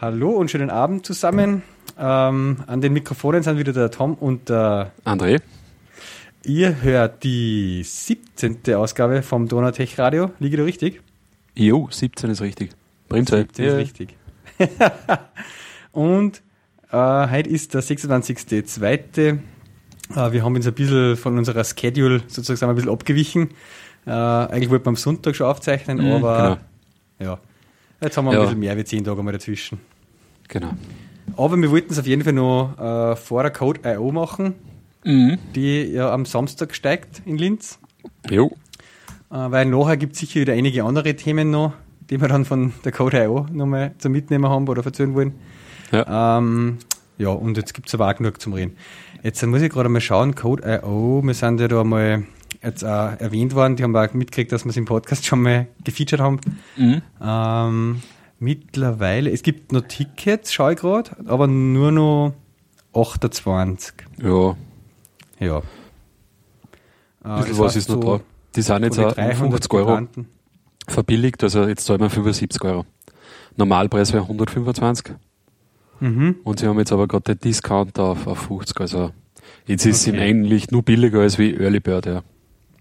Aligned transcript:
Hallo 0.00 0.30
und 0.30 0.50
schönen 0.50 0.70
Abend 0.70 1.04
zusammen. 1.04 1.62
Ähm, 1.98 2.56
an 2.66 2.80
den 2.80 2.94
Mikrofonen 2.94 3.42
sind 3.42 3.58
wieder 3.58 3.74
der 3.74 3.90
Tom 3.90 4.14
und 4.14 4.48
der 4.48 4.92
André. 5.04 5.42
Ihr 6.42 6.80
hört 6.80 7.22
die 7.22 7.82
17. 7.84 8.60
Ausgabe 8.76 9.20
vom 9.20 9.46
Donautech 9.46 9.98
Radio. 9.98 10.30
Liege 10.38 10.56
da 10.56 10.62
richtig? 10.64 11.02
Jo, 11.54 11.86
17 11.90 12.30
ist 12.30 12.40
richtig. 12.40 12.70
Primzeit. 13.10 13.54
17 13.54 13.64
ja. 13.66 13.72
ist 13.72 13.78
richtig. 13.78 14.16
und 15.92 16.40
äh, 16.90 16.96
heute 16.96 17.50
ist 17.50 17.74
der 17.74 17.82
26.02. 17.82 19.20
Äh, 19.20 19.36
wir 20.32 20.42
haben 20.42 20.54
uns 20.54 20.66
ein 20.66 20.72
bisschen 20.72 21.18
von 21.18 21.36
unserer 21.36 21.62
Schedule 21.62 22.22
sozusagen 22.26 22.70
ein 22.70 22.74
bisschen 22.74 22.90
abgewichen. 22.90 23.50
Äh, 24.06 24.12
eigentlich 24.12 24.70
wollten 24.70 24.86
wir 24.86 24.90
am 24.90 24.96
Sonntag 24.96 25.36
schon 25.36 25.46
aufzeichnen, 25.46 25.98
mhm, 25.98 26.24
aber 26.24 26.58
genau. 27.18 27.32
ja, 27.32 27.38
jetzt 28.00 28.16
haben 28.16 28.24
wir 28.24 28.32
ja. 28.32 28.38
ein 28.38 28.44
bisschen 28.46 28.60
mehr 28.60 28.78
wie 28.78 28.84
10 28.84 29.04
Tage 29.04 29.22
mal 29.22 29.32
dazwischen. 29.32 29.89
Genau. 30.50 30.70
Aber 31.36 31.56
wir 31.56 31.70
wollten 31.70 31.92
es 31.92 31.98
auf 31.98 32.06
jeden 32.06 32.22
Fall 32.22 32.32
noch 32.32 32.76
äh, 32.78 33.16
vor 33.16 33.42
der 33.42 33.52
Code 33.52 33.80
IO 33.84 34.12
machen, 34.12 34.54
mhm. 35.04 35.38
die 35.54 35.84
ja 35.84 36.12
am 36.12 36.26
Samstag 36.26 36.74
steigt 36.74 37.22
in 37.24 37.38
Linz. 37.38 37.78
Jo. 38.28 38.48
Äh, 39.30 39.34
weil 39.34 39.66
nachher 39.66 39.96
gibt 39.96 40.14
es 40.14 40.18
sicher 40.18 40.40
wieder 40.40 40.52
einige 40.52 40.84
andere 40.84 41.14
Themen 41.14 41.50
noch, 41.50 41.72
die 42.10 42.20
wir 42.20 42.28
dann 42.28 42.44
von 42.44 42.72
der 42.84 42.92
Code 42.92 43.22
IO 43.24 43.46
nochmal 43.52 43.94
zum 43.98 44.12
Mitnehmen 44.12 44.48
haben 44.48 44.68
oder 44.68 44.84
erzählen 44.84 45.14
wollen. 45.14 45.34
Ja, 45.92 46.38
ähm, 46.38 46.78
ja 47.16 47.28
und 47.28 47.56
jetzt 47.56 47.72
gibt 47.72 47.88
es 47.88 47.94
aber 47.94 48.08
auch 48.08 48.16
genug 48.16 48.40
zum 48.40 48.52
Reden. 48.52 48.76
Jetzt 49.22 49.44
muss 49.46 49.62
ich 49.62 49.70
gerade 49.70 49.88
mal 49.88 50.00
schauen, 50.00 50.34
Code 50.34 50.80
IO, 50.82 51.22
wir 51.24 51.34
sind 51.34 51.60
ja 51.60 51.68
da 51.68 51.84
mal 51.84 52.24
jetzt 52.62 52.84
auch 52.84 53.18
erwähnt 53.20 53.54
worden, 53.54 53.76
die 53.76 53.84
haben 53.84 53.94
auch 53.94 54.12
mitgekriegt, 54.12 54.50
dass 54.50 54.64
wir 54.64 54.70
es 54.70 54.76
im 54.76 54.84
Podcast 54.84 55.24
schon 55.24 55.42
mal 55.42 55.68
gefeatured 55.84 56.20
haben. 56.20 56.40
Mhm. 56.76 57.02
Ähm, 57.22 58.02
Mittlerweile, 58.42 59.30
es 59.30 59.42
gibt 59.42 59.70
noch 59.70 59.82
Tickets, 59.82 60.50
schaue 60.50 60.72
ich 60.72 60.78
gerade, 60.80 61.10
aber 61.26 61.46
nur 61.46 61.92
noch 61.92 62.34
28. 62.94 63.92
Ja. 64.22 64.56
Ja. 65.38 65.58
Äh, 65.58 65.62
was 67.22 67.76
ist 67.76 67.90
noch 67.90 68.00
da? 68.00 68.20
Die 68.56 68.62
sind 68.62 68.82
jetzt 68.82 68.98
auch 68.98 69.14
50 69.14 69.72
Euro 69.74 69.86
Giganten. 69.88 70.28
verbilligt, 70.88 71.42
also 71.44 71.68
jetzt 71.68 71.84
zahlt 71.84 72.00
man 72.00 72.08
75 72.08 72.64
Euro. 72.64 72.86
Normalpreis 73.56 74.14
wäre 74.14 74.22
125. 74.22 75.14
Mhm. 76.00 76.36
Und 76.42 76.60
sie 76.60 76.66
haben 76.66 76.78
jetzt 76.78 76.92
aber 76.92 77.06
gerade 77.06 77.34
den 77.34 77.40
Discount 77.40 77.98
auf, 77.98 78.26
auf 78.26 78.38
50, 78.38 78.80
also 78.80 79.12
jetzt 79.66 79.84
ist 79.84 80.08
okay. 80.08 80.16
es 80.16 80.22
eigentlich 80.22 80.70
nur 80.70 80.82
billiger 80.82 81.20
als 81.20 81.38
wie 81.38 81.54
Early 81.54 81.80
Bird, 81.80 82.06
ja. 82.06 82.22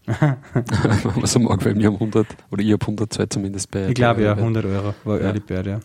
Wenn 0.09 1.15
man 1.15 1.25
so 1.25 1.39
mag, 1.39 1.63
weil 1.63 1.75
wir 1.75 1.87
haben 1.87 1.95
100, 1.95 2.27
oder 2.51 2.63
ich 2.63 2.71
habe 2.71 2.81
100 2.81 3.13
Zeit 3.13 3.31
zumindest 3.33 3.69
bei. 3.69 3.87
Ich 3.87 3.93
glaube 3.93 4.23
ja, 4.23 4.33
100 4.33 4.65
Euro 4.65 4.93
war 5.03 5.19
ja. 5.19 5.27
Early 5.27 5.39
Bird, 5.39 5.67
ja. 5.67 5.79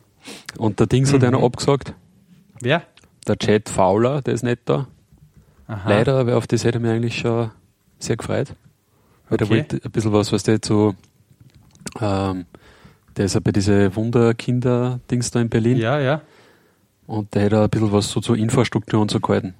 Und 0.56 0.80
der 0.80 0.86
Dings 0.86 1.10
mhm. 1.12 1.16
hat 1.16 1.24
einer 1.24 1.42
abgesagt. 1.42 1.92
Wer? 2.60 2.82
Der 3.26 3.36
Chad 3.36 3.68
Fowler, 3.68 4.22
der 4.22 4.34
ist 4.34 4.42
nicht 4.42 4.60
da. 4.64 4.86
Aha. 5.66 5.88
Leider, 5.88 6.26
weil 6.26 6.34
auf 6.34 6.46
das 6.46 6.64
hätte 6.64 6.78
ich 6.78 6.82
mich 6.82 6.90
eigentlich 6.90 7.18
schon 7.18 7.50
sehr 7.98 8.16
gefreut. 8.16 8.54
Weil 9.28 9.36
okay. 9.36 9.36
der 9.36 9.50
wollte 9.50 9.80
ein 9.84 9.90
bisschen 9.90 10.12
was, 10.12 10.32
was 10.32 10.42
der 10.42 10.58
so, 10.64 10.94
ähm, 12.00 12.46
der 13.16 13.26
ist 13.26 13.34
ja 13.34 13.40
bei 13.40 13.52
diesen 13.52 13.94
Wunderkinder-Dings 13.94 15.30
da 15.30 15.40
in 15.40 15.48
Berlin. 15.48 15.76
Ja, 15.78 15.98
ja. 16.00 16.20
Und 17.06 17.34
der 17.34 17.42
hätte 17.42 17.62
ein 17.62 17.70
bisschen 17.70 17.92
was 17.92 18.10
so 18.10 18.20
zur 18.20 18.36
Infrastruktur 18.36 19.00
und 19.00 19.10
so 19.10 19.20
gehalten. 19.20 19.54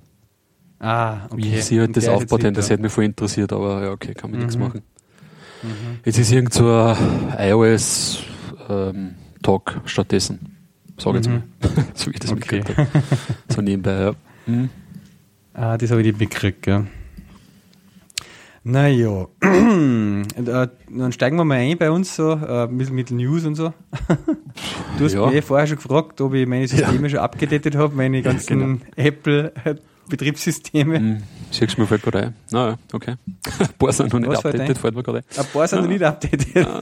Ah, 0.85 1.27
okay. 1.31 1.43
Wie 1.43 1.61
sie 1.63 1.81
halt 1.81 1.97
das 1.97 2.07
aufbaut, 2.09 2.45
das 2.45 2.69
hätte 2.69 2.83
mich 2.83 2.93
voll 2.93 3.05
interessiert, 3.05 3.55
aber 3.55 3.85
ja, 3.85 3.91
okay, 3.93 4.13
kann 4.13 4.31
man 4.31 4.41
mhm. 4.41 4.47
nichts 4.47 4.59
machen. 4.59 4.83
Mhm. 5.63 6.01
Jetzt 6.05 6.19
ist 6.19 6.31
irgend 6.31 6.53
so 6.53 6.71
ein 6.71 7.35
iOS-Talk 7.39 8.67
ähm, 8.69 9.81
stattdessen. 9.87 10.59
Sag 10.99 11.15
jetzt 11.15 11.31
mhm. 11.31 11.37
mal. 11.37 11.43
so 11.95 12.09
wie 12.09 12.11
ich 12.11 12.21
das 12.21 12.33
okay. 12.33 12.57
mitgekriegt 12.57 12.77
habe. 12.77 12.89
So 13.49 13.63
nebenbei, 13.63 13.99
ja. 13.99 14.13
Mhm. 14.47 14.69
Ah, 15.55 15.79
das 15.79 15.91
habe 15.91 16.03
ich 16.03 16.09
nicht 16.09 16.21
mitgekriegt, 16.21 16.67
ja. 16.67 16.85
Naja, 18.67 19.27
dann 19.41 21.13
steigen 21.13 21.37
wir 21.37 21.45
mal 21.45 21.59
ein 21.59 21.79
bei 21.79 21.91
uns 21.91 22.17
so, 22.17 22.33
äh, 22.33 22.67
mit, 22.67 22.91
mit 22.91 23.11
News 23.11 23.45
und 23.47 23.55
so. 23.55 23.73
du 24.99 25.05
hast 25.05 25.15
ja. 25.15 25.27
mich 25.27 25.37
eh 25.37 25.43
vorher 25.43 25.67
schon 25.67 25.77
gefragt, 25.77 26.21
ob 26.21 26.35
ich 26.35 26.47
meine 26.47 26.67
Systeme 26.69 27.03
ja. 27.03 27.09
schon 27.09 27.19
abgedatet 27.21 27.75
habe, 27.75 27.95
meine 27.95 28.21
ganzen 28.23 28.59
genau. 28.59 28.79
Apple 28.97 29.53
Betriebssysteme. 30.09 30.99
Hm, 30.99 31.23
siehst 31.51 31.77
du 31.77 31.81
mir 31.83 31.87
fällt 31.87 32.03
gerade 32.03 32.19
ein. 32.19 32.35
Naja, 32.51 32.77
okay. 32.93 33.17
Ein 33.59 33.69
paar 33.79 33.93
sind 33.93 34.13
noch 34.13 34.21
nicht 34.21 34.31
Was 34.31 34.45
updated, 34.45 34.79
fällt 34.79 34.95
mir 34.95 35.03
gerade 35.03 35.19
ein. 35.19 35.39
Ein 35.39 35.47
paar 35.47 35.69
sind 35.69 35.83
noch 35.83 35.89
nicht 35.89 36.03
updated. 36.03 36.57
ein 36.57 36.81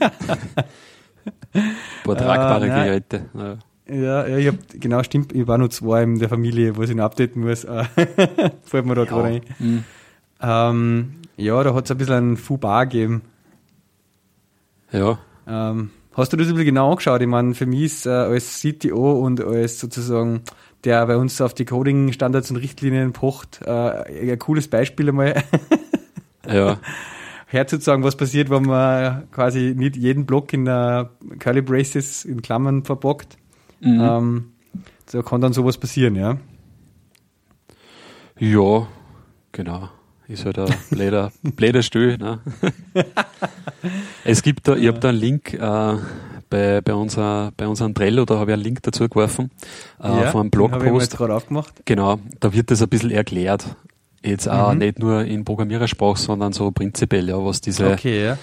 paar 2.03 2.17
tragbare 2.17 2.65
uh, 2.65 2.69
Geräte. 2.69 3.25
Naja. 3.33 3.57
Ja, 3.85 4.25
ja, 4.27 4.37
ich 4.37 4.47
hab, 4.47 4.55
genau, 4.75 5.03
stimmt, 5.03 5.33
ich 5.33 5.45
war 5.45 5.57
noch 5.57 5.67
zwei 5.67 6.03
in 6.03 6.17
der 6.17 6.29
Familie, 6.29 6.77
wo 6.77 6.83
ich 6.83 6.95
noch 6.95 7.03
updaten 7.03 7.41
muss. 7.43 7.61
fällt 8.63 8.85
mir 8.85 8.95
da 8.95 9.03
ja. 9.03 9.09
gerade 9.09 9.27
ein. 9.27 9.41
Mhm. 9.59 9.83
Ähm, 10.41 11.15
ja, 11.35 11.63
da 11.63 11.73
hat 11.73 11.85
es 11.85 11.91
ein 11.91 11.97
bisschen 11.97 12.15
einen 12.15 12.37
Fauxpas 12.37 12.83
gegeben. 12.83 13.23
Ja. 14.91 15.19
Ähm, 15.47 15.89
hast 16.13 16.31
du 16.31 16.37
das 16.37 16.47
ein 16.47 16.53
bisschen 16.53 16.65
genau 16.65 16.91
angeschaut? 16.91 17.21
Ich 17.21 17.27
meine, 17.27 17.55
für 17.55 17.65
mich 17.65 17.83
ist 17.83 18.05
äh, 18.05 18.11
als 18.11 18.61
CTO 18.61 19.13
und 19.19 19.41
als 19.41 19.79
sozusagen 19.79 20.43
der 20.83 21.05
bei 21.05 21.17
uns 21.17 21.39
auf 21.41 21.53
die 21.53 21.65
Coding-Standards 21.65 22.51
und 22.51 22.57
Richtlinien 22.57 23.13
pocht, 23.13 23.61
äh, 23.65 24.31
ein 24.31 24.39
cooles 24.39 24.67
Beispiel 24.67 25.09
einmal. 25.09 25.43
ja. 26.47 26.77
Herzusagen, 27.47 28.03
was 28.03 28.15
passiert, 28.15 28.49
wenn 28.49 28.63
man 28.63 29.29
quasi 29.31 29.75
nicht 29.77 29.95
jeden 29.95 30.25
Block 30.25 30.51
in 30.53 30.65
der 30.65 31.11
Curly 31.37 31.61
Braces 31.61 32.25
in 32.25 32.41
Klammern 32.41 32.83
verbockt. 32.83 33.37
Mhm. 33.79 34.01
Ähm, 34.01 34.51
so 35.05 35.21
kann 35.21 35.39
dann 35.39 35.53
sowas 35.53 35.77
passieren, 35.77 36.15
ja. 36.15 36.37
Ja, 38.39 38.87
genau. 39.51 39.89
Ist 40.27 40.45
halt 40.45 40.57
ein 40.57 40.73
blöder, 40.89 41.31
blöder 41.43 41.83
Stuhl. 41.83 42.17
Ne? 42.17 42.39
es 44.23 44.41
gibt 44.41 44.67
da, 44.67 44.75
ich 44.75 44.87
habe 44.87 44.99
da 44.99 45.09
einen 45.09 45.19
Link 45.19 45.53
äh, 45.53 45.97
bei, 46.53 46.81
bei, 46.81 46.93
unser, 46.93 47.51
bei 47.57 47.67
unserem 47.67 47.95
Trello, 47.95 48.25
da 48.25 48.37
habe 48.37 48.51
ich 48.51 48.53
einen 48.53 48.63
Link 48.63 48.83
dazu 48.83 49.09
geworfen, 49.09 49.49
äh, 49.99 50.07
ja, 50.07 50.29
von 50.29 50.41
einem 50.41 50.49
Blogpost. 50.51 51.17
gerade 51.17 51.33
aufgemacht. 51.33 51.73
Genau, 51.85 52.19
da 52.39 52.53
wird 52.53 52.69
das 52.69 52.83
ein 52.83 52.89
bisschen 52.89 53.09
erklärt. 53.09 53.75
Jetzt 54.23 54.47
auch 54.47 54.71
mhm. 54.71 54.77
nicht 54.77 54.99
nur 54.99 55.23
in 55.25 55.45
Programmierersprache, 55.45 56.19
sondern 56.19 56.53
so 56.53 56.69
prinzipiell, 56.69 57.27
ja, 57.27 57.43
was 57.43 57.59
diese, 57.59 57.89
okay, 57.91 58.23
ja. 58.23 58.37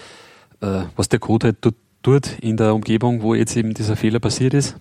äh, 0.60 0.86
was 0.96 1.08
der 1.08 1.20
Code 1.20 1.46
halt 1.46 1.62
tut, 1.62 1.76
tut 2.02 2.36
in 2.40 2.56
der 2.56 2.74
Umgebung, 2.74 3.22
wo 3.22 3.34
jetzt 3.34 3.56
eben 3.56 3.74
dieser 3.74 3.94
Fehler 3.94 4.18
passiert 4.18 4.54
ist. 4.54 4.74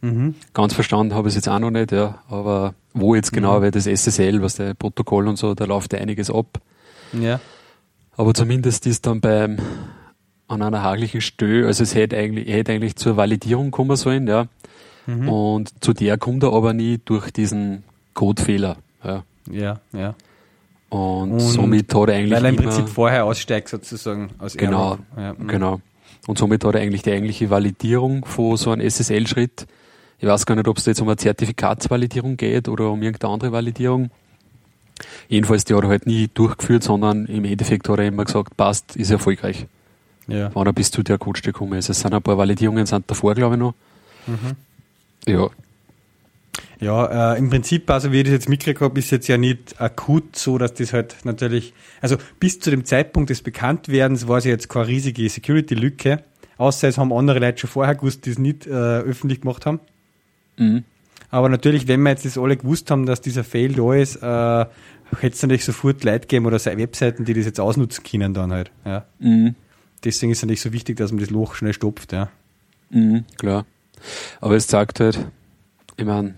Mhm. 0.00 0.34
Ganz 0.52 0.74
verstanden 0.74 1.14
habe 1.14 1.28
ich 1.28 1.32
es 1.32 1.36
jetzt 1.36 1.48
auch 1.48 1.60
noch 1.60 1.70
nicht, 1.70 1.92
ja, 1.92 2.18
aber 2.28 2.74
wo 2.94 3.14
jetzt 3.14 3.32
genau, 3.32 3.58
mhm. 3.58 3.62
weil 3.62 3.70
das 3.70 3.86
SSL, 3.86 4.42
was 4.42 4.56
der 4.56 4.74
Protokoll 4.74 5.28
und 5.28 5.36
so, 5.36 5.54
da 5.54 5.66
läuft 5.66 5.92
ja 5.92 6.00
einiges 6.00 6.30
ab. 6.30 6.58
Ja. 7.12 7.38
Aber 8.16 8.34
zumindest 8.34 8.88
ist 8.88 9.06
dann 9.06 9.20
beim 9.20 9.58
an 10.52 10.62
einer 10.62 10.82
haglichen 10.82 11.20
Stö, 11.20 11.66
also 11.66 11.82
es 11.82 11.94
hätte 11.94 12.16
eigentlich, 12.16 12.48
hätte 12.48 12.72
eigentlich 12.72 12.96
zur 12.96 13.16
Validierung 13.16 13.70
kommen 13.70 13.96
sollen, 13.96 14.26
ja. 14.26 14.46
Mhm. 15.06 15.28
Und 15.28 15.84
zu 15.84 15.92
der 15.92 16.18
kommt 16.18 16.42
er 16.42 16.52
aber 16.52 16.74
nie 16.74 17.00
durch 17.04 17.30
diesen 17.32 17.82
Codefehler. 18.14 18.76
Ja, 19.02 19.24
ja. 19.50 19.80
ja. 19.92 20.14
Und, 20.90 21.32
und, 21.32 21.40
somit 21.40 21.94
hat 21.94 22.08
er 22.08 22.14
eigentlich. 22.14 22.32
Weil 22.32 22.44
er 22.44 22.50
im 22.50 22.56
Prinzip 22.56 22.88
vorher 22.88 23.24
aussteigt, 23.24 23.68
sozusagen 23.68 24.30
aus 24.38 24.56
Genau, 24.56 24.98
ja, 25.16 25.32
mhm. 25.32 25.48
genau. 25.48 25.80
Und 26.26 26.38
somit 26.38 26.64
hat 26.64 26.74
er 26.74 26.82
eigentlich 26.82 27.02
die 27.02 27.12
eigentliche 27.12 27.50
Validierung 27.50 28.24
von 28.24 28.56
so 28.56 28.70
einem 28.70 28.88
SSL-Schritt. 28.88 29.66
Ich 30.18 30.28
weiß 30.28 30.46
gar 30.46 30.54
nicht, 30.54 30.68
ob 30.68 30.78
es 30.78 30.86
jetzt 30.86 31.00
um 31.00 31.08
eine 31.08 31.16
Zertifikatsvalidierung 31.16 32.36
geht 32.36 32.68
oder 32.68 32.90
um 32.90 33.02
irgendeine 33.02 33.32
andere 33.32 33.52
Validierung. 33.52 34.10
Jedenfalls, 35.28 35.64
die 35.64 35.74
hat 35.74 35.82
er 35.82 35.88
halt 35.88 36.06
nie 36.06 36.28
durchgeführt, 36.32 36.84
sondern 36.84 37.26
im 37.26 37.44
Endeffekt 37.44 37.88
hat 37.88 37.98
er 37.98 38.06
immer 38.06 38.24
gesagt, 38.24 38.56
passt, 38.56 38.94
ist 38.94 39.10
erfolgreich. 39.10 39.66
Ja. 40.32 40.50
Wann 40.54 40.66
er 40.66 40.72
bis 40.72 40.90
zu 40.90 41.02
der 41.02 41.18
Coach 41.18 41.42
gekommen 41.42 41.74
ist. 41.74 41.90
Es 41.90 42.00
sind 42.00 42.14
ein 42.14 42.22
paar 42.22 42.38
Validierungen 42.38 42.86
sind 42.86 43.10
davor, 43.10 43.34
glaube 43.34 43.56
ich, 43.56 43.60
noch. 43.60 43.74
Mhm. 44.26 44.56
Ja. 45.26 45.50
Ja, 46.80 47.34
äh, 47.34 47.38
im 47.38 47.48
Prinzip, 47.48 47.88
also 47.90 48.10
wie 48.12 48.18
ich 48.18 48.24
das 48.24 48.32
jetzt 48.32 48.48
mitgekriegt 48.48 48.80
habe, 48.80 48.98
ist 48.98 49.10
jetzt 49.10 49.28
ja 49.28 49.38
nicht 49.38 49.80
akut 49.80 50.36
so, 50.36 50.58
dass 50.58 50.74
das 50.74 50.92
halt 50.92 51.16
natürlich, 51.24 51.74
also 52.00 52.16
bis 52.40 52.60
zu 52.60 52.70
dem 52.70 52.84
Zeitpunkt 52.84 53.30
des 53.30 53.42
Bekanntwerdens 53.42 54.26
war 54.26 54.38
es 54.38 54.44
ja 54.44 54.50
jetzt 54.50 54.68
keine 54.68 54.88
riesige 54.88 55.28
Security-Lücke, 55.28 56.24
außer 56.56 56.88
es 56.88 56.98
haben 56.98 57.12
andere 57.12 57.38
Leute 57.38 57.60
schon 57.60 57.70
vorher 57.70 57.94
gewusst, 57.94 58.26
die 58.26 58.30
es 58.30 58.38
nicht 58.38 58.66
äh, 58.66 58.70
öffentlich 58.70 59.42
gemacht 59.42 59.64
haben. 59.64 59.80
Mhm. 60.56 60.84
Aber 61.30 61.48
natürlich, 61.48 61.88
wenn 61.88 62.02
wir 62.02 62.10
jetzt 62.10 62.24
das 62.24 62.36
alle 62.36 62.56
gewusst 62.56 62.90
haben, 62.90 63.06
dass 63.06 63.20
dieser 63.20 63.44
Fail 63.44 63.74
da 63.74 63.94
ist, 63.94 64.16
äh, 64.16 64.66
hätte 65.20 65.34
es 65.36 65.42
natürlich 65.42 65.64
sofort 65.64 66.02
Leute 66.04 66.26
geben 66.26 66.46
oder 66.46 66.62
Webseiten, 66.64 67.24
die 67.24 67.34
das 67.34 67.46
jetzt 67.46 67.60
ausnutzen 67.60 68.02
können 68.02 68.34
dann 68.34 68.52
halt. 68.52 68.70
Ja. 68.84 69.04
Mhm 69.20 69.54
deswegen 70.04 70.32
ist 70.32 70.42
es 70.42 70.46
nicht 70.46 70.60
so 70.60 70.72
wichtig, 70.72 70.96
dass 70.96 71.12
man 71.12 71.20
das 71.20 71.30
Loch 71.30 71.54
schnell 71.54 71.72
stopft, 71.72 72.12
ja. 72.12 72.30
Mhm, 72.90 73.24
klar. 73.38 73.64
Aber 74.40 74.56
es 74.56 74.66
zeigt 74.66 75.00
halt, 75.00 75.18
ich 75.96 76.04
meine, 76.04 76.34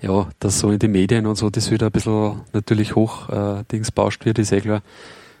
ja, 0.00 0.28
dass 0.38 0.58
so 0.58 0.70
in 0.70 0.78
den 0.78 0.92
Medien 0.92 1.26
und 1.26 1.36
so 1.36 1.50
das 1.50 1.70
wieder 1.70 1.86
ein 1.86 1.92
bisschen 1.92 2.40
natürlich 2.52 2.96
hoch 2.96 3.28
äh, 3.28 3.64
Dings 3.70 3.92
bauscht 3.92 4.24
wird, 4.24 4.38
ist 4.38 4.52
eh 4.52 4.60
klar. 4.60 4.82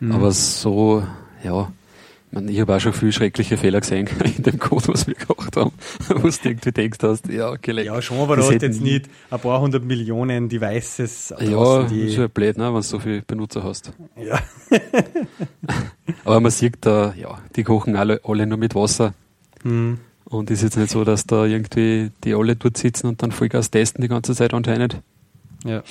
Mhm. 0.00 0.12
Aber 0.12 0.32
so, 0.32 1.02
ja, 1.42 1.72
ich 2.46 2.60
habe 2.60 2.76
auch 2.76 2.80
schon 2.80 2.92
viele 2.92 3.12
schreckliche 3.12 3.56
Fehler 3.56 3.80
gesehen 3.80 4.08
in 4.36 4.42
dem 4.42 4.58
Code, 4.58 4.88
was 4.88 5.06
wir 5.06 5.14
gemacht 5.14 5.56
haben, 5.56 5.72
wo 6.08 6.28
du 6.28 6.34
irgendwie 6.44 6.72
denkst 6.72 6.98
hast, 7.02 7.26
ja, 7.28 7.50
okay, 7.50 7.82
Ja, 7.82 8.00
schon, 8.00 8.18
aber 8.18 8.36
da 8.36 8.46
hat 8.46 8.62
jetzt 8.62 8.80
nicht 8.80 9.06
ein 9.30 9.40
paar 9.40 9.60
hundert 9.60 9.84
Millionen 9.84 10.48
Devices. 10.48 11.34
Ja, 11.40 11.82
die 11.84 12.02
ist 12.02 12.16
ja 12.16 12.28
blöd, 12.28 12.56
ne, 12.56 12.66
wenn 12.66 12.74
du 12.74 12.82
so 12.82 13.00
viele 13.00 13.22
Benutzer 13.22 13.64
hast. 13.64 13.92
Ja. 14.16 14.38
aber 16.24 16.40
man 16.40 16.50
sieht 16.50 16.78
da, 16.82 17.14
ja, 17.16 17.38
die 17.56 17.64
kochen 17.64 17.96
alle, 17.96 18.20
alle 18.24 18.46
nur 18.46 18.58
mit 18.58 18.74
Wasser. 18.74 19.14
Hm. 19.62 19.98
Und 20.24 20.50
ist 20.50 20.62
jetzt 20.62 20.76
nicht 20.76 20.90
so, 20.90 21.04
dass 21.04 21.26
da 21.26 21.44
irgendwie 21.44 22.10
die 22.22 22.34
alle 22.34 22.54
dort 22.54 22.76
sitzen 22.76 23.08
und 23.08 23.22
dann 23.22 23.32
Vollgas 23.32 23.70
testen 23.70 24.02
die 24.02 24.08
ganze 24.08 24.34
Zeit 24.34 24.54
anscheinend. 24.54 25.00
Ja. 25.64 25.82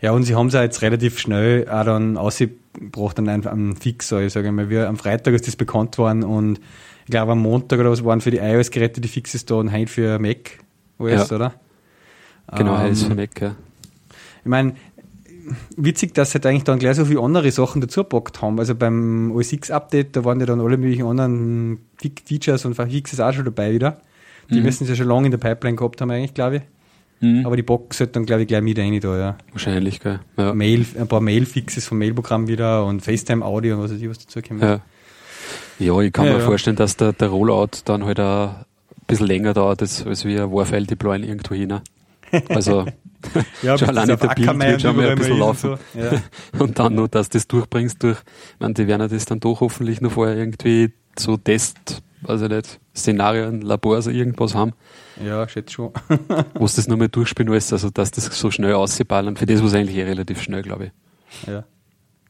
Ja, 0.00 0.12
und 0.12 0.24
sie 0.24 0.34
haben 0.34 0.48
es 0.48 0.54
ja 0.54 0.62
jetzt 0.62 0.82
relativ 0.82 1.18
schnell 1.18 1.68
auch 1.68 1.84
dann 1.84 2.16
ausgebracht 2.16 3.18
an 3.18 3.28
einem 3.28 3.76
Fixer, 3.76 4.20
ich 4.20 4.32
sage 4.32 4.52
mal. 4.52 4.68
Wir, 4.68 4.88
am 4.88 4.96
Freitag 4.96 5.34
ist 5.34 5.46
das 5.46 5.56
bekannt 5.56 5.98
worden 5.98 6.22
und 6.22 6.58
ich 7.04 7.10
glaube 7.10 7.32
am 7.32 7.40
Montag 7.40 7.78
oder 7.80 7.90
was 7.90 8.04
waren 8.04 8.20
für 8.20 8.30
die 8.30 8.38
iOS-Geräte 8.38 9.00
die 9.00 9.08
Fixes 9.08 9.44
da 9.44 9.56
und 9.56 9.72
heute 9.72 9.86
für 9.86 10.18
Mac 10.18 10.58
OS, 10.98 11.30
ja. 11.30 11.36
oder? 11.36 11.54
Genau, 12.56 12.78
ähm, 12.84 12.94
für 12.94 13.14
Mac, 13.14 13.40
ja. 13.40 13.56
Ich 14.40 14.48
meine, 14.48 14.74
witzig, 15.76 16.14
dass 16.14 16.30
sie 16.30 16.34
halt 16.34 16.46
eigentlich 16.46 16.64
dann 16.64 16.78
gleich 16.78 16.96
so 16.96 17.04
viele 17.04 17.20
andere 17.20 17.50
Sachen 17.50 17.80
dazu 17.80 18.02
gepackt 18.02 18.42
haben. 18.42 18.58
Also 18.58 18.74
beim 18.74 19.32
OS 19.32 19.52
X 19.52 19.70
Update, 19.70 20.16
da 20.16 20.24
waren 20.24 20.40
ja 20.40 20.46
dann 20.46 20.60
alle 20.60 20.76
möglichen 20.76 21.06
anderen 21.06 21.78
Features 22.00 22.64
und 22.64 22.74
Fixes 22.74 23.20
auch 23.20 23.32
schon 23.32 23.44
dabei 23.44 23.72
wieder. 23.72 24.00
Die 24.50 24.58
mhm. 24.58 24.64
müssen 24.64 24.84
sie 24.84 24.92
ja 24.92 24.96
schon 24.96 25.08
lange 25.08 25.26
in 25.26 25.30
der 25.32 25.38
Pipeline 25.38 25.76
gehabt 25.76 26.00
haben, 26.00 26.10
eigentlich, 26.10 26.34
glaube 26.34 26.56
ich. 26.56 26.62
Mhm. 27.20 27.46
Aber 27.46 27.56
die 27.56 27.62
Box 27.62 27.98
sollte 27.98 28.14
dann, 28.14 28.26
glaube 28.26 28.42
ich, 28.42 28.48
gleich 28.48 28.62
mit 28.62 28.78
rein 28.78 28.98
da, 29.00 29.18
ja. 29.18 29.38
Wahrscheinlich, 29.52 30.00
gell. 30.00 30.20
Ja. 30.36 30.52
Mail, 30.54 30.84
ein 30.98 31.08
paar 31.08 31.20
Mail-Fixes 31.20 31.86
vom 31.86 31.98
Mailprogramm 31.98 32.46
wieder 32.46 32.84
und 32.84 33.00
FaceTime-Audio 33.02 33.76
und 33.76 33.82
was 33.82 33.92
weiß 33.92 34.00
ich, 34.00 34.08
was 34.08 34.18
dazu 34.18 34.40
kommt. 34.42 34.62
Ja. 34.62 34.80
ja, 35.78 36.00
ich 36.00 36.12
kann 36.12 36.26
ja, 36.26 36.34
mir 36.34 36.40
vorstellen, 36.40 36.76
dass 36.76 36.96
der, 36.96 37.12
der 37.12 37.28
Rollout 37.28 37.82
dann 37.84 38.04
halt 38.04 38.20
auch 38.20 38.50
ein 38.50 38.64
bisschen 39.06 39.26
länger 39.26 39.54
dauert, 39.54 39.80
als, 39.80 40.06
als 40.06 40.24
wir 40.24 40.44
ein 40.44 40.52
Warfile 40.52 40.86
deployen 40.86 41.24
irgendwo 41.24 41.54
hin. 41.54 41.80
Also, 42.48 42.84
ja, 43.62 43.78
schon 43.78 43.88
alleine 43.88 44.16
der 44.16 44.28
Bild 44.28 44.58
wird 44.58 44.82
schon 44.82 44.96
mal 44.96 45.08
ein 45.08 45.18
bisschen 45.18 45.38
laufen. 45.38 45.76
So. 45.94 46.00
Ja. 46.00 46.22
und 46.58 46.78
dann 46.78 46.94
nur, 46.94 47.08
dass 47.08 47.28
du 47.28 47.38
das 47.38 47.48
durchbringst 47.48 48.02
durch, 48.02 48.18
ich 48.18 48.60
meine, 48.60 48.74
die 48.74 48.86
werden 48.86 49.08
das 49.08 49.24
dann 49.24 49.40
doch 49.40 49.60
hoffentlich 49.60 50.00
noch 50.00 50.12
vorher 50.12 50.36
irgendwie 50.36 50.92
so 51.18 51.36
Test, 51.36 52.02
also 52.24 52.46
nicht, 52.46 52.80
Szenarien, 52.94 53.62
Labors 53.62 54.06
oder 54.06 54.16
irgendwas 54.16 54.54
haben. 54.54 54.72
Ja, 55.24 55.48
schätze 55.48 55.74
schon. 55.74 55.92
wo 56.54 56.66
du 56.66 56.72
das 56.74 56.88
nochmal 56.88 57.08
durchspielen 57.08 57.50
willst, 57.52 57.72
also 57.72 57.90
dass 57.90 58.10
das 58.10 58.24
so 58.26 58.50
schnell 58.50 58.74
aussieht, 58.74 59.08
für 59.08 59.46
das 59.46 59.60
war 59.60 59.66
es 59.66 59.74
eigentlich 59.74 59.96
eh 59.96 60.04
relativ 60.04 60.42
schnell, 60.42 60.62
glaube 60.62 60.86
ich. 60.86 61.48
Ja. 61.48 61.64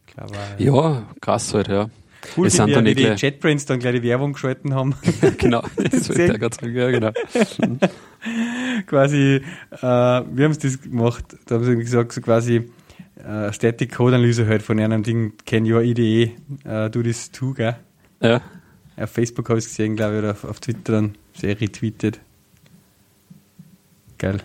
Klar 0.07 0.31
war, 0.31 0.61
ja. 0.61 0.75
ja, 0.75 1.03
krass 1.21 1.53
halt, 1.55 1.69
ja. 1.69 1.91
Cool, 2.37 2.47
es 2.47 2.55
sind 2.55 2.71
dann 2.71 2.85
wie 2.85 2.95
die 2.95 3.05
JetBrains 3.05 3.67
dann 3.67 3.79
gleich 3.79 3.95
die 3.95 4.03
Werbung 4.03 4.33
geschalten 4.33 4.75
haben. 4.75 4.95
genau, 5.39 5.63
das 5.77 6.09
wollte 6.09 6.25
ich 6.25 6.41
gerade 6.41 6.57
sagen, 6.57 6.75
ja, 6.75 6.91
genau. 6.91 7.13
quasi, 8.87 9.41
äh, 9.71 9.81
wir 9.81 10.45
haben 10.45 10.53
es 10.53 10.59
das 10.59 10.81
gemacht, 10.81 11.25
da 11.47 11.57
haben 11.57 11.65
sie 11.65 11.77
gesagt, 11.77 12.13
so 12.13 12.21
quasi 12.21 12.71
äh, 13.25 13.53
Static 13.53 13.95
Code 13.95 14.17
Analyse 14.17 14.47
halt 14.47 14.63
von 14.63 14.79
einem 14.79 15.03
Ding, 15.03 15.33
Can 15.45 15.71
Your 15.71 15.83
IDE 15.83 16.33
uh, 16.67 16.89
do 16.89 17.03
this 17.03 17.31
too, 17.31 17.53
gell? 17.55 17.77
Ja. 18.21 18.41
Auf 18.97 19.11
Facebook 19.11 19.49
habe 19.49 19.59
ich 19.59 19.67
es 19.67 19.71
gesehen, 19.71 19.97
glaube 19.97 20.15
ich, 20.15 20.19
oder 20.21 20.31
auf, 20.33 20.45
auf 20.45 20.61
Twitter 20.61 20.93
dann 20.93 21.15
sehr 21.35 21.61
retweetet. 21.61 22.19
Geil. 24.19 24.39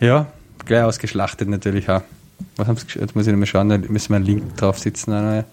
Ja, 0.00 0.32
gleich 0.64 0.82
ausgeschlachtet 0.82 1.48
natürlich 1.48 1.88
auch. 1.88 2.02
Was 2.56 2.66
haben 2.66 2.76
sie 2.76 2.98
Jetzt 2.98 3.14
muss 3.14 3.26
ich 3.26 3.32
nochmal 3.32 3.46
schauen, 3.46 3.68
da 3.68 3.78
müssen 3.78 4.10
wir 4.10 4.16
einen 4.16 4.24
Link 4.24 4.56
draufsetzen. 4.56 5.12
Eine 5.12 5.44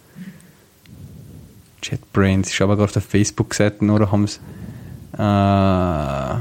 JetBrains, 1.83 2.53
schaue 2.53 2.65
aber 2.65 2.75
gerade 2.75 2.85
auf 2.85 2.91
der 2.93 3.01
Facebook-Seite 3.01 3.85
oder 3.85 4.11
haben 4.11 4.27
sie. 4.27 4.39
Äh, 5.13 6.39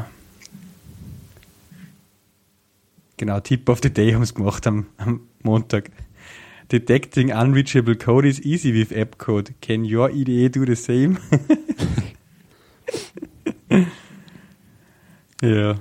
genau, 3.17 3.41
Tip 3.41 3.69
of 3.69 3.81
the 3.83 3.91
Day 3.93 4.13
haben 4.13 4.25
sie 4.25 4.35
gemacht 4.35 4.67
am, 4.67 4.87
am 4.99 5.21
Montag. 5.43 5.91
Detecting 6.69 7.33
unreachable 7.33 7.95
code 7.95 8.27
is 8.27 8.41
easy 8.41 8.73
with 8.75 8.91
app 8.93 9.19
code. 9.19 9.55
Can 9.61 9.85
your 9.85 10.11
IDE 10.11 10.49
do 10.51 10.65
the 10.67 10.75
same? 10.75 11.19
ja. 15.43 15.77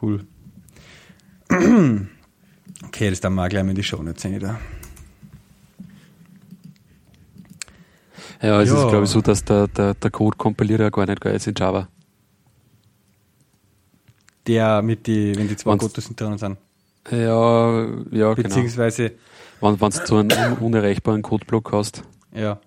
Cool. 0.00 0.24
okay, 2.84 3.10
das 3.10 3.20
dann 3.20 3.34
mal 3.34 3.48
gleich 3.48 3.64
mal 3.64 3.70
in 3.70 3.76
die 3.76 3.82
Show 3.82 4.02
nicht 4.02 4.24
da. 4.40 4.60
Ja, 8.42 8.60
es 8.62 8.70
ja. 8.70 8.76
ist 8.76 8.88
glaube 8.88 9.04
ich 9.04 9.10
so, 9.10 9.20
dass 9.20 9.44
der, 9.44 9.68
der, 9.68 9.94
der 9.94 10.10
Code 10.10 10.36
kompiliert 10.36 10.80
ja 10.80 10.90
gar 10.90 11.06
nicht 11.06 11.20
geil 11.20 11.34
ist 11.34 11.46
in 11.46 11.54
Java. 11.56 11.88
Der 14.46 14.80
mit 14.82 15.06
die, 15.06 15.36
wenn 15.36 15.48
die 15.48 15.56
zwei 15.56 15.76
Codes 15.76 16.08
drin 16.16 16.38
sind. 16.38 16.56
Ja, 17.10 17.82
ja, 17.82 17.88
genau. 18.10 18.34
Beziehungsweise. 18.34 19.10
Genau. 19.60 19.80
Wenn, 19.80 19.90
du 19.90 20.06
so 20.06 20.16
einen 20.16 20.32
un 20.32 20.58
unerreichbaren 20.58 21.22
Codeblock 21.22 21.72
hast. 21.72 22.02
Ja. 22.34 22.58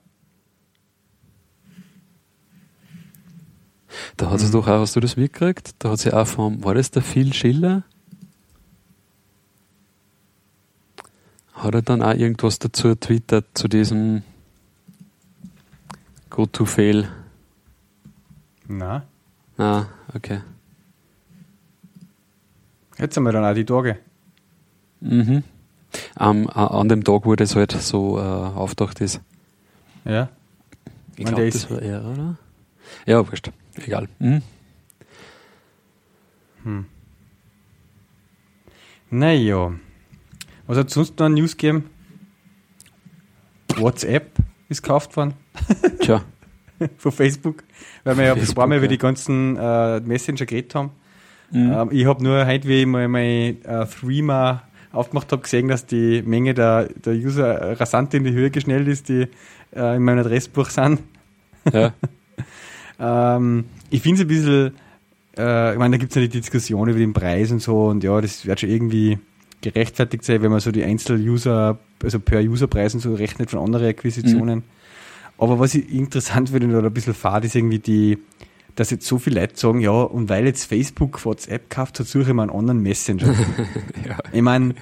Da 4.17 4.29
hat 4.29 4.39
es 4.39 4.47
mhm. 4.47 4.51
doch 4.53 4.67
auch, 4.67 4.79
hast 4.81 4.95
du 4.95 4.99
das 4.99 5.15
mitgekriegt? 5.17 5.71
Da 5.79 5.89
hat 5.89 5.99
sie 5.99 6.13
auch 6.13 6.27
vom, 6.27 6.63
war 6.63 6.75
das 6.75 6.91
der 6.91 7.01
Phil 7.01 7.33
Schiller? 7.33 7.83
Hat 11.53 11.73
er 11.73 11.81
dann 11.81 12.01
auch 12.01 12.13
irgendwas 12.13 12.59
dazu 12.59 12.93
twittert 12.95 13.45
zu 13.53 13.67
diesem 13.67 14.23
Go 16.33 16.47
to 16.47 16.65
Fail? 16.65 17.07
Na. 18.67 19.05
Ah, 19.55 19.85
okay. 20.15 20.41
Jetzt 22.97 23.15
haben 23.15 23.25
wir 23.25 23.31
dann 23.31 23.45
auch 23.45 23.53
die 23.53 23.65
Tage. 23.65 23.99
Mhm. 24.99 25.43
Um, 26.17 26.49
an 26.49 26.89
dem 26.89 27.03
Tag, 27.03 27.25
wo 27.25 27.35
das 27.35 27.55
halt 27.55 27.73
so 27.73 28.17
äh, 28.17 28.21
auftaucht 28.21 28.99
ist. 29.01 29.21
Ja. 30.05 30.29
Ich 31.17 31.25
glaube, 31.25 31.51
das 31.51 31.69
war 31.69 31.79
er, 31.83 32.03
oder? 32.03 32.37
Ja, 33.05 33.29
wurscht. 33.29 33.51
Egal. 33.75 34.09
Mhm. 34.17 34.41
Hm. 36.63 36.85
Naja. 39.11 39.71
Was 40.65 40.77
hat 40.79 40.87
es 40.87 40.95
sonst 40.95 41.19
noch 41.19 41.27
an 41.27 41.35
News 41.35 41.57
gegeben? 41.57 41.91
WhatsApp 43.75 44.31
ist 44.73 44.83
gekauft 44.83 45.15
worden. 45.15 45.33
Tja. 46.01 46.21
Von 46.97 47.11
Facebook. 47.11 47.63
Weil 48.03 48.17
wir 48.17 48.25
ja 48.25 48.33
ein 48.33 48.53
paar 48.53 48.67
Mal 48.67 48.77
über 48.77 48.87
die 48.87 48.97
ganzen 48.97 49.55
äh, 49.57 49.99
Messenger 50.01 50.45
geredet 50.45 50.75
haben. 50.75 50.91
Mhm. 51.51 51.71
Ähm, 51.71 51.89
ich 51.91 52.05
habe 52.05 52.23
nur 52.23 52.45
heute, 52.45 52.67
wie 52.67 52.81
ich 52.81 52.85
mal 52.85 53.07
mein 53.07 53.63
äh, 53.63 53.85
Threema 53.85 54.63
aufgemacht 54.91 55.31
habe, 55.31 55.41
gesehen, 55.41 55.67
dass 55.67 55.85
die 55.85 56.21
Menge 56.21 56.53
der, 56.53 56.89
der 56.89 57.13
User 57.13 57.79
rasant 57.79 58.13
in 58.13 58.23
die 58.23 58.31
Höhe 58.31 58.51
geschnellt 58.51 58.87
ist, 58.87 59.09
die 59.09 59.27
äh, 59.75 59.95
in 59.95 60.03
meinem 60.03 60.19
Adressbuch 60.19 60.69
sind. 60.69 60.99
Ja. 61.71 61.93
ähm, 62.99 63.65
ich 63.89 64.01
finde 64.01 64.21
es 64.21 64.21
ein 64.21 64.27
bisschen, 64.27 64.73
äh, 65.37 65.73
ich 65.73 65.79
meine, 65.79 65.95
da 65.95 65.97
gibt 65.97 66.11
es 66.11 66.15
ja 66.15 66.21
die 66.21 66.29
Diskussion 66.29 66.89
über 66.89 66.99
den 66.99 67.13
Preis 67.13 67.51
und 67.51 67.59
so 67.59 67.87
und 67.87 68.03
ja, 68.03 68.19
das 68.19 68.45
wird 68.45 68.59
schon 68.59 68.69
irgendwie 68.69 69.17
gerechtfertigt 69.61 70.23
sein, 70.23 70.41
wenn 70.41 70.51
man 70.51 70.59
so 70.59 70.71
die 70.71 70.83
Einzel-User, 70.83 71.79
also 72.03 72.19
per 72.19 72.41
User-Preisen 72.41 72.99
so 72.99 73.13
rechnet 73.13 73.51
von 73.51 73.59
anderen 73.59 73.87
Akquisitionen. 73.87 74.59
Mhm. 74.59 74.63
Aber 75.37 75.59
was 75.59 75.75
ich 75.75 75.91
interessant 75.91 76.49
finde 76.49 76.77
oder 76.77 76.87
ein 76.87 76.93
bisschen 76.93 77.13
fad 77.13 77.43
ist 77.45 77.55
irgendwie 77.55 77.79
die, 77.79 78.19
dass 78.75 78.91
jetzt 78.91 79.07
so 79.07 79.17
viele 79.17 79.41
Leute 79.41 79.57
sagen, 79.57 79.79
ja, 79.81 79.91
und 79.91 80.29
weil 80.29 80.45
jetzt 80.45 80.65
Facebook 80.65 81.23
WhatsApp 81.25 81.69
kauft, 81.69 81.97
so 81.97 82.03
suche 82.03 82.29
ich 82.29 82.33
mal 82.33 82.43
einen 82.43 82.51
anderen 82.51 82.81
Messenger. 82.81 83.27
ja. 84.07 84.17
Ich 84.31 84.41
meine, 84.41 84.75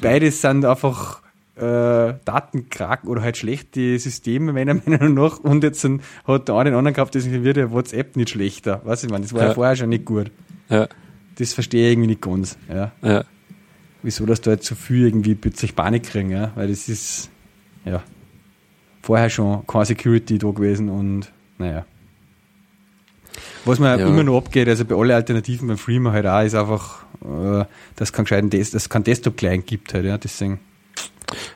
beides 0.00 0.40
sind 0.40 0.64
einfach 0.64 1.22
äh, 1.56 2.14
Datenkraken 2.24 3.08
oder 3.08 3.22
halt 3.22 3.36
schlechte 3.36 3.98
Systeme, 3.98 4.52
meiner 4.52 4.74
Meinung 4.86 5.14
nach. 5.14 5.38
Und 5.38 5.62
jetzt 5.62 5.80
sind, 5.80 6.02
hat 6.24 6.48
der 6.48 6.54
eine 6.56 6.70
den 6.70 6.78
anderen 6.78 6.94
gehabt, 6.94 7.14
deswegen 7.14 7.44
wird 7.44 7.56
der 7.56 7.70
WhatsApp 7.70 8.16
nicht 8.16 8.30
schlechter. 8.30 8.80
Weißt 8.84 9.02
du, 9.02 9.08
ich 9.08 9.12
meine, 9.12 9.24
das 9.24 9.32
war 9.34 9.42
ja. 9.42 9.48
ja. 9.48 9.54
vorher 9.54 9.76
schon 9.76 9.90
nicht 9.90 10.04
gut. 10.04 10.30
Ja. 10.68 10.88
Das 11.36 11.52
verstehe 11.52 11.86
ich 11.86 11.92
irgendwie 11.92 12.08
nicht 12.08 12.22
ganz. 12.22 12.56
Ja. 12.68 12.92
ja. 13.02 13.24
Wieso, 14.02 14.26
dass 14.26 14.40
da 14.40 14.52
jetzt 14.52 14.66
so 14.66 14.74
viel 14.74 15.06
irgendwie 15.06 15.34
plötzlich 15.34 15.76
Panik 15.76 16.04
kriegen, 16.04 16.30
ja? 16.30 16.52
Weil 16.54 16.68
das 16.68 16.88
ist, 16.88 17.30
ja, 17.84 18.02
vorher 19.02 19.30
schon 19.30 19.66
kein 19.66 19.84
Security 19.84 20.38
da 20.38 20.50
gewesen 20.50 20.88
und, 20.88 21.32
naja. 21.58 21.84
Was 23.64 23.78
mir 23.78 23.98
ja. 23.98 24.06
immer 24.06 24.22
noch 24.22 24.38
abgeht, 24.38 24.68
also 24.68 24.84
bei 24.84 24.94
allen 24.94 25.10
Alternativen 25.10 25.68
beim 25.68 25.78
Freema 25.78 26.12
halt 26.12 26.26
auch, 26.26 26.42
ist 26.42 26.54
einfach, 26.54 27.04
äh, 27.22 27.64
dass 27.96 28.10
es 28.10 28.12
keinen, 28.12 28.50
Des 28.50 28.88
kein 28.88 29.04
Desktop-Client 29.04 29.66
gibt 29.66 29.92
halt, 29.94 30.06
ja, 30.06 30.16
deswegen. 30.16 30.60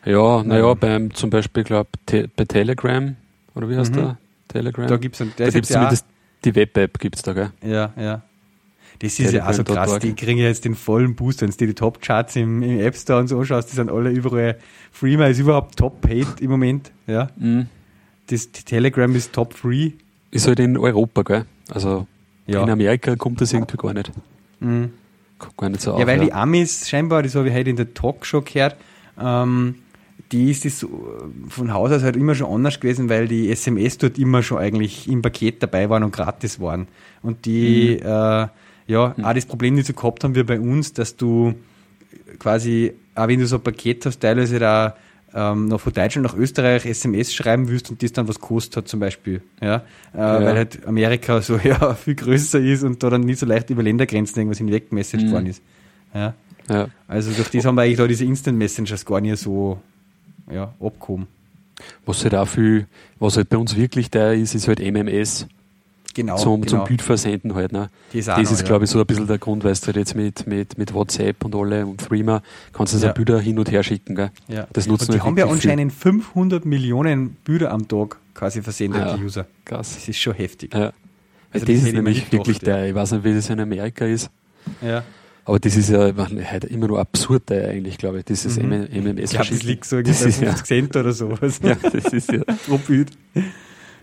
Ja, 0.05 0.43
naja, 0.43 0.71
ähm, 0.71 0.79
beim, 0.79 1.15
zum 1.15 1.31
Beispiel, 1.31 1.65
glaube 1.65 1.91
te 2.07 2.29
bei 2.37 2.45
Telegram, 2.45 3.17
oder 3.55 3.69
wie 3.69 3.77
heißt 3.77 3.93
mhm. 3.93 3.97
der? 3.97 4.19
Telegram? 4.49 4.87
Da 4.87 4.97
gibt's 4.99 5.21
ein, 5.21 5.33
da 5.37 5.49
gibt's 5.49 5.71
ja 5.71 5.77
zumindest 5.77 6.07
die 6.45 6.55
Web-App 6.55 6.99
gibt's 6.99 7.23
da, 7.23 7.33
gell? 7.33 7.51
Ja, 7.63 7.93
ja. 7.97 8.23
Das 9.01 9.19
ist 9.19 9.33
ja 9.33 9.49
auch 9.49 9.53
so 9.53 9.65
krass. 9.65 9.99
Die 9.99 10.15
kriegen 10.15 10.39
ja 10.39 10.47
jetzt 10.47 10.65
den 10.65 10.75
vollen 10.75 11.15
Boost, 11.15 11.43
wenn 11.43 11.51
du 11.51 11.57
dir 11.57 11.67
die 11.69 11.75
Top-Charts 11.75 12.37
im, 12.37 12.63
im, 12.63 12.81
App 12.81 12.97
Store 12.97 13.21
und 13.21 13.29
so 13.29 13.39
anschaust, 13.39 13.71
die 13.71 13.77
sind 13.77 13.91
alle 13.91 14.11
überall. 14.11 14.59
Freema 14.93 15.27
ist 15.27 15.41
überhaupt 15.41 15.77
top-paid 15.77 16.41
im 16.41 16.51
Moment. 16.51 16.93
Ja. 17.07 17.29
Mhm. 17.37 17.67
Das 18.29 18.51
Telegram 18.53 19.15
ist 19.15 19.33
top 19.33 19.55
free. 19.55 19.93
Ist 20.31 20.47
halt 20.47 20.61
in 20.61 20.79
Europa, 20.79 21.23
gell? 21.23 21.45
Also 21.69 22.07
ja. 22.47 22.63
in 22.63 22.71
Amerika 22.71 23.17
kommt 23.17 23.41
das 23.41 23.53
irgendwie 23.53 23.77
gar 23.77 23.95
nicht. 23.95 24.13
Mhm. 24.61 24.93
Kommt 25.39 25.57
gar 25.57 25.69
nicht 25.69 25.83
so 25.83 25.93
auf. 25.93 26.01
Ja, 26.01 26.07
weil 26.07 26.19
ja. 26.19 26.25
die 26.27 26.33
Amis 26.33 26.89
scheinbar, 26.89 27.23
das 27.23 27.35
habe 27.35 27.49
ich 27.49 27.55
heute 27.55 27.71
in 27.71 27.77
der 27.77 27.93
Talkshow 27.93 28.43
gehört, 28.43 28.77
ähm, 29.21 29.77
die 30.33 30.51
ist 30.51 30.65
das 30.65 30.87
von 31.49 31.73
Haus 31.73 31.93
aus 31.93 32.03
halt 32.03 32.17
immer 32.17 32.35
schon 32.35 32.53
anders 32.53 32.81
gewesen, 32.81 33.09
weil 33.09 33.29
die 33.29 33.51
SMS 33.51 33.99
dort 33.99 34.19
immer 34.19 34.43
schon 34.43 34.59
eigentlich 34.59 35.09
im 35.09 35.23
Paket 35.23 35.63
dabei 35.63 35.91
waren 35.91 36.03
und 36.03 36.13
gratis 36.13 36.61
waren. 36.61 36.89
Und 37.23 37.45
die, 37.45 38.01
mhm. 38.01 38.07
äh, 38.07 38.49
ja, 38.87 39.15
mhm. 39.17 39.25
auch 39.25 39.33
das 39.35 39.47
Problem, 39.47 39.77
das 39.77 39.89
wir 39.89 39.95
gehabt 39.95 40.25
haben 40.25 40.35
wir 40.35 40.45
bei 40.45 40.61
uns, 40.61 40.93
dass 40.93 41.17
du 41.17 41.55
quasi, 42.39 42.93
auch 43.15 43.29
wenn 43.29 43.41
du 43.41 43.47
so 43.47 43.57
ein 43.57 43.63
Paket 43.63 44.07
hast, 44.07 44.21
teilweise 44.21 44.59
da 44.59 44.97
ähm, 45.35 45.67
noch 45.67 45.81
von 45.81 45.93
Deutschland 45.93 46.27
nach 46.27 46.37
Österreich 46.37 46.87
SMS 46.87 47.35
schreiben 47.35 47.69
willst 47.69 47.91
und 47.91 48.03
das 48.03 48.13
dann 48.13 48.29
was 48.29 48.39
kostet 48.39 48.77
hat 48.77 48.89
zum 48.89 49.01
Beispiel. 49.01 49.43
Ja? 49.61 49.83
Äh, 50.15 50.19
ja. 50.19 50.41
Weil 50.41 50.57
halt 50.57 50.87
Amerika 50.87 51.43
so 51.43 51.59
ja, 51.59 51.95
viel 51.95 52.15
größer 52.15 52.61
ist 52.61 52.85
und 52.85 53.03
da 53.03 53.11
dann 53.11 53.23
nicht 53.23 53.41
so 53.41 53.47
leicht 53.47 53.71
über 53.71 53.83
Ländergrenzen 53.83 54.39
irgendwas 54.39 54.59
hinweg 54.59 54.93
Message 54.93 55.25
mhm. 55.25 55.33
worden 55.33 55.47
ist. 55.47 55.63
Ja? 56.15 56.35
ja. 56.69 56.89
Also 57.09 57.33
durch 57.33 57.51
das 57.51 57.65
haben 57.65 57.75
wir 57.75 57.83
eigentlich 57.83 57.99
da 57.99 58.07
diese 58.07 58.25
Instant 58.25 58.57
Messengers 58.57 59.05
gar 59.05 59.21
nicht 59.21 59.39
so 59.39 59.81
ja, 60.51 60.73
abgehoben. 60.81 61.27
Was 62.07 62.23
halt 62.23 62.35
auch 62.37 62.47
viel, 62.47 62.87
was 63.19 63.37
halt 63.37 63.49
bei 63.49 63.57
uns 63.57 63.77
wirklich 63.77 64.11
der 64.11 64.35
ist, 64.35 64.55
ist 64.55 64.69
halt 64.69 64.79
MMS. 64.79 65.49
Genau, 66.15 66.37
zum, 66.37 66.63
genau. 66.63 66.79
zum 66.79 66.85
Bildversenden 66.87 67.55
halt. 67.55 67.73
Ne? 67.73 67.91
Das, 68.13 68.27
das 68.27 68.53
ist, 68.53 68.65
glaube 68.65 68.85
ich, 68.85 68.91
so 68.91 69.01
ein 69.01 69.07
bisschen 69.07 69.27
der 69.27 69.39
Grund, 69.39 69.65
weil 69.65 69.75
du 69.75 69.87
halt 69.87 69.97
jetzt 69.97 70.15
mit, 70.15 70.47
mit, 70.47 70.79
mit 70.79 70.95
WhatsApp 70.95 71.45
und 71.45 71.55
alle 71.55 71.85
und 71.85 72.01
Threema 72.01 72.43
kannst 72.73 72.95
du 72.95 72.99
ja. 72.99 73.13
Bilder 73.13 73.41
hin 73.41 73.59
und 73.59 73.71
her 73.71 73.83
schicken. 73.83 74.15
Gell? 74.15 74.31
Ja. 74.49 74.67
Das 74.73 74.87
nutzen 74.87 75.11
und 75.11 75.15
die 75.17 75.21
haben 75.21 75.37
ja 75.37 75.47
anscheinend 75.47 75.93
viel. 75.93 76.13
500 76.13 76.65
Millionen 76.65 77.31
Bilder 77.45 77.73
am 77.73 77.89
Tag 77.89 78.19
quasi 78.35 78.63
versendet, 78.63 79.01
ja, 79.01 79.17
die 79.17 79.25
User. 79.25 79.47
Krass. 79.65 79.95
Das 79.95 80.09
ist 80.09 80.19
schon 80.19 80.35
heftig. 80.35 80.73
Ja. 80.73 80.93
Also 81.53 81.67
das, 81.67 81.77
das 81.77 81.85
ist 81.85 81.93
nämlich 81.93 82.33
wirklich 82.33 82.59
der, 82.59 82.89
ich 82.89 82.95
weiß 82.95 83.13
nicht, 83.13 83.25
wie 83.25 83.35
das 83.35 83.51
in 83.51 83.61
Amerika 83.61 84.05
ist. 84.05 84.31
Ja. 84.83 85.05
Aber 85.45 85.59
das 85.59 85.77
ist 85.77 85.91
ja 85.91 86.11
heute 86.53 86.67
immer 86.69 86.89
nur 86.89 87.01
absurd 87.01 87.53
eigentlich, 87.53 87.99
glaube 87.99 88.21
ich, 88.21 88.25
dieses 88.25 88.59
mhm. 88.59 88.89
MMS. 88.91 89.25
Ich 89.25 89.31
glaube, 89.31 89.51
das 89.51 89.63
liegt 89.63 89.85
so 89.85 90.01
das 90.01 90.23
ist 90.23 90.39
50 90.39 90.65
Cent 90.65 90.97
oder 90.97 91.13
sowas. 91.13 91.61
Ja, 91.63 91.75
das 91.75 92.13
ist 92.13 92.33
ja. 92.33 92.43
Bild. 92.87 93.11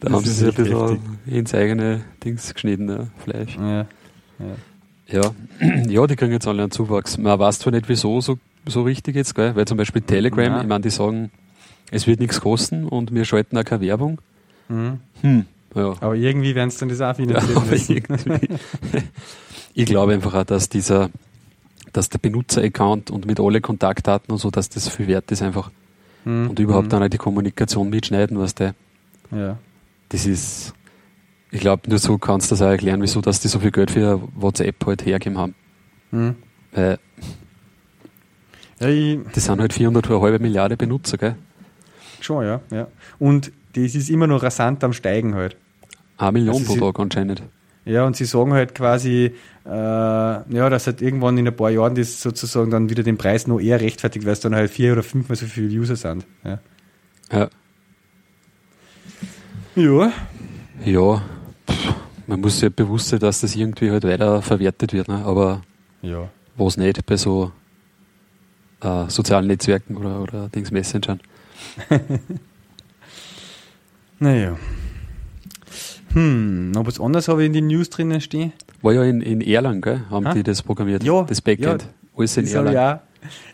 Da 0.01 0.10
das 0.10 0.13
haben 0.13 0.25
sie 0.25 0.31
sich 0.31 0.48
ein 0.48 0.55
bisschen 0.55 0.89
heftig. 0.89 1.00
ins 1.27 1.53
eigene 1.53 2.01
Dings 2.25 2.53
geschnitten, 2.53 2.89
ja, 2.89 3.08
Fleisch. 3.24 3.55
Ja. 3.55 3.86
Ja. 5.08 5.22
ja. 5.22 5.86
ja, 5.88 6.08
die 6.08 6.15
kriegen 6.15 6.31
jetzt 6.31 6.48
alle 6.48 6.63
einen 6.63 6.72
Zuwachs. 6.72 7.17
Man 7.17 7.38
weiß 7.38 7.60
zwar 7.60 7.72
nicht, 7.72 7.88
wieso 7.88 8.20
so, 8.20 8.39
so 8.67 8.81
richtig 8.81 9.15
jetzt, 9.15 9.36
gell? 9.36 9.55
weil 9.55 9.65
zum 9.65 9.77
Beispiel 9.77 10.01
Telegram, 10.01 10.43
ja. 10.43 10.62
ich 10.62 10.67
meine, 10.67 10.81
die 10.81 10.89
sagen, 10.89 11.31
es 11.91 12.08
wird 12.08 12.20
nichts 12.20 12.41
kosten 12.41 12.86
und 12.86 13.13
wir 13.13 13.25
schalten 13.25 13.58
auch 13.58 13.63
keine 13.63 13.81
Werbung. 13.81 14.20
Mhm. 14.70 15.00
Hm, 15.22 15.46
ja. 15.75 15.93
Aber 16.00 16.15
irgendwie 16.15 16.55
werden 16.55 16.70
es 16.70 16.77
dann 16.77 16.89
das 16.89 17.00
auch 17.00 17.15
finanzieren 17.15 18.17
ja, 18.25 18.39
ich 19.75 19.86
glaube 19.86 20.13
einfach 20.13 20.34
auch, 20.34 20.43
dass 20.43 20.67
dieser 20.67 21.12
dass 21.93 22.10
der 22.10 22.20
Benutzer-Account 22.20 23.12
und 23.12 23.25
mit 23.25 23.39
alle 23.39 23.62
Kontaktdaten 23.62 24.31
und 24.31 24.38
so, 24.38 24.50
dass 24.50 24.70
das 24.70 24.88
viel 24.88 25.08
wert 25.08 25.29
ist 25.31 25.41
einfach. 25.41 25.72
Mhm. 26.24 26.50
Und 26.50 26.60
überhaupt 26.60 26.86
mhm. 26.86 26.89
dann 26.89 27.03
auch 27.03 27.10
die 27.10 27.17
Kommunikation 27.17 27.89
mitschneiden, 27.89 28.39
was 28.39 28.55
der. 28.55 28.74
Ja. 29.31 29.58
Das 30.11 30.25
ist, 30.25 30.73
ich 31.51 31.61
glaube, 31.61 31.89
nur 31.89 31.99
so 31.99 32.17
kannst 32.17 32.51
du 32.51 32.53
das 32.53 32.61
auch 32.61 32.69
erklären, 32.69 33.01
wieso, 33.01 33.21
dass 33.21 33.39
die 33.39 33.47
so 33.47 33.59
viel 33.59 33.71
Geld 33.71 33.91
für 33.91 34.21
WhatsApp 34.35 34.85
halt 34.85 35.05
hergeben 35.05 35.37
haben. 35.37 35.55
Mhm. 36.11 36.35
Weil, 36.73 36.99
ja, 38.79 39.21
das 39.33 39.45
sind 39.45 39.61
halt 39.61 39.73
400 39.73 40.07
für 40.07 40.15
eine 40.15 40.21
halbe 40.21 40.39
Milliarde 40.39 40.75
Benutzer, 40.75 41.17
gell? 41.17 41.35
Schon, 42.19 42.45
ja, 42.45 42.61
ja. 42.71 42.87
Und 43.19 43.51
das 43.73 43.95
ist 43.95 44.09
immer 44.09 44.27
noch 44.27 44.43
rasant 44.43 44.83
am 44.83 44.91
Steigen 44.91 45.35
halt. 45.35 45.55
Eine 46.17 46.33
Million 46.33 46.55
also 46.55 46.75
pro 46.75 46.91
Tag 46.91 46.99
anscheinend. 46.99 47.43
Ja, 47.85 48.05
und 48.05 48.15
sie 48.15 48.25
sagen 48.25 48.53
halt 48.53 48.75
quasi, 48.75 49.33
äh, 49.65 49.69
ja, 49.69 50.69
dass 50.69 50.87
halt 50.87 51.01
irgendwann 51.01 51.37
in 51.37 51.47
ein 51.47 51.55
paar 51.55 51.71
Jahren 51.71 51.95
das 51.95 52.21
sozusagen 52.21 52.69
dann 52.69 52.89
wieder 52.89 53.03
den 53.03 53.17
Preis 53.17 53.47
noch 53.47 53.59
eher 53.59 53.79
rechtfertigt, 53.79 54.25
weil 54.25 54.33
es 54.33 54.39
dann 54.39 54.53
halt 54.53 54.69
vier 54.69 54.91
oder 54.93 55.03
fünfmal 55.03 55.35
so 55.35 55.45
viele 55.45 55.67
User 55.67 55.95
sind. 55.95 56.25
Ja. 56.43 56.59
Ja. 57.31 57.49
Ja. 59.75 60.11
Ja. 60.85 61.21
Pff, 61.69 61.93
man 62.27 62.41
muss 62.41 62.53
sich 62.53 62.63
ja 62.63 62.69
bewusst 62.69 63.09
sein, 63.09 63.19
dass 63.19 63.41
das 63.41 63.55
irgendwie 63.55 63.91
halt 63.91 64.03
weiter 64.03 64.41
verwertet 64.41 64.93
wird, 64.93 65.07
ne? 65.07 65.23
aber 65.25 65.61
ja. 66.01 66.29
was 66.55 66.77
nicht 66.77 67.05
bei 67.05 67.17
so 67.17 67.51
äh, 68.81 69.05
sozialen 69.07 69.47
Netzwerken 69.47 69.97
oder, 69.97 70.21
oder 70.21 70.49
Dings 70.49 70.71
Messengern. 70.71 71.19
naja. 74.19 74.57
Hm, 76.13 76.71
noch 76.71 76.85
was 76.85 76.99
anderes 76.99 77.27
habe 77.27 77.43
ich 77.43 77.47
in 77.47 77.53
den 77.53 77.67
News 77.67 77.89
drinnen 77.89 78.19
stehen. 78.19 78.51
War 78.81 78.93
ja 78.93 79.03
in, 79.03 79.21
in 79.21 79.41
Erlang, 79.41 79.81
gell? 79.81 80.01
Haben 80.09 80.27
ha? 80.27 80.33
die 80.33 80.43
das 80.43 80.61
programmiert? 80.61 81.03
Ja. 81.03 81.23
Das 81.23 81.41
Backend. 81.41 81.83
Ja, 81.83 81.89
Alles 82.17 82.35
in 82.35 82.47
Erlang. 82.47 82.73
Ja, 82.73 83.01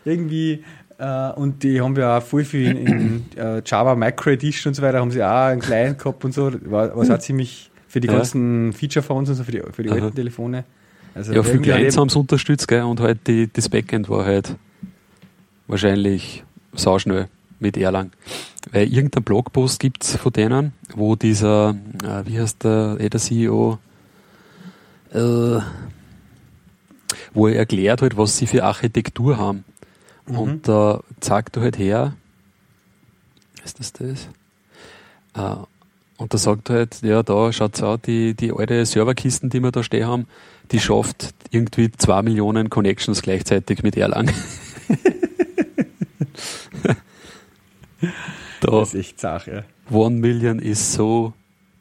irgendwie, 0.04 0.64
äh, 0.98 1.30
und 1.32 1.62
die 1.62 1.80
haben 1.80 1.96
ja 1.96 2.18
auch 2.18 2.22
voll 2.22 2.44
viel 2.44 2.76
in, 2.76 2.86
in 2.86 3.24
uh, 3.38 3.60
Java 3.64 3.94
Micro 3.94 4.30
Edition 4.30 4.70
und 4.70 4.74
so 4.74 4.82
weiter, 4.82 4.98
haben 4.98 5.10
sie 5.10 5.22
auch 5.22 5.46
einen 5.46 5.60
Client 5.60 5.98
gehabt 5.98 6.24
und 6.24 6.34
so. 6.34 6.52
War, 6.70 6.96
was 6.96 7.08
hat 7.08 7.22
ziemlich 7.22 7.70
für 7.86 8.00
die 8.00 8.08
ganzen 8.08 8.72
Feature 8.72 9.02
Phones 9.02 9.30
und 9.30 9.36
so, 9.36 9.44
für 9.44 9.52
die, 9.52 9.62
für 9.72 9.82
die 9.82 9.90
alten 9.90 10.14
Telefone. 10.14 10.64
Also 11.14 11.32
ja, 11.32 11.42
viele 11.42 11.60
Clients 11.60 11.96
haben 11.96 12.08
es 12.08 12.16
unterstützt, 12.16 12.68
gell? 12.68 12.82
Und 12.82 13.00
halt 13.00 13.26
die, 13.26 13.50
das 13.52 13.68
Backend 13.68 14.08
war 14.08 14.24
halt 14.24 14.56
wahrscheinlich 15.66 16.44
sauschnell 16.74 17.28
mit 17.60 17.76
Erlang. 17.76 18.12
Weil 18.72 18.92
irgendein 18.92 19.22
Blogpost 19.22 19.80
gibt 19.80 20.04
es 20.04 20.16
von 20.16 20.32
denen, 20.32 20.72
wo 20.94 21.16
dieser, 21.16 21.76
äh, 22.04 22.26
wie 22.26 22.38
heißt 22.38 22.64
der, 22.64 22.96
eh 23.00 23.08
der 23.08 23.20
CEO, 23.20 23.78
äh, 25.12 25.60
wo 27.32 27.48
er 27.48 27.56
erklärt 27.56 28.02
halt, 28.02 28.16
was 28.16 28.36
sie 28.36 28.46
für 28.46 28.64
Architektur 28.64 29.38
haben. 29.38 29.64
Mhm. 30.28 30.38
Und 30.38 30.68
da 30.68 30.96
äh, 30.96 31.00
zeigt 31.20 31.56
er 31.56 31.62
halt 31.62 31.78
her, 31.78 32.14
ist 33.64 33.78
das 33.78 33.92
das? 33.92 34.28
Äh, 35.34 35.56
und 36.16 36.34
da 36.34 36.38
sagt 36.38 36.70
er 36.70 36.76
halt, 36.76 37.02
ja, 37.02 37.22
da 37.22 37.52
schaut's 37.52 37.82
aus, 37.82 38.00
die, 38.04 38.34
die 38.34 38.52
alte 38.52 38.84
Serverkisten, 38.84 39.50
die 39.50 39.60
wir 39.60 39.70
da 39.70 39.82
stehen 39.82 40.06
haben, 40.06 40.26
die 40.72 40.80
schafft 40.80 41.34
irgendwie 41.50 41.90
zwei 41.92 42.22
Millionen 42.22 42.70
Connections 42.70 43.22
gleichzeitig 43.22 43.82
mit 43.82 43.96
Erlang. 43.96 44.30
Da. 48.60 48.70
Das 48.72 48.94
ist 48.94 49.00
echt 49.00 49.20
Sache. 49.20 49.64
One 49.90 50.16
Million 50.16 50.58
is 50.58 50.92
so 50.94 51.32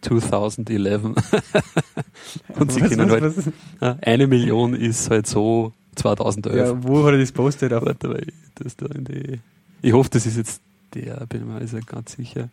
2011. 0.02 1.04
Und 2.60 2.72
sie 2.72 2.82
was, 2.82 2.90
können 2.90 3.10
was, 3.10 3.22
halt, 3.22 3.54
was? 3.80 3.98
eine 4.02 4.28
Million 4.28 4.74
ist 4.74 5.10
halt 5.10 5.28
so 5.28 5.74
2011. 5.98 6.56
Ja, 6.56 6.84
wo 6.84 7.06
hat 7.06 7.14
er 7.14 7.20
das 7.20 7.32
postet? 7.32 7.74
Auf? 7.74 7.86
Warte, 7.86 8.10
weil 8.10 8.28
das 8.56 8.76
da 8.76 8.86
in 8.88 9.06
die, 9.06 9.40
ich 9.82 9.94
hoffe, 9.94 10.10
das 10.10 10.26
ist 10.26 10.38
jetzt 10.38 10.62
der, 10.94 11.26
bin 11.28 11.48
mir 11.48 11.56
also 11.56 11.80
ganz 11.86 12.14
sicher. 12.14 12.50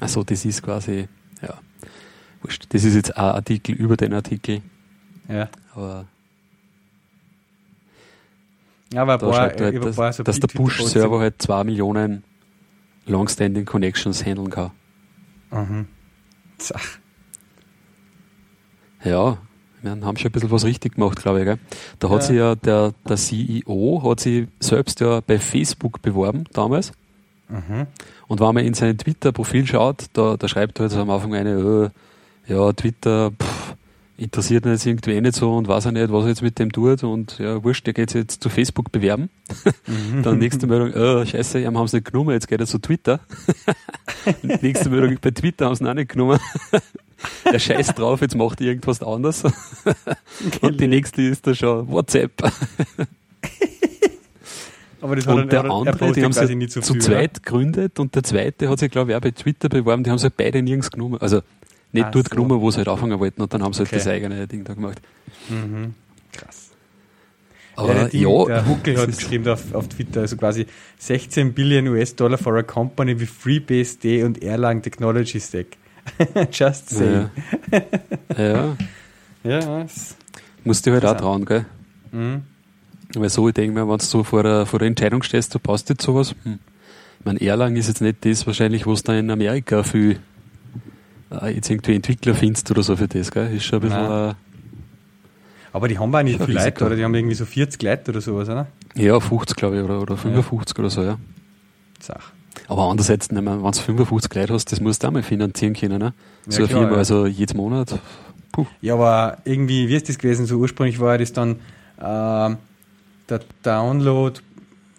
Achso, 0.00 0.24
das 0.24 0.44
ist 0.44 0.62
quasi, 0.62 1.08
ja, 1.42 1.58
wurscht. 2.42 2.66
Das 2.70 2.84
ist 2.84 2.94
jetzt 2.94 3.16
ein 3.16 3.24
Artikel 3.24 3.74
über 3.74 3.96
den 3.96 4.14
Artikel. 4.14 4.62
Ja. 5.28 5.48
Aber 5.74 6.06
ja, 8.92 9.02
aber 9.02 9.18
da 9.18 9.26
boah, 9.26 9.38
halt, 9.38 9.60
dass, 9.60 10.16
so 10.16 10.22
dass 10.24 10.40
der 10.40 10.48
Push-Server 10.48 11.20
halt 11.20 11.40
zwei 11.40 11.62
Millionen 11.62 12.24
Long-Standing 13.06 13.64
Connections 13.64 14.24
handeln 14.24 14.50
kann. 14.50 14.72
Mhm. 15.50 15.86
Zach. 16.58 16.98
Ja, 19.02 19.38
wir 19.82 19.90
haben 19.90 20.16
schon 20.16 20.28
ein 20.28 20.32
bisschen 20.32 20.50
was 20.50 20.64
richtig 20.64 20.94
gemacht, 20.94 21.20
glaube 21.22 21.40
ich. 21.40 21.44
Gell? 21.46 21.58
Da 21.98 22.08
ja. 22.08 22.14
hat 22.14 22.22
sich 22.22 22.36
ja 22.36 22.54
der, 22.54 22.92
der 23.08 23.16
CEO 23.16 24.02
hat 24.04 24.20
sich 24.20 24.46
selbst 24.60 25.00
ja 25.00 25.20
bei 25.20 25.38
Facebook 25.38 26.02
beworben 26.02 26.44
damals. 26.52 26.92
Mhm. 27.48 27.86
Und 28.28 28.40
wenn 28.40 28.54
man 28.54 28.64
in 28.64 28.74
sein 28.74 28.96
Twitter-Profil 28.96 29.66
schaut, 29.66 30.06
da, 30.12 30.36
da 30.36 30.48
schreibt 30.48 30.78
er 30.78 30.88
halt 30.88 30.96
am 30.96 31.10
Anfang 31.10 31.34
eine, 31.34 31.90
äh, 32.46 32.52
ja, 32.52 32.72
Twitter, 32.72 33.32
pff, 33.32 33.74
interessiert 34.20 34.66
ihn 34.66 34.72
jetzt 34.72 34.84
irgendwie 34.86 35.12
eh 35.12 35.20
nicht 35.20 35.34
so 35.34 35.56
und 35.56 35.66
weiß 35.66 35.86
auch 35.86 35.92
nicht, 35.92 36.12
was 36.12 36.24
er 36.24 36.28
jetzt 36.28 36.42
mit 36.42 36.58
dem 36.58 36.70
tut 36.70 37.02
und 37.02 37.38
ja, 37.38 37.64
wurscht, 37.64 37.86
der 37.86 37.94
geht 37.94 38.12
jetzt 38.12 38.42
zu 38.42 38.50
Facebook 38.50 38.92
bewerben. 38.92 39.30
Mhm. 39.86 40.22
Dann 40.22 40.38
nächste 40.38 40.66
Meldung, 40.66 40.92
oh, 40.94 41.24
scheiße, 41.24 41.64
haben 41.64 41.88
sie 41.88 41.96
nicht 41.96 42.12
genommen, 42.12 42.32
jetzt 42.32 42.46
geht 42.46 42.60
er 42.60 42.66
zu 42.66 42.78
Twitter. 42.78 43.20
nächste 44.42 44.90
Meldung, 44.90 45.16
bei 45.20 45.30
Twitter 45.30 45.66
haben 45.66 45.74
sie 45.74 45.84
ihn 45.84 45.88
auch 45.88 45.94
nicht 45.94 46.10
genommen. 46.10 46.38
er 47.44 47.58
scheißt 47.58 47.98
drauf, 47.98 48.20
jetzt 48.20 48.36
macht 48.36 48.60
er 48.60 48.68
irgendwas 48.68 49.02
anderes. 49.02 49.42
und 50.60 50.80
die 50.80 50.86
nächste 50.86 51.22
ist 51.22 51.46
da 51.46 51.54
schon 51.54 51.88
WhatsApp. 51.88 52.32
Aber 55.00 55.16
das 55.16 55.26
und 55.26 55.50
der 55.50 55.64
andere, 55.64 56.12
die 56.12 56.22
haben 56.22 56.32
sie 56.34 56.68
zu 56.68 56.82
viel, 56.82 57.00
zweit 57.00 57.42
gegründet 57.42 57.98
und 57.98 58.14
der 58.14 58.22
zweite 58.22 58.68
hat 58.68 58.80
sich, 58.80 58.90
glaube 58.90 59.12
ich, 59.12 59.16
auch 59.16 59.22
bei 59.22 59.30
Twitter 59.30 59.70
beworben, 59.70 60.04
die 60.04 60.10
haben 60.10 60.18
sie 60.18 60.28
beide 60.28 60.62
nirgends 60.62 60.90
genommen. 60.90 61.16
Also 61.22 61.40
nicht 61.92 62.06
Ach 62.06 62.10
dort 62.10 62.28
so. 62.28 62.36
genommen, 62.36 62.60
wo 62.60 62.70
sie 62.70 62.78
halt 62.78 62.88
anfangen 62.88 63.18
wollten 63.18 63.42
und 63.42 63.52
dann 63.52 63.62
haben 63.62 63.72
sie 63.72 63.80
halt 63.80 63.88
okay. 63.88 63.96
das 63.96 64.06
eigene 64.06 64.46
Ding 64.46 64.64
da 64.64 64.74
gemacht. 64.74 65.00
Mhm. 65.48 65.94
Krass. 66.32 66.70
Aber 67.76 67.96
ja, 67.96 68.08
Ding, 68.08 68.22
ja, 68.22 68.44
der 68.44 68.66
Huckel 68.66 68.98
hat 68.98 69.06
geschrieben 69.18 69.48
auf, 69.48 69.74
auf 69.74 69.88
Twitter, 69.88 70.20
also 70.20 70.36
quasi 70.36 70.66
16 70.98 71.52
Billion 71.54 71.88
US-Dollar 71.88 72.38
for 72.38 72.56
a 72.56 72.62
company 72.62 73.18
with 73.18 73.30
FreeBSD 73.30 74.22
und 74.24 74.42
Erlang 74.42 74.82
Technology 74.82 75.40
Stack. 75.40 75.78
Just 76.52 76.90
saying. 76.90 77.30
Ja. 78.36 78.44
ja. 78.44 78.76
ja 79.60 79.86
Musst 80.64 80.86
du 80.86 80.92
halt 80.92 81.04
auch 81.04 81.16
trauen, 81.16 81.44
gell? 81.44 81.64
Mhm. 82.12 82.42
Weil 83.14 83.28
so, 83.28 83.48
ich 83.48 83.54
denke 83.54 83.72
mir, 83.74 83.88
wenn 83.88 83.98
du 83.98 84.24
vor 84.24 84.42
der, 84.42 84.66
vor 84.66 84.78
der 84.78 84.88
Entscheidung 84.88 85.22
stehst, 85.22 85.54
du 85.54 85.58
passt 85.58 85.88
jetzt 85.88 86.02
sowas. 86.02 86.34
Hm. 86.44 86.58
Ich 87.18 87.26
meine, 87.26 87.40
Erlang 87.40 87.76
ist 87.76 87.88
jetzt 87.88 88.00
nicht 88.00 88.24
das 88.24 88.46
wahrscheinlich, 88.46 88.86
was 88.86 89.02
du 89.02 89.12
in 89.12 89.30
Amerika 89.30 89.82
viel 89.82 90.20
jetzt 91.30 91.70
irgendwie 91.70 91.94
Entwickler 91.94 92.34
findest 92.34 92.70
oder 92.70 92.82
so 92.82 92.96
für 92.96 93.08
das, 93.08 93.30
gell? 93.30 93.54
Ist 93.54 93.64
schon 93.64 93.78
ein 93.78 93.82
bisschen. 93.82 94.30
Äh, 94.30 94.34
aber 95.72 95.88
die 95.88 95.98
haben 95.98 96.14
auch 96.14 96.22
nicht 96.22 96.42
viele 96.42 96.64
Leute, 96.64 96.84
oder? 96.84 96.96
Die 96.96 97.04
haben 97.04 97.14
irgendwie 97.14 97.34
so 97.34 97.44
40 97.44 97.80
Leute 97.82 98.10
oder 98.10 98.20
sowas, 98.20 98.48
oder? 98.48 98.66
Ja, 98.96 99.20
50, 99.20 99.56
glaube 99.56 99.78
ich, 99.78 99.84
oder, 99.84 100.00
oder 100.00 100.16
55 100.16 100.76
ja. 100.76 100.80
oder 100.80 100.90
so, 100.90 101.02
ja. 101.02 101.18
Sach. 102.00 102.32
Aber 102.66 102.82
andererseits, 102.82 103.28
wenn 103.30 103.44
du 103.44 103.72
55 103.72 104.34
Leute 104.34 104.54
hast, 104.54 104.72
das 104.72 104.80
musst 104.80 105.02
du 105.02 105.08
auch 105.08 105.12
mal 105.12 105.22
finanzieren 105.22 105.74
können, 105.74 105.98
ne? 105.98 106.12
So 106.48 106.62
ja, 106.62 106.68
klar, 106.68 106.80
Firma, 106.80 106.92
ja. 106.92 106.98
also 106.98 107.26
jedes 107.26 107.54
Monat. 107.54 107.98
Puh. 108.52 108.66
Ja, 108.80 108.94
aber 108.94 109.38
irgendwie, 109.44 109.88
wie 109.88 109.94
ist 109.94 110.08
das 110.08 110.18
gewesen? 110.18 110.46
So 110.46 110.56
ursprünglich 110.56 110.98
war 110.98 111.18
das 111.18 111.32
dann, 111.32 111.56
äh, 111.98 112.56
der 113.28 113.40
Download 113.62 114.40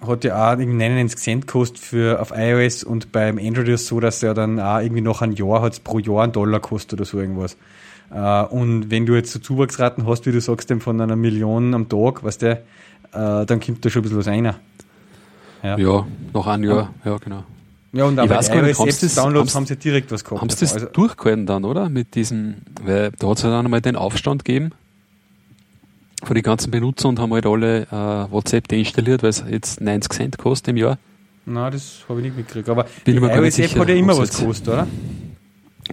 hat 0.08 0.24
ja 0.24 0.48
auch 0.48 0.58
irgendwie 0.58 0.78
99 0.78 1.20
Cent 1.20 1.48
gekostet 1.48 1.80
für, 1.80 2.22
auf 2.22 2.32
iOS 2.36 2.84
und 2.84 3.12
beim 3.12 3.38
Android 3.38 3.68
ist 3.70 3.82
es 3.82 3.88
so, 3.88 4.00
dass 4.00 4.22
er 4.24 4.34
dann 4.34 4.60
auch 4.60 4.80
irgendwie 4.80 5.02
nach 5.02 5.22
einem 5.22 5.34
Jahr 5.34 5.62
hat 5.62 5.84
pro 5.84 6.00
Jahr 6.00 6.24
einen 6.24 6.32
Dollar 6.32 6.60
kostet 6.60 6.94
oder 6.94 7.06
so 7.06 7.20
irgendwas. 7.20 7.58
Uh, 8.14 8.46
und 8.50 8.92
wenn 8.92 9.06
du 9.06 9.16
jetzt 9.16 9.32
so 9.32 9.40
Zuwachsraten 9.40 10.06
hast, 10.06 10.26
wie 10.26 10.34
du 10.34 10.42
sagst, 10.42 10.74
von 10.80 11.00
einer 11.00 11.16
Million 11.16 11.74
am 11.74 11.88
Tag, 11.88 12.24
weißt 12.24 12.42
du, 12.42 12.62
uh, 13.16 13.46
dann 13.46 13.62
kommt 13.62 13.86
da 13.86 13.90
schon 13.90 14.02
ein 14.02 14.04
bisschen 14.04 14.18
was 14.18 14.28
rein. 14.28 14.54
Ja, 15.64 15.78
ja 15.78 16.08
nach 16.34 16.48
einem 16.48 16.64
Jahr, 16.66 16.94
ja, 17.06 17.18
genau. 17.18 17.44
Ja, 17.94 18.06
und 18.06 18.20
auch 18.20 18.28
bei 18.28 18.70
iOS 18.70 19.16
Downloads 19.16 19.56
haben 19.56 19.66
sie 19.66 19.78
direkt 19.78 20.12
was 20.12 20.24
gehabt. 20.24 20.42
Haben 20.42 20.50
sie 20.50 20.60
das 20.60 20.74
also, 20.74 20.88
durchgehalten 20.88 21.46
dann, 21.46 21.64
oder? 21.64 21.90
Mit 21.90 22.16
diesem, 22.16 22.56
weil 22.84 23.12
da 23.18 23.30
hat 23.30 23.38
es 23.38 23.44
ja 23.44 23.50
dann 23.50 23.66
einmal 23.66 23.82
den 23.82 23.96
Aufstand 23.96 24.44
gegeben 24.44 24.72
von 26.24 26.36
den 26.36 26.44
ganzen 26.44 26.72
Benutzer 26.72 27.10
und 27.10 27.20
haben 27.20 27.34
halt 27.34 27.46
alle 27.46 27.84
äh, 27.84 28.32
WhatsApp 28.32 28.68
deinstalliert, 28.68 29.24
weil 29.24 29.30
es 29.30 29.44
jetzt 29.50 29.82
90 29.82 30.14
Cent 30.14 30.38
kostet 30.38 30.70
im 30.70 30.78
Jahr. 30.78 30.98
Nein, 31.46 31.72
das 31.72 32.06
habe 32.08 32.20
ich 32.20 32.26
nicht 32.26 32.38
mitgekriegt. 32.38 32.70
Aber 32.70 32.86
Bin 33.04 33.16
die 33.16 33.22
iOS-App 33.22 33.80
hat 33.80 33.90
ja 33.90 33.96
immer 33.96 34.18
was 34.18 34.38
gekostet, 34.38 34.68
oder? 34.68 34.88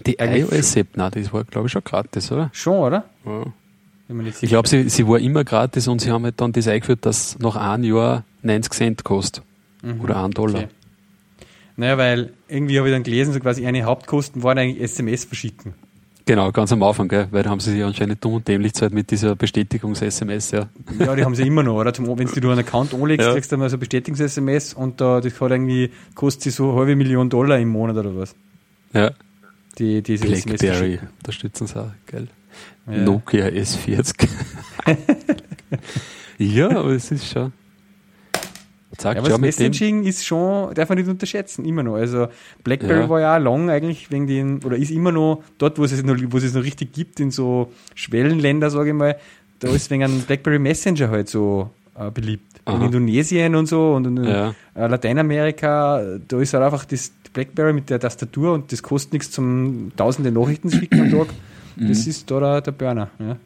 Die 0.07 0.17
iOS-App, 0.19 0.89
nein, 0.97 1.11
das 1.15 1.33
war, 1.33 1.45
glaube 1.45 1.67
ich, 1.67 1.73
schon 1.73 1.83
gratis, 1.83 2.31
oder? 2.31 2.51
Schon, 2.53 2.79
oder? 2.79 3.05
Ja. 3.25 3.45
Ich 4.41 4.49
glaube, 4.49 4.69
sie, 4.69 4.89
sie 4.89 5.07
war 5.07 5.19
immer 5.19 5.45
gratis 5.45 5.87
und 5.87 6.01
sie 6.01 6.11
haben 6.11 6.25
halt 6.25 6.41
dann 6.41 6.53
das 6.53 6.67
eingeführt, 6.67 7.05
dass 7.05 7.39
nach 7.39 7.57
einem 7.57 7.85
Jahr 7.85 8.25
90 8.43 8.73
Cent 8.73 9.05
kostet. 9.05 9.45
Mhm. 9.83 10.01
Oder 10.01 10.23
1 10.25 10.35
Dollar. 10.35 10.61
Okay. 10.61 10.69
Naja, 11.77 11.99
weil 11.99 12.33
irgendwie 12.49 12.79
habe 12.79 12.89
ich 12.89 12.95
dann 12.95 13.03
gelesen, 13.03 13.33
so 13.33 13.41
quasi 13.41 13.67
eine 13.67 13.85
Hauptkosten 13.85 14.43
waren 14.43 14.59
eigentlich 14.59 14.83
SMS 14.83 15.25
verschicken. 15.25 15.75
Genau, 16.29 16.53
ganz 16.53 16.71
am 16.73 16.83
Anfang, 16.83 17.09
gell? 17.09 17.27
weil 17.31 17.43
da 17.43 17.49
haben 17.49 17.59
sie 17.59 17.71
sich 17.71 17.83
anscheinend 17.83 18.23
dumm 18.23 18.35
und 18.35 18.47
dämlich 18.47 18.75
Zeit 18.75 18.93
mit 18.93 19.11
dieser 19.11 19.35
Bestätigungs-SMS, 19.35 20.51
ja. 20.51 20.69
Ja, 20.99 21.17
die 21.17 21.25
haben 21.25 21.35
sie 21.35 21.47
immer 21.47 21.63
noch, 21.63 21.77
oder? 21.77 21.91
Wenn 21.97 22.27
du 22.27 22.41
dir 22.41 22.51
einen 22.51 22.59
Account 22.59 22.93
anlegst, 22.93 23.27
ja. 23.27 23.33
kriegst 23.33 23.51
du 23.51 23.57
mal 23.57 23.71
so 23.71 23.79
Bestätigungs-SMS 23.79 24.75
und 24.75 25.01
da, 25.01 25.23
das 25.23 25.41
hat 25.41 25.51
irgendwie, 25.53 25.91
kostet 26.15 26.43
sie 26.43 26.51
so 26.51 26.69
eine 26.69 26.81
halbe 26.81 26.97
Million 26.97 27.31
Dollar 27.31 27.59
im 27.59 27.71
Monat 27.71 27.97
oder 27.97 28.15
was. 28.15 28.35
Ja. 28.93 29.13
Die, 29.79 30.03
diese 30.03 30.27
Blackberry 30.27 31.01
unterstützen 31.17 31.67
sie 31.67 31.81
auch, 31.81 31.93
gell? 32.05 32.29
Ja. 32.87 32.99
Nokia 32.99 33.47
S40. 33.47 34.29
ja, 36.37 36.69
aber 36.69 36.91
es 36.91 37.11
ist 37.11 37.27
schon. 37.27 37.55
Zack, 38.99 39.15
ja, 39.15 39.21
aber 39.21 39.31
das 39.31 39.39
Messaging 39.39 40.03
ist 40.03 40.27
schon, 40.27 40.75
darf 40.75 40.89
man 40.89 40.99
nicht 40.99 41.09
unterschätzen, 41.09 41.65
immer 41.65 41.85
noch. 41.85 41.95
Also 41.95 42.27
BlackBerry 42.65 43.03
ja. 43.03 43.09
war 43.09 43.21
ja 43.21 43.37
lang 43.37 43.71
eigentlich 43.71 44.11
wegen 44.11 44.27
den, 44.27 44.65
oder 44.65 44.77
ist 44.77 44.91
immer 44.91 45.13
noch 45.13 45.45
dort, 45.57 45.79
wo 45.79 45.85
es 45.85 45.93
es 45.93 46.03
noch, 46.03 46.17
wo 46.31 46.37
es 46.37 46.45
es 46.45 46.55
noch 46.55 46.65
richtig 46.65 46.93
gibt, 46.93 47.21
in 47.21 47.31
so 47.31 47.73
Schwellenländer, 47.95 48.71
sage 48.71 48.91
ich 48.91 48.97
mal, 48.97 49.17
da 49.61 49.69
ist 49.69 49.89
wegen 49.91 50.03
einem 50.03 50.21
BlackBerry 50.23 50.59
Messenger 50.59 51.11
halt 51.11 51.29
so 51.29 51.71
äh, 51.97 52.11
beliebt. 52.11 52.61
Aha. 52.65 52.77
In 52.77 52.83
Indonesien 52.83 53.55
und 53.55 53.67
so 53.67 53.95
und 53.95 54.05
in 54.07 54.25
ja. 54.25 54.53
äh, 54.75 54.87
Lateinamerika, 54.89 56.03
da 56.27 56.41
ist 56.41 56.53
halt 56.53 56.65
einfach 56.65 56.85
das 56.85 57.13
BlackBerry 57.33 57.73
mit 57.73 57.89
der 57.91 58.01
Tastatur 58.01 58.53
und 58.53 58.73
das 58.73 58.83
kostet 58.83 59.13
nichts 59.13 59.31
zum 59.31 59.93
tausende 59.97 60.33
Nachrichten 60.33 60.71
schicken 60.71 61.01
am 61.01 61.11
Tag. 61.11 61.29
Das 61.81 62.07
mhm. 62.07 62.11
ist 62.11 62.29
da 62.29 62.41
der, 62.41 62.61
der 62.61 62.73
Burner. 62.73 63.09
Ja. 63.21 63.37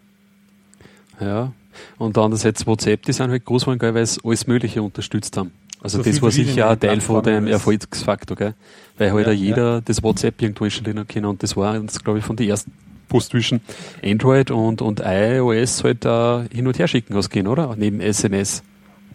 ja, 1.20 1.52
und 1.98 2.16
andererseits 2.18 2.66
WhatsApp, 2.66 3.02
die 3.02 3.12
sind 3.12 3.30
halt 3.30 3.44
groß 3.44 3.64
geworden, 3.64 3.94
weil 3.94 4.06
sie 4.06 4.20
alles 4.24 4.46
Mögliche 4.46 4.82
unterstützt 4.82 5.36
haben. 5.36 5.52
Also 5.82 5.98
so 5.98 6.04
das 6.04 6.22
war 6.22 6.30
sicher 6.30 6.70
auch 6.70 6.76
Teil 6.76 7.00
von 7.00 7.22
dem 7.24 7.48
Erfolgsfaktor, 7.48 8.36
gell? 8.36 8.54
Weil 8.98 9.12
halt 9.12 9.26
ja, 9.26 9.32
jeder 9.32 9.74
ja. 9.74 9.80
das 9.80 10.02
WhatsApp 10.02 10.40
irgendwo 10.40 10.64
installieren 10.64 11.06
kann 11.08 11.24
und 11.24 11.42
das 11.42 11.56
war, 11.56 11.78
das 11.78 12.02
glaube 12.02 12.20
ich, 12.20 12.24
von 12.24 12.36
den 12.36 12.48
ersten 12.48 12.72
Post 13.08 13.30
zwischen 13.30 13.60
Android 14.02 14.50
und, 14.50 14.80
und 14.80 15.02
iOS 15.04 15.82
halt 15.82 16.06
uh, 16.06 16.44
hin 16.50 16.66
und 16.66 16.78
her 16.78 16.88
schicken 16.88 17.14
hast 17.14 17.30
gehen, 17.30 17.48
oder? 17.48 17.74
Neben 17.76 18.00
SMS. 18.00 18.62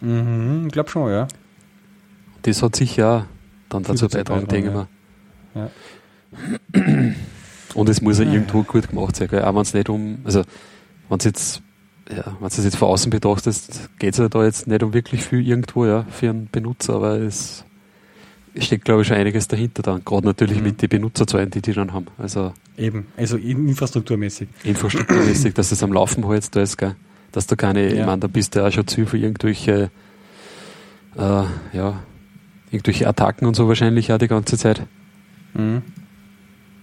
Mhm, 0.00 0.64
ich 0.66 0.72
glaube 0.72 0.90
schon, 0.90 1.10
ja. 1.10 1.26
Das 2.42 2.62
hat 2.62 2.76
sicher 2.76 3.08
auch 3.08 3.24
dann 3.70 3.82
dazu 3.82 4.08
beitragen, 4.08 4.46
denke 4.46 4.68
ich 4.68 4.74
mal. 4.74 4.88
Ja. 5.54 5.70
Und 7.74 7.88
es 7.88 8.00
muss 8.00 8.18
ja 8.18 8.24
irgendwo 8.24 8.62
gut 8.62 8.88
gemacht 8.88 9.16
sein, 9.16 9.28
gell? 9.28 9.42
auch 9.42 9.54
wenn 9.54 9.62
es 9.62 9.74
nicht 9.74 9.88
um, 9.88 10.18
also 10.24 10.42
wenn 11.08 11.18
es 11.18 11.24
jetzt 11.24 11.62
ja, 12.10 12.24
wenn 12.26 12.48
du 12.48 12.56
das 12.56 12.64
jetzt 12.64 12.76
von 12.76 12.88
außen 12.88 13.10
betrachtest, 13.10 13.90
geht 13.98 14.14
es 14.14 14.18
ja 14.18 14.28
da 14.28 14.44
jetzt 14.44 14.66
nicht 14.66 14.82
um 14.82 14.92
wirklich 14.94 15.22
viel 15.22 15.46
irgendwo, 15.46 15.86
ja, 15.86 16.04
für 16.10 16.30
einen 16.30 16.48
Benutzer, 16.50 16.94
aber 16.94 17.18
es 17.18 17.64
steckt, 18.56 18.84
glaube 18.84 19.02
ich, 19.02 19.08
schon 19.08 19.16
einiges 19.16 19.48
dahinter 19.48 19.82
dann. 19.82 20.04
Gerade 20.04 20.26
natürlich 20.26 20.58
mhm. 20.58 20.64
mit 20.64 20.82
den 20.82 20.88
Benutzerzahlen, 20.88 21.50
die 21.50 21.60
die 21.60 21.72
dann 21.72 21.92
haben. 21.92 22.06
Also 22.16 22.52
Eben, 22.76 23.06
also 23.16 23.36
infrastrukturmäßig. 23.36 24.48
Infrastrukturmäßig, 24.64 25.54
dass 25.54 25.72
es 25.72 25.82
am 25.82 25.92
Laufen 25.92 26.26
halt 26.26 26.54
da 26.54 26.62
ist, 26.62 26.76
gell? 26.76 26.94
Dass 27.32 27.46
du 27.46 27.56
keine, 27.56 27.92
ja. 27.92 28.00
ich 28.00 28.06
meine, 28.06 28.20
da 28.20 28.26
bist 28.26 28.54
du 28.54 28.66
auch 28.66 28.72
schon 28.72 28.86
zu 28.86 29.04
für 29.04 29.18
irgendwelche, 29.18 29.90
äh, 31.16 31.44
ja, 31.72 32.00
irgendwelche 32.70 33.06
Attacken 33.06 33.46
und 33.46 33.54
so 33.54 33.68
wahrscheinlich 33.68 34.12
auch 34.12 34.18
die 34.18 34.28
ganze 34.28 34.56
Zeit. 34.56 34.82
Mhm. 35.54 35.82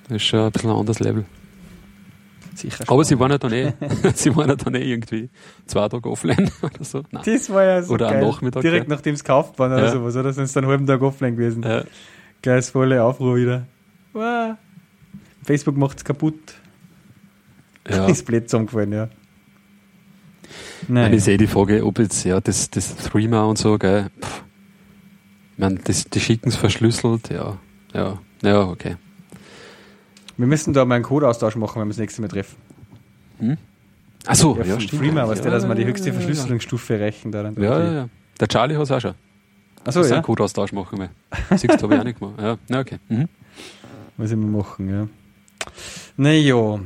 Das 0.07 0.17
ist 0.17 0.23
schon 0.23 0.41
ein 0.41 0.51
bisschen 0.51 0.69
ein 0.69 0.75
anderes 0.75 0.99
Level. 0.99 1.25
Sicher 2.55 2.85
Aber 2.87 3.03
sie 3.03 3.19
waren 3.19 3.31
ja 3.31 3.37
dann 3.37 3.51
eh, 3.51 3.73
sie 4.15 4.35
waren 4.35 4.49
ja 4.49 4.55
dann 4.55 4.75
eh 4.75 4.91
irgendwie 4.91 5.29
zwei 5.65 5.89
Tage 5.89 6.09
offline 6.09 6.49
oder 6.61 6.83
so. 6.83 7.03
Nein. 7.11 7.23
Das 7.25 7.49
war 7.49 7.63
ja 7.63 7.83
so 7.83 7.93
Oder 7.93 8.09
geil. 8.09 8.23
am 8.23 8.29
Nachmittag. 8.29 8.61
Direkt 8.61 8.87
ja. 8.87 8.95
nachdem 8.95 9.13
es 9.13 9.23
gekauft 9.23 9.59
waren 9.59 9.73
oder 9.73 9.85
ja. 9.85 9.91
sowas, 9.91 10.15
oder? 10.15 10.31
Sind 10.31 10.47
sie 10.47 10.53
dann 10.53 10.63
einen 10.63 10.71
halben 10.71 10.87
Tag 10.87 11.01
offline 11.01 11.35
gewesen. 11.35 11.63
Ja. 11.63 11.83
Gleich 12.41 12.65
volle 12.67 13.03
Aufruhr 13.03 13.35
wieder. 13.35 13.67
Wow. 14.13 14.55
Facebook 15.43 15.75
macht 15.77 15.97
es 15.97 16.05
kaputt. 16.05 16.55
Ja. 17.89 18.05
Ist 18.07 18.25
blöd 18.25 18.49
zusammengefallen, 18.49 18.93
ja. 18.93 19.09
Nein. 20.87 21.13
Ich 21.13 21.23
sehe 21.23 21.37
die 21.37 21.47
Frage, 21.47 21.85
ob 21.85 21.99
jetzt, 21.99 22.23
ja, 22.23 22.39
das, 22.39 22.69
das 22.69 22.95
Threema 22.95 23.43
und 23.45 23.57
so, 23.57 23.77
gell, 23.77 24.09
pff. 24.21 24.43
Ich 25.53 25.59
meine, 25.59 25.75
das, 25.83 26.05
die 26.05 26.19
schicken 26.19 26.49
es 26.49 26.55
verschlüsselt, 26.55 27.29
ja. 27.29 27.57
Ja, 27.93 28.19
ja, 28.43 28.61
okay. 28.61 28.97
Wir 30.37 30.47
müssen 30.47 30.73
da 30.73 30.85
mal 30.85 30.95
einen 30.95 31.03
Codeaustausch 31.03 31.55
machen, 31.55 31.79
wenn 31.79 31.87
wir 31.87 31.91
das 31.91 31.99
nächste 31.99 32.21
Mal 32.21 32.27
treffen. 32.27 32.55
Hm? 33.39 33.57
Achso, 34.25 34.57
ja, 34.57 34.65
ja 34.65 34.79
stimmt. 34.79 35.01
Freema, 35.01 35.27
was 35.27 35.39
ja, 35.39 35.43
der, 35.43 35.51
dass 35.53 35.67
wir 35.67 35.75
die 35.75 35.85
höchste 35.85 36.11
Verschlüsselungsstufe 36.11 36.95
erreichen. 36.95 37.31
Da 37.31 37.43
dann 37.43 37.55
ja, 37.55 37.83
ja, 37.83 37.93
ja. 37.93 38.09
Der 38.39 38.47
Charlie 38.47 38.75
hat 38.75 38.83
es 38.83 38.91
auch 38.91 39.01
schon. 39.01 39.13
Achso, 39.85 40.03
ja. 40.03 40.15
einen 40.15 40.23
Codeaustausch 40.23 40.71
machen 40.71 40.99
wir. 40.99 41.09
Siehst 41.57 41.79
du, 41.79 41.83
habe 41.83 41.93
ich 41.93 41.99
auch 41.99 42.03
nicht 42.03 42.19
gemacht. 42.19 42.35
Ja, 42.39 42.57
ja 42.67 42.79
okay. 42.79 42.97
Mhm. 43.07 43.29
Was 44.17 44.29
wir 44.29 44.37
machen, 44.37 44.89
ja. 44.89 45.07
Naja. 46.17 46.79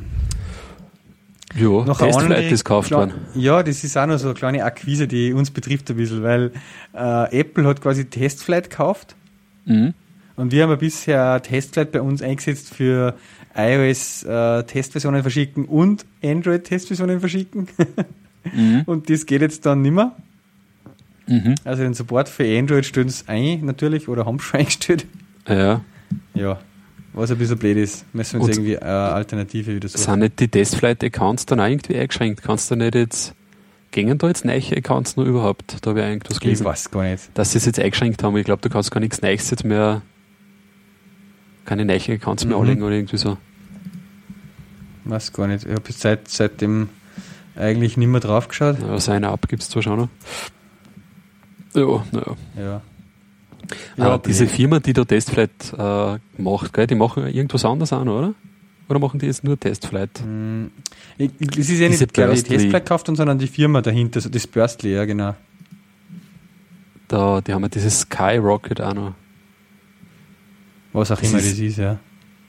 Ja, 1.55 1.83
noch 1.83 1.97
Testflight 1.97 2.51
ist 2.51 2.63
gekauft 2.63 2.91
worden. 2.91 3.13
Ja, 3.33 3.63
das 3.63 3.83
ist 3.83 3.97
auch 3.97 4.05
noch 4.05 4.19
so 4.19 4.27
eine 4.27 4.35
kleine 4.35 4.63
Akquise, 4.63 5.07
die 5.07 5.33
uns 5.33 5.49
betrifft 5.49 5.89
ein 5.89 5.97
bisschen, 5.97 6.21
weil 6.21 6.51
äh, 6.93 7.39
Apple 7.39 7.65
hat 7.65 7.81
quasi 7.81 8.05
Testflight 8.05 8.69
gekauft. 8.69 9.15
Mhm. 9.65 9.93
Und 10.35 10.51
wir 10.51 10.63
haben 10.63 10.69
ja 10.69 10.75
bisher 10.75 11.41
Testflight 11.41 11.91
bei 11.91 12.01
uns 12.01 12.21
eingesetzt 12.21 12.73
für 12.73 13.15
iOS-Testversionen 13.67 15.19
äh, 15.19 15.23
verschicken 15.23 15.65
und 15.65 16.05
Android-Testversionen 16.23 17.19
verschicken. 17.19 17.67
mhm. 18.53 18.83
Und 18.85 19.09
das 19.09 19.25
geht 19.25 19.41
jetzt 19.41 19.65
dann 19.65 19.81
nimmer. 19.81 20.15
Mhm. 21.27 21.55
Also 21.63 21.83
den 21.83 21.93
Support 21.93 22.27
für 22.29 22.43
Android 22.57 22.85
stellen 22.85 23.09
sie 23.09 23.23
ein, 23.27 23.65
natürlich, 23.65 24.07
oder 24.07 24.25
haben 24.25 24.39
schon 24.39 24.59
eingestellt. 24.61 25.05
Ja. 25.47 25.81
Ja. 26.33 26.59
Was 27.13 27.31
ein 27.31 27.37
bisschen 27.37 27.57
blöd 27.57 27.77
ist. 27.77 28.05
Müssen 28.13 28.39
wir 28.39 28.45
uns 28.45 28.57
irgendwie 28.57 28.77
eine 28.77 28.91
Alternative 28.91 29.75
wieder 29.75 29.87
suchen. 29.87 30.03
Sind 30.03 30.19
nicht 30.19 30.39
die 30.39 30.47
Testflight-Accounts 30.47 31.45
dann 31.47 31.59
auch 31.59 31.65
irgendwie 31.65 31.97
eingeschränkt? 31.97 32.43
Kannst 32.43 32.69
du 32.71 32.75
nicht 32.75 32.95
jetzt 32.95 33.35
gingen 33.91 34.17
da 34.17 34.27
jetzt 34.27 34.45
neue 34.45 34.61
Accounts 34.77 35.15
nur 35.15 35.25
überhaupt? 35.25 35.77
Da 35.81 35.89
habe 35.89 36.01
ich 36.01 36.05
irgendwas 36.05 36.39
gelesen. 36.39 36.63
Ich 36.63 36.69
weiß 36.69 36.91
gar 36.91 37.03
nicht. 37.03 37.31
Dass 37.33 37.51
sie 37.51 37.57
es 37.57 37.65
jetzt 37.65 37.79
eingeschränkt 37.79 38.23
haben. 38.23 38.37
Ich 38.37 38.45
glaube, 38.45 38.61
du 38.61 38.69
kannst 38.69 38.91
gar 38.91 38.99
nichts 38.99 39.21
Neues 39.21 39.49
jetzt 39.49 39.63
mehr, 39.63 40.01
keine 41.65 41.85
neuen 41.85 42.11
Accounts 42.11 42.45
mehr 42.45 42.57
mhm. 42.57 42.61
anlegen 42.61 42.83
oder 42.83 42.95
irgendwie 42.95 43.17
so. 43.17 43.37
Weiß 45.05 45.33
gar 45.33 45.47
nicht. 45.47 45.65
Ich 45.65 45.71
habe 45.71 45.91
seit, 45.91 46.27
seitdem 46.27 46.89
eigentlich 47.55 47.97
nicht 47.97 48.07
mehr 48.07 48.21
drauf 48.21 48.47
geschaut. 48.47 48.77
Ja, 48.81 48.99
seine 48.99 49.37
es 49.57 49.69
zwar 49.69 49.81
schon 49.83 49.97
noch. 49.97 50.09
Ja, 51.73 52.03
naja. 52.11 52.35
Ja. 52.55 52.81
ja. 53.97 54.05
Aber 54.05 54.17
diese 54.19 54.47
Firma, 54.47 54.79
die 54.79 54.93
da 54.93 55.05
Testflight 55.05 55.73
äh, 55.77 56.17
macht, 56.41 56.73
gell, 56.73 56.87
die 56.87 56.95
machen 56.95 57.27
irgendwas 57.27 57.65
anderes 57.65 57.93
auch 57.93 58.03
noch, 58.03 58.17
oder? 58.17 58.33
Oder 58.89 58.99
machen 58.99 59.19
die 59.19 59.27
jetzt 59.27 59.43
nur 59.43 59.59
Testflight? 59.59 60.19
Hm, 60.19 60.71
es 61.17 61.69
ist 61.69 61.79
ja 61.79 61.89
nicht, 61.89 62.13
glaube 62.13 62.33
ich, 62.33 62.43
Testflight 62.43 62.87
kauft, 62.87 63.05
sondern 63.05 63.37
die 63.37 63.47
Firma 63.47 63.81
dahinter, 63.81 64.19
das 64.19 64.47
Burstly, 64.47 64.95
ja, 64.95 65.05
genau. 65.05 65.35
Da, 67.07 67.41
die 67.41 67.53
haben 67.53 67.61
ja 67.61 67.69
dieses 67.69 68.01
Skyrocket 68.01 68.81
auch 68.81 68.93
noch. 68.93 69.13
Was 70.91 71.11
auch 71.11 71.19
das 71.19 71.29
immer 71.29 71.39
ist, 71.39 71.51
das 71.51 71.59
ist, 71.59 71.77
ja. 71.77 71.99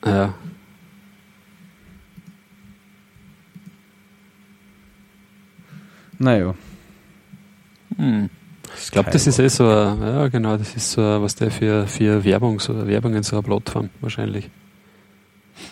Ja. 0.04 0.34
Naja. 6.20 6.54
Hm. 7.96 8.28
Ich 8.78 8.90
glaube, 8.90 9.10
das 9.10 9.26
ist 9.26 9.38
eh 9.38 9.48
so, 9.48 9.64
ja 9.64 10.28
genau, 10.28 10.56
das 10.56 10.76
ist 10.76 10.92
so, 10.92 11.00
was 11.00 11.34
der 11.34 11.50
für, 11.50 11.86
für 11.86 12.22
Werbung, 12.24 12.60
so 12.60 12.86
Werbung 12.86 13.14
in 13.14 13.22
so 13.22 13.36
einer 13.36 13.42
Plattform 13.42 13.88
wahrscheinlich. 14.00 14.48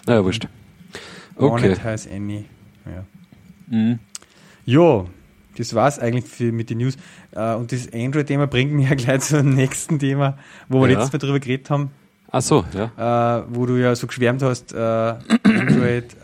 Naja, 0.07 0.25
wurscht. 0.25 0.49
Okay. 1.37 1.69
Monetize 1.69 2.11
Any. 2.11 2.47
Ja. 2.87 3.05
Mhm. 3.69 3.99
Jo, 4.65 5.09
das 5.59 5.75
war's 5.75 5.99
eigentlich 5.99 6.25
für, 6.25 6.51
mit 6.51 6.71
den 6.71 6.79
News. 6.79 6.97
Uh, 7.37 7.57
und 7.59 7.71
das 7.71 7.93
Android-Thema 7.93 8.47
bringt 8.47 8.73
mich 8.73 8.89
ja 8.89 8.95
gleich 8.97 9.21
zum 9.29 9.55
nächsten 9.55 9.99
Thema, 9.99 10.39
wo 10.69 10.81
wir 10.81 10.89
ja. 10.89 10.99
letztes 10.99 11.13
Mal 11.13 11.19
drüber 11.19 11.41
geredet 11.41 11.69
haben. 11.69 11.91
Ach 12.31 12.43
so, 12.43 12.65
ja. 12.75 13.45
Uh, 13.45 13.45
wo 13.51 13.67
du 13.67 13.77
ja 13.77 13.95
so 13.95 14.07
geschwärmt 14.07 14.43
hast, 14.43 14.73
uh, 14.73 14.79
Android 15.45 16.17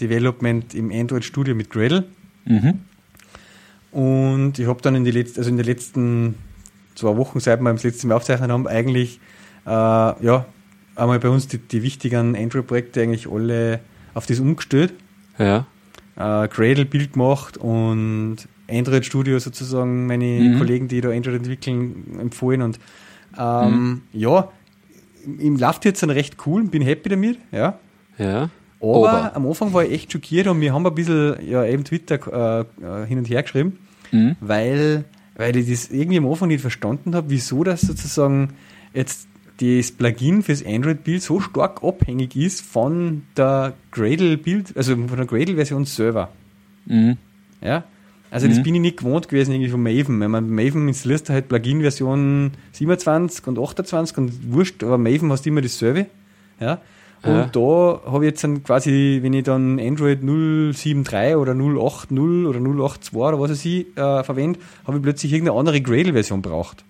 Development 0.00 0.72
im 0.72 0.92
Android 0.92 1.24
Studio 1.24 1.56
mit 1.56 1.68
Gradle. 1.68 2.04
Mhm. 2.44 2.80
Und 3.92 4.58
ich 4.58 4.66
habe 4.66 4.80
dann 4.82 4.94
in, 4.94 5.04
die 5.04 5.10
letzten, 5.10 5.38
also 5.40 5.50
in 5.50 5.56
den 5.56 5.66
letzten 5.66 6.34
zwei 6.94 7.16
Wochen, 7.16 7.40
seit 7.40 7.60
wir 7.60 7.72
das 7.72 7.84
letzte 7.84 8.06
Mal 8.06 8.14
aufzeichnen 8.16 8.50
haben, 8.50 8.66
eigentlich 8.66 9.20
ja, 9.64 10.46
einmal 10.96 11.18
bei 11.20 11.28
uns 11.28 11.46
die, 11.46 11.58
die 11.58 11.82
wichtigen 11.82 12.36
Android-Projekte 12.36 13.02
eigentlich 13.02 13.30
alle 13.30 13.80
auf 14.14 14.26
das 14.26 14.40
umgestellt. 14.40 14.92
Ja. 15.38 15.66
Äh, 16.16 16.48
Gradle-Bild 16.48 17.14
gemacht 17.14 17.56
und 17.56 18.36
Android 18.68 19.04
Studio 19.04 19.38
sozusagen 19.38 20.06
meine 20.06 20.24
mhm. 20.24 20.58
Kollegen, 20.58 20.88
die 20.88 21.00
da 21.00 21.10
Android 21.10 21.36
entwickeln, 21.36 22.18
empfohlen. 22.20 22.62
Und 22.62 22.78
ähm, 23.38 23.70
mhm. 23.70 24.02
ja, 24.12 24.50
im 25.38 25.56
läuft 25.56 25.84
jetzt 25.84 26.02
dann 26.02 26.10
recht 26.10 26.36
cool, 26.46 26.64
bin 26.64 26.82
happy 26.82 27.08
damit, 27.08 27.38
ja. 27.50 27.78
Ja. 28.18 28.50
Aber 28.82 28.98
Ober. 28.98 29.36
am 29.36 29.46
Anfang 29.46 29.72
war 29.72 29.84
ich 29.84 29.92
echt 29.92 30.12
schockiert 30.12 30.48
und 30.48 30.60
wir 30.60 30.74
haben 30.74 30.84
ein 30.84 30.94
bisschen 30.94 31.36
ja, 31.48 31.64
eben 31.64 31.84
Twitter 31.84 32.66
äh, 32.82 33.06
hin 33.06 33.18
und 33.18 33.30
her 33.30 33.42
geschrieben, 33.42 33.78
mhm. 34.10 34.34
weil, 34.40 35.04
weil 35.36 35.56
ich 35.56 35.70
das 35.70 35.90
irgendwie 35.90 36.18
am 36.18 36.26
Anfang 36.26 36.48
nicht 36.48 36.62
verstanden 36.62 37.14
habe, 37.14 37.30
wieso 37.30 37.62
das 37.62 37.82
sozusagen 37.82 38.54
jetzt 38.92 39.28
das 39.60 39.92
Plugin 39.92 40.42
fürs 40.42 40.66
Android-Bild 40.66 41.22
so 41.22 41.38
stark 41.38 41.84
abhängig 41.84 42.34
ist 42.34 42.62
von 42.62 43.22
der 43.36 43.74
Gradle-Bild, 43.92 44.76
also 44.76 44.96
von 44.96 45.16
der 45.16 45.26
Gradle-Version 45.26 45.84
selber. 45.84 46.30
Mhm. 46.86 47.18
Ja. 47.60 47.84
Also 48.32 48.48
das 48.48 48.58
mhm. 48.58 48.62
bin 48.64 48.74
ich 48.76 48.80
nicht 48.80 48.96
gewohnt 48.96 49.28
gewesen 49.28 49.52
irgendwie 49.52 49.70
von 49.70 49.82
Maven. 49.82 50.18
Wenn 50.18 50.30
man 50.32 50.50
Maven 50.50 50.88
installierst, 50.88 51.30
halt 51.30 51.48
Plugin-Version 51.48 52.50
27 52.72 53.46
und 53.46 53.60
28 53.60 54.18
und 54.18 54.52
wurscht, 54.52 54.82
aber 54.82 54.98
Maven 54.98 55.30
hast 55.30 55.46
immer 55.46 55.60
dasselbe. 55.60 56.06
Ja. 56.58 56.80
Und 57.24 57.34
ja. 57.34 57.46
da 57.46 58.00
habe 58.10 58.24
ich 58.24 58.30
jetzt 58.30 58.42
dann 58.42 58.64
quasi, 58.64 59.20
wenn 59.22 59.32
ich 59.32 59.44
dann 59.44 59.78
Android 59.78 60.22
073 60.22 61.36
oder 61.36 61.54
080 61.54 62.18
oder 62.18 62.58
082 62.58 63.14
oder 63.14 63.40
was 63.40 63.50
weiß 63.52 63.64
ich 63.64 63.96
äh, 63.96 64.24
verwende, 64.24 64.58
habe 64.86 64.96
ich 64.96 65.02
plötzlich 65.02 65.32
irgendeine 65.32 65.58
andere 65.58 65.80
Gradle-Version 65.80 66.42
braucht. 66.42 66.84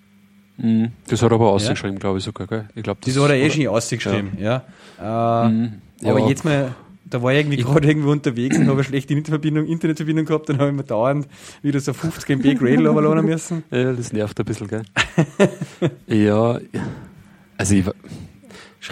Mhm. 0.57 0.93
Das 1.07 1.23
hat 1.23 1.31
er 1.31 1.35
aber 1.35 1.51
ausgeschrieben, 1.51 1.97
ja. 1.97 2.01
glaube 2.01 2.19
ich 2.19 2.25
sogar, 2.25 2.47
gell? 2.47 2.69
Ich 2.75 2.83
glaub, 2.83 3.01
das, 3.03 3.13
das 3.13 3.23
hat 3.23 3.31
er 3.31 3.37
eh 3.37 3.51
schon 3.51 3.67
ausgeschrieben, 3.69 4.33
ja. 4.39 4.63
ja. 4.99 5.47
Äh, 5.47 5.49
mhm. 5.51 5.73
Aber 6.05 6.21
ja. 6.21 6.29
jetzt 6.29 6.45
mal, 6.45 6.75
da 7.05 7.23
war 7.23 7.33
ich 7.33 7.41
irgendwie 7.41 7.59
gerade 7.59 7.87
irgendwo 7.87 8.11
unterwegs 8.11 8.57
und 8.57 8.65
habe 8.65 8.75
eine 8.75 8.85
schlechte 8.85 9.13
Internetverbindung, 9.13 9.67
Internetverbindung 9.67 10.25
gehabt, 10.25 10.49
dann 10.49 10.59
habe 10.59 10.71
ich 10.71 10.77
mir 10.77 10.85
dauernd 10.85 11.29
wieder 11.61 11.79
so 11.81 11.93
50 11.93 12.31
MB 12.39 12.59
Gradle 12.59 12.89
runterladen 12.89 13.27
müssen. 13.27 13.65
Ja, 13.71 13.93
das 13.93 14.13
nervt 14.13 14.39
ein 14.39 14.47
bisschen, 14.47 14.69
gell? 14.69 14.83
ja, 16.07 16.59
also 17.59 17.75
ich 17.75 17.85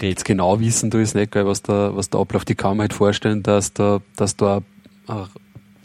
jetzt 0.01 0.25
genau 0.25 0.61
wissen 0.61 0.91
du 0.91 0.99
es 0.99 1.15
nicht, 1.15 1.33
gell, 1.33 1.47
was 1.47 1.63
da, 1.63 1.95
was 1.95 2.11
da 2.11 2.21
abläuft. 2.21 2.49
Ich 2.51 2.57
kann 2.57 2.77
mir 2.77 2.85
halt 2.85 2.95
vorstellen, 2.95 3.43
dass 3.43 3.73
da, 3.73 4.01
dass 4.17 4.37
da 4.37 4.63
eine 5.07 5.29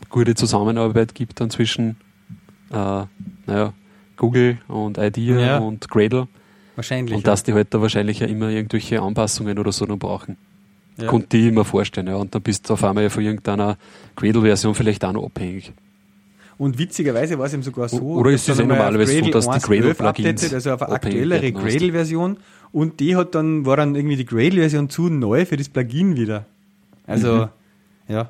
gute 0.09 0.35
Zusammenarbeit 0.35 1.15
gibt 1.15 1.41
dann 1.41 1.49
zwischen, 1.49 1.97
äh, 2.71 3.03
naja, 3.47 3.73
Google 4.17 4.59
und 4.67 4.97
Idea 4.97 5.39
ja. 5.39 5.57
und 5.57 5.89
Gradle. 5.89 6.27
Wahrscheinlich. 6.75 7.15
Und 7.15 7.27
dass 7.27 7.43
die 7.43 7.53
halt 7.53 7.73
da 7.73 7.81
wahrscheinlich 7.81 8.19
ja 8.19 8.27
immer 8.27 8.49
irgendwelche 8.49 9.01
Anpassungen 9.01 9.57
oder 9.59 9.71
so 9.71 9.85
noch 9.85 9.97
brauchen. 9.97 10.37
Ja. 10.97 11.07
Konnte 11.07 11.37
ich 11.37 11.47
immer 11.47 11.65
vorstellen, 11.65 12.07
ja. 12.07 12.15
Und 12.15 12.33
dann 12.35 12.41
bist 12.41 12.69
du 12.69 12.73
auf 12.73 12.83
einmal 12.83 13.03
ja 13.03 13.09
von 13.09 13.23
irgendeiner 13.23 13.77
Gradle-Version 14.15 14.75
vielleicht 14.75 15.03
auch 15.03 15.13
noch 15.13 15.25
abhängig. 15.25 15.73
Und 16.57 16.77
witzigerweise 16.77 17.37
war 17.37 17.47
es 17.47 17.53
eben 17.53 17.63
sogar 17.63 17.89
so. 17.89 18.01
Oder 18.01 18.31
ist 18.31 18.47
es 18.47 18.57
ja 18.57 18.65
normalerweise 18.65 19.23
so, 19.23 19.29
dass 19.29 19.49
die 19.49 19.59
Gradle-Plugins. 19.59 20.53
Also 20.53 20.71
auf 20.73 20.81
eine 20.83 20.93
aktuellere 20.93 21.51
Gradle-Version. 21.51 22.37
Und 22.75 22.99
die 22.99 23.15
hat 23.15 23.35
dann, 23.35 23.65
war 23.65 23.77
dann 23.77 23.95
irgendwie 23.95 24.17
die 24.17 24.25
Gradle-Version 24.25 24.89
zu 24.89 25.07
neu 25.07 25.45
für 25.45 25.55
das 25.55 25.69
Plugin 25.69 26.17
wieder. 26.17 26.45
Also, 27.07 27.47
mhm. 28.07 28.13
ja. 28.13 28.29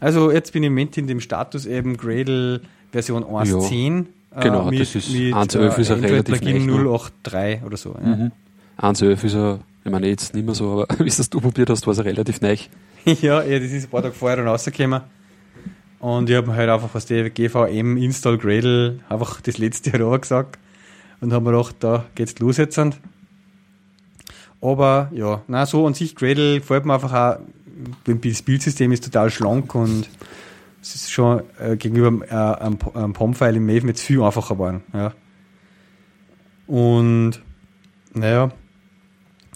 Also 0.00 0.30
jetzt 0.30 0.52
bin 0.52 0.62
ich 0.62 0.66
im 0.66 0.74
Moment 0.74 0.98
in 0.98 1.06
dem 1.06 1.18
Status 1.18 1.64
eben 1.64 1.96
Gradle 1.96 2.60
Version 2.92 3.24
1.10 3.24 4.04
Genau, 4.38 4.70
mit, 4.70 4.80
das 4.80 4.94
ist 4.94 5.10
mit, 5.10 5.32
1.11 5.32 5.78
ist 5.78 5.88
ja 5.88 5.94
relativ 5.96 6.42
Plugin 6.42 6.68
083 6.68 7.64
oder 7.64 7.76
so. 7.78 7.96
Ja. 7.98 8.16
Mhm. 8.16 8.32
1.11 8.76 9.24
ist 9.24 9.32
ja, 9.32 9.58
ich 9.82 9.90
meine 9.90 10.08
jetzt 10.08 10.34
nicht 10.34 10.44
mehr 10.44 10.54
so, 10.54 10.82
aber 10.82 10.86
wie 11.02 11.08
es 11.08 11.30
du 11.30 11.40
probiert 11.40 11.70
hast, 11.70 11.86
war 11.86 11.92
es 11.92 11.96
ja 11.96 12.04
relativ 12.04 12.42
neu. 12.42 12.54
ja, 13.06 13.42
ja, 13.42 13.58
das 13.58 13.72
ist 13.72 13.84
ein 13.84 13.90
paar 13.90 14.02
Tage 14.02 14.14
vorher 14.14 14.36
dann 14.36 14.48
rausgekommen. 14.48 15.00
Und 16.00 16.28
ich 16.28 16.36
habe 16.36 16.48
mir 16.48 16.54
halt 16.54 16.68
einfach 16.68 16.94
aus 16.94 17.06
der 17.06 17.30
GVM 17.30 17.96
Install 17.96 18.36
Gradle 18.36 19.00
einfach 19.08 19.40
das 19.40 19.56
letzte 19.56 19.90
Jahr 19.98 20.18
gesagt 20.18 20.58
und 21.22 21.32
habe 21.32 21.46
mir 21.46 21.56
gedacht, 21.56 21.76
da 21.80 22.04
geht's 22.14 22.38
los 22.40 22.58
jetzt. 22.58 22.78
Aber 24.60 25.10
ja, 25.12 25.42
na 25.46 25.66
so 25.66 25.86
an 25.86 25.94
sich 25.94 26.16
Gradle 26.16 26.58
gefällt 26.58 26.84
mir 26.84 26.94
einfach 26.94 27.12
auch, 27.12 27.38
das 28.22 28.42
Bildsystem 28.42 28.90
ist 28.92 29.04
total 29.04 29.30
schlank 29.30 29.74
und 29.74 30.08
es 30.82 30.94
ist 30.94 31.10
schon 31.10 31.42
äh, 31.60 31.76
gegenüber 31.76 32.24
äh, 32.26 32.64
einem, 32.64 32.78
einem 32.94 33.12
POM-File 33.12 33.56
im 33.56 33.66
Maven 33.66 33.88
jetzt 33.88 34.02
viel 34.02 34.22
einfacher 34.22 34.54
geworden. 34.54 34.82
Ja. 34.92 35.12
Und 36.66 37.40
naja, 38.14 38.52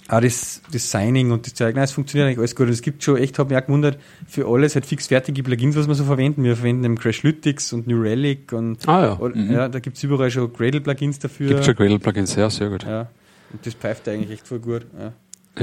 auch 0.09 0.21
das, 0.21 0.62
das 0.71 0.91
Signing 0.91 1.31
und 1.31 1.47
das 1.47 1.55
Zeug, 1.55 1.75
nein, 1.75 1.85
es 1.85 1.93
funktioniert 1.93 2.27
eigentlich 2.27 2.38
alles 2.38 2.55
gut. 2.55 2.67
Und 2.67 2.73
es 2.73 2.83
gibt 2.83 3.03
schon 3.03 3.17
echt, 3.17 3.38
habe 3.38 3.55
mich 3.55 3.62
auch 3.62 3.67
gewundert, 3.67 3.99
für 4.27 4.47
alles 4.47 4.75
halt 4.75 4.85
fix 4.85 5.07
fertige 5.07 5.43
Plugins, 5.43 5.77
was 5.77 5.88
wir 5.88 5.95
so 5.95 6.05
verwenden. 6.05 6.45
Wir 6.45 6.57
verwenden 6.57 6.85
eben 6.85 6.99
Crashlytics 6.99 7.73
und 7.73 7.87
New 7.87 8.01
Relic 8.01 8.53
und 8.53 8.87
ah, 8.88 9.19
ja. 9.21 9.29
mhm. 9.29 9.51
ja 9.51 9.69
da 9.69 9.79
gibt 9.79 9.97
es 9.97 10.03
überall 10.03 10.31
schon 10.31 10.53
Gradle-Plugins 10.53 11.19
dafür. 11.19 11.49
Gibt 11.49 11.65
schon 11.65 11.75
Gradle-Plugins, 11.75 12.35
ja, 12.37 12.51
sehr 12.51 12.69
gut. 12.69 12.85
Ja. 12.85 13.09
Und 13.53 13.67
das 13.67 13.75
pfeift 13.75 14.09
eigentlich 14.09 14.31
echt 14.31 14.47
voll 14.47 14.61
gut. 14.61 14.87
Ja. 14.99 15.12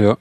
ja. 0.02 0.18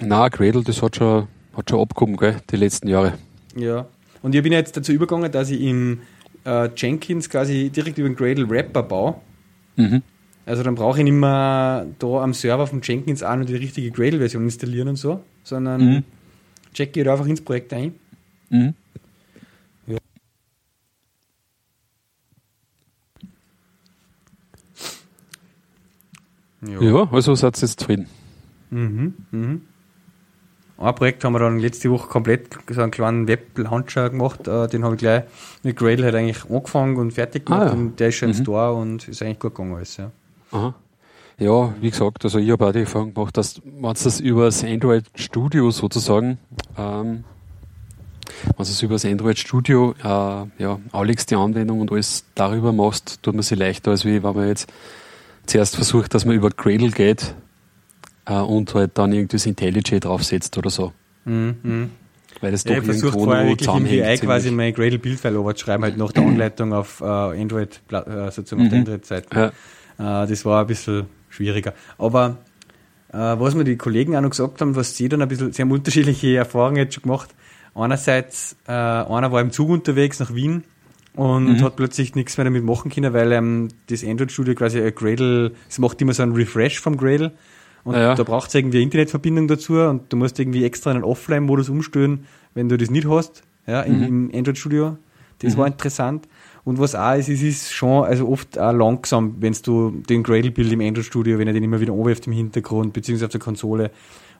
Na, 0.00 0.28
Gradle, 0.28 0.62
das 0.62 0.82
hat 0.82 0.96
schon, 0.96 1.28
hat 1.56 1.70
schon 1.70 1.80
abgehoben, 1.80 2.16
gell, 2.16 2.36
die 2.50 2.56
letzten 2.56 2.88
Jahre. 2.88 3.14
Ja. 3.54 3.86
Und 4.22 4.34
ich 4.34 4.42
bin 4.42 4.52
jetzt 4.52 4.76
dazu 4.76 4.92
übergegangen, 4.92 5.30
dass 5.32 5.50
ich 5.50 5.60
im 5.60 6.00
äh, 6.44 6.68
Jenkins 6.76 7.28
quasi 7.28 7.70
direkt 7.70 7.98
über 7.98 8.08
den 8.08 8.16
Gradle 8.16 8.48
Wrapper 8.48 8.82
baue. 8.82 9.14
Mhm. 9.76 10.02
Also 10.46 10.62
dann 10.62 10.76
brauche 10.76 10.98
ich 10.98 11.04
nicht 11.04 11.12
mehr 11.12 11.86
da 11.98 12.06
am 12.22 12.32
Server 12.32 12.66
von 12.66 12.80
Jenkins 12.82 13.22
an 13.22 13.40
und 13.40 13.48
die 13.48 13.56
richtige 13.56 13.90
Gradle-Version 13.90 14.44
installieren 14.44 14.88
und 14.88 14.96
so, 14.96 15.20
sondern 15.42 15.84
mhm. 15.84 16.04
checke 16.72 17.00
ich 17.00 17.10
einfach 17.10 17.26
ins 17.26 17.40
Projekt 17.40 17.72
ein. 17.72 17.94
Mhm. 18.50 18.74
Ja. 26.66 27.08
also 27.10 27.34
seid 27.34 27.56
ihr 27.58 27.62
jetzt 27.62 27.80
zufrieden. 27.80 28.06
Mhm. 28.70 29.14
Mhm. 29.30 29.60
Ein 30.78 30.94
Projekt 30.94 31.24
haben 31.24 31.32
wir 31.32 31.38
dann 31.38 31.58
letzte 31.58 31.90
Woche 31.90 32.08
komplett 32.08 32.58
so 32.68 32.82
einen 32.82 32.90
kleinen 32.90 33.28
Web-Launcher 33.28 34.10
gemacht. 34.10 34.46
Äh, 34.46 34.68
den 34.68 34.84
habe 34.84 34.94
ich 34.94 35.00
gleich 35.00 35.24
mit 35.62 35.76
Gradle 35.76 36.04
halt 36.04 36.14
eigentlich 36.14 36.50
angefangen 36.50 36.96
und 36.96 37.12
fertig 37.12 37.46
gemacht. 37.46 37.62
Ah, 37.62 37.66
ja. 37.66 37.72
Und 37.72 37.98
der 37.98 38.08
ist 38.08 38.16
schon 38.16 38.30
mhm. 38.30 38.34
Store 38.34 38.74
und 38.74 39.08
ist 39.08 39.22
eigentlich 39.22 39.38
gut 39.38 39.54
gegangen 39.54 39.74
alles. 39.74 39.96
Ja. 39.96 40.10
Aha. 40.52 40.74
Ja, 41.38 41.74
wie 41.80 41.90
gesagt, 41.90 42.24
also 42.24 42.38
ich 42.38 42.50
habe 42.50 42.66
auch 42.66 42.72
die 42.72 42.80
Erfahrung 42.80 43.14
gemacht, 43.14 43.36
dass 43.36 43.60
man 43.64 43.94
das 43.94 44.20
über 44.20 44.46
das 44.46 44.64
Android 44.64 45.04
Studio 45.14 45.70
sozusagen 45.70 46.38
ähm, 46.78 47.24
du 48.56 48.62
es 48.62 48.82
über 48.82 48.94
das 48.94 49.04
Android 49.04 49.38
Studio 49.38 49.94
äh, 50.02 50.06
ja, 50.06 50.78
anlegst, 50.92 51.30
die 51.30 51.36
Anwendung 51.36 51.80
und 51.80 51.92
alles 51.92 52.24
darüber 52.34 52.72
machst, 52.72 53.22
tut 53.22 53.34
man 53.34 53.42
sich 53.42 53.58
leichter, 53.58 53.92
als 53.92 54.04
wie 54.04 54.22
wenn 54.22 54.34
man 54.34 54.48
jetzt 54.48 54.72
zuerst 55.46 55.76
versucht, 55.76 56.14
dass 56.14 56.24
man 56.24 56.36
über 56.36 56.50
Gradle 56.50 56.90
geht 56.90 57.34
äh, 58.26 58.34
und 58.34 58.74
halt 58.74 58.98
dann 58.98 59.12
irgendwie 59.12 59.36
das 59.36 59.46
IntelliJ 59.46 60.00
draufsetzt 60.00 60.56
oder 60.58 60.70
so. 60.70 60.92
Mhm. 61.24 61.90
Weil 62.40 62.52
das 62.52 62.64
ja, 62.64 62.76
doch 62.76 62.82
ich 62.82 62.88
irgendwo 63.02 63.24
vorher 63.24 63.46
wirklich 63.48 63.68
im 63.68 63.86
VI 63.86 64.18
quasi 64.18 64.50
mein 64.50 64.74
Gradle 64.74 64.98
Bildfile 64.98 65.56
schreiben, 65.56 65.84
halt 65.84 65.96
nach 65.96 66.12
der 66.12 66.22
Anleitung 66.26 66.72
auf 66.72 67.00
äh, 67.00 67.04
Android, 67.04 67.80
äh, 67.90 68.30
sozusagen 68.30 68.62
mhm. 68.62 68.66
auf 68.66 68.70
der 68.70 68.78
Android-Seite. 68.78 69.52
Ja. 69.98 70.22
Äh, 70.22 70.26
das 70.26 70.44
war 70.44 70.60
ein 70.60 70.66
bisschen 70.66 71.06
schwieriger. 71.30 71.72
Aber 71.98 72.38
äh, 73.12 73.16
was 73.16 73.54
mir 73.54 73.64
die 73.64 73.76
Kollegen 73.76 74.16
auch 74.16 74.20
noch 74.20 74.30
gesagt 74.30 74.60
haben, 74.60 74.76
was 74.76 74.96
sie 74.96 75.08
dann 75.08 75.22
ein 75.22 75.28
bisschen, 75.28 75.52
sie 75.52 75.62
haben 75.62 75.70
unterschiedliche 75.70 76.36
Erfahrungen 76.36 76.76
jetzt 76.76 76.94
schon 76.94 77.04
gemacht. 77.04 77.34
Einerseits, 77.74 78.56
äh, 78.66 78.72
einer 78.72 79.32
war 79.32 79.40
im 79.40 79.50
Zug 79.50 79.68
unterwegs 79.68 80.18
nach 80.18 80.34
Wien 80.34 80.64
und 81.16 81.44
mhm. 81.44 81.62
hat 81.62 81.76
plötzlich 81.76 82.14
nichts 82.14 82.36
mehr 82.36 82.44
damit 82.44 82.64
machen 82.64 82.90
können, 82.90 83.12
weil 83.12 83.32
ähm, 83.32 83.68
das 83.88 84.04
Android-Studio 84.04 84.54
quasi 84.54 84.80
ein 84.80 84.94
Gradle, 84.94 85.52
es 85.68 85.78
macht 85.78 86.00
immer 86.00 86.14
so 86.14 86.22
einen 86.22 86.32
Refresh 86.32 86.80
vom 86.80 86.96
Gradle 86.96 87.32
und 87.84 87.94
ja, 87.94 88.14
da 88.14 88.22
braucht 88.22 88.48
es 88.48 88.54
irgendwie 88.54 88.78
eine 88.78 88.84
Internetverbindung 88.84 89.48
dazu 89.48 89.74
und 89.74 90.12
du 90.12 90.16
musst 90.16 90.38
irgendwie 90.38 90.64
extra 90.64 90.90
einen 90.90 91.04
Offline-Modus 91.04 91.68
umstellen, 91.68 92.26
wenn 92.54 92.68
du 92.68 92.76
das 92.76 92.90
nicht 92.90 93.08
hast, 93.08 93.42
ja, 93.66 93.82
im, 93.82 93.98
mhm. 93.98 94.04
im 94.04 94.30
Android-Studio. 94.34 94.98
Das 95.38 95.54
mhm. 95.54 95.58
war 95.58 95.66
interessant. 95.66 96.28
Und 96.64 96.80
was 96.80 96.96
auch 96.96 97.14
ist, 97.14 97.28
es 97.28 97.42
ist 97.42 97.72
schon 97.72 98.04
also 98.04 98.28
oft 98.28 98.58
auch 98.58 98.72
langsam, 98.72 99.36
wenn 99.38 99.54
du 99.62 100.02
den 100.08 100.24
Gradle-Bild 100.24 100.72
im 100.72 100.80
Android-Studio, 100.80 101.38
wenn 101.38 101.46
er 101.46 101.52
den 101.52 101.62
immer 101.62 101.80
wieder 101.80 101.92
anwirft 101.92 102.26
im 102.26 102.32
Hintergrund, 102.32 102.92
beziehungsweise 102.92 103.26
auf 103.26 103.32
der 103.32 103.40
Konsole. 103.40 103.90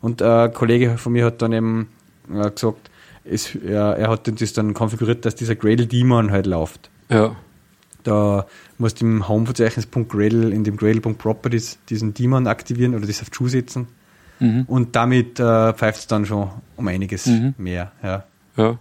Und 0.01 0.21
äh, 0.21 0.25
ein 0.25 0.53
Kollege 0.53 0.99
von 0.99 1.13
mir 1.13 1.25
hat 1.25 1.41
dann 1.41 1.53
eben 1.53 1.89
äh, 2.29 2.51
gesagt, 2.51 2.91
es, 3.31 3.55
er, 3.55 3.97
er 3.97 4.09
hat 4.09 4.41
das 4.41 4.53
dann 4.53 4.75
konfiguriert, 4.75 5.25
dass 5.25 5.35
dieser 5.35 5.55
Gradle-Daemon 5.55 6.31
halt 6.31 6.47
läuft. 6.47 6.91
Ja. 7.09 7.37
Da 8.05 8.47
musst 8.79 9.01
du 9.01 9.07
im 9.07 9.29
Home-Verzeichnis.gradle, 9.29 10.51
in 10.51 10.65
dem 10.65 10.77
Gradle.properties 10.77 11.79
diesen 11.89 12.15
Daemon 12.15 12.47
aktivieren 12.47 12.95
oder 12.95 13.07
das 13.07 13.21
auf 13.21 13.31
True 13.31 13.49
setzen. 13.49 13.89
Mhm. 14.39 14.65
Und 14.69 14.95
damit 14.95 15.41
äh, 15.41 15.73
pfeift 15.73 16.01
es 16.01 16.07
dann 16.07 16.27
schon 16.27 16.51
um 16.77 16.87
einiges 16.87 17.27
mhm. 17.27 17.55
mehr. 17.59 17.93
Ja. 18.03 18.25
ja. 18.57 18.79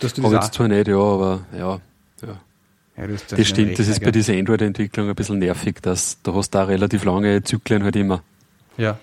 Das 0.00 0.14
du 0.14 0.22
das 0.22 0.32
jetzt 0.32 0.54
zwar 0.54 0.68
nicht, 0.68 0.88
ja, 0.88 0.96
aber 0.96 1.40
ja. 1.52 1.80
ja. 2.22 2.40
ja 2.96 3.06
das, 3.06 3.26
das 3.26 3.46
stimmt, 3.46 3.70
Rechner, 3.70 3.84
das 3.84 3.88
ist 3.88 4.02
bei 4.02 4.10
dieser 4.10 4.34
Android-Entwicklung 4.34 5.08
ein 5.08 5.14
bisschen 5.14 5.38
nervig, 5.38 5.80
dass 5.82 6.20
du 6.22 6.34
hast 6.34 6.50
da 6.50 6.64
relativ 6.64 7.04
lange 7.04 7.42
Zyklen 7.42 7.84
halt 7.84 7.96
immer. 7.96 8.22
Ja. 8.76 8.98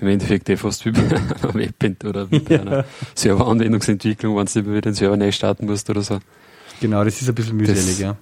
Im 0.00 0.08
Endeffekt 0.08 0.48
eh 0.48 0.56
fast 0.56 0.84
wie 0.84 0.90
bei 0.92 1.00
einer 1.00 1.54
Webent 1.54 2.04
oder 2.04 2.30
wie 2.30 2.38
bei 2.38 2.54
ja. 2.54 2.60
einer 2.60 2.84
Serveranwendungsentwicklung, 3.14 4.36
wenn 4.36 4.46
du 4.46 4.70
wieder 4.70 4.80
den 4.80 4.94
Server 4.94 5.16
neu 5.16 5.32
starten 5.32 5.66
musst 5.66 5.90
oder 5.90 6.02
so. 6.02 6.18
Genau, 6.80 7.02
das 7.02 7.20
ist 7.20 7.28
ein 7.28 7.34
bisschen 7.34 7.56
mühselig, 7.56 7.86
das, 7.86 7.98
ja 7.98 8.16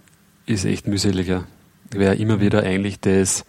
ist 0.47 0.65
echt 0.65 0.87
mühseliger. 0.87 1.45
Wäre 1.91 2.15
immer 2.15 2.41
wieder 2.41 2.63
eigentlich 2.63 3.01
das 3.01 3.45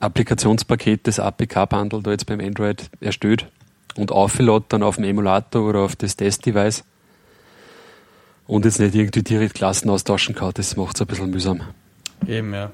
Applikationspaket 0.00 1.06
das 1.06 1.18
APK-Bundle 1.18 2.02
da 2.02 2.10
jetzt 2.12 2.26
beim 2.26 2.40
Android 2.40 2.88
erstellt 3.00 3.48
und 3.96 4.12
auflädt 4.12 4.64
dann 4.68 4.82
auf 4.82 4.96
dem 4.96 5.04
Emulator 5.04 5.68
oder 5.68 5.80
auf 5.80 5.96
das 5.96 6.14
Test-Device 6.16 6.84
und 8.46 8.64
jetzt 8.64 8.78
nicht 8.78 8.94
irgendwie 8.94 9.22
direkt 9.22 9.54
Klassen 9.54 9.90
austauschen 9.90 10.34
kann. 10.34 10.52
Das 10.54 10.76
macht 10.76 10.96
es 10.96 11.00
ein 11.00 11.06
bisschen 11.08 11.30
mühsam. 11.30 11.62
Eben, 12.26 12.54
ja. 12.54 12.70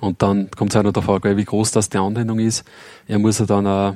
Und 0.00 0.22
dann 0.22 0.50
kommt 0.50 0.72
es 0.72 0.76
auch 0.76 0.82
noch 0.82 0.92
darauf 0.92 1.24
an, 1.24 1.36
wie 1.36 1.44
groß 1.44 1.72
das 1.72 1.90
die 1.90 1.98
Anwendung 1.98 2.38
ist. 2.38 2.64
Er 3.06 3.18
muss 3.18 3.38
ja 3.38 3.46
dann 3.46 3.66
auch 3.66 3.94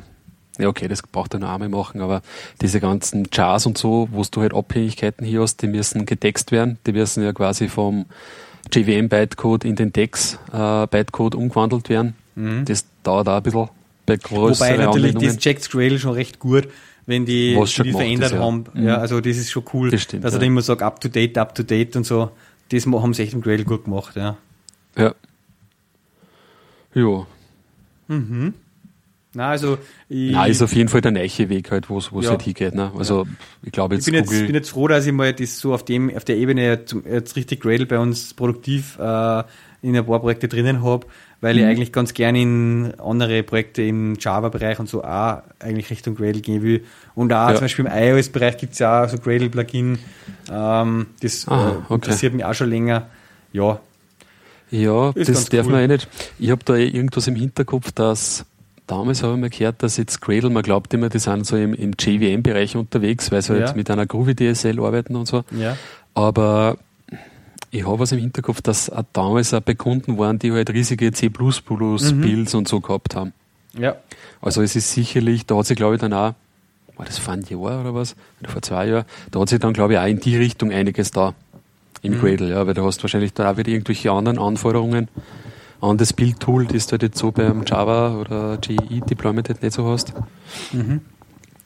ja, 0.58 0.68
okay, 0.68 0.86
das 0.86 1.02
braucht 1.02 1.34
er 1.34 1.40
noch 1.40 1.48
einmal 1.48 1.68
machen, 1.68 2.00
aber 2.00 2.22
diese 2.60 2.78
ganzen 2.80 3.26
Jars 3.32 3.66
und 3.66 3.76
so, 3.76 4.08
wo 4.12 4.22
du 4.22 4.40
halt 4.40 4.54
Abhängigkeiten 4.54 5.26
hier 5.26 5.40
hast, 5.40 5.62
die 5.62 5.66
müssen 5.66 6.06
getext 6.06 6.52
werden. 6.52 6.78
Die 6.86 6.92
müssen 6.92 7.24
ja 7.24 7.32
quasi 7.32 7.68
vom 7.68 8.06
JVM-Bytecode 8.72 9.64
in 9.64 9.76
den 9.76 9.92
DEX-Bytecode 9.92 11.34
äh, 11.34 11.36
umgewandelt 11.36 11.88
werden. 11.88 12.14
Mhm. 12.36 12.64
Das 12.66 12.84
dauert 13.02 13.28
auch 13.28 13.36
ein 13.36 13.42
bisschen 13.42 13.68
bei 14.06 14.16
größeren 14.16 14.78
Wobei 14.78 14.84
natürlich 14.84 15.14
das 15.14 15.38
checkt 15.38 15.68
Gradle 15.70 15.98
schon 15.98 16.12
recht 16.12 16.38
gut, 16.38 16.68
wenn 17.06 17.24
die, 17.24 17.54
die 17.54 17.92
verändert 17.92 18.32
ist, 18.32 18.36
ja. 18.36 18.44
haben. 18.44 18.64
Mhm. 18.74 18.86
Ja, 18.86 18.98
also 18.98 19.20
das 19.20 19.36
ist 19.36 19.50
schon 19.50 19.64
cool, 19.72 19.90
das 19.90 20.02
stimmt, 20.02 20.24
dass 20.24 20.34
er 20.34 20.40
ja. 20.40 20.46
immer 20.46 20.62
sagt, 20.62 20.82
up 20.82 21.00
to 21.00 21.08
date, 21.08 21.36
up 21.38 21.54
to 21.54 21.62
date 21.62 21.96
und 21.96 22.04
so. 22.04 22.30
Das 22.70 22.86
haben 22.86 23.14
sie 23.14 23.22
echt 23.22 23.34
im 23.34 23.42
Gradle 23.42 23.64
gut 23.64 23.84
gemacht, 23.84 24.16
ja. 24.16 24.36
Ja. 24.96 25.14
Jo. 26.94 27.26
Mhm. 28.08 28.54
Na, 29.34 29.50
also 29.50 29.78
ich, 30.08 30.30
Nein, 30.30 30.50
ist 30.50 30.62
auf 30.62 30.74
jeden 30.74 30.88
Fall 30.88 31.00
der 31.00 31.10
neue 31.10 31.48
Weg 31.48 31.70
halt, 31.70 31.90
wo 31.90 31.98
es 31.98 32.10
ja. 32.20 32.30
halt 32.30 32.42
hingeht. 32.42 32.74
Ne? 32.74 32.92
Also 32.96 33.26
ich 33.62 33.72
glaube 33.72 33.96
jetzt, 33.96 34.06
ich 34.06 34.12
bin 34.12 34.22
jetzt, 34.22 34.30
bin 34.30 34.54
jetzt 34.54 34.70
froh, 34.70 34.86
dass 34.86 35.06
ich 35.06 35.12
mal 35.12 35.32
das 35.32 35.58
so 35.58 35.74
auf 35.74 35.84
dem 35.84 36.14
auf 36.14 36.24
der 36.24 36.36
Ebene 36.36 36.84
jetzt 37.04 37.36
richtig 37.36 37.60
Gradle 37.60 37.86
bei 37.86 37.98
uns 37.98 38.32
produktiv 38.34 38.96
äh, 39.00 39.42
in 39.82 39.96
ein 39.96 40.06
paar 40.06 40.20
Projekte 40.20 40.46
drinnen 40.46 40.84
habe, 40.84 41.06
weil 41.40 41.54
mhm. 41.54 41.60
ich 41.60 41.66
eigentlich 41.66 41.92
ganz 41.92 42.14
gerne 42.14 42.40
in 42.40 42.94
andere 42.98 43.42
Projekte 43.42 43.82
im 43.82 44.14
Java-Bereich 44.18 44.78
und 44.78 44.88
so 44.88 45.02
auch 45.02 45.42
eigentlich 45.58 45.90
Richtung 45.90 46.14
Gradle 46.14 46.40
gehen 46.40 46.62
will. 46.62 46.84
Und 47.16 47.32
auch 47.32 47.48
ja. 47.48 47.54
zum 47.56 47.64
Beispiel 47.64 47.86
im 47.86 47.92
iOS-Bereich 47.92 48.56
gibt 48.56 48.74
es 48.74 48.78
ja 48.78 49.04
auch 49.04 49.08
so 49.08 49.18
Gradle-Plugin. 49.18 49.98
Ähm, 50.50 51.06
das 51.20 51.48
ah, 51.48 51.70
äh, 51.70 51.70
okay. 51.70 51.94
interessiert 51.94 52.34
mich 52.34 52.44
auch 52.44 52.54
schon 52.54 52.70
länger. 52.70 53.08
Ja. 53.52 53.80
Ja, 54.74 55.12
das 55.12 55.48
darf 55.50 55.66
cool. 55.66 55.72
man 55.72 55.82
eh 55.82 55.88
nicht. 55.88 56.08
Ich 56.38 56.50
habe 56.50 56.64
da 56.64 56.74
eh 56.74 56.88
irgendwas 56.88 57.28
im 57.28 57.36
Hinterkopf, 57.36 57.92
dass 57.92 58.44
damals 58.88 59.22
habe 59.22 59.34
ich 59.34 59.40
mal 59.40 59.50
gehört, 59.50 59.82
dass 59.84 59.96
jetzt 59.96 60.20
Gradle, 60.20 60.50
man 60.50 60.64
glaubt 60.64 60.92
immer, 60.94 61.08
die 61.08 61.20
sind 61.20 61.46
so 61.46 61.56
im, 61.56 61.74
im 61.74 61.92
JVM-Bereich 61.98 62.74
unterwegs, 62.76 63.30
weil 63.30 63.40
sie 63.42 63.50
halt 63.50 63.60
ja. 63.60 63.66
halt 63.68 63.76
mit 63.76 63.88
einer 63.88 64.04
Groovy 64.04 64.34
DSL 64.34 64.80
arbeiten 64.80 65.14
und 65.14 65.26
so. 65.26 65.44
Ja. 65.52 65.76
Aber 66.14 66.76
ich 67.70 67.86
habe 67.86 68.00
was 68.00 68.10
im 68.10 68.18
Hinterkopf, 68.18 68.62
dass 68.62 68.90
auch 68.90 69.04
damals 69.12 69.54
auch 69.54 69.60
bei 69.60 69.74
Kunden 69.74 70.18
waren, 70.18 70.40
die 70.40 70.50
halt 70.50 70.70
riesige 70.70 71.12
C++-Builds 71.12 72.12
mhm. 72.12 72.58
und 72.58 72.66
so 72.66 72.80
gehabt 72.80 73.14
haben. 73.14 73.32
Ja. 73.78 73.94
Also 74.42 74.60
es 74.60 74.74
ist 74.74 74.92
sicherlich, 74.92 75.46
da 75.46 75.56
hat 75.56 75.66
sich 75.66 75.76
glaube 75.76 75.94
ich 75.94 76.00
dann 76.00 76.12
auch, 76.12 76.34
war 76.96 77.06
das 77.06 77.18
vor 77.18 77.32
einem 77.32 77.44
Jahr 77.44 77.80
oder 77.80 77.94
was? 77.94 78.16
Oder 78.40 78.50
vor 78.50 78.62
zwei 78.62 78.88
Jahren, 78.88 79.04
da 79.30 79.40
hat 79.40 79.48
sich 79.48 79.60
dann 79.60 79.72
glaube 79.72 79.92
ich 79.92 79.98
auch 80.00 80.06
in 80.06 80.18
die 80.18 80.36
Richtung 80.36 80.72
einiges 80.72 81.12
da 81.12 81.34
im 82.04 82.14
mhm. 82.14 82.20
Gradle, 82.20 82.50
ja, 82.50 82.66
weil 82.66 82.74
da 82.74 82.84
hast 82.84 82.98
du 82.98 83.04
wahrscheinlich 83.04 83.32
da 83.32 83.50
auch 83.50 83.56
wieder 83.56 83.70
irgendwelche 83.70 84.12
anderen 84.12 84.38
Anforderungen 84.38 85.08
an 85.80 85.96
das 85.96 86.12
Build-Tool, 86.12 86.66
das 86.66 86.86
du 86.86 86.92
halt 86.92 87.02
jetzt 87.02 87.18
so 87.18 87.32
beim 87.32 87.64
Java 87.66 88.16
oder 88.16 88.58
GE-Deployment 88.58 89.48
halt 89.48 89.62
nicht 89.62 89.74
so 89.74 89.86
hast. 89.86 90.12
Mhm. 90.72 91.00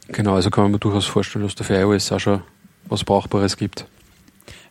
Genau, 0.09 0.35
also 0.35 0.51
kann 0.51 0.64
man 0.64 0.72
mir 0.72 0.79
durchaus 0.79 1.07
vorstellen, 1.07 1.44
dass 1.44 1.55
da 1.55 1.64
für 1.64 1.74
iOS 1.74 2.12
auch 2.12 2.20
schon 2.20 2.42
was 2.87 3.05
Brauchbares 3.05 3.57
gibt. 3.57 3.87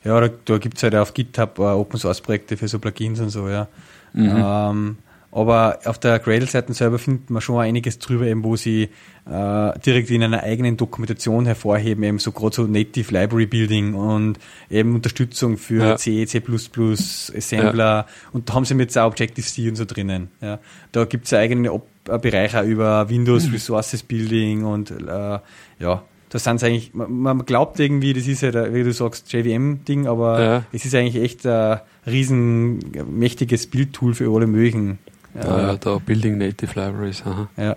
Ja, 0.03 0.19
da, 0.19 0.29
da 0.45 0.57
gibt 0.57 0.77
es 0.77 0.83
halt 0.83 0.95
auf 0.95 1.13
GitHub 1.13 1.59
Open 1.59 1.99
Source 1.99 2.21
Projekte 2.21 2.57
für 2.57 2.67
so 2.67 2.79
Plugins 2.79 3.19
und 3.19 3.29
so, 3.29 3.47
ja. 3.49 3.67
Mhm. 4.13 4.33
Ähm, 4.35 4.97
aber 5.31 5.79
auf 5.85 5.99
der 5.99 6.19
Gradle-Seite 6.19 6.73
selber 6.73 6.99
findet 6.99 7.29
man 7.29 7.41
schon 7.41 7.59
einiges 7.59 7.99
drüber, 7.99 8.25
eben, 8.25 8.43
wo 8.43 8.55
sie 8.55 8.89
äh, 9.25 9.79
direkt 9.79 10.09
in 10.09 10.23
einer 10.23 10.43
eigenen 10.43 10.77
Dokumentation 10.77 11.45
hervorheben, 11.45 12.03
eben 12.03 12.19
so 12.19 12.31
gerade 12.31 12.55
so 12.55 12.63
Native 12.63 13.13
Library 13.13 13.45
Building 13.45 13.93
und 13.93 14.39
eben 14.69 14.95
Unterstützung 14.95 15.57
für 15.57 15.83
ja. 15.83 15.95
C, 15.97 16.25
C++, 16.25 16.41
Assembler 16.41 17.85
ja. 17.85 18.05
und 18.31 18.49
da 18.49 18.53
haben 18.53 18.65
sie 18.65 18.73
mit 18.73 18.97
auch 18.97 19.07
Objective-C 19.07 19.69
und 19.69 19.75
so 19.75 19.85
drinnen. 19.85 20.29
Ja. 20.41 20.59
Da 20.93 21.05
gibt 21.05 21.25
es 21.25 21.33
eigene 21.33 21.73
Ob 21.73 21.87
äh, 22.07 22.17
Bereiche 22.17 22.61
über 22.61 23.09
Windows 23.09 23.47
mhm. 23.47 23.53
Resources 23.53 24.03
Building 24.03 24.63
und 24.63 24.91
äh, 24.91 25.39
ja, 25.79 26.03
da 26.29 26.39
sind 26.39 26.63
eigentlich, 26.63 26.93
man, 26.93 27.11
man, 27.11 27.45
glaubt 27.45 27.79
irgendwie, 27.79 28.13
das 28.13 28.27
ist 28.27 28.41
ja, 28.41 28.51
der, 28.51 28.73
wie 28.73 28.83
du 28.83 28.91
sagst, 28.91 29.31
JVM-Ding, 29.31 30.07
aber 30.07 30.41
ja. 30.41 30.63
es 30.71 30.85
ist 30.85 30.95
eigentlich 30.95 31.21
echt 31.21 31.45
ein 31.45 31.79
riesen 32.05 32.79
mächtiges 33.09 33.67
Bildtool 33.67 34.13
für 34.13 34.33
alle 34.33 34.47
möglichen 34.47 34.99
ja, 35.43 35.61
ja, 35.67 35.75
da 35.75 35.97
Building 35.99 36.37
Native 36.37 36.79
Libraries, 36.79 37.23
aha. 37.25 37.49
Ja. 37.57 37.75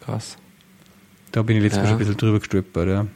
Krass. 0.00 0.36
Da 1.32 1.42
bin 1.42 1.56
ich 1.56 1.62
letztes 1.62 1.82
Mal 1.82 1.88
schon 1.88 1.96
ein 1.96 1.98
bisschen 1.98 2.16
drüber 2.16 2.38
gestolpert, 2.38 2.88
ja. 2.88 3.06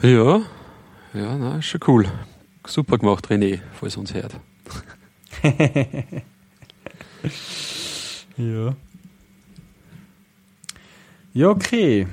Ja, 0.00 0.42
ja, 1.14 1.36
na, 1.36 1.58
ist 1.58 1.66
schon 1.66 1.80
cool. 1.86 2.06
Super 2.66 2.98
gemacht, 2.98 3.26
René, 3.28 3.60
falls 3.72 3.96
uns 3.96 4.14
hört. 4.14 4.34
ja. 8.36 8.74
Ja, 11.32 11.48
okay. 11.50 12.06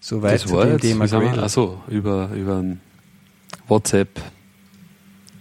Soweit 0.00 0.40
zu 0.40 0.56
dem 0.60 0.78
Thema 0.78 1.04
Achso, 1.42 1.82
über, 1.88 2.30
über 2.30 2.64
WhatsApp 3.68 4.08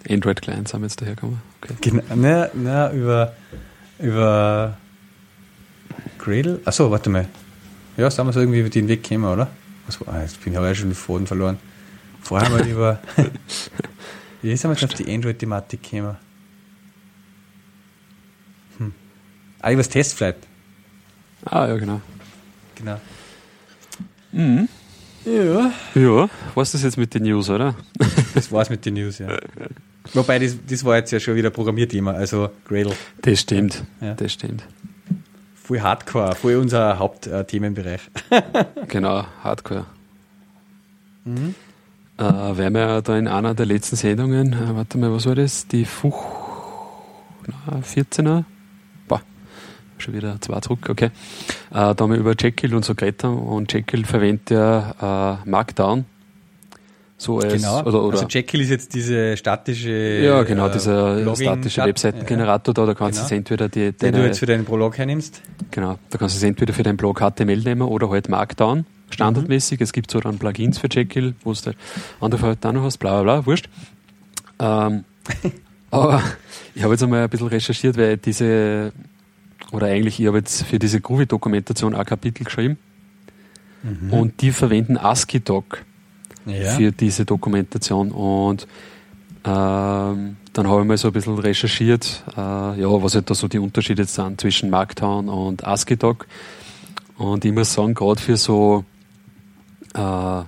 Android-Clients 0.10 0.74
haben 0.74 0.82
wir 0.82 0.88
jetzt 0.88 1.02
daherkommen. 1.02 1.42
Okay. 1.64 1.76
Genau, 1.82 2.16
ne, 2.16 2.52
ne, 2.54 2.92
über, 2.94 3.34
über 4.00 4.78
Gradle. 6.18 6.60
Achso, 6.66 6.90
warte 6.92 7.10
mal. 7.10 7.28
Ja, 7.98 8.12
sagen 8.12 8.28
wir 8.30 8.34
so 8.34 8.40
irgendwie 8.40 8.60
über 8.60 8.70
den 8.70 8.88
Weg 8.88 9.04
gekommen, 9.04 9.26
oder? 9.26 9.50
Was, 9.86 10.00
ah, 10.08 10.22
jetzt 10.22 10.44
bin 10.44 10.54
ich 10.54 10.60
aber 10.60 10.74
schon 10.76 10.90
den 10.90 10.96
Faden 10.96 11.26
verloren. 11.26 11.58
Vorher 12.22 12.50
mal 12.50 12.68
über. 12.68 13.00
Wie 14.42 14.56
sind 14.56 14.70
wir 14.70 14.76
jetzt 14.76 14.84
auf 14.84 14.94
die 14.94 15.12
Android-Thematik 15.12 15.82
gekommen? 15.82 16.18
Hm. 18.78 18.94
Ah, 19.62 19.72
über 19.72 19.80
das 19.80 19.90
Testflight. 19.90 20.36
Ah, 21.46 21.68
ja, 21.68 21.78
genau. 21.78 22.02
Genau. 22.76 23.00
Mhm. 24.32 24.70
Ja. 25.26 25.72
Ja, 25.96 26.30
was 26.54 26.72
das 26.72 26.84
jetzt 26.84 26.98
mit 26.98 27.14
den 27.14 27.24
News, 27.24 27.50
oder? 27.50 27.76
Das 28.34 28.52
war's 28.52 28.70
mit 28.70 28.86
den 28.86 28.94
News, 28.94 29.18
ja. 29.20 29.28
Wobei, 30.14 30.40
das, 30.40 30.58
das 30.68 30.84
war 30.86 30.98
jetzt 30.98 31.12
ja 31.12 31.20
schon 31.20 31.36
wieder 31.36 31.50
Programmierthema, 31.50 32.12
also 32.12 32.50
Gradle. 32.68 32.94
Das 33.22 33.42
stimmt, 33.42 33.84
ja. 34.02 34.14
das 34.14 34.34
stimmt. 34.34 34.64
Voll 35.56 35.82
Hardcore, 35.82 36.36
voll 36.36 36.56
unser 36.56 36.98
Hauptthemenbereich. 36.98 38.02
genau, 38.88 39.26
Hardcore. 39.44 39.86
Mhm. 41.26 41.56
Äh, 42.18 42.24
wir 42.24 43.02
da 43.02 43.18
in 43.18 43.28
einer 43.28 43.54
der 43.54 43.66
letzten 43.66 43.96
Sendungen, 43.96 44.54
äh, 44.54 44.76
warte 44.76 44.98
mal, 44.98 45.12
was 45.12 45.26
war 45.26 45.36
das? 45.36 45.68
Die 45.68 45.86
Fuch, 45.86 46.26
na, 47.46 47.80
14er? 47.80 48.44
Boah, 49.08 49.22
schon 49.98 50.14
wieder 50.14 50.40
zwei 50.42 50.60
zurück, 50.62 50.88
okay. 50.90 51.06
Äh, 51.06 51.12
da 51.72 51.96
haben 52.00 52.12
wir 52.12 52.18
über 52.18 52.34
Jekyll 52.40 52.74
und 52.74 52.86
so 52.86 52.96
geredet 52.96 53.26
und 53.26 53.72
Jekyll 53.72 54.06
verwendet 54.06 54.50
ja 54.52 55.42
äh, 55.44 55.50
Markdown 55.50 56.06
so 57.20 57.40
als, 57.40 57.54
genau. 57.54 57.82
Oder, 57.82 58.04
oder 58.04 58.20
also 58.20 58.28
Jekyll 58.30 58.62
ist 58.62 58.70
jetzt 58.70 58.94
diese 58.94 59.36
statische 59.38 59.90
Ja, 59.90 60.44
genau, 60.44 60.68
äh, 60.68 60.72
dieser 60.72 61.36
statische 61.36 61.84
Webseitengenerator 61.84 62.76
da, 62.76 62.86
da 62.86 62.94
kannst 62.94 63.18
genau. 63.18 63.30
du 63.30 63.36
entweder 63.36 63.70
die, 63.70 63.92
den 63.92 64.14
du 64.14 64.24
jetzt 64.24 64.38
für 64.38 64.46
deinen 64.46 64.66
Prolog 64.66 65.00
hernimmst. 65.00 65.42
Genau, 65.72 65.98
da 66.12 66.18
kannst 66.20 66.36
du 66.36 66.38
es 66.38 66.44
entweder 66.44 66.74
für 66.74 66.84
deinen 66.84 66.98
Blog 66.98 67.20
HTML 67.20 67.58
nehmen 67.58 67.82
oder 67.82 68.12
halt 68.12 68.30
Markdown, 68.30 68.86
standardmäßig. 69.10 69.80
Mhm. 69.80 69.84
Es 69.84 69.94
gibt 69.94 70.12
so 70.12 70.20
dann 70.20 70.38
Plugins 70.38 70.78
für 70.78 70.90
Jekyll, 70.92 71.34
wo 71.44 71.54
du 71.54 71.72
andere 72.22 72.42
halt 72.44 72.64
auch 72.64 72.72
noch 72.72 72.84
hast, 72.84 72.98
bla 73.00 73.24
bla 73.24 73.40
bla, 73.40 73.46
wurscht. 73.48 73.68
Ähm, 74.60 75.04
aber 75.90 76.22
ich 76.76 76.84
habe 76.84 76.94
jetzt 76.94 77.02
einmal 77.02 77.24
ein 77.24 77.30
bisschen 77.32 77.48
recherchiert, 77.48 77.98
weil 77.98 78.18
diese, 78.18 78.92
oder 79.72 79.88
eigentlich, 79.88 80.20
ich 80.20 80.28
habe 80.28 80.38
jetzt 80.38 80.66
für 80.68 80.78
diese 80.78 81.02
Groovy-Dokumentation 81.02 81.96
ein 81.96 82.06
Kapitel 82.06 82.44
geschrieben 82.44 82.78
mhm. 83.82 84.14
und 84.14 84.42
die 84.42 84.52
verwenden 84.52 84.98
ASCII-Doc 84.98 85.84
ja. 86.48 86.72
für 86.72 86.92
diese 86.92 87.26
Dokumentation. 87.26 88.12
Und 88.12 88.68
ähm, 89.46 90.38
dann 90.54 90.68
habe 90.68 90.82
ich 90.82 90.88
mal 90.88 90.98
so 90.98 91.08
ein 91.08 91.14
bisschen 91.14 91.38
recherchiert, 91.38 92.24
äh, 92.36 92.40
ja, 92.40 93.04
was 93.04 93.16
halt 93.16 93.30
da 93.30 93.36
so 93.36 93.48
die 93.48 93.60
Unterschiede 93.60 94.06
sind 94.06 94.42
zwischen 94.42 94.70
Markdown 94.70 95.30
und 95.30 95.66
ASCII-Doc. 95.66 96.28
Und 97.18 97.46
ich 97.46 97.54
muss 97.54 97.74
sagen, 97.74 97.94
gerade 97.94 98.20
für 98.20 98.38
so, 98.38 98.84
äh, 99.94 100.42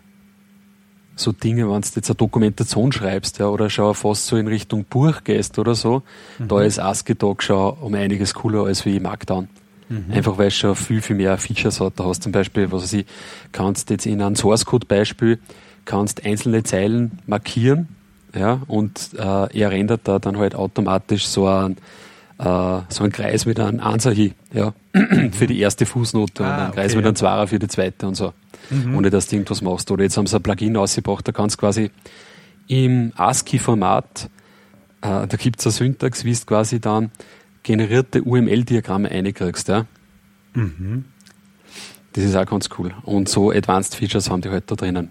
so 1.16 1.32
Dinge, 1.32 1.70
wenn 1.70 1.82
du 1.82 1.88
jetzt 1.96 2.10
eine 2.10 2.16
Dokumentation 2.16 2.92
schreibst, 2.92 3.40
ja, 3.40 3.48
oder 3.48 3.70
schon 3.70 3.94
fast 3.94 4.26
so 4.28 4.38
in 4.38 4.48
Richtung 4.48 4.86
Buch 4.86 5.24
gehst 5.24 5.60
oder 5.60 5.76
so, 5.76 6.04
mhm. 6.38 6.48
da 6.48 6.62
ist 6.62 6.80
ASCII-Doc 6.80 7.44
schon 7.44 7.74
um 7.80 7.94
einiges 7.94 8.34
cooler 8.34 8.66
als 8.66 8.86
wie 8.86 9.00
Markdown. 9.00 9.48
Mhm. 9.90 10.06
Einfach 10.12 10.38
weil 10.38 10.48
es 10.48 10.56
schon 10.56 10.76
viel, 10.76 11.02
viel 11.02 11.16
mehr 11.16 11.38
Features 11.38 11.80
hat. 11.80 11.94
Da 11.96 12.06
hast 12.06 12.20
du 12.20 12.24
zum 12.24 12.32
Beispiel, 12.32 12.72
was 12.72 12.84
weiß 12.84 12.94
ich, 12.94 13.06
kannst 13.52 13.90
jetzt 13.90 14.06
in 14.06 14.22
einem 14.22 14.36
Source 14.36 14.66
Code 14.66 14.86
Beispiel 14.86 15.40
kannst 15.90 16.24
einzelne 16.24 16.62
Zeilen 16.62 17.18
markieren 17.26 17.88
ja, 18.36 18.62
und 18.68 19.10
äh, 19.18 19.60
er 19.60 19.72
rendert 19.72 20.02
da 20.04 20.20
dann 20.20 20.38
halt 20.38 20.54
automatisch 20.54 21.26
so 21.26 21.48
ein 21.48 21.78
äh, 22.38 22.82
so 22.90 23.04
ein 23.04 23.12
Kreis 23.12 23.48
mit 23.48 23.60
einem 23.60 23.80
Answer 23.80 24.14
hin, 24.14 24.34
ja, 24.54 24.74
für 25.32 25.48
die 25.48 25.60
erste 25.60 25.88
Fußnote 25.88 26.46
ah, 26.46 26.48
und 26.48 26.62
ein 26.62 26.72
Kreis 26.74 26.92
okay. 26.92 26.98
mit 26.98 27.06
einem 27.08 27.16
Zweier 27.16 27.48
für 27.48 27.58
die 27.58 27.68
zweite 27.68 28.08
und 28.08 28.14
so. 28.16 28.34
Mhm. 28.70 28.96
Ohne 28.96 29.10
dass 29.10 29.28
du 29.28 29.36
irgendwas 29.36 29.62
machst. 29.64 29.90
Oder 29.90 30.04
jetzt 30.04 30.16
haben 30.16 30.28
sie 30.28 30.36
ein 30.36 30.44
Plugin 30.44 30.78
ausgebracht, 30.78 31.28
da 31.28 31.32
kannst 31.32 31.58
du 31.58 31.60
quasi 31.62 31.90
im 32.68 33.12
ASCII-Format, 33.16 34.30
äh, 35.02 35.28
da 35.28 35.38
gibt 35.38 35.60
es 35.60 35.66
eine 35.66 35.74
Syntax, 35.74 36.24
wie 36.24 36.34
du 36.34 36.46
quasi 36.46 36.80
dann 36.80 37.10
generierte 37.64 38.22
UML-Diagramme 38.22 39.10
einkriegst. 39.10 39.68
Ja. 39.70 39.88
Mhm. 40.54 41.06
Das 42.14 42.24
ist 42.24 42.36
auch 42.36 42.46
ganz 42.46 42.70
cool. 42.78 42.94
Und 43.04 43.28
so 43.28 43.50
Advanced 43.50 43.96
Features 43.96 44.30
haben 44.30 44.42
die 44.42 44.50
halt 44.50 44.70
da 44.70 44.76
drinnen. 44.76 45.10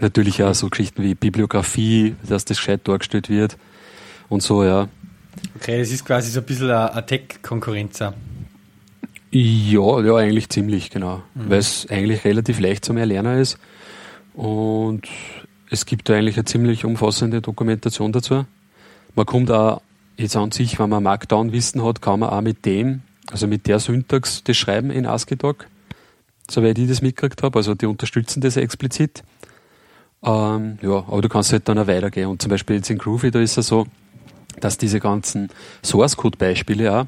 Natürlich 0.00 0.42
auch 0.42 0.54
so 0.54 0.68
Geschichten 0.68 1.02
wie 1.02 1.14
Bibliografie, 1.14 2.14
dass 2.28 2.44
das 2.44 2.58
gescheit 2.58 2.80
dargestellt 2.84 3.28
wird 3.28 3.56
und 4.28 4.42
so, 4.42 4.64
ja. 4.64 4.88
Okay, 5.56 5.78
das 5.78 5.90
ist 5.90 6.04
quasi 6.04 6.30
so 6.30 6.40
ein 6.40 6.46
bisschen 6.46 6.70
eine 6.70 7.06
Tech-Konkurrenz. 7.06 8.00
Ja, 9.30 10.00
ja, 10.00 10.16
eigentlich 10.16 10.48
ziemlich, 10.48 10.90
genau. 10.90 11.22
Mhm. 11.34 11.50
Weil 11.50 11.58
es 11.58 11.86
eigentlich 11.90 12.24
relativ 12.24 12.60
leicht 12.60 12.84
zum 12.84 12.96
Erlernen 12.96 13.38
ist. 13.38 13.58
Und 14.34 15.06
es 15.70 15.84
gibt 15.84 16.08
da 16.08 16.14
eigentlich 16.14 16.36
eine 16.36 16.44
ziemlich 16.44 16.84
umfassende 16.84 17.40
Dokumentation 17.40 18.12
dazu. 18.12 18.46
Man 19.14 19.26
kommt 19.26 19.50
auch 19.50 19.82
jetzt 20.16 20.36
an 20.36 20.50
sich, 20.50 20.78
wenn 20.78 20.90
man 20.90 21.02
Markdown-Wissen 21.02 21.84
hat, 21.84 22.00
kann 22.00 22.20
man 22.20 22.30
auch 22.30 22.40
mit 22.40 22.64
dem, 22.64 23.02
also 23.30 23.46
mit 23.46 23.66
der 23.66 23.78
Syntax 23.78 24.42
das 24.44 24.56
Schreiben 24.56 24.90
in 24.90 25.06
ASCII-Doc, 25.06 25.66
soweit 26.50 26.78
ich 26.78 26.88
das 26.88 27.02
mitgekriegt 27.02 27.42
habe. 27.42 27.58
Also 27.58 27.74
die 27.74 27.86
unterstützen 27.86 28.40
das 28.40 28.56
explizit. 28.56 29.22
Ähm, 30.22 30.78
ja, 30.82 30.96
aber 31.06 31.22
du 31.22 31.28
kannst 31.28 31.52
halt 31.52 31.68
dann 31.68 31.78
auch 31.78 31.86
weitergehen. 31.86 32.28
Und 32.28 32.42
zum 32.42 32.50
Beispiel 32.50 32.76
jetzt 32.76 32.90
in 32.90 32.98
Groovy, 32.98 33.30
da 33.30 33.40
ist 33.40 33.56
es 33.56 33.68
so, 33.68 33.86
dass 34.60 34.78
diese 34.78 35.00
ganzen 35.00 35.50
Source 35.84 36.16
Code 36.16 36.38
Beispiele 36.38 37.06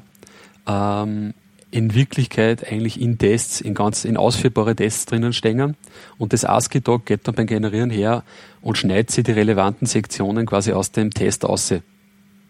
auch 0.65 1.03
ähm, 1.03 1.33
in 1.71 1.95
Wirklichkeit 1.95 2.69
eigentlich 2.69 2.99
in 2.99 3.17
Tests, 3.17 3.61
in 3.61 3.73
ganz, 3.73 4.05
in 4.05 4.17
ausführbare 4.17 4.75
Tests 4.75 5.05
drinnen 5.05 5.33
stehen. 5.33 5.75
Und 6.17 6.33
das 6.33 6.45
ASCII-Doc 6.45 7.05
geht 7.05 7.27
dann 7.27 7.35
beim 7.35 7.47
Generieren 7.47 7.89
her 7.89 8.23
und 8.61 8.77
schneidet 8.77 9.11
sie 9.11 9.23
die 9.23 9.31
relevanten 9.31 9.87
Sektionen 9.87 10.45
quasi 10.45 10.73
aus 10.73 10.91
dem 10.91 11.11
Test 11.11 11.45
aus. 11.45 11.71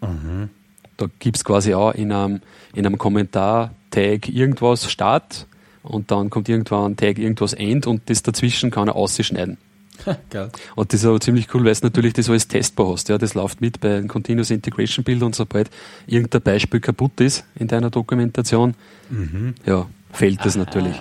Mhm. 0.02 0.50
Da 0.98 1.06
gibt's 1.20 1.46
quasi 1.46 1.74
auch 1.74 1.94
in 1.94 2.12
einem, 2.12 2.42
in 2.74 2.86
einem 2.86 2.98
Kommentar-Tag 2.98 4.30
irgendwas 4.30 4.92
Start 4.92 5.48
und 5.84 6.12
dann 6.12 6.30
kommt 6.30 6.50
irgendwann 6.50 6.94
ein 6.94 6.98
Tag 6.98 7.18
irgendwas 7.18 7.54
End 7.54 7.88
und 7.88 8.10
das 8.10 8.24
dazwischen 8.24 8.72
kann 8.72 8.88
er 8.88 8.96
ausschneiden. 8.96 9.58
Und 10.76 10.94
das 10.94 11.02
ist 11.02 11.06
aber 11.06 11.20
ziemlich 11.20 11.54
cool, 11.54 11.64
weil 11.66 11.74
du 11.74 11.80
natürlich 11.84 12.14
das 12.14 12.30
alles 12.30 12.48
testbar 12.48 12.92
hast. 12.92 13.10
Ja, 13.10 13.18
das 13.18 13.34
läuft 13.34 13.62
mit 13.62 13.80
bei 13.80 13.98
einem 13.98 14.08
Continuous 14.08 14.52
Integration 14.52 15.04
Build 15.04 15.24
und 15.24 15.36
sobald 15.36 15.70
irgendein 16.08 16.42
Beispiel 16.42 16.80
kaputt 16.80 17.20
ist 17.22 17.46
in 17.56 17.68
deiner 17.68 17.90
Dokumentation, 17.90 18.76
mhm. 19.10 19.56
ja, 19.66 19.88
fällt 20.12 20.44
das 20.46 20.56
natürlich. 20.56 20.96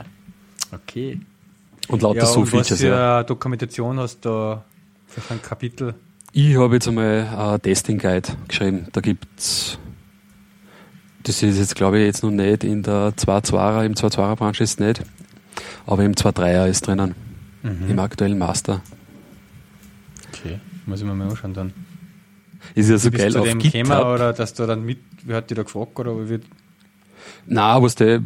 Okay. 0.72 1.20
Und 1.88 2.02
lauter 2.02 2.20
ja, 2.20 2.26
so 2.26 2.40
und 2.40 2.46
Features. 2.46 2.72
Was 2.72 2.80
für 2.80 2.86
ja. 2.86 3.22
Dokumentation 3.22 3.98
hast 3.98 4.24
du 4.24 4.62
für 5.06 5.34
ein 5.34 5.42
Kapitel? 5.42 5.94
Ich 6.32 6.56
habe 6.56 6.74
jetzt 6.74 6.86
einmal 6.86 7.26
ein 7.36 7.62
Testing 7.62 7.98
Guide 7.98 8.28
geschrieben. 8.46 8.86
Da 8.92 9.00
gibt's 9.00 9.78
das 11.22 11.42
ist 11.42 11.58
jetzt, 11.58 11.74
glaube 11.74 11.98
ich, 11.98 12.06
jetzt 12.06 12.22
noch 12.22 12.30
nicht 12.30 12.64
in 12.64 12.82
der 12.82 13.12
2.2er, 13.12 13.84
im 13.84 13.92
2.2er 13.92 14.36
Branche 14.36 14.64
ist 14.64 14.70
es 14.70 14.78
nicht, 14.78 15.02
aber 15.86 16.02
im 16.02 16.14
2.3er 16.14 16.66
ist 16.66 16.86
drinnen 16.86 17.14
mhm. 17.62 17.90
im 17.90 17.98
aktuellen 17.98 18.38
Master. 18.38 18.82
Okay, 20.28 20.60
muss 20.86 21.00
ich 21.00 21.06
mir 21.06 21.14
mal 21.14 21.28
anschauen 21.28 21.54
dann. 21.54 21.72
Ist 22.74 22.90
ja 22.90 22.98
so 22.98 23.10
Bist 23.10 23.22
geil 23.22 23.36
auf 23.36 23.46
dem 23.46 23.58
GitHub. 23.58 23.72
Thema 23.72 24.12
oder 24.12 24.32
dass 24.32 24.54
du 24.54 24.66
dann 24.66 24.84
mit, 24.84 24.98
wer 25.24 25.36
hat 25.36 25.50
dich 25.50 25.56
da 25.56 25.62
gefragt 25.62 25.98
oder 25.98 26.16
wie 26.18 26.28
wird? 26.28 26.44
Nein, 27.46 27.82
was 27.82 27.94
der, 27.94 28.22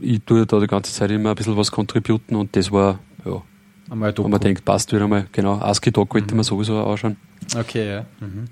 ich 0.00 0.22
tue 0.24 0.46
da 0.46 0.58
die 0.58 0.66
ganze 0.66 0.92
Zeit 0.92 1.10
immer 1.10 1.30
ein 1.30 1.34
bisschen 1.34 1.56
was 1.56 1.70
contributen 1.70 2.36
und 2.36 2.56
das 2.56 2.72
war, 2.72 2.98
ja, 3.24 3.42
einmal 3.90 4.16
wo 4.16 4.28
man 4.28 4.40
denkt, 4.40 4.64
passt 4.64 4.92
wieder 4.92 5.06
mal, 5.06 5.26
genau, 5.32 5.58
ASCII-Doc 5.58 6.14
wollte 6.14 6.34
mhm. 6.34 6.38
man 6.38 6.44
sowieso 6.44 6.82
anschauen. 6.84 7.16
Okay, 7.54 7.88
ja. 7.88 8.06
Mhm. 8.20 8.44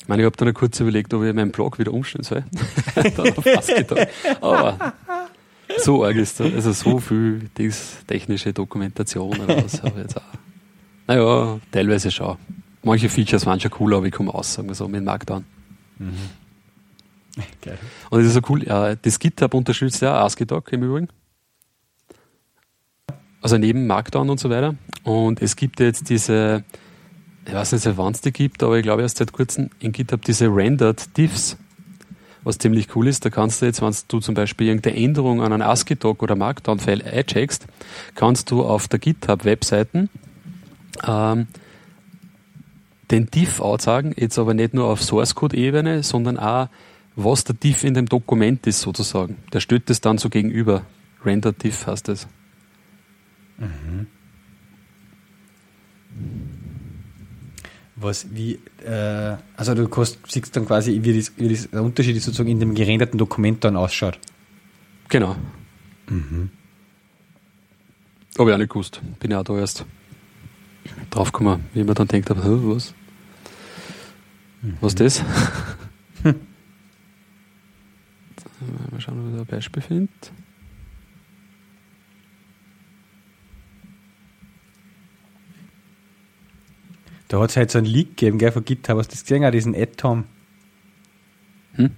Ich 0.00 0.08
meine, 0.08 0.22
ich 0.22 0.26
habe 0.26 0.36
dann 0.36 0.52
kurz 0.54 0.80
überlegt, 0.80 1.14
ob 1.14 1.22
ich 1.22 1.34
meinen 1.34 1.52
Blog 1.52 1.78
wieder 1.78 1.92
umstellen 1.92 2.24
soll. 2.24 2.44
dann 2.94 3.36
auf 3.36 3.46
ASCII-Doc. 3.46 3.98
Aber 4.40 4.94
so 5.78 6.04
arg 6.04 6.16
ist 6.16 6.40
das. 6.40 6.52
Also 6.52 6.72
so 6.72 6.98
viel 6.98 7.48
technische 8.06 8.52
Dokumentation 8.52 9.38
oder 9.38 9.64
was 9.64 9.82
habe 9.82 9.92
ich 9.96 10.02
jetzt 10.02 10.16
auch. 10.16 10.22
Naja, 11.06 11.60
teilweise 11.70 12.10
schon. 12.10 12.36
Manche 12.82 13.08
Features 13.08 13.44
waren 13.46 13.60
schon 13.60 13.72
cool, 13.80 13.94
aber 13.94 14.06
ich 14.06 14.12
komme 14.12 14.32
aus, 14.32 14.54
sagen 14.54 14.68
wir 14.68 14.74
so, 14.74 14.88
mit 14.88 15.04
Markdown. 15.04 15.44
Mhm. 15.98 16.12
Geil. 17.62 17.78
Und 18.10 18.20
das 18.20 18.28
ist 18.28 18.34
so 18.34 18.40
cool, 18.48 18.60
das 19.02 19.18
GitHub 19.18 19.54
unterstützt 19.54 20.02
ja 20.02 20.22
ASCII-Doc 20.24 20.72
im 20.72 20.82
Übrigen. 20.82 21.08
Also 23.42 23.56
neben 23.58 23.86
Markdown 23.86 24.28
und 24.28 24.38
so 24.38 24.50
weiter. 24.50 24.74
Und 25.02 25.40
es 25.40 25.56
gibt 25.56 25.80
jetzt 25.80 26.08
diese, 26.10 26.64
ich 27.46 27.52
weiß 27.54 27.72
nicht, 27.72 27.96
wann 27.96 28.12
es 28.12 28.20
die 28.20 28.32
gibt, 28.32 28.62
aber 28.62 28.76
ich 28.76 28.82
glaube 28.82 29.02
erst 29.02 29.18
seit 29.18 29.32
kurzem 29.32 29.70
in 29.78 29.92
GitHub 29.92 30.22
diese 30.24 30.46
Rendered 30.46 31.16
Diffs 31.16 31.56
was 32.44 32.58
ziemlich 32.58 32.94
cool 32.94 33.08
ist. 33.08 33.24
Da 33.24 33.30
kannst 33.30 33.62
du 33.62 33.66
jetzt, 33.66 33.82
wenn 33.82 33.94
du 34.08 34.20
zum 34.20 34.34
Beispiel 34.34 34.68
irgendeine 34.68 34.96
Änderung 34.96 35.42
an 35.42 35.52
einen 35.52 35.62
ASCII-Doc 35.62 36.22
oder 36.22 36.36
Markdown-File 36.36 37.02
eincheckst, 37.04 37.66
kannst 38.14 38.50
du 38.50 38.62
auf 38.62 38.88
der 38.88 38.98
GitHub-Webseiten 38.98 40.08
ähm, 41.06 41.46
den 43.10 43.26
Diff 43.26 43.60
aussagen, 43.60 44.14
jetzt 44.16 44.38
aber 44.38 44.54
nicht 44.54 44.74
nur 44.74 44.86
auf 44.86 45.02
Source-Code-Ebene, 45.02 46.02
sondern 46.02 46.38
auch, 46.38 46.68
was 47.16 47.44
der 47.44 47.56
Diff 47.56 47.84
in 47.84 47.94
dem 47.94 48.06
Dokument 48.06 48.66
ist 48.66 48.80
sozusagen. 48.80 49.36
Der 49.52 49.60
stellt 49.60 49.90
das 49.90 50.00
dann 50.00 50.18
so 50.18 50.28
gegenüber. 50.28 50.82
Render 51.24 51.52
Diff 51.52 51.86
heißt 51.86 52.08
das. 52.08 52.28
Mhm. 53.58 54.06
Was, 58.00 58.26
wie, 58.34 58.58
äh, 58.84 59.36
also 59.56 59.74
du 59.74 59.86
kannst, 59.88 60.18
siehst 60.26 60.56
dann 60.56 60.66
quasi, 60.66 61.00
wie, 61.02 61.18
das, 61.18 61.32
wie 61.36 61.48
das, 61.48 61.68
der 61.70 61.82
Unterschied 61.82 62.16
ist 62.16 62.24
sozusagen 62.24 62.48
in 62.48 62.58
dem 62.58 62.74
gerenderten 62.74 63.18
Dokument 63.18 63.62
dann 63.62 63.76
ausschaut. 63.76 64.18
Genau. 65.10 65.36
Mhm. 66.08 66.50
Habe 68.38 68.50
ich 68.50 68.54
auch 68.54 68.58
nicht 68.58 68.70
gewusst. 68.70 69.02
Bin 69.18 69.30
ja 69.32 69.40
auch 69.40 69.44
da 69.44 69.58
erst 69.58 69.84
draufgekommen, 71.10 71.64
wie 71.74 71.84
man 71.84 71.94
dann 71.94 72.08
denkt, 72.08 72.30
aber, 72.30 72.42
was? 72.74 72.94
Was 74.80 74.94
ist 74.94 75.00
das? 75.00 75.24
Mal 78.90 79.00
schauen, 79.00 79.20
ob 79.20 79.26
ich 79.28 79.34
da 79.34 79.40
ein 79.40 79.46
Beispiel 79.46 79.82
finde. 79.82 80.12
Da 87.30 87.38
hat 87.38 87.50
es 87.50 87.56
halt 87.56 87.70
so 87.70 87.78
ein 87.78 87.84
Leak 87.84 88.16
gegeben, 88.16 88.38
gell, 88.38 88.50
von 88.50 88.64
GitHub. 88.64 88.98
Hast 88.98 89.12
du 89.12 89.12
das 89.12 89.22
gesehen? 89.22 89.44
Auch 89.44 89.52
diesen 89.52 89.76
Atom. 89.76 90.24
Hm? 91.74 91.90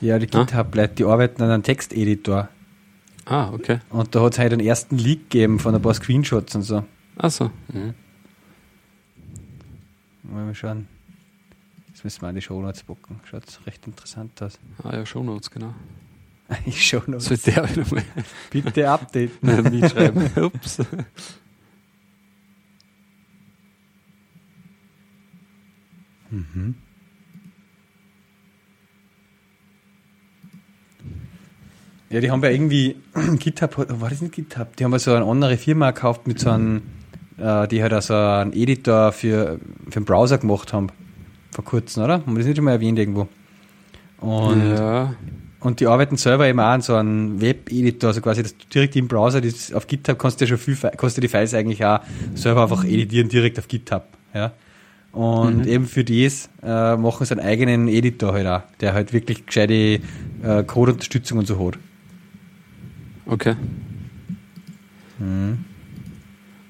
Ja, 0.00 0.18
die 0.18 0.26
ah. 0.32 0.40
GitHub-Leute, 0.40 0.94
die 0.96 1.04
arbeiten 1.04 1.40
an 1.40 1.50
einem 1.52 1.62
Texteditor. 1.62 2.48
Ah, 3.26 3.52
okay. 3.52 3.78
Und 3.90 4.12
da 4.12 4.22
hat 4.22 4.32
es 4.32 4.38
halt 4.40 4.52
einen 4.52 4.66
ersten 4.66 4.98
Leak 4.98 5.30
gegeben 5.30 5.60
von 5.60 5.72
ein 5.72 5.80
paar 5.80 5.94
Screenshots 5.94 6.52
und 6.56 6.62
so. 6.62 6.84
Ach 7.16 7.30
so. 7.30 7.52
Mhm. 7.72 7.94
Mal 10.24 10.52
schauen. 10.52 10.88
Jetzt 11.90 12.02
müssen 12.02 12.20
wir 12.22 12.28
an 12.28 12.34
die 12.34 12.42
Shownotes 12.42 12.82
bocken. 12.82 13.20
Schaut 13.30 13.44
recht 13.66 13.86
interessant 13.86 14.42
aus. 14.42 14.58
Ah 14.82 14.96
ja, 14.96 15.06
Shownotes, 15.06 15.48
genau. 15.48 15.72
Ich 16.66 16.84
Shownotes. 16.84 17.26
Soll 17.26 17.36
der 17.36 17.68
nochmal? 17.76 18.02
Bitte 18.50 18.90
updaten. 18.90 19.70
Mitschreiben. 19.70 20.28
Ups. 20.42 20.80
Mhm. 26.52 26.74
Ja, 32.14 32.20
die 32.20 32.30
haben 32.30 32.42
ja 32.44 32.50
irgendwie, 32.50 32.96
GitHub, 33.38 33.76
war 34.00 34.08
das 34.08 34.20
nicht 34.20 34.34
GitHub? 34.34 34.76
Die 34.76 34.84
haben 34.84 34.92
ja 34.92 35.00
so 35.00 35.12
eine 35.14 35.24
andere 35.24 35.56
Firma 35.56 35.90
gekauft 35.90 36.28
mit 36.28 36.38
so 36.38 36.50
einem, 36.50 36.82
äh, 37.38 37.66
die 37.66 37.82
halt 37.82 37.92
also 37.92 38.14
einen 38.14 38.52
Editor 38.52 39.10
für, 39.10 39.58
für 39.86 40.00
den 40.00 40.04
Browser 40.04 40.38
gemacht 40.38 40.72
haben. 40.72 40.88
Vor 41.50 41.64
kurzem, 41.64 42.04
oder? 42.04 42.14
Haben 42.14 42.34
wir 42.34 42.38
das 42.38 42.46
nicht 42.46 42.56
schon 42.56 42.66
mal 42.66 42.70
erwähnt 42.70 43.00
irgendwo? 43.00 43.26
Und, 44.18 44.76
ja. 44.76 45.14
und 45.58 45.80
die 45.80 45.88
arbeiten 45.88 46.16
selber 46.16 46.46
eben 46.46 46.60
auch 46.60 46.66
an 46.66 46.82
so 46.82 46.94
einem 46.94 47.40
Web-Editor, 47.40 48.08
also 48.08 48.20
quasi 48.20 48.44
dass 48.44 48.56
du 48.56 48.64
direkt 48.72 48.94
im 48.94 49.08
Browser, 49.08 49.40
das, 49.40 49.72
auf 49.72 49.88
GitHub 49.88 50.16
kannst 50.16 50.40
du 50.40 50.44
ja 50.44 50.50
schon 50.50 50.58
viel, 50.58 50.76
kannst 50.96 51.16
du 51.16 51.20
die 51.20 51.26
Files 51.26 51.52
eigentlich 51.52 51.84
auch 51.84 51.98
selber 52.36 52.62
einfach 52.62 52.84
editieren, 52.84 53.28
direkt 53.28 53.58
auf 53.58 53.66
GitHub. 53.66 54.04
Ja. 54.32 54.52
Und 55.14 55.58
mhm. 55.58 55.68
eben 55.68 55.86
für 55.86 56.02
das 56.02 56.50
äh, 56.62 56.96
machen 56.96 57.24
sie 57.24 57.38
einen 57.38 57.46
eigenen 57.46 57.88
Editor 57.88 58.32
halt 58.32 58.46
auch, 58.48 58.62
der 58.80 58.94
halt 58.94 59.12
wirklich 59.12 59.46
gescheite 59.46 60.00
äh, 60.42 60.64
Code-Unterstützung 60.66 61.38
und 61.38 61.46
so 61.46 61.64
hat. 61.64 61.78
Okay. 63.26 63.54
Mhm. 65.20 65.64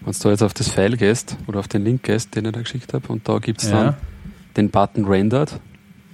Wenn 0.03 0.13
du 0.13 0.29
jetzt 0.29 0.43
auf 0.43 0.53
das 0.53 0.69
File 0.69 0.99
gehst 0.99 1.39
oder 1.47 1.61
auf 1.61 1.69
den 1.69 1.85
Link 1.85 2.03
gehst, 2.03 2.37
den 2.37 2.45
ich 2.45 2.53
da 2.53 2.61
geschickt 2.61 2.93
habe, 2.93 3.09
und 3.09 3.27
da 3.27 3.39
gibt 3.39 3.63
es 3.63 3.71
dann 3.71 3.87
ja. 3.87 3.97
den 4.59 4.69
Button 4.69 5.07
Rendered 5.07 5.59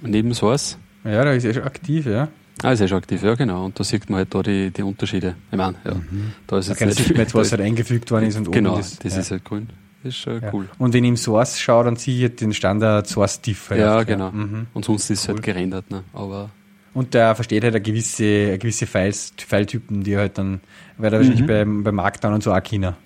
neben 0.01 0.33
Source. 0.33 0.77
Ja, 1.03 1.25
da 1.25 1.33
ist 1.33 1.43
er 1.43 1.53
schon 1.53 1.63
aktiv, 1.63 2.05
ja. 2.05 2.29
Ah, 2.63 2.71
ist 2.71 2.79
ja 2.79 2.87
schon 2.87 2.99
aktiv, 2.99 3.21
ja 3.23 3.35
genau. 3.35 3.65
Und 3.65 3.77
da 3.77 3.83
sieht 3.83 4.09
man 4.09 4.19
halt 4.19 4.33
da 4.33 4.41
die, 4.41 4.71
die 4.71 4.83
Unterschiede. 4.83 5.35
Ich 5.51 5.57
meine, 5.57 5.75
ja. 5.83 5.95
Mhm. 5.95 6.31
Da 6.47 6.59
ist 6.59 6.69
jetzt 6.69 6.79
da 6.79 6.85
nicht 6.85 7.17
mehr, 7.17 7.27
was 7.33 7.51
halt 7.51 7.61
eingefügt 7.61 8.09
worden 8.09 8.25
ist 8.27 8.37
und 8.37 8.49
genau, 8.51 8.77
das 8.77 8.99
ja. 9.03 9.19
ist 9.19 9.31
halt 9.31 9.43
grün. 9.43 9.67
Das 10.03 10.13
ist 10.13 10.17
schon 10.17 10.41
ja. 10.41 10.53
cool. 10.53 10.67
Und 10.77 10.93
wenn 10.93 11.03
ich 11.03 11.09
im 11.09 11.17
Source 11.17 11.59
schaue, 11.59 11.85
dann 11.85 11.95
sehe 11.95 12.27
ich 12.27 12.35
den 12.35 12.53
Standard 12.53 13.07
Source 13.07 13.41
Diff. 13.41 13.69
Halt 13.69 13.79
ja, 13.79 14.03
genau. 14.03 14.31
Mhm. 14.31 14.67
Und 14.73 14.85
sonst 14.85 15.09
ist 15.09 15.21
es 15.21 15.27
halt 15.27 15.37
cool. 15.37 15.43
halt 15.43 15.45
gerendert, 15.45 15.91
ne? 15.91 16.03
Aber 16.13 16.49
und 16.93 17.13
der 17.13 17.35
versteht 17.35 17.63
halt 17.63 17.73
eine 17.73 17.81
gewisse, 17.81 18.23
eine 18.23 18.57
gewisse 18.57 18.85
Files, 18.85 19.33
File-Typen, 19.37 20.03
die 20.03 20.17
halt 20.17 20.37
dann, 20.37 20.59
weil 20.97 21.13
er 21.13 21.19
mhm. 21.19 21.23
wahrscheinlich 21.23 21.47
beim, 21.47 21.83
beim 21.83 21.95
Markdown 21.95 22.33
und 22.33 22.43
so 22.43 22.53
auch 22.53 22.63
China. 22.63 22.97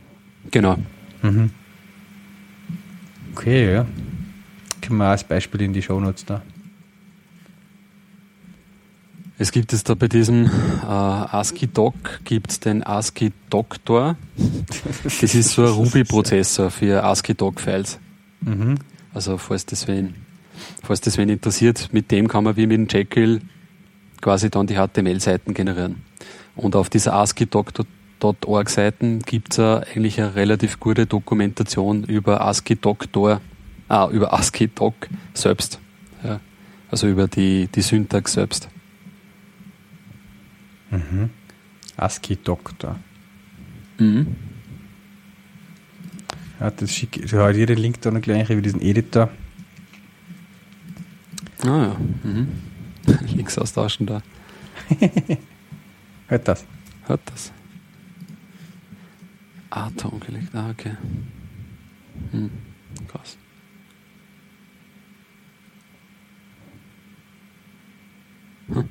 Genau. 0.49 0.77
Mhm. 1.21 1.51
Okay, 3.33 3.73
ja. 3.73 3.85
Können 4.81 4.97
wir 4.97 5.05
auch 5.05 5.09
als 5.11 5.23
Beispiel 5.23 5.61
in 5.61 5.73
die 5.73 5.81
Shownotes 5.81 6.25
da. 6.25 6.41
Es 9.37 9.51
gibt 9.51 9.73
es 9.73 9.83
da 9.83 9.95
bei 9.95 10.07
diesem 10.07 10.45
äh, 10.45 10.85
ASCII-Doc 10.85 12.21
gibt 12.23 12.51
es 12.51 12.61
den 12.61 12.83
ASCII-Doctor. 12.83 14.15
Das 15.03 15.35
ist 15.35 15.51
so 15.51 15.63
ein 15.63 15.73
Ruby-Prozessor 15.73 16.71
für 16.71 17.03
ASCII-Doc-Files. 17.03 17.99
Mhm. 18.41 18.75
Also 19.13 19.37
falls 19.37 19.65
das 19.65 19.89
wen, 19.89 20.15
falls 20.83 21.01
das 21.01 21.17
wen 21.17 21.27
interessiert, 21.27 21.89
mit 21.91 22.11
dem 22.11 22.29
kann 22.29 22.45
man 22.45 22.55
wie 22.55 22.65
mit 22.65 22.77
dem 22.77 22.87
Jekyll 22.89 23.41
quasi 24.21 24.49
dann 24.49 24.67
die 24.67 24.75
HTML-Seiten 24.75 25.53
generieren. 25.53 26.05
Und 26.55 26.77
auf 26.77 26.89
dieser 26.89 27.15
ASCII-Doc.org-Seiten 27.15 29.19
gibt 29.19 29.51
es 29.51 29.59
eigentlich 29.59 30.21
eine 30.21 30.35
relativ 30.35 30.79
gute 30.79 31.07
Dokumentation 31.07 32.05
über 32.05 32.39
ASCII-Doctor, 32.39 33.41
ah, 33.89 34.07
über 34.09 34.33
ASCII-Doc 34.33 35.09
selbst. 35.33 35.81
Ja. 36.23 36.39
Also 36.89 37.07
über 37.07 37.27
die, 37.27 37.67
die 37.67 37.81
Syntax 37.81 38.31
selbst. 38.31 38.69
Mhm. 40.95 41.29
ASCII-Doktor. 41.97 42.99
Mhm. 43.97 44.35
Ja, 46.59 46.71
das 46.71 46.93
schicke 46.93 47.21
ich. 47.21 47.31
Ja, 47.31 47.51
dir 47.51 47.65
den 47.65 47.77
Link 47.77 48.01
da 48.01 48.11
noch 48.11 48.21
gleich 48.21 48.49
über 48.49 48.61
diesen 48.61 48.81
Editor. 48.81 49.29
Ah 51.63 51.65
ja. 51.65 51.97
Mhm. 52.23 52.47
Links 53.35 53.57
austauschen 53.57 54.05
da. 54.05 54.21
Hört 56.27 56.47
das? 56.47 56.65
Hört 57.07 57.21
das? 57.25 57.51
Atom 59.69 60.19
gelegt. 60.19 60.53
Ah, 60.53 60.69
okay. 60.69 60.95
Hm. 62.31 62.49
Krass. 63.07 63.37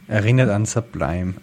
Erinnert 0.08 0.50
an 0.50 0.66
Sublime. 0.66 1.34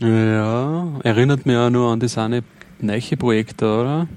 ja, 0.00 1.00
erinnert 1.02 1.46
mir 1.46 1.60
auch 1.62 1.70
nur 1.70 1.92
an 1.92 2.00
das 2.00 2.18
eine 2.18 2.42
neue 2.80 3.16
Projekte, 3.16 3.66
oder? 3.66 4.08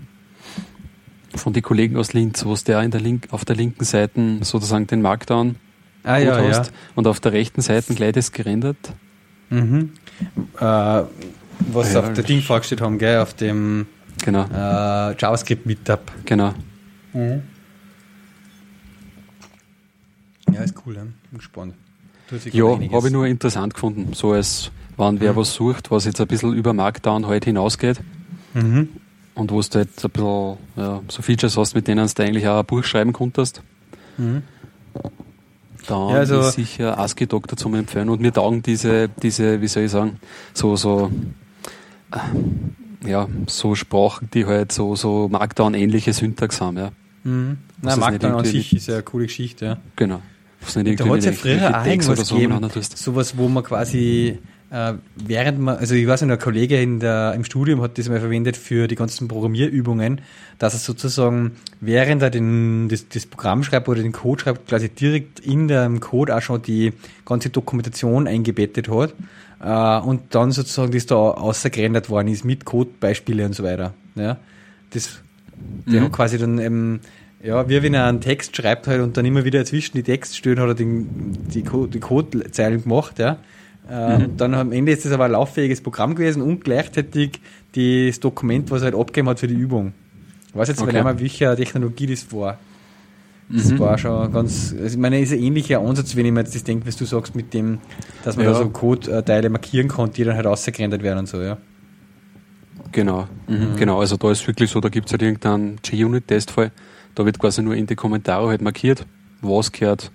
Von 1.35 1.53
den 1.53 1.63
Kollegen 1.63 1.97
aus 1.97 2.13
Linz, 2.13 2.45
wo 2.45 2.53
es 2.53 2.63
der 2.63 2.81
in 2.81 2.91
der 2.91 3.01
Link, 3.01 3.27
auf 3.31 3.45
der 3.45 3.55
linken 3.55 3.83
Seite 3.85 4.39
sozusagen 4.41 4.87
den 4.87 5.01
Markdown 5.01 5.55
ah, 6.03 6.17
ja, 6.17 6.37
hast 6.37 6.67
ja. 6.67 6.73
und 6.95 7.07
auf 7.07 7.19
der 7.19 7.33
rechten 7.33 7.61
Seite 7.61 7.93
gleich 7.93 8.13
das 8.13 8.31
gerendert. 8.31 8.93
Mhm. 9.49 9.93
Äh, 10.59 11.03
was 11.71 11.93
ja, 11.93 11.99
auf 11.99 12.13
der 12.13 12.23
Ding 12.23 12.41
vorgestellt 12.41 12.81
haben, 12.81 12.97
gell, 12.97 13.19
auf 13.19 13.33
dem 13.33 13.87
genau. 14.23 14.45
äh, 14.45 15.15
JavaScript 15.17 15.65
Meetup. 15.65 16.11
Genau. 16.25 16.53
Mhm. 17.13 17.43
Ja, 20.59 20.65
ist 20.65 20.75
cool, 20.85 20.93
bin 20.93 21.13
gespannt. 21.33 21.73
Ja, 22.51 22.65
habe 22.65 23.07
ich 23.07 23.13
nur 23.13 23.25
interessant 23.25 23.73
gefunden, 23.73 24.13
so 24.13 24.33
als 24.33 24.71
wenn 24.97 25.19
wer 25.19 25.33
mhm. 25.33 25.37
was 25.37 25.53
sucht, 25.53 25.89
was 25.89 26.05
jetzt 26.05 26.19
ein 26.21 26.27
bisschen 26.27 26.53
über 26.53 26.73
Markdown 26.73 27.25
halt 27.27 27.45
hinausgeht. 27.45 28.01
Mhm. 28.53 28.89
Und 29.33 29.51
wo 29.51 29.61
du 29.61 29.79
jetzt 29.79 30.03
ein 30.03 30.11
bisschen 30.11 30.57
ja, 30.75 31.01
so 31.07 31.21
Features 31.21 31.55
hast, 31.55 31.73
mit 31.73 31.87
denen 31.87 32.07
du 32.13 32.23
eigentlich 32.23 32.47
auch 32.47 32.59
ein 32.59 32.65
Buch 32.65 32.83
schreiben 32.83 33.13
konntest. 33.13 33.61
Mhm. 34.17 34.43
Dann 35.87 36.09
ja, 36.09 36.15
also 36.15 36.41
ist 36.41 36.53
sicher 36.53 36.99
ASCII 36.99 37.25
Doktor 37.25 37.55
zum 37.55 37.73
Empfehlen. 37.73 38.09
Und 38.09 38.19
mir 38.19 38.33
taugen 38.33 38.61
diese, 38.61 39.07
diese, 39.07 39.61
wie 39.61 39.67
soll 39.67 39.83
ich 39.83 39.91
sagen, 39.91 40.19
so, 40.53 40.75
so, 40.75 41.09
äh, 42.11 43.09
ja, 43.09 43.27
so 43.47 43.75
Sprachen, 43.75 44.29
die 44.33 44.45
halt 44.45 44.73
so, 44.73 44.95
so 44.95 45.29
Markdown-ähnliche 45.29 46.11
Syntax 46.11 46.59
haben, 46.59 46.77
ja. 46.77 46.91
Mhm. 47.23 47.57
Na, 47.81 47.95
Markdown 47.95 48.33
an 48.33 48.45
sich 48.45 48.75
ist 48.75 48.87
ja 48.87 48.95
eine 48.95 49.03
coole 49.03 49.25
Geschichte, 49.25 49.65
ja. 49.65 49.77
Genau. 49.95 50.21
Was 50.61 50.75
nicht 50.75 50.99
da 50.99 51.05
hat 51.05 51.19
es 51.19 51.25
ja 51.25 51.31
früher 51.31 51.79
auch 51.79 51.85
irgendwas 51.85 52.27
so 52.27 52.35
gegeben, 52.35 52.69
sowas, 52.95 53.37
wo 53.37 53.47
man 53.47 53.63
quasi 53.63 54.39
äh, 54.71 54.93
während 55.15 55.59
man, 55.59 55.77
also 55.77 55.95
ich 55.95 56.05
weiß 56.05 56.21
nicht, 56.21 56.31
ein 56.31 56.39
Kollege 56.39 56.79
in 56.79 56.99
der, 56.99 57.33
im 57.33 57.43
Studium 57.43 57.81
hat 57.81 57.97
das 57.97 58.07
mal 58.07 58.19
verwendet 58.19 58.55
für 58.55 58.87
die 58.87 58.95
ganzen 58.95 59.27
Programmierübungen, 59.27 60.21
dass 60.59 60.73
er 60.73 60.79
sozusagen, 60.79 61.53
während 61.81 62.21
er 62.21 62.29
den, 62.29 62.87
das, 62.87 63.09
das 63.09 63.25
Programm 63.25 63.63
schreibt 63.63 63.89
oder 63.89 64.01
den 64.03 64.11
Code 64.11 64.43
schreibt, 64.43 64.67
quasi 64.67 64.89
direkt 64.89 65.39
in 65.39 65.67
dem 65.67 65.99
Code 65.99 66.35
auch 66.35 66.41
schon 66.41 66.61
die 66.61 66.93
ganze 67.25 67.49
Dokumentation 67.49 68.27
eingebettet 68.27 68.89
hat 68.89 69.15
äh, 69.59 70.05
und 70.05 70.35
dann 70.35 70.51
sozusagen 70.51 70.91
das 70.91 71.07
da 71.07 71.15
außergerendert 71.15 72.09
worden 72.09 72.27
ist 72.27 72.45
mit 72.45 72.65
Codebeispiele 72.65 73.45
und 73.45 73.55
so 73.55 73.63
weiter. 73.63 73.93
Ja, 74.13 74.37
das, 74.91 75.19
der 75.87 76.01
mhm. 76.01 76.05
hat 76.05 76.13
quasi 76.13 76.37
dann 76.37 76.59
eben, 76.59 76.99
ja, 77.41 77.69
wie 77.69 77.81
wenn 77.81 77.93
er 77.93 78.05
einen 78.05 78.21
Text 78.21 78.55
schreibt 78.55 78.87
halt 78.87 79.01
und 79.01 79.15
dann 79.17 79.25
immer 79.25 79.45
wieder 79.45 79.63
zwischen 79.65 79.97
die 79.97 80.03
Textstellen 80.03 80.59
hat 80.59 80.67
er 80.67 80.75
den, 80.75 81.37
die, 81.53 81.63
die 81.63 81.99
Codezeilen 81.99 82.83
gemacht, 82.83 83.19
ja 83.19 83.39
äh, 83.89 84.19
mhm. 84.19 84.37
Dann 84.37 84.53
am 84.53 84.71
Ende 84.71 84.91
ist 84.91 85.05
es 85.05 85.11
aber 85.11 85.25
ein 85.25 85.31
lauffähiges 85.31 85.81
Programm 85.81 86.15
gewesen 86.15 86.41
und 86.41 86.63
gleichzeitig 86.63 87.41
das 87.75 88.19
Dokument, 88.19 88.69
was 88.71 88.81
er 88.81 88.85
halt 88.85 88.95
abgegeben 88.95 89.29
hat 89.29 89.39
für 89.39 89.47
die 89.47 89.55
Übung. 89.55 89.93
Ich 90.49 90.55
weiß 90.55 90.67
jetzt 90.67 90.81
okay. 90.81 90.93
nicht 90.93 91.03
mehr, 91.03 91.19
welche 91.19 91.55
Technologie 91.55 92.07
das 92.07 92.31
war. 92.31 92.59
Das 93.49 93.71
mhm. 93.71 93.79
war 93.79 93.97
schon 93.97 94.31
ganz, 94.31 94.75
also 94.79 94.93
ich 94.95 94.97
meine, 94.97 95.19
ist 95.19 95.33
ein 95.33 95.39
ähnlicher 95.39 95.79
Ansatz, 95.79 96.15
wenn 96.15 96.25
ich 96.25 96.31
mir 96.31 96.41
jetzt 96.41 96.53
das 96.53 96.63
denke, 96.63 96.85
was 96.87 96.97
du 96.97 97.05
sagst, 97.05 97.35
mit 97.35 97.53
dem, 97.55 97.79
dass 98.23 98.35
man 98.35 98.45
ja. 98.45 98.51
da 98.51 98.59
so 98.59 98.69
Code-Teile 98.69 99.49
markieren 99.49 99.87
kann, 99.87 100.11
die 100.11 100.23
dann 100.23 100.35
halt 100.35 100.45
ausgerendert 100.45 101.01
werden 101.01 101.19
und 101.19 101.27
so, 101.27 101.41
ja. 101.41 101.57
Genau, 102.91 103.27
mhm. 103.47 103.75
Genau. 103.75 103.99
Also 103.99 104.17
da 104.17 104.31
ist 104.31 104.45
wirklich 104.47 104.69
so, 104.69 104.79
da 104.79 104.89
gibt 104.89 105.07
es 105.07 105.13
halt 105.13 105.23
irgendeinen 105.23 105.77
G-Unit-Testfall. 105.81 106.71
Da 107.19 107.25
wird 107.25 107.37
quasi 107.37 107.61
nur 107.61 107.75
in 107.75 107.85
die 107.85 107.95
Kommentare 107.95 108.47
halt 108.47 108.61
markiert, 108.61 109.05
was 109.41 109.73
gehört, 109.73 110.09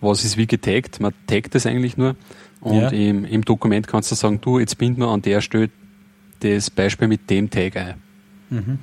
was 0.00 0.24
ist 0.24 0.36
wie 0.36 0.48
getaggt. 0.48 0.98
Man 0.98 1.12
taggt 1.28 1.54
das 1.54 1.66
eigentlich 1.66 1.96
nur. 1.96 2.16
Und 2.60 2.80
ja. 2.80 2.88
im, 2.88 3.24
im 3.24 3.44
Dokument 3.44 3.86
kannst 3.86 4.10
du 4.10 4.16
sagen, 4.16 4.40
du, 4.40 4.58
jetzt 4.58 4.76
bind 4.76 4.98
nur 4.98 5.06
an 5.12 5.22
der 5.22 5.40
Stelle 5.40 5.70
das 6.40 6.68
Beispiel 6.68 7.06
mit 7.06 7.30
dem 7.30 7.48
Tag 7.48 7.76
ein. 7.76 7.94
Mhm. 8.50 8.78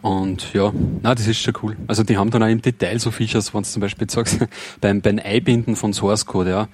Und 0.00 0.54
ja, 0.54 0.72
na, 1.02 1.12
das 1.12 1.26
ist 1.26 1.40
schon 1.40 1.54
cool. 1.64 1.76
Also 1.88 2.04
die 2.04 2.16
haben 2.16 2.30
dann 2.30 2.44
auch 2.44 2.48
im 2.48 2.62
Detail 2.62 3.00
so 3.00 3.10
Features, 3.10 3.52
wenn 3.52 3.62
du 3.64 3.68
zum 3.68 3.80
Beispiel 3.80 4.08
sagst, 4.08 4.38
beim, 4.80 5.00
beim 5.00 5.18
Einbinden 5.18 5.74
von 5.74 5.92
Source 5.92 6.24
Code, 6.24 6.68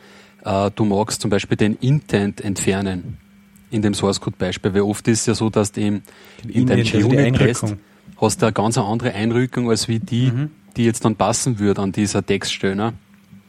ja, 0.44 0.66
äh, 0.66 0.70
du 0.74 0.84
magst 0.84 1.22
zum 1.22 1.30
Beispiel 1.30 1.56
den 1.56 1.76
Intent 1.76 2.42
entfernen 2.42 3.16
in 3.70 3.80
dem 3.80 3.94
Source 3.94 4.20
Code 4.20 4.36
Beispiel, 4.38 4.74
weil 4.74 4.82
oft 4.82 5.08
ist 5.08 5.20
es 5.20 5.26
ja 5.26 5.34
so, 5.34 5.48
dass 5.48 5.72
du 5.72 5.80
im, 5.80 6.02
in 6.46 6.66
deinem 6.66 6.84
JUnit-Test 6.84 7.76
hast 8.24 8.42
du 8.42 8.46
eine 8.46 8.52
ganz 8.52 8.78
andere 8.78 9.12
Einrückung 9.12 9.70
als 9.70 9.88
wie 9.88 9.98
die, 9.98 10.30
mhm. 10.30 10.50
die 10.76 10.84
jetzt 10.84 11.04
dann 11.04 11.16
passen 11.16 11.58
würde 11.58 11.82
an 11.82 11.92
dieser 11.92 12.24
Textstelle. 12.24 12.92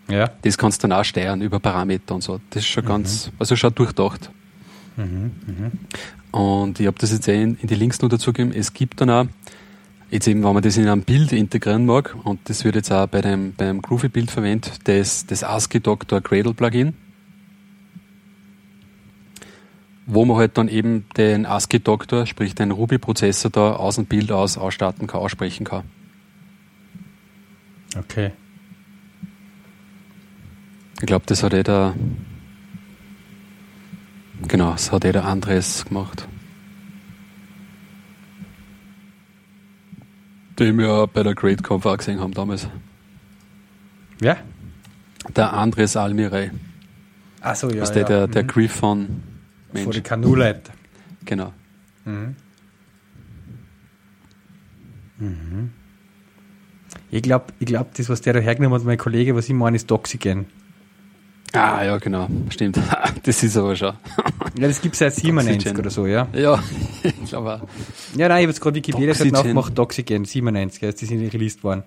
Ja. 0.08 0.30
Das 0.42 0.58
kannst 0.58 0.84
du 0.84 0.88
dann 0.88 1.00
auch 1.00 1.04
steuern 1.04 1.42
über 1.42 1.60
Parameter 1.60 2.16
und 2.16 2.22
so. 2.22 2.40
Das 2.52 2.64
ist 2.64 2.70
schon 2.70 2.84
mhm. 2.84 2.90
ganz, 2.90 3.32
also 3.40 3.56
schon 3.56 3.74
durchdacht. 3.74 4.30
Mhm. 4.98 5.32
Mhm. 5.48 5.72
Und 6.32 6.80
ich 6.80 6.88
habe 6.88 6.98
das 7.00 7.12
jetzt 7.12 7.28
eh 7.28 7.42
in, 7.42 7.58
in 7.62 7.68
die 7.68 7.76
Links 7.76 8.02
noch 8.02 8.10
dazu 8.10 8.34
gegeben. 8.34 8.54
Es 8.56 8.74
gibt 8.74 9.02
dann 9.02 9.10
auch 9.10 9.26
Jetzt 10.12 10.28
eben, 10.28 10.44
wenn 10.44 10.54
man 10.54 10.62
das 10.62 10.78
in 10.78 10.88
einem 10.88 11.02
Bild 11.02 11.32
integrieren 11.34 11.86
mag, 11.86 12.16
und 12.24 12.40
das 12.46 12.64
wird 12.64 12.76
jetzt 12.76 12.92
auch 12.92 13.08
bei 13.08 13.22
dem, 13.22 13.54
beim 13.54 13.82
Groovy-Bild 13.82 14.30
verwendet, 14.30 14.80
das, 14.84 15.26
das 15.26 15.44
ASCII 15.44 15.80
Doctor 15.80 16.22
Gradle 16.22 16.54
Plugin, 16.54 16.94
wo 20.06 20.26
man 20.26 20.38
halt 20.38 20.58
dann 20.58 20.68
eben 20.68 21.06
den 21.18 21.46
ASCII 21.46 21.80
Doctor, 21.80 22.26
sprich 22.26 22.54
den 22.54 22.72
Ruby-Prozessor 22.72 23.52
da 23.52 23.74
aus 23.74 23.96
dem 23.96 24.06
Bild 24.06 24.32
aus 24.32 24.58
ausstatten 24.58 25.08
kann, 25.08 25.22
aussprechen 25.22 25.66
kann. 25.66 25.84
Okay. 27.98 28.32
Ich 31.00 31.08
glaube, 31.08 31.26
das 31.26 31.44
hat 31.44 31.54
eh 31.54 31.64
der, 31.64 31.96
genau, 34.48 34.72
das 34.72 34.92
hat 34.92 35.06
eh 35.06 35.12
der 35.12 35.26
Andres 35.26 35.86
gemacht. 35.86 36.28
Den 40.60 40.78
wir 40.78 41.08
bei 41.08 41.24
der 41.24 41.36
Great 41.36 41.64
Conf 41.64 41.86
auch 41.86 41.98
gesehen 41.98 42.22
haben 42.22 42.34
damals. 42.34 42.70
Wer? 44.20 44.38
Der 45.36 45.54
Andres 45.54 45.98
Almirei. 45.98 46.52
Achso, 47.42 47.70
ja. 47.70 47.82
Das 47.82 47.90
ist 47.90 47.96
der, 47.96 48.06
der, 48.06 48.28
der 48.28 48.44
mhm. 48.44 48.48
Griffon 48.48 49.24
Mensch. 49.76 49.84
Vor 49.84 49.94
die 49.94 50.02
Kanuleit. 50.02 50.72
Genau. 51.26 51.54
Mhm. 52.06 52.36
Mhm. 55.18 55.72
Ich 57.12 57.22
glaube, 57.22 57.46
ich 57.60 57.68
glaub, 57.68 57.94
das, 57.94 58.10
was 58.10 58.22
der 58.22 58.34
da 58.34 58.40
hergenommen 58.40 58.80
hat, 58.80 58.86
mein 58.86 58.98
Kollege, 58.98 59.36
was 59.36 59.48
ich 59.48 59.54
meine, 59.54 59.76
ist 59.76 59.88
Toxigen. 59.88 60.48
Ah, 61.54 61.84
ja, 61.84 61.98
genau. 61.98 62.28
Stimmt. 62.50 62.80
Das 63.24 63.42
ist 63.42 63.58
aber 63.58 63.76
schon. 63.76 63.94
Ja, 64.58 64.70
das 64.70 64.80
gibt 64.80 64.94
es 64.94 65.00
seit 65.00 65.14
97 65.14 65.78
oder 65.78 65.90
so, 65.90 66.06
ja? 66.06 66.30
Ja, 66.32 66.64
ich 67.04 67.30
glaube 67.30 67.56
auch. 67.56 67.68
Ja, 68.16 68.30
nein, 68.30 68.38
ich 68.38 68.44
habe 68.44 68.52
jetzt 68.52 68.62
gerade 68.62 68.76
Wikipedia 68.76 69.14
nachgemacht, 69.32 69.76
Toxigen, 69.76 70.24
97, 70.24 70.82
also 70.84 70.98
die 70.98 71.06
sind 71.06 71.34
released 71.34 71.62
worden. 71.62 71.84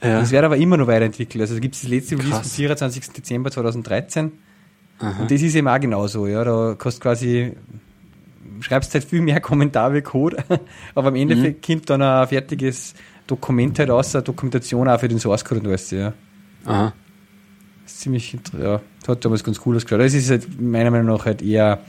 Ja. 0.00 0.20
Das 0.20 0.30
wird 0.30 0.44
aber 0.44 0.56
immer 0.56 0.76
noch 0.76 0.86
weiterentwickelt. 0.86 1.40
Also 1.40 1.58
gibt 1.58 1.74
es 1.74 1.80
das 1.80 1.90
letzte 1.90 2.16
Release 2.18 2.36
am 2.36 2.44
24. 2.44 3.10
Dezember 3.10 3.50
2013. 3.50 4.32
Aha. 4.98 5.22
Und 5.22 5.30
das 5.30 5.42
ist 5.42 5.54
eben 5.54 5.68
auch 5.68 5.80
genauso, 5.80 6.26
ja. 6.26 6.44
Da 6.44 6.74
kannst 6.78 7.00
quasi, 7.00 7.52
schreibst 8.60 8.94
halt 8.94 9.04
viel 9.04 9.20
mehr 9.20 9.40
Kommentar 9.42 9.92
wie 9.94 10.02
Code, 10.02 10.44
aber 10.94 11.08
im 11.08 11.16
Endeffekt 11.16 11.68
mhm. 11.68 11.72
kommt 11.74 11.90
dann 11.90 12.02
ein 12.02 12.28
fertiges 12.28 12.94
Dokument 13.26 13.78
halt 13.78 13.90
raus, 13.90 14.14
eine 14.14 14.22
Dokumentation 14.22 14.88
auch 14.88 15.00
für 15.00 15.08
den 15.08 15.18
Source 15.18 15.44
Code 15.44 15.60
und 15.60 15.66
alles, 15.68 15.90
ja. 15.90 16.12
Aha. 16.64 16.92
Das 17.82 17.92
ist 17.92 18.00
ziemlich, 18.00 18.36
ja, 18.58 18.80
das 19.00 19.08
hat 19.08 19.24
damals 19.24 19.42
ganz 19.42 19.60
cool 19.66 19.76
ausgeschaut. 19.76 20.00
Das 20.00 20.14
ist 20.14 20.30
halt 20.30 20.60
meiner 20.60 20.90
Meinung 20.90 21.16
nach 21.16 21.24
halt 21.24 21.42
eher, 21.42 21.80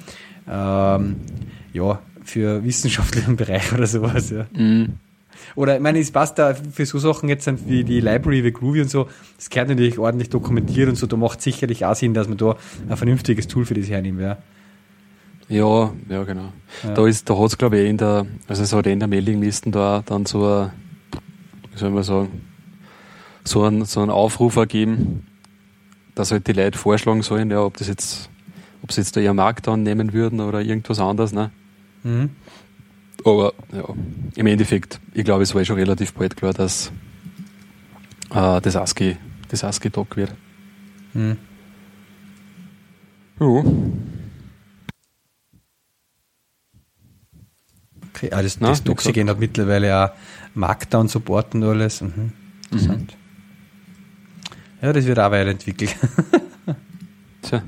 ähm, 0.49 1.17
ja, 1.71 1.99
für 2.23 2.63
wissenschaftlichen 2.63 3.35
Bereich 3.37 3.71
oder 3.73 3.85
sowas, 3.85 4.29
ja. 4.31 4.45
Mhm. 4.55 4.93
Oder, 5.55 5.75
ich 5.75 5.81
meine, 5.81 5.99
es 5.99 6.11
passt 6.11 6.39
da 6.39 6.53
für 6.53 6.85
so 6.85 6.99
Sachen 6.99 7.29
jetzt 7.29 7.49
wie 7.67 7.83
die 7.83 7.99
Library 7.99 8.43
wie 8.43 8.51
Groovy 8.51 8.81
und 8.81 8.89
so, 8.89 9.07
das 9.37 9.49
gehört 9.49 9.69
natürlich 9.69 9.99
ordentlich 9.99 10.29
dokumentiert 10.29 10.89
und 10.89 10.95
so, 10.95 11.07
da 11.07 11.17
macht 11.17 11.41
sicherlich 11.41 11.85
auch 11.85 11.95
Sinn, 11.95 12.13
dass 12.13 12.27
man 12.27 12.37
da 12.37 12.55
ein 12.89 12.97
vernünftiges 12.97 13.47
Tool 13.47 13.65
für 13.65 13.73
das 13.73 13.89
hernimmt, 13.89 14.21
ja. 14.21 14.37
Ja, 15.49 15.93
ja, 16.09 16.23
genau. 16.23 16.53
Ja. 16.83 16.93
Da 16.93 17.05
ist, 17.05 17.29
da 17.29 17.37
hat 17.37 17.45
es, 17.45 17.57
glaube 17.57 17.79
ich, 17.79 17.89
in 17.89 17.97
der, 17.97 18.25
also 18.47 18.63
es 18.63 18.73
hat 18.73 18.87
in 18.87 18.99
der 18.99 19.07
Mailinglisten 19.07 19.71
da 19.71 20.01
dann 20.05 20.25
so 20.25 20.45
ein, 20.45 20.71
wie 21.71 21.77
soll 21.77 21.89
man 21.91 22.03
sagen, 22.03 22.41
so 23.43 23.63
ein, 23.63 23.85
so 23.85 24.01
Aufruf 24.01 24.55
ergeben, 24.55 25.27
dass 26.15 26.31
halt 26.31 26.47
die 26.47 26.53
Leute 26.53 26.77
vorschlagen 26.77 27.21
sollen, 27.23 27.51
ja, 27.51 27.61
ob 27.61 27.77
das 27.77 27.87
jetzt, 27.87 28.29
ob 28.81 28.91
sie 28.91 29.01
jetzt 29.01 29.15
da 29.15 29.21
ihren 29.21 29.35
Markt 29.35 29.67
annehmen 29.67 30.13
würden 30.13 30.39
oder 30.39 30.61
irgendwas 30.61 30.99
anderes, 30.99 31.33
ne? 31.33 31.51
Mhm. 32.03 32.29
Aber 33.25 33.53
ja, 33.71 33.85
im 34.35 34.47
Endeffekt, 34.47 34.99
ich 35.13 35.23
glaube, 35.23 35.43
es 35.43 35.55
war 35.55 35.63
schon 35.63 35.77
relativ 35.77 36.13
bald 36.13 36.35
klar, 36.35 36.53
dass 36.53 36.91
äh, 38.31 38.61
das 38.61 38.75
ASCII 38.75 39.17
das 39.49 39.63
ASCII 39.63 39.89
Doc 39.89 40.17
wird. 40.17 40.33
Hm. 41.13 41.37
Ja. 43.39 43.63
Okay, 48.09 48.31
ah, 48.31 48.41
das, 48.41 48.59
Na, 48.59 48.69
das 48.69 48.83
Doxigen 48.83 49.29
hat 49.29 49.39
mittlerweile 49.39 50.05
auch 50.05 50.09
Markdown 50.55 51.07
Support 51.07 51.55
und 51.55 51.63
alles. 51.63 52.01
Mhm. 52.01 52.31
Interessant. 52.71 53.11
Mhm. 53.11 53.23
Ja, 54.81 54.93
das 54.93 55.05
wird 55.05 55.19
auch 55.19 55.31
weiterentwickelt. 55.31 55.95
Tja. 57.41 57.63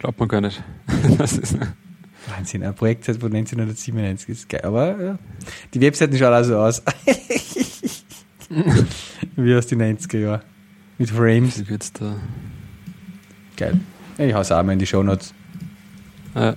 Glaubt 0.00 0.20
man 0.20 0.28
gar 0.28 0.40
nicht. 0.40 0.62
das 1.18 1.38
ist, 1.38 1.58
Wahnsinn, 2.28 2.62
ein 2.62 2.74
Projekt 2.74 3.06
von 3.06 3.14
1997 3.14 4.28
ist 4.28 4.48
geil. 4.48 4.62
Aber 4.62 5.02
ja, 5.02 5.18
die 5.74 5.80
Webseiten 5.80 6.16
schauen 6.16 6.34
auch 6.34 6.44
so 6.44 6.58
aus. 6.58 6.82
Wie 9.36 9.54
aus 9.54 9.66
den 9.66 9.82
90er 9.82 10.18
Jahren. 10.18 10.42
Mit 10.98 11.10
Frames. 11.10 11.58
Wie 11.58 11.68
wird's 11.68 11.92
da? 11.92 12.16
Geil. 13.56 13.80
Ich 14.18 14.34
hau's 14.34 14.52
auch 14.52 14.62
mal 14.62 14.72
in 14.72 14.78
die 14.78 14.86
Show 14.86 15.02
Notes. 15.02 15.34
Ja. 16.34 16.54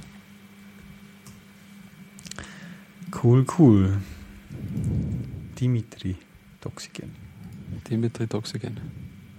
Cool, 3.23 3.45
cool. 3.57 3.97
Dimitri 5.59 6.17
Toxigen. 6.61 7.15
Dimitri 7.89 8.27
Toxigen. 8.27 8.79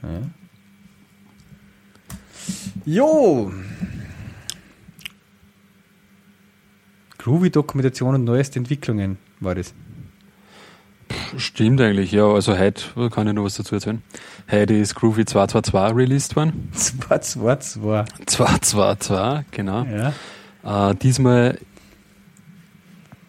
Ja. 0.02 0.22
Jo! 2.84 3.52
Groovy-Dokumentation 7.26 8.14
und 8.14 8.22
neueste 8.22 8.60
Entwicklungen 8.60 9.18
war 9.40 9.56
das. 9.56 9.74
Stimmt 11.36 11.80
eigentlich, 11.80 12.12
ja. 12.12 12.24
Also 12.24 12.56
heute 12.56 13.10
kann 13.10 13.26
ich 13.26 13.34
noch 13.34 13.42
was 13.42 13.56
dazu 13.56 13.74
erzählen. 13.74 14.00
Heute 14.48 14.74
ist 14.74 14.94
Groovy 14.94 15.24
222 15.24 15.96
released 15.96 16.36
worden. 16.36 16.68
222. 16.72 18.26
222, 18.26 19.50
genau. 19.50 19.84
Ja. 19.84 20.90
Äh, 20.90 20.94
diesmal 20.94 21.58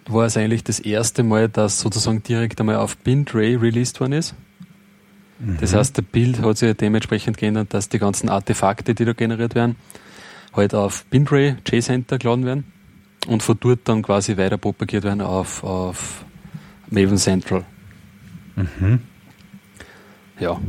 war 0.06 0.28
es 0.28 0.38
eigentlich 0.38 0.64
das 0.64 0.80
erste 0.80 1.24
Mal, 1.24 1.50
dass 1.50 1.80
sozusagen 1.80 2.22
direkt 2.22 2.60
einmal 2.60 2.76
auf 2.76 2.98
Bintray 2.98 3.56
released 3.56 4.00
worden 4.00 4.14
ist. 4.14 4.36
Mhm. 5.40 5.58
Das 5.60 5.74
heißt, 5.74 5.98
der 5.98 6.04
Bild 6.04 6.40
hat 6.44 6.60
sich 6.60 6.78
dementsprechend 6.78 7.38
geändert, 7.38 7.74
dass 7.74 7.90
die 7.90 7.98
ganzen 7.98 8.30
Artefakte, 8.30 8.94
die 8.94 9.06
da 9.06 9.14
generiert 9.14 9.56
werden, 9.56 9.76
halt 10.54 10.76
auf 10.76 11.04
Bintray 11.06 11.56
JCenter 11.66 12.20
geladen 12.20 12.46
werden 12.46 12.77
und 13.28 13.44
von 13.44 13.58
dort 13.60 13.80
dann 13.84 14.02
quasi 14.02 14.38
weiter 14.38 14.58
propagiert 14.58 15.04
werden 15.04 15.22
auf, 15.22 15.64
auf 15.64 16.26
Maven 16.90 17.18
Central. 17.18 17.66
Mhm. 18.56 19.02
Ja. 20.40 20.60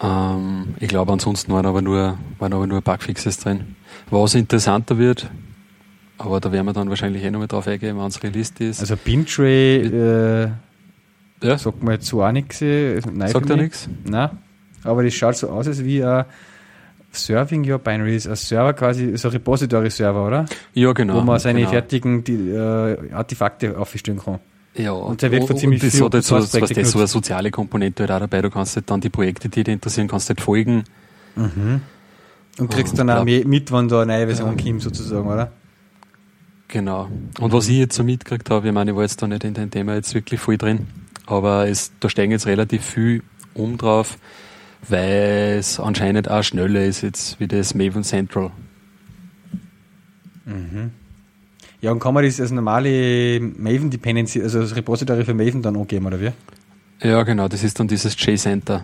Ähm, 0.00 0.74
ich 0.80 0.88
glaube, 0.88 1.12
ansonsten 1.12 1.52
waren 1.52 1.66
aber 1.66 1.82
nur, 1.82 2.18
waren 2.38 2.52
aber 2.52 2.66
nur 2.66 2.80
Bugfixes 2.80 3.38
drin. 3.38 3.76
Was 4.10 4.34
interessanter 4.34 4.98
wird, 4.98 5.30
aber 6.18 6.40
da 6.40 6.52
werden 6.52 6.66
wir 6.66 6.72
dann 6.72 6.88
wahrscheinlich 6.88 7.24
eh 7.24 7.30
noch 7.30 7.40
mal 7.40 7.46
drauf 7.46 7.66
eingehen, 7.66 7.98
wenn 7.98 8.06
es 8.06 8.22
released 8.22 8.60
ist. 8.60 8.80
Also 8.80 8.96
Bintray, 8.96 9.76
äh, 9.86 10.48
ja. 11.42 11.58
sagt 11.58 11.82
man 11.82 11.94
jetzt 11.94 12.06
so 12.06 12.22
auch 12.22 12.32
nichts. 12.32 12.62
Äh, 12.62 13.00
sagt 13.00 13.50
er 13.50 13.56
nichts? 13.56 13.88
Nein, 14.04 14.30
aber 14.84 15.02
das 15.02 15.14
schaut 15.14 15.36
so 15.36 15.48
aus, 15.48 15.66
als 15.66 15.84
wie 15.84 16.04
ein 16.04 16.24
Serving 17.14 17.70
Your 17.70 17.78
Binaries, 17.78 18.26
ein 18.26 18.36
Server 18.36 18.72
quasi, 18.72 19.16
so 19.16 19.28
ein 19.28 19.32
Repository-Server, 19.32 20.26
oder? 20.26 20.44
Ja, 20.74 20.92
genau. 20.92 21.16
Wo 21.16 21.20
man 21.20 21.38
seine 21.38 21.60
genau. 21.60 21.70
fertigen 21.70 22.24
die, 22.24 22.50
äh, 22.50 23.12
Artefakte 23.12 23.78
aufstellen 23.78 24.20
kann. 24.22 24.40
Ja, 24.76 24.92
und 24.92 25.22
der 25.22 25.30
wird 25.30 25.46
für 25.46 25.54
ziemlich 25.54 25.80
viel. 25.80 26.04
Hat 26.04 26.14
jetzt 26.14 26.26
so, 26.26 26.36
was 26.36 26.50
das, 26.50 26.90
so 26.90 26.98
eine 26.98 27.06
soziale 27.06 27.50
Komponente 27.50 28.02
halt 28.02 28.10
auch 28.10 28.18
dabei. 28.18 28.42
Du 28.42 28.50
kannst 28.50 28.74
halt 28.74 28.90
dann 28.90 29.00
die 29.00 29.10
Projekte, 29.10 29.48
die 29.48 29.62
dich 29.62 29.72
interessieren, 29.72 30.08
kannst 30.08 30.28
halt 30.28 30.40
folgen. 30.40 30.84
Mhm. 31.36 31.80
Und 32.58 32.70
kriegst 32.70 32.98
dann 32.98 33.10
auch 33.10 33.24
mit, 33.24 33.72
wenn 33.72 33.88
da 33.88 34.02
eine 34.02 34.12
neue 34.12 34.26
Version 34.26 34.56
ja. 34.56 34.64
kommt, 34.64 34.82
sozusagen, 34.82 35.26
oder? 35.26 35.52
Genau. 36.68 37.08
Und 37.40 37.52
was 37.52 37.68
ich 37.68 37.78
jetzt 37.78 37.94
so 37.94 38.02
mitgekriegt 38.02 38.50
habe, 38.50 38.68
ich 38.68 38.74
meine, 38.74 38.90
ich 38.90 38.96
war 38.96 39.02
jetzt 39.02 39.20
da 39.22 39.26
nicht 39.26 39.44
in 39.44 39.54
dem 39.54 39.70
Thema 39.70 39.94
jetzt 39.94 40.14
wirklich 40.14 40.40
voll 40.40 40.58
drin, 40.58 40.86
aber 41.26 41.68
es, 41.68 41.92
da 42.00 42.08
steigen 42.08 42.32
jetzt 42.32 42.46
relativ 42.46 42.84
viel 42.84 43.22
um 43.54 43.76
drauf, 43.76 44.18
weil 44.88 45.56
es 45.58 45.80
anscheinend 45.80 46.30
auch 46.30 46.42
schneller 46.42 46.84
ist 46.84 47.02
jetzt 47.02 47.38
wie 47.40 47.46
das 47.46 47.74
Maven 47.74 48.04
Central. 48.04 48.50
Mhm. 50.44 50.90
Ja, 51.80 51.92
und 51.92 52.00
kann 52.00 52.14
man 52.14 52.24
das 52.24 52.40
als 52.40 52.50
normale 52.50 53.40
Maven 53.40 53.90
Dependency, 53.90 54.40
also 54.40 54.60
das 54.60 54.74
Repository 54.74 55.24
für 55.24 55.34
Maven 55.34 55.62
dann 55.62 55.76
angeben, 55.76 56.06
oder 56.06 56.20
wie? 56.20 56.30
Ja, 57.02 57.22
genau, 57.22 57.48
das 57.48 57.62
ist 57.62 57.78
dann 57.78 57.88
dieses 57.88 58.16
JCenter. 58.18 58.82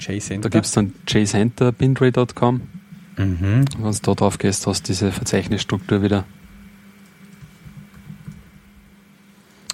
JCenter? 0.00 0.48
Da 0.48 0.48
gibt 0.48 0.66
es 0.66 0.72
dann 0.72 0.92
jcenter.bindray.com. 1.06 2.60
Mhm. 3.16 3.64
Wenn 3.78 3.92
du 3.92 3.98
da 4.02 4.14
drauf 4.14 4.38
gehst, 4.38 4.66
hast 4.66 4.82
du 4.82 4.92
diese 4.92 5.12
Verzeichnisstruktur 5.12 6.02
wieder. 6.02 6.24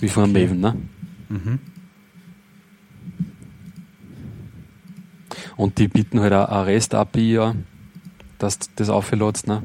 Wie 0.00 0.08
von 0.08 0.30
okay. 0.30 0.44
Maven, 0.44 0.60
ne? 0.60 0.76
Mhm. 1.28 1.58
Und 5.58 5.78
die 5.78 5.88
bieten 5.88 6.20
halt 6.20 6.32
auch 6.32 6.48
eine 6.48 6.66
REST-API 6.66 7.38
an, 7.38 7.66
dass 8.38 8.60
du 8.60 8.66
das 8.76 8.88
auflädst, 8.88 9.48
ne? 9.48 9.62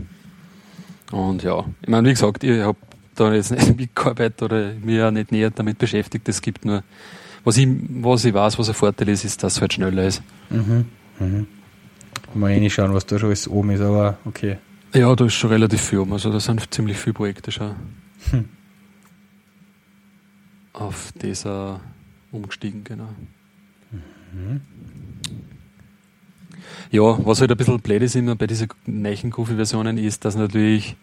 Und 1.11 1.43
ja, 1.43 1.63
ich 1.83 1.87
meine, 1.87 2.09
wie 2.09 2.13
gesagt, 2.13 2.43
ich 2.43 2.61
habe 2.61 2.79
da 3.13 3.31
jetzt 3.31 3.51
nicht 3.51 3.77
mitgearbeitet 3.77 4.41
oder 4.41 4.73
mich 4.73 4.95
ja 4.95 5.11
nicht 5.11 5.31
näher 5.31 5.51
damit 5.51 5.77
beschäftigt. 5.77 6.27
Es 6.27 6.41
gibt 6.41 6.65
nur, 6.65 6.83
was 7.43 7.57
ich, 7.57 7.67
was 8.01 8.25
ich 8.25 8.33
weiß, 8.33 8.57
was 8.57 8.69
ein 8.69 8.73
Vorteil 8.73 9.09
ist, 9.09 9.23
ist, 9.23 9.43
dass 9.43 9.53
es 9.53 9.61
halt 9.61 9.73
schneller 9.73 10.07
ist. 10.07 10.23
Mhm. 10.49 10.85
Mhm. 11.19 11.47
Mal 12.33 12.53
eh 12.53 12.59
nicht 12.59 12.73
schauen, 12.73 12.95
was 12.95 13.05
da 13.05 13.19
schon 13.19 13.27
alles 13.27 13.47
oben 13.47 13.69
ist, 13.69 13.81
aber 13.81 14.17
okay. 14.25 14.57
Ja, 14.95 15.15
da 15.15 15.25
ist 15.25 15.35
schon 15.35 15.51
relativ 15.51 15.81
viel 15.81 15.99
oben. 15.99 16.13
Also 16.13 16.31
da 16.31 16.39
sind 16.39 16.73
ziemlich 16.73 16.97
viele 16.97 17.13
Projekte 17.13 17.51
schon 17.51 17.75
hm. 18.31 18.49
auf 20.73 21.11
dieser 21.21 21.81
umgestiegen, 22.31 22.83
genau. 22.83 23.09
Mhm. 23.91 24.61
Ja, 26.93 27.17
was 27.25 27.41
halt 27.41 27.49
ein 27.49 27.57
bisschen 27.57 27.79
blöd 27.79 28.03
ist 28.03 28.15
immer 28.15 28.35
bei 28.35 28.45
diesen 28.45 28.67
neuen 28.85 29.31
Groovy-Versionen 29.31 29.97
ist, 29.97 30.25
dass 30.25 30.35
natürlich 30.35 30.95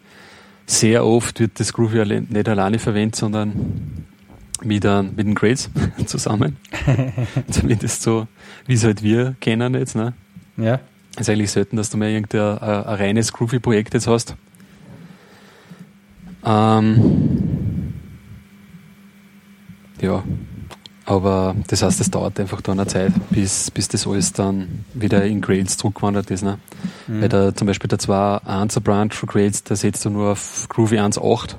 sehr 0.64 1.04
oft 1.04 1.40
wird 1.40 1.58
das 1.58 1.72
Groovy 1.72 2.04
nicht 2.04 2.48
alleine 2.48 2.78
verwendet, 2.78 3.16
sondern 3.16 4.06
mit, 4.62 4.86
ein, 4.86 5.16
mit 5.16 5.26
den 5.26 5.34
Grades 5.34 5.68
zusammen. 6.06 6.58
Zumindest 7.50 8.02
so, 8.02 8.28
wie 8.66 8.74
es 8.74 8.84
halt 8.84 9.02
wir 9.02 9.34
kennen 9.40 9.74
jetzt. 9.74 9.96
Ne? 9.96 10.12
Ja. 10.56 10.78
Es 11.16 11.22
ist 11.22 11.30
eigentlich 11.30 11.50
selten, 11.50 11.76
dass 11.76 11.90
du 11.90 11.96
mal 11.96 12.08
irgendein 12.08 12.58
ein, 12.58 12.84
ein 12.84 12.94
reines 12.94 13.32
Groovy-Projekt 13.32 13.92
jetzt 13.92 14.06
hast. 14.06 14.36
Ähm, 16.44 17.94
ja, 20.00 20.22
aber 21.10 21.56
das 21.66 21.82
heißt, 21.82 22.00
es 22.00 22.08
dauert 22.08 22.38
einfach 22.38 22.60
dann 22.60 22.78
eine 22.78 22.86
Zeit, 22.86 23.12
bis, 23.30 23.68
bis 23.72 23.88
das 23.88 24.06
alles 24.06 24.32
dann 24.32 24.84
wieder 24.94 25.24
in 25.24 25.40
Grades 25.40 25.76
zurückgewandert 25.76 26.30
ist. 26.30 26.44
Ne? 26.44 26.60
Mhm. 27.08 27.22
Weil 27.22 27.28
der, 27.28 27.56
zum 27.56 27.66
Beispiel 27.66 27.88
der 27.88 27.98
2.1er 27.98 28.78
Branch 28.78 29.10
für 29.10 29.26
Grades, 29.26 29.64
der 29.64 29.74
setzt 29.74 30.04
du 30.04 30.10
nur 30.10 30.30
auf 30.30 30.66
Groovy 30.68 31.00
1.8. 31.00 31.56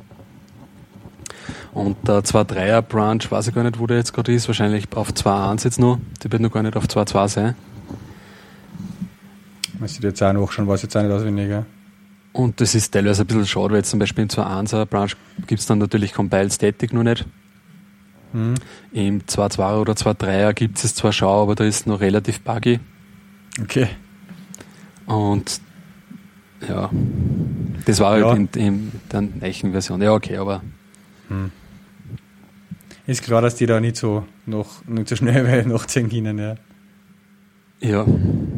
Und 1.74 1.98
der 2.08 2.22
2.3er 2.22 2.82
Branch, 2.82 3.20
weiß 3.30 3.50
ich 3.50 3.54
gar 3.54 3.64
nicht, 3.64 3.78
wo 3.78 3.88
der 3.88 3.98
jetzt 3.98 4.14
gerade 4.14 4.34
ist, 4.34 4.48
wahrscheinlich 4.48 4.88
auf 4.96 5.10
2.1 5.10 5.66
jetzt 5.66 5.80
noch. 5.82 6.00
Der 6.24 6.32
wird 6.32 6.42
noch 6.42 6.52
gar 6.52 6.64
nicht 6.64 6.78
auf 6.78 6.86
2.2 6.86 7.28
sein. 7.28 7.56
Was 9.80 9.98
ich 9.98 10.00
jetzt 10.00 10.24
auch 10.24 10.52
schon, 10.54 10.66
weiß 10.66 10.84
jetzt 10.84 10.96
auch 10.96 11.04
nicht 11.04 11.12
auswendig. 11.12 11.66
Und 12.32 12.62
das 12.62 12.74
ist 12.74 12.94
teilweise 12.94 13.24
ein 13.24 13.28
bisschen 13.28 13.46
schade, 13.46 13.72
weil 13.72 13.80
jetzt 13.80 13.90
zum 13.90 14.00
Beispiel 14.00 14.22
im 14.22 14.30
2.1er 14.30 14.86
Branch 14.86 15.12
gibt 15.46 15.60
es 15.60 15.66
dann 15.66 15.80
natürlich 15.80 16.14
Compile 16.14 16.50
Static 16.50 16.94
noch 16.94 17.04
nicht. 17.04 17.26
Mhm. 18.34 18.56
Im 18.92 19.22
2.2er 19.22 19.80
oder 19.82 19.94
2.3er 19.94 20.54
gibt 20.54 20.84
es 20.84 20.96
zwar 20.96 21.12
Schau, 21.12 21.44
aber 21.44 21.56
da 21.56 21.64
ist 21.64 21.88
noch 21.88 22.00
relativ 22.00 22.42
buggy. 22.42 22.80
Okay. 23.62 23.88
Und 25.06 25.62
ja, 26.68 26.90
das 27.86 28.00
war 28.00 28.12
halt 28.12 28.24
ja. 28.24 28.32
halt 28.32 28.56
in, 28.56 28.66
in 28.66 28.92
der 29.12 29.22
neuen 29.22 29.72
Version. 29.72 30.02
Ja, 30.02 30.14
okay, 30.14 30.38
aber. 30.38 30.62
Hm. 31.28 31.52
Ist 33.08 33.24
klar, 33.24 33.42
dass 33.42 33.56
die 33.56 33.66
da 33.66 33.80
nicht 33.80 33.98
so 33.98 34.26
noch 34.46 34.86
nicht 34.86 35.10
so 35.10 35.16
schnell 35.16 35.66
nachziehen 35.66 36.10
können, 36.10 36.38
ja. 36.38 36.56
Ja, 37.82 38.06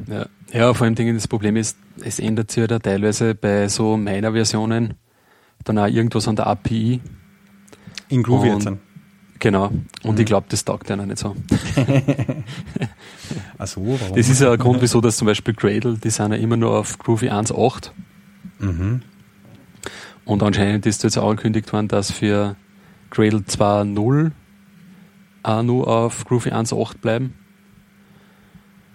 ja. 0.07 0.25
Ja, 0.51 0.73
vor 0.75 0.85
allem 0.85 1.15
das 1.15 1.27
Problem 1.27 1.55
ist, 1.55 1.77
es 2.03 2.19
ändert 2.19 2.51
sich 2.51 2.61
ja 2.61 2.67
da 2.67 2.77
teilweise 2.77 3.33
bei 3.33 3.67
so 3.69 3.97
meiner 3.97 4.33
Versionen 4.33 4.93
dann 5.63 5.79
auch 5.79 5.87
irgendwas 5.87 6.27
an 6.27 6.35
der 6.35 6.45
API. 6.45 7.01
In 8.09 8.21
Groovy 8.21 8.49
jetzt 8.49 8.67
dann. 8.67 8.79
Genau. 9.43 9.71
Und 10.03 10.13
mhm. 10.15 10.21
ich 10.21 10.25
glaube, 10.25 10.45
das 10.47 10.63
taugt 10.63 10.89
einer 10.89 11.05
nicht 11.05 11.17
so. 11.17 11.35
Ach 13.57 13.67
so, 13.67 13.81
warum? 13.85 13.99
Das 14.15 14.29
ist 14.29 14.39
ja 14.39 14.53
ein 14.53 14.57
Grund, 14.57 14.81
wieso 14.81 15.01
das 15.01 15.17
zum 15.17 15.25
Beispiel 15.25 15.53
Gradle, 15.53 15.97
die 15.97 16.11
sind 16.11 16.31
ja 16.31 16.37
immer 16.37 16.55
nur 16.55 16.71
auf 16.79 16.97
Groovy 16.97 17.29
1.8. 17.29 17.91
Mhm. 18.59 19.01
Und 20.23 20.43
anscheinend 20.43 20.85
ist 20.85 21.03
jetzt 21.03 21.17
auch 21.17 21.29
angekündigt 21.29 21.73
worden, 21.73 21.89
dass 21.89 22.09
für 22.09 22.55
Gradle 23.09 23.39
2.0 23.39 24.31
auch 25.43 25.61
nur 25.61 25.87
auf 25.89 26.23
Groovy 26.23 26.51
1.8 26.51 26.99
bleiben. 26.99 27.33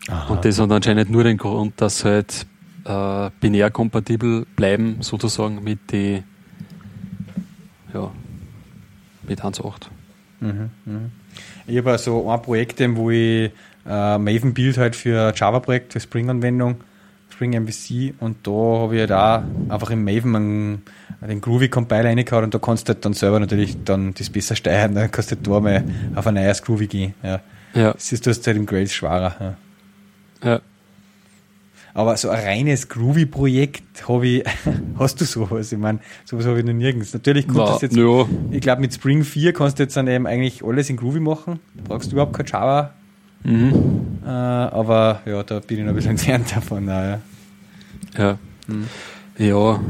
Aha. 0.08 0.32
Und 0.32 0.46
das 0.46 0.58
hat 0.58 0.72
anscheinend 0.72 1.10
nur 1.10 1.24
den 1.24 1.36
Grund, 1.36 1.78
dass 1.78 2.06
halt 2.06 2.46
äh, 2.86 3.30
binär 3.40 3.70
kompatibel 3.70 4.46
bleiben, 4.56 5.02
sozusagen 5.02 5.62
mit 5.62 5.92
die 5.92 6.22
ja, 7.92 8.10
mit 9.28 9.44
1.8. 9.44 9.88
Mhm, 10.40 10.70
mhm. 10.84 11.10
Ich 11.66 11.76
habe 11.78 11.92
also 11.92 12.30
ein 12.30 12.42
Projekt, 12.42 12.80
wo 12.96 13.10
ich 13.10 13.50
äh, 13.86 14.18
Maven 14.18 14.54
Build 14.54 14.78
halt 14.78 14.96
für 14.96 15.32
Java-Projekt, 15.34 15.92
für 15.92 16.00
Spring-Anwendung, 16.00 16.76
Spring 17.30 17.52
MVC 17.52 18.14
und 18.20 18.46
da 18.46 18.50
habe 18.50 18.96
ich 18.96 19.00
halt 19.00 19.12
auch 19.12 19.42
einfach 19.72 19.90
im 19.90 20.04
Maven 20.04 20.34
einen, 20.34 20.82
den 21.20 21.40
Groovy 21.40 21.68
Compiler 21.68 22.06
reingehauen 22.06 22.44
und 22.44 22.54
da 22.54 22.58
kannst 22.58 22.88
du 22.88 22.94
halt 22.94 23.04
dann 23.04 23.12
selber 23.12 23.38
natürlich 23.38 23.76
dann 23.84 24.14
das 24.14 24.30
besser 24.30 24.56
steuern, 24.56 24.94
dann 24.94 25.10
kannst 25.10 25.30
du 25.30 25.36
halt 25.36 25.46
da 25.46 25.60
mal 25.60 25.84
auf 26.14 26.26
ein 26.26 26.34
neues 26.34 26.62
Groovy 26.62 26.86
gehen. 26.86 27.14
Ja. 27.22 27.40
Ja. 27.74 27.92
Das 27.92 28.12
ist 28.12 28.26
das 28.26 28.44
halt 28.46 28.56
im 28.56 28.66
Grails 28.66 28.92
schwerer. 28.92 29.56
Ja. 30.42 30.50
ja. 30.50 30.60
Aber 31.98 32.16
so 32.16 32.28
ein 32.28 32.38
reines 32.44 32.88
Groovy-Projekt 32.88 34.06
habe 34.08 34.28
ich, 34.28 34.44
hast 35.00 35.20
du 35.20 35.24
sowas? 35.24 35.72
Ich 35.72 35.78
meine, 35.80 35.98
sowas 36.24 36.46
habe 36.46 36.60
ich 36.60 36.64
noch 36.64 36.72
nirgends. 36.72 37.12
Natürlich 37.12 37.48
kommt 37.48 37.70
das 37.70 37.82
jetzt, 37.82 37.96
ja. 37.96 38.24
ich 38.52 38.60
glaube 38.60 38.82
mit 38.82 38.94
Spring 38.94 39.24
4 39.24 39.52
kannst 39.52 39.80
du 39.80 39.82
jetzt 39.82 39.96
dann 39.96 40.06
eben 40.06 40.24
eigentlich 40.24 40.62
alles 40.62 40.88
in 40.90 40.96
Groovy 40.96 41.18
machen. 41.18 41.58
Du 41.74 41.82
brauchst 41.82 42.12
überhaupt 42.12 42.34
kein 42.34 42.46
Java. 42.46 42.94
Mhm. 43.42 44.20
Äh, 44.24 44.28
aber 44.28 45.22
ja, 45.26 45.42
da 45.42 45.58
bin 45.58 45.78
ich 45.78 45.82
noch 45.82 45.90
ein 45.90 45.96
bisschen 45.96 46.10
entfernt 46.12 46.54
davon. 46.54 46.86
Ja. 46.86 47.18
Ja. 48.16 48.38
Mhm. 48.68 48.86
Ja. 49.36 49.80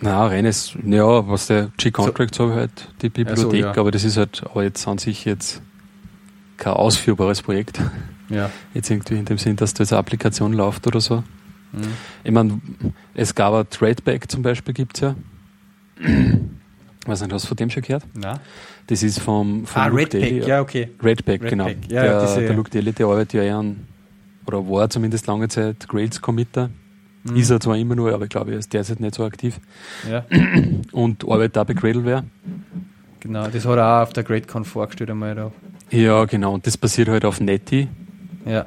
Na, 0.00 0.26
reines, 0.26 0.76
ja, 0.84 1.28
was 1.28 1.46
der 1.46 1.70
G-Contracts 1.76 2.36
so, 2.36 2.50
habe 2.50 2.52
ich 2.54 2.58
halt, 2.58 2.88
die 3.00 3.10
Bibliothek, 3.10 3.44
also, 3.44 3.56
ja. 3.56 3.76
aber 3.76 3.92
das 3.92 4.02
ist 4.02 4.16
halt 4.16 4.42
aber 4.44 4.64
jetzt 4.64 4.88
an 4.88 4.98
sich 4.98 5.24
jetzt 5.24 5.62
kein 6.56 6.72
ausführbares 6.72 7.42
Projekt. 7.42 7.78
Ja. 8.28 8.50
Jetzt 8.74 8.90
irgendwie 8.90 9.18
in 9.18 9.24
dem 9.24 9.38
Sinn, 9.38 9.54
dass 9.54 9.72
da 9.72 9.84
jetzt 9.84 9.92
eine 9.92 10.00
Applikation 10.00 10.52
läuft 10.52 10.88
oder 10.88 11.00
so. 11.00 11.22
Mhm. 11.74 11.92
Ich 12.24 12.32
meine, 12.32 12.60
es 13.14 13.34
gab 13.34 13.54
ein 13.54 13.68
Tradeback 13.68 14.30
zum 14.30 14.42
Beispiel, 14.42 14.74
gibt 14.74 14.96
es 14.96 15.00
ja. 15.02 15.14
Weiß 17.06 17.20
nicht, 17.20 17.32
hast 17.32 17.44
du 17.44 17.48
von 17.48 17.56
dem 17.56 17.70
schon 17.70 17.82
gehört? 17.82 18.04
Nein. 18.14 18.38
Das 18.86 19.02
ist 19.02 19.18
vom, 19.20 19.66
vom 19.66 19.82
ah, 19.82 19.86
Luke 19.86 20.02
Redback, 20.02 20.20
Daly. 20.22 20.46
ja, 20.46 20.60
okay. 20.60 20.90
Redback, 21.02 21.42
Red 21.42 21.50
genau. 21.50 21.68
Ja, 21.68 22.02
der, 22.02 22.20
diese, 22.20 22.40
der 22.40 22.54
Luke 22.54 22.70
Daly, 22.70 22.92
der 22.92 23.06
arbeitet 23.06 23.34
ja 23.34 23.42
eher 23.42 23.56
an, 23.56 23.86
oder 24.46 24.68
war 24.68 24.90
zumindest 24.90 25.26
lange 25.26 25.48
Zeit 25.48 25.88
Grails 25.88 26.20
Committer. 26.20 26.70
Mhm. 27.24 27.36
Ist 27.36 27.50
er 27.50 27.60
zwar 27.60 27.76
immer 27.76 27.94
nur, 27.94 28.12
aber 28.12 28.24
ich 28.24 28.30
glaube, 28.30 28.52
er 28.52 28.58
ist 28.58 28.72
derzeit 28.72 29.00
nicht 29.00 29.14
so 29.14 29.24
aktiv. 29.24 29.58
Ja. 30.10 30.24
Und 30.92 31.24
arbeitet 31.24 31.56
auch 31.58 31.64
bei 31.64 31.74
Gradleware. 31.74 32.24
Genau, 33.20 33.48
das 33.48 33.64
hat 33.64 33.78
er 33.78 33.86
auch 33.86 34.02
auf 34.02 34.12
der 34.12 34.22
GradeCon 34.22 34.66
vorgestellt 34.66 35.10
einmal 35.10 35.34
da. 35.34 35.52
Ja, 35.90 36.26
genau. 36.26 36.52
Und 36.52 36.66
das 36.66 36.76
basiert 36.76 37.08
halt 37.08 37.24
auf 37.24 37.40
Netty. 37.40 37.88
Ja. 38.44 38.66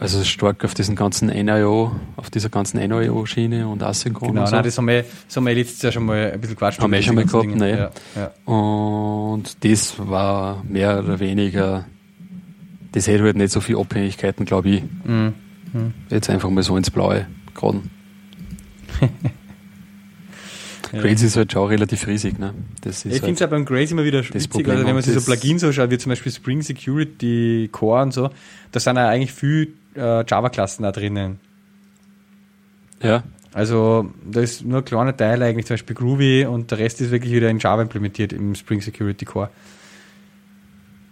Also 0.00 0.24
stark 0.24 0.64
auf 0.64 0.72
diesen 0.72 0.96
ganzen 0.96 1.28
NIO, 1.28 1.94
auf 2.16 2.30
dieser 2.30 2.48
ganzen 2.48 2.80
NIO-Schiene 2.80 3.68
und 3.68 3.82
Asynchron. 3.82 4.30
Genau, 4.30 4.40
und 4.40 4.46
so. 4.46 4.54
nein, 4.54 4.64
das 4.64 4.78
haben 4.78 4.88
wir, 4.88 5.04
das 5.26 5.36
haben 5.36 5.46
wir 5.46 5.54
letztes 5.54 5.82
Jahr 5.82 5.92
schon 5.92 6.06
mal 6.06 6.32
ein 6.32 6.40
bisschen 6.40 6.56
quatscht. 6.56 6.80
Haben 6.80 6.90
wir 6.90 7.02
schon 7.02 7.16
mal 7.16 7.26
gehabt, 7.26 7.54
ne? 7.54 7.90
Ja, 8.16 8.30
ja. 8.46 8.52
Und 8.52 9.62
das 9.62 9.94
war 9.98 10.64
mehr 10.66 11.00
oder 11.00 11.20
weniger, 11.20 11.84
das 12.92 13.08
hätte 13.08 13.24
halt 13.24 13.36
nicht 13.36 13.52
so 13.52 13.60
viele 13.60 13.78
Abhängigkeiten, 13.78 14.46
glaube 14.46 14.70
ich. 14.70 14.82
Mhm. 15.04 15.34
Mhm. 15.74 15.94
Jetzt 16.08 16.30
einfach 16.30 16.48
mal 16.48 16.62
so 16.62 16.78
ins 16.78 16.90
Blaue 16.90 17.26
geraten. 17.54 17.90
Ja. 20.92 21.02
Grails 21.02 21.22
ist 21.22 21.36
halt 21.36 21.52
schon 21.52 21.68
relativ 21.68 22.04
riesig. 22.08 22.40
Ne? 22.40 22.52
Das 22.80 22.96
ist 22.96 23.04
ich 23.04 23.12
halt 23.12 23.20
finde 23.20 23.34
es 23.34 23.38
ja 23.38 23.46
beim 23.46 23.64
Grails 23.64 23.92
immer 23.92 24.02
wieder 24.02 24.24
witzig, 24.24 24.68
also 24.68 24.84
wenn 24.84 24.92
man 24.92 25.02
sich 25.04 25.14
so 25.14 25.20
Plugins 25.20 25.62
anschaut, 25.62 25.88
wie 25.88 25.98
zum 25.98 26.10
Beispiel 26.10 26.32
Spring 26.32 26.62
Security, 26.62 27.68
Core 27.70 28.02
und 28.02 28.12
so, 28.12 28.30
da 28.72 28.80
sind 28.80 28.96
ja 28.96 29.08
eigentlich 29.08 29.32
viel 29.32 29.74
äh, 29.94 30.24
Java-Klassen 30.26 30.82
da 30.82 30.92
drinnen. 30.92 31.40
Ja. 33.02 33.22
Also 33.52 34.10
da 34.24 34.40
ist 34.40 34.64
nur 34.64 34.78
ein 34.78 34.84
kleiner 34.84 35.16
Teil 35.16 35.42
eigentlich, 35.42 35.66
zum 35.66 35.74
Beispiel 35.74 35.96
Groovy 35.96 36.46
und 36.46 36.70
der 36.70 36.78
Rest 36.78 37.00
ist 37.00 37.10
wirklich 37.10 37.32
wieder 37.32 37.50
in 37.50 37.58
Java 37.58 37.82
implementiert 37.82 38.32
im 38.32 38.54
Spring 38.54 38.80
Security 38.80 39.24
Core. 39.24 39.50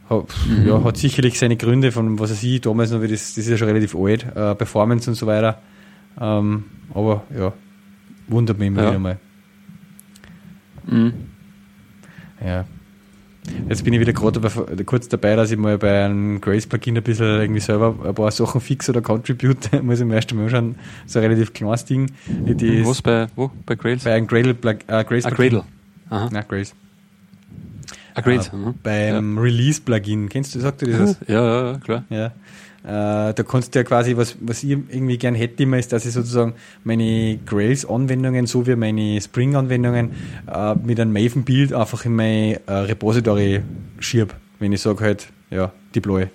Hat, 0.08 0.26
mhm. 0.46 0.66
ja, 0.66 0.84
hat 0.84 0.96
sicherlich 0.96 1.38
seine 1.38 1.56
Gründe 1.56 1.90
von 1.92 2.18
was 2.18 2.30
weiß 2.30 2.42
ich, 2.44 2.60
damals 2.60 2.92
noch, 2.92 3.00
das, 3.00 3.10
das 3.10 3.38
ist 3.38 3.48
ja 3.48 3.56
schon 3.58 3.68
relativ 3.68 3.94
alt, 3.96 4.24
äh, 4.24 4.54
Performance 4.54 5.10
und 5.10 5.16
so 5.16 5.26
weiter. 5.26 5.60
Ähm, 6.20 6.64
aber 6.94 7.24
ja, 7.36 7.52
wundert 8.28 8.58
mich 8.58 8.68
immer 8.68 8.82
ja. 8.82 8.88
wieder 8.90 8.98
mal. 8.98 9.18
Mhm. 10.86 11.12
Ja. 12.44 12.64
Jetzt 13.68 13.84
bin 13.84 13.92
ich 13.92 14.00
wieder 14.00 14.12
gerade 14.12 14.40
kurz 14.84 15.08
dabei, 15.08 15.36
dass 15.36 15.50
ich 15.50 15.58
mal 15.58 15.78
bei 15.78 16.04
einem 16.04 16.40
Grace-Plugin 16.40 16.96
ein 16.96 17.02
bisschen 17.02 17.40
irgendwie 17.40 17.60
selber 17.60 17.94
ein 18.04 18.14
paar 18.14 18.30
Sachen 18.30 18.60
fix 18.60 18.88
oder 18.88 19.02
contribute. 19.02 19.70
Muss 19.82 20.00
ich 20.00 20.06
mir 20.06 20.14
erst 20.14 20.30
einmal 20.32 20.48
schon 20.48 20.76
so 21.06 21.18
ein 21.18 21.24
relativ 21.26 21.52
kleines 21.52 21.84
Ding. 21.84 22.10
Das 22.46 22.86
Was 22.86 23.02
bei, 23.02 23.26
wo? 23.36 23.50
Bei 23.66 23.74
Grace? 23.74 24.04
Bei 24.04 24.14
einem 24.14 24.26
Gradle, 24.26 24.56
äh, 24.86 25.04
Grace 25.04 25.24
ah, 25.26 25.30
Gradle. 25.30 25.64
Aha. 26.10 26.28
Nein, 26.32 26.44
Grace. 26.48 26.74
Ah, 28.14 28.20
Grace. 28.20 28.48
Äh, 28.48 28.72
beim 28.82 29.36
ja. 29.36 29.42
Release-Plugin. 29.42 30.28
Kennst 30.28 30.54
du, 30.54 30.60
sagt 30.60 30.82
du 30.82 30.86
das? 30.86 31.16
Ja, 31.26 31.44
ja, 31.44 31.72
ja, 31.72 31.78
klar. 31.78 32.04
Ja. 32.10 32.32
Äh, 32.84 33.34
da 33.34 33.42
kannst 33.46 33.74
du 33.74 33.80
ja 33.80 33.84
quasi, 33.84 34.16
was, 34.16 34.36
was 34.40 34.62
ich 34.62 34.70
irgendwie 34.70 35.18
gern 35.18 35.34
hätte 35.34 35.62
immer, 35.62 35.78
ist, 35.78 35.92
dass 35.92 36.06
ich 36.06 36.12
sozusagen 36.12 36.54
meine 36.84 37.38
Grails-Anwendungen 37.44 38.46
sowie 38.46 38.76
meine 38.76 39.20
Spring-Anwendungen 39.20 40.12
äh, 40.46 40.74
mit 40.76 41.00
einem 41.00 41.12
Maven-Bild 41.12 41.72
einfach 41.72 42.04
in 42.04 42.14
mein 42.14 42.58
äh, 42.66 42.72
Repository 42.72 43.62
schiebe, 43.98 44.34
wenn 44.58 44.72
ich 44.72 44.80
sage 44.80 45.04
halt, 45.04 45.28
ja, 45.50 45.72
deploy. 45.94 46.28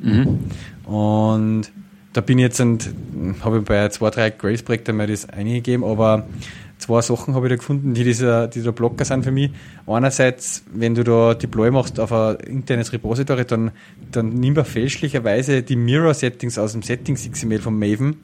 Mhm. 0.00 0.38
Und 0.84 1.70
da 2.12 2.20
bin 2.20 2.38
ich 2.38 2.44
jetzt 2.44 2.60
habe 3.42 3.60
bei 3.62 3.88
zwei, 3.90 4.10
drei 4.10 4.30
Grails-Projekten 4.30 4.96
mal 4.96 5.06
das 5.06 5.28
eingegeben, 5.28 5.84
aber 5.84 6.26
zwei 6.86 7.02
Sachen 7.02 7.34
habe 7.34 7.46
ich 7.46 7.50
da 7.50 7.56
gefunden, 7.56 7.94
die, 7.94 8.04
dieser, 8.04 8.46
die 8.46 8.62
da 8.62 8.70
Blocker 8.70 9.04
sind 9.04 9.24
für 9.24 9.32
mich. 9.32 9.50
Einerseits, 9.86 10.62
wenn 10.72 10.94
du 10.94 11.02
da 11.02 11.34
Deploy 11.34 11.70
machst 11.70 11.98
auf 11.98 12.12
ein 12.12 12.36
internes 12.36 12.92
Repository, 12.92 13.44
dann, 13.44 13.72
dann 14.12 14.28
nimm 14.34 14.56
er 14.56 14.64
fälschlicherweise 14.64 15.62
die 15.62 15.76
Mirror-Settings 15.76 16.58
aus 16.58 16.72
dem 16.72 16.82
Settings-XML 16.82 17.58
von 17.58 17.76
Maven 17.78 18.18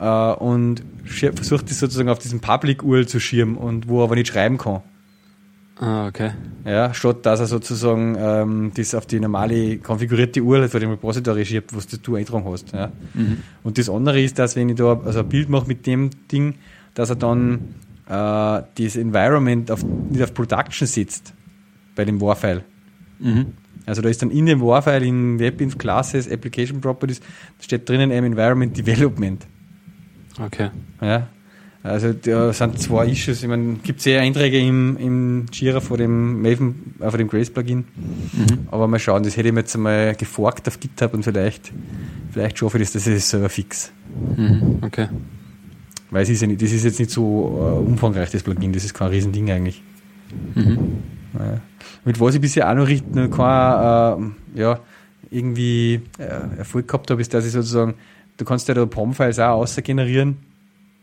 äh, 0.00 0.32
und 0.32 0.82
versucht 1.04 1.70
das 1.70 1.78
sozusagen 1.78 2.08
auf 2.08 2.18
diesem 2.18 2.40
Public-URL 2.40 3.06
zu 3.06 3.20
schirmen 3.20 3.56
und 3.56 3.88
wo 3.88 4.00
er 4.00 4.04
aber 4.04 4.16
nicht 4.16 4.28
schreiben 4.28 4.58
kann. 4.58 4.80
Ah, 5.78 6.06
okay. 6.06 6.32
Ja, 6.64 6.92
statt 6.94 7.24
dass 7.24 7.40
er 7.40 7.46
sozusagen 7.46 8.16
ähm, 8.18 8.72
das 8.74 8.94
auf 8.94 9.06
die 9.06 9.18
normale 9.18 9.78
konfigurierte 9.78 10.42
URL 10.42 10.68
von 10.68 10.80
dem 10.80 10.90
Repository 10.90 11.44
schiebt, 11.44 11.74
was 11.74 11.86
du 11.86 12.16
eintragen 12.16 12.44
hast. 12.46 12.72
Ja. 12.72 12.92
Mhm. 13.14 13.38
Und 13.64 13.78
das 13.78 13.88
andere 13.88 14.20
ist, 14.20 14.38
dass 14.38 14.54
wenn 14.54 14.68
ich 14.68 14.76
da 14.76 15.00
also 15.04 15.20
ein 15.20 15.28
Bild 15.28 15.48
mache 15.48 15.66
mit 15.66 15.86
dem 15.86 16.10
Ding, 16.30 16.54
dass 16.94 17.10
er 17.10 17.16
dann 17.16 17.74
äh, 18.12 18.62
das 18.74 18.96
Environment 18.96 19.70
auf, 19.70 19.82
nicht 19.84 20.22
auf 20.22 20.34
Production 20.34 20.86
sitzt 20.86 21.32
bei 21.94 22.04
dem 22.04 22.20
Warfile. 22.20 22.62
Mhm. 23.18 23.54
Also 23.86 24.02
da 24.02 24.08
ist 24.08 24.22
dann 24.22 24.30
in 24.30 24.46
dem 24.46 24.60
Warfile 24.60 25.04
in 25.04 25.38
WebInf 25.38 25.78
Classes, 25.78 26.30
Application 26.30 26.80
Properties, 26.80 27.20
da 27.20 27.64
steht 27.64 27.88
drinnen 27.88 28.10
eben 28.10 28.26
Environment 28.26 28.76
Development. 28.76 29.44
Okay. 30.38 30.70
Ja. 31.00 31.28
Also 31.82 32.12
da 32.12 32.52
sind 32.52 32.78
zwei 32.78 33.06
Issues. 33.06 33.42
Ich 33.42 33.48
meine, 33.48 33.74
gibt 33.82 34.00
sehr 34.00 34.20
Einträge 34.20 34.58
im, 34.58 34.96
im 34.98 35.46
Jira 35.52 35.80
vor 35.80 35.96
dem 35.96 36.40
Maven, 36.40 36.94
äh, 37.00 37.10
vor 37.10 37.18
dem 37.18 37.26
Grace 37.26 37.50
Plugin. 37.50 37.78
Mhm. 38.32 38.68
Aber 38.70 38.86
mal 38.86 39.00
schauen, 39.00 39.24
das 39.24 39.36
hätte 39.36 39.48
ich 39.48 39.54
mir 39.54 39.60
jetzt 39.60 39.74
einmal 39.74 40.14
geforkt 40.14 40.68
auf 40.68 40.78
GitHub 40.78 41.12
und 41.12 41.24
vielleicht, 41.24 41.72
vielleicht 42.30 42.58
schaffe 42.58 42.78
ich 42.78 42.84
das, 42.84 42.92
das 42.92 43.06
ist 43.08 43.30
selber 43.30 43.48
fix. 43.48 43.90
Mhm. 44.36 44.78
Okay. 44.82 45.08
Weil 46.12 46.24
es 46.24 46.28
ist 46.28 46.42
ja 46.42 46.46
nicht, 46.46 46.60
das 46.60 46.70
ist 46.70 46.84
jetzt 46.84 47.00
nicht 47.00 47.10
so 47.10 47.22
uh, 47.22 47.86
umfangreich, 47.86 48.30
das 48.30 48.42
Plugin, 48.42 48.72
das 48.74 48.84
ist 48.84 48.92
kein 48.92 49.08
Riesending 49.08 49.50
eigentlich. 49.50 49.82
Mhm. 50.54 50.98
Ja. 51.38 51.60
Mit 52.04 52.20
was 52.20 52.34
ich 52.34 52.40
bisher 52.40 52.70
auch 52.70 52.74
noch 52.74 52.86
richtig, 52.86 53.14
kein, 53.30 54.34
äh, 54.54 54.60
ja, 54.60 54.78
irgendwie 55.30 56.02
äh, 56.18 56.58
Erfolg 56.58 56.86
gehabt 56.86 57.10
habe, 57.10 57.22
ist, 57.22 57.32
dass 57.32 57.46
ich 57.46 57.52
sozusagen, 57.52 57.94
du 58.36 58.44
kannst 58.44 58.68
ja 58.68 58.74
da 58.74 58.84
POM-Files 58.84 59.38
auch 59.38 59.60
außer 59.60 59.80
generieren 59.80 60.36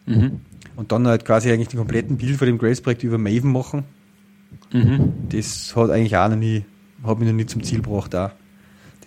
mhm. 0.05 0.41
und 0.75 0.91
dann 0.91 1.07
halt 1.07 1.25
quasi 1.25 1.51
eigentlich 1.51 1.69
den 1.69 1.79
kompletten 1.79 2.17
Bild 2.17 2.37
von 2.37 2.45
dem 2.45 2.59
Grace-Projekt 2.59 3.01
über 3.03 3.17
Maven 3.17 3.51
machen. 3.51 3.85
Mhm. 4.71 5.13
Das 5.29 5.75
hat 5.75 5.89
eigentlich 5.89 6.17
auch 6.17 6.29
noch 6.29 6.35
nie, 6.35 6.65
hat 7.03 7.17
mich 7.17 7.27
noch 7.27 7.35
nie 7.35 7.47
zum 7.47 7.63
Ziel 7.63 7.81
gebracht 7.81 8.15
auch. 8.15 8.29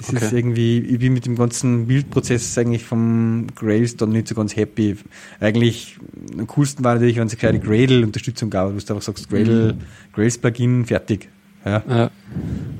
Das 0.02 0.16
okay. 0.16 0.24
ist 0.26 0.32
irgendwie, 0.32 0.78
ich 0.80 0.98
bin 0.98 1.12
mit 1.12 1.26
dem 1.26 1.36
ganzen 1.36 1.86
Bildprozess 1.86 2.58
eigentlich 2.58 2.84
vom 2.84 3.46
Grails 3.54 3.96
dann 3.96 4.10
nicht 4.10 4.26
so 4.26 4.34
ganz 4.34 4.56
happy. 4.56 4.96
Eigentlich 5.38 5.96
am 6.36 6.46
coolsten 6.48 6.82
war 6.82 6.94
natürlich, 6.94 7.16
wenn 7.16 7.28
es 7.28 7.32
eine 7.32 7.38
kleine 7.38 7.60
Gradle-Unterstützung 7.60 8.50
gab, 8.50 8.68
wo 8.68 8.72
du 8.72 8.76
einfach 8.76 9.02
sagst, 9.02 9.30
Gradle, 9.30 9.74
mhm. 9.74 10.12
Grails 10.12 10.38
Plugin, 10.38 10.86
fertig. 10.86 11.28
Ja. 11.64 11.82
ja. 11.88 12.10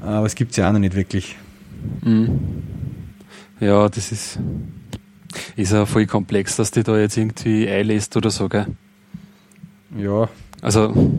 Aber 0.00 0.26
es 0.26 0.34
gibt 0.34 0.50
es 0.50 0.56
ja 0.56 0.68
auch 0.68 0.72
noch 0.72 0.80
nicht 0.80 0.96
wirklich. 0.96 1.36
Mhm. 2.02 2.40
Ja, 3.60 3.88
das 3.88 4.10
ist, 4.10 4.40
ist 5.54 5.72
ja 5.72 5.86
voll 5.86 6.06
komplex, 6.06 6.56
dass 6.56 6.72
die 6.72 6.82
da 6.82 6.98
jetzt 6.98 7.16
irgendwie 7.16 7.68
einlässt 7.68 8.16
oder 8.16 8.30
so, 8.30 8.48
gell? 8.48 8.66
Ja. 9.96 10.28
Also, 10.60 11.12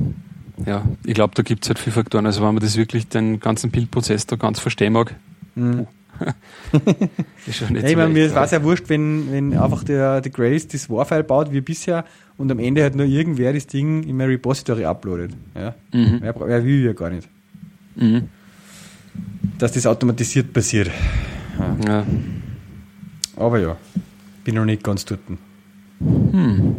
ja, 0.65 0.83
ich 1.05 1.13
glaube, 1.13 1.35
da 1.35 1.43
gibt 1.43 1.63
es 1.63 1.69
halt 1.69 1.79
viele 1.79 1.93
Faktoren. 1.93 2.25
Also, 2.25 2.41
wenn 2.41 2.53
man 2.53 2.61
das 2.61 2.75
wirklich 2.75 3.07
den 3.07 3.39
ganzen 3.39 3.71
Bildprozess 3.71 4.25
da 4.27 4.35
ganz 4.35 4.59
verstehen 4.59 4.93
mag, 4.93 5.15
Mhm. 5.55 5.87
ist 7.47 7.57
schon 7.57 7.73
nicht 7.73 7.83
ja, 7.83 7.89
ich 7.89 7.95
meine, 7.95 8.13
mir 8.13 8.33
war 8.35 8.45
es 8.45 8.51
ja 8.51 8.63
wurscht, 8.63 8.87
wenn, 8.87 9.31
wenn 9.31 9.57
einfach 9.57 9.83
der, 9.83 10.21
der 10.21 10.31
Grace 10.31 10.67
das 10.67 10.89
Warfile 10.89 11.23
baut 11.23 11.51
wie 11.51 11.61
bisher 11.61 12.05
und 12.37 12.51
am 12.51 12.59
Ende 12.59 12.83
halt 12.83 12.95
nur 12.95 13.05
irgendwer 13.05 13.53
das 13.53 13.67
Ding 13.67 14.03
in 14.03 14.15
mein 14.15 14.27
Repository 14.27 14.85
uploadet. 14.85 15.31
Ja? 15.55 15.75
Mhm. 15.91 16.19
Wer, 16.21 16.35
wer 16.39 16.65
will 16.65 16.85
ja 16.85 16.93
gar 16.93 17.09
nicht. 17.09 17.27
Mhm. 17.95 18.29
Dass 19.57 19.71
das 19.71 19.85
automatisiert 19.85 20.53
passiert. 20.53 20.91
Ja. 21.59 21.77
ja. 21.87 22.05
Aber 23.35 23.59
ja, 23.59 23.77
bin 24.43 24.55
noch 24.55 24.65
nicht 24.65 24.83
ganz 24.83 25.05
dort. 25.05 25.21
Hm. 25.99 26.75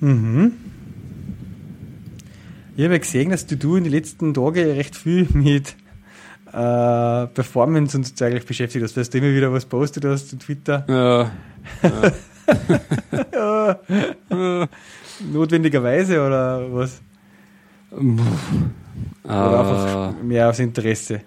Mhm. 0.00 0.52
Ich 2.76 2.84
habe 2.84 2.94
ja 2.94 2.98
gesehen, 2.98 3.30
dass 3.30 3.46
du, 3.46 3.56
du 3.56 3.76
in 3.76 3.84
den 3.84 3.92
letzten 3.92 4.32
Tagen 4.32 4.70
recht 4.70 4.96
viel 4.96 5.26
mit 5.34 5.76
äh, 6.52 7.26
Performance 7.28 7.96
und 7.96 8.06
so 8.06 8.24
eigentlich 8.24 8.46
beschäftigt 8.46 8.84
hast, 8.84 8.96
dass 8.96 9.10
du 9.10 9.18
immer 9.18 9.34
wieder 9.34 9.52
was 9.52 9.64
postet 9.64 10.04
hast 10.04 10.32
auf 10.34 10.38
Twitter. 10.40 10.84
Ja. 10.88 11.30
ja. 13.32 13.78
ja. 14.30 14.68
Notwendigerweise 15.32 16.26
oder 16.26 16.72
was? 16.72 17.00
Oder 17.90 19.60
einfach 19.60 20.10
äh. 20.20 20.24
mehr 20.24 20.48
aus 20.48 20.58
Interesse? 20.58 21.22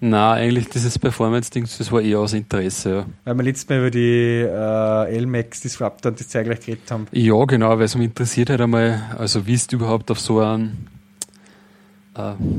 Na, 0.00 0.34
eigentlich 0.34 0.68
dieses 0.68 0.98
Performance-Ding, 0.98 1.66
das 1.78 1.90
war 1.90 2.02
eher 2.02 2.18
aus 2.18 2.34
Interesse, 2.34 2.90
ja. 2.90 3.06
Weil 3.24 3.36
wir 3.36 3.42
letztes 3.44 3.68
Mal 3.68 3.78
über 3.78 3.90
die 3.90 4.44
äh, 4.46 5.18
LMAX 5.18 5.60
Disruptor 5.60 6.12
und 6.12 6.20
das 6.20 6.28
zeitgleich 6.28 6.60
geredet 6.60 6.90
haben. 6.90 7.06
Ja, 7.12 7.42
genau, 7.44 7.70
weil 7.70 7.84
es 7.84 7.94
mich 7.94 8.06
interessiert 8.06 8.50
hat 8.50 8.60
einmal, 8.60 9.02
also 9.18 9.46
wie 9.46 9.56
du 9.56 9.76
überhaupt 9.76 10.10
auf 10.10 10.20
so 10.20 10.40
einen 10.40 10.86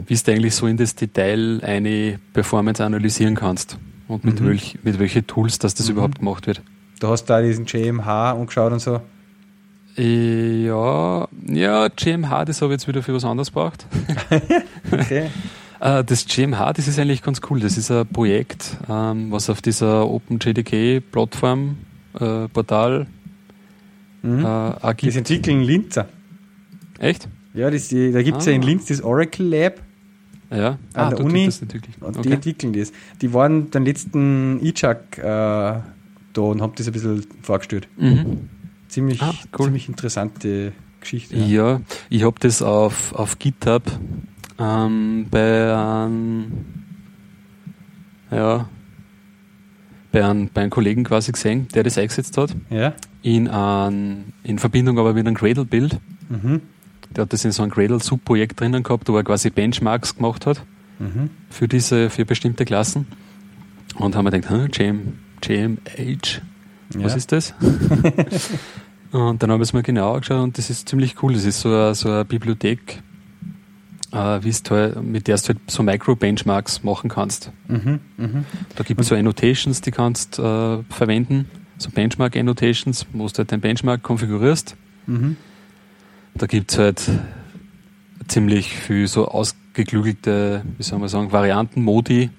wie 0.08 0.16
du 0.16 0.32
eigentlich 0.32 0.56
so 0.56 0.68
in 0.68 0.78
das 0.78 0.96
Detail 0.96 1.62
eine 1.64 2.20
Performance 2.34 2.84
analysieren 2.84 3.36
kannst 3.36 3.78
und 4.08 4.24
mit, 4.24 4.42
mhm. 4.42 4.48
welch, 4.48 4.80
mit 4.84 5.00
welchen 5.00 5.26
Tools 5.28 5.60
dass 5.60 5.74
das 5.74 5.88
mhm. 5.88 5.94
überhaupt 5.94 6.20
gemacht 6.20 6.48
wird. 6.48 6.62
Du 7.00 7.08
hast 7.08 7.26
da 7.26 7.42
diesen 7.42 7.66
JMH 7.66 8.34
angeschaut 8.34 8.72
und 8.72 8.80
so? 8.80 9.02
Ja, 9.98 11.28
ja, 11.48 11.90
JMH, 11.98 12.46
das 12.46 12.62
habe 12.62 12.74
ich 12.74 12.80
jetzt 12.80 12.88
wieder 12.88 13.04
für 13.04 13.14
was 13.14 13.26
anderes 13.26 13.50
gebraucht. 13.50 13.86
okay. 14.92 15.30
Äh, 15.82 16.04
das 16.04 16.28
JMH, 16.30 16.74
das 16.74 16.88
ist 16.88 17.00
eigentlich 17.00 17.24
ganz 17.24 17.42
cool. 17.50 17.60
Das 17.60 17.76
ist 17.76 17.90
ein 17.90 18.06
Projekt, 18.06 18.78
ähm, 18.88 19.32
was 19.32 19.50
auf 19.50 19.64
dieser 19.64 20.08
OpenJDK-Plattform, 20.08 21.78
äh, 22.20 22.48
Portal 22.50 23.08
mhm. 24.22 24.46
äh, 24.46 24.96
Das 25.04 25.16
entwickeln 25.16 25.64
Linzer. 25.64 26.08
Echt? 27.00 27.28
Ja, 27.54 27.70
das, 27.70 27.90
da 27.90 28.22
gibt 28.22 28.40
es 28.40 28.48
ah. 28.48 28.52
ja 28.52 28.56
in 28.56 28.62
Linz 28.62 28.86
das 28.86 29.02
Oracle 29.02 29.46
Lab. 29.46 29.82
Ja, 30.50 30.72
an 30.72 30.80
ah, 30.94 31.10
der 31.12 31.26
Uni. 31.26 31.50
Und 32.02 32.18
okay. 32.18 32.22
die 32.24 32.32
entwickeln 32.34 32.74
das. 32.74 32.92
Die 33.22 33.34
waren 33.34 33.72
den 33.72 33.86
letzten 33.86 34.60
ICHAC 34.62 35.18
äh, 35.18 35.22
da 35.22 35.82
und 36.36 36.62
haben 36.62 36.74
das 36.76 36.88
ein 36.88 36.94
bisschen 36.94 37.26
vorgestellt. 37.42 37.88
Mhm. 37.98 38.50
Ziemlich, 38.90 39.22
ah, 39.22 39.34
cool. 39.58 39.68
ziemlich 39.68 39.88
interessante 39.88 40.74
Geschichte. 41.00 41.38
Ja, 41.38 41.46
ja 41.46 41.82
ich 42.10 42.24
habe 42.24 42.36
das 42.40 42.62
auf, 42.62 43.14
auf 43.14 43.40
GitHub 43.40 43.84
ähm, 44.60 45.28
bei 45.32 45.74
einem, 45.74 46.52
ja, 48.30 48.68
bei 50.12 50.26
einem, 50.26 50.50
bei 50.54 50.62
einem 50.62 50.70
Kollegen 50.70 51.06
quasi 51.06 51.32
gesehen, 51.32 51.70
der 51.74 51.84
das 51.84 51.98
eingesetzt 51.98 52.38
hat. 52.38 52.54
Ja. 52.70 52.94
In, 53.22 53.48
ein, 53.48 54.34
in 54.44 54.60
Verbindung 54.60 55.00
aber 55.00 55.14
mit 55.14 55.26
einem 55.26 55.36
Gradle-Bild. 55.36 55.98
Mhm 56.28 56.62
der 57.16 57.24
hat 57.24 57.34
das 57.34 57.46
in 57.46 57.52
so 57.52 57.64
einem 57.64 57.72
Gradle-Subprojekt 57.72 58.60
drinnen 58.60 58.84
gehabt, 58.84 59.10
wo 59.10 59.18
er 59.18 59.24
quasi 59.24 59.50
Benchmarks 59.50 60.16
gemacht 60.16 60.46
hat 60.46 60.64
mhm. 61.00 61.30
für 61.50 61.68
diese, 61.68 62.10
für 62.10 62.26
bestimmte 62.26 62.66
Klassen. 62.66 63.08
Und 63.96 64.16
haben 64.16 64.26
wir 64.26 64.32
gedacht, 64.32 64.52
hm, 64.52 64.70
JM, 64.72 65.14
JMH, 65.44 66.42
was 66.96 67.12
ja. 67.12 67.18
ist 67.18 67.32
das? 67.32 67.54
Und 69.12 69.44
dann 69.44 69.52
habe 69.52 69.62
ich 69.62 69.70
es 69.70 69.74
mir 69.74 69.84
genau 69.84 70.14
angeschaut 70.14 70.42
und 70.42 70.58
das 70.58 70.70
ist 70.70 70.88
ziemlich 70.88 71.22
cool. 71.22 71.34
Das 71.34 71.44
ist 71.44 71.60
so 71.60 71.68
eine, 71.68 71.96
so 71.96 72.10
eine 72.10 72.24
Bibliothek, 72.24 73.02
äh, 74.12 74.16
halt, 74.16 75.04
mit 75.04 75.28
der 75.28 75.36
du 75.36 75.48
halt 75.50 75.58
so 75.68 75.84
Micro-Benchmarks 75.84 76.84
machen 76.84 77.10
kannst. 77.10 77.52
Mhm, 77.68 78.00
mh. 78.18 78.44
Da 78.76 78.84
gibt 78.84 79.02
es 79.02 79.08
so 79.08 79.16
Annotations, 79.16 79.82
die 79.82 79.92
kannst 79.92 80.40
äh, 80.40 80.84
verwenden, 80.84 81.50
so 81.78 81.90
Benchmark-Annotations, 81.90 83.06
wo 83.12 83.28
du 83.28 83.38
halt 83.38 83.52
den 83.52 83.60
Benchmark 83.60 84.02
konfigurierst. 84.02 84.78
Mhm. 85.08 85.36
Da 86.36 86.48
gibt 86.48 86.72
es 86.72 86.78
halt 86.78 87.10
ziemlich 88.28 88.76
viel 88.76 89.08
so 89.08 89.28
ausgeklügelte, 89.28 90.64
wie 90.78 90.84
soll 90.84 91.00
man 91.00 91.10
sagen, 91.10 91.32
Varianten, 91.32 91.84
Modi, 91.84 92.30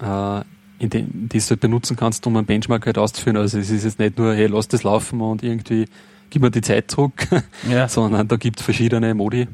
äh, 0.00 0.40
in 0.78 0.90
den, 0.90 1.28
die 1.28 1.38
du 1.38 1.44
halt 1.44 1.60
benutzen 1.60 1.96
kannst, 1.96 2.26
um 2.26 2.36
einen 2.36 2.46
Benchmark 2.46 2.86
halt 2.86 2.98
auszuführen. 2.98 3.36
Also 3.36 3.58
es 3.58 3.70
ist 3.70 3.84
jetzt 3.84 3.98
nicht 3.98 4.18
nur, 4.18 4.34
hey, 4.34 4.46
lass 4.46 4.68
das 4.68 4.82
laufen 4.82 5.20
und 5.20 5.42
irgendwie 5.42 5.86
gib 6.30 6.42
mir 6.42 6.50
die 6.50 6.60
Zeit 6.60 6.90
zurück, 6.90 7.26
ja. 7.68 7.88
sondern 7.88 8.28
da 8.28 8.36
gibt 8.36 8.60
es 8.60 8.64
verschiedene 8.64 9.14
Modi 9.14 9.48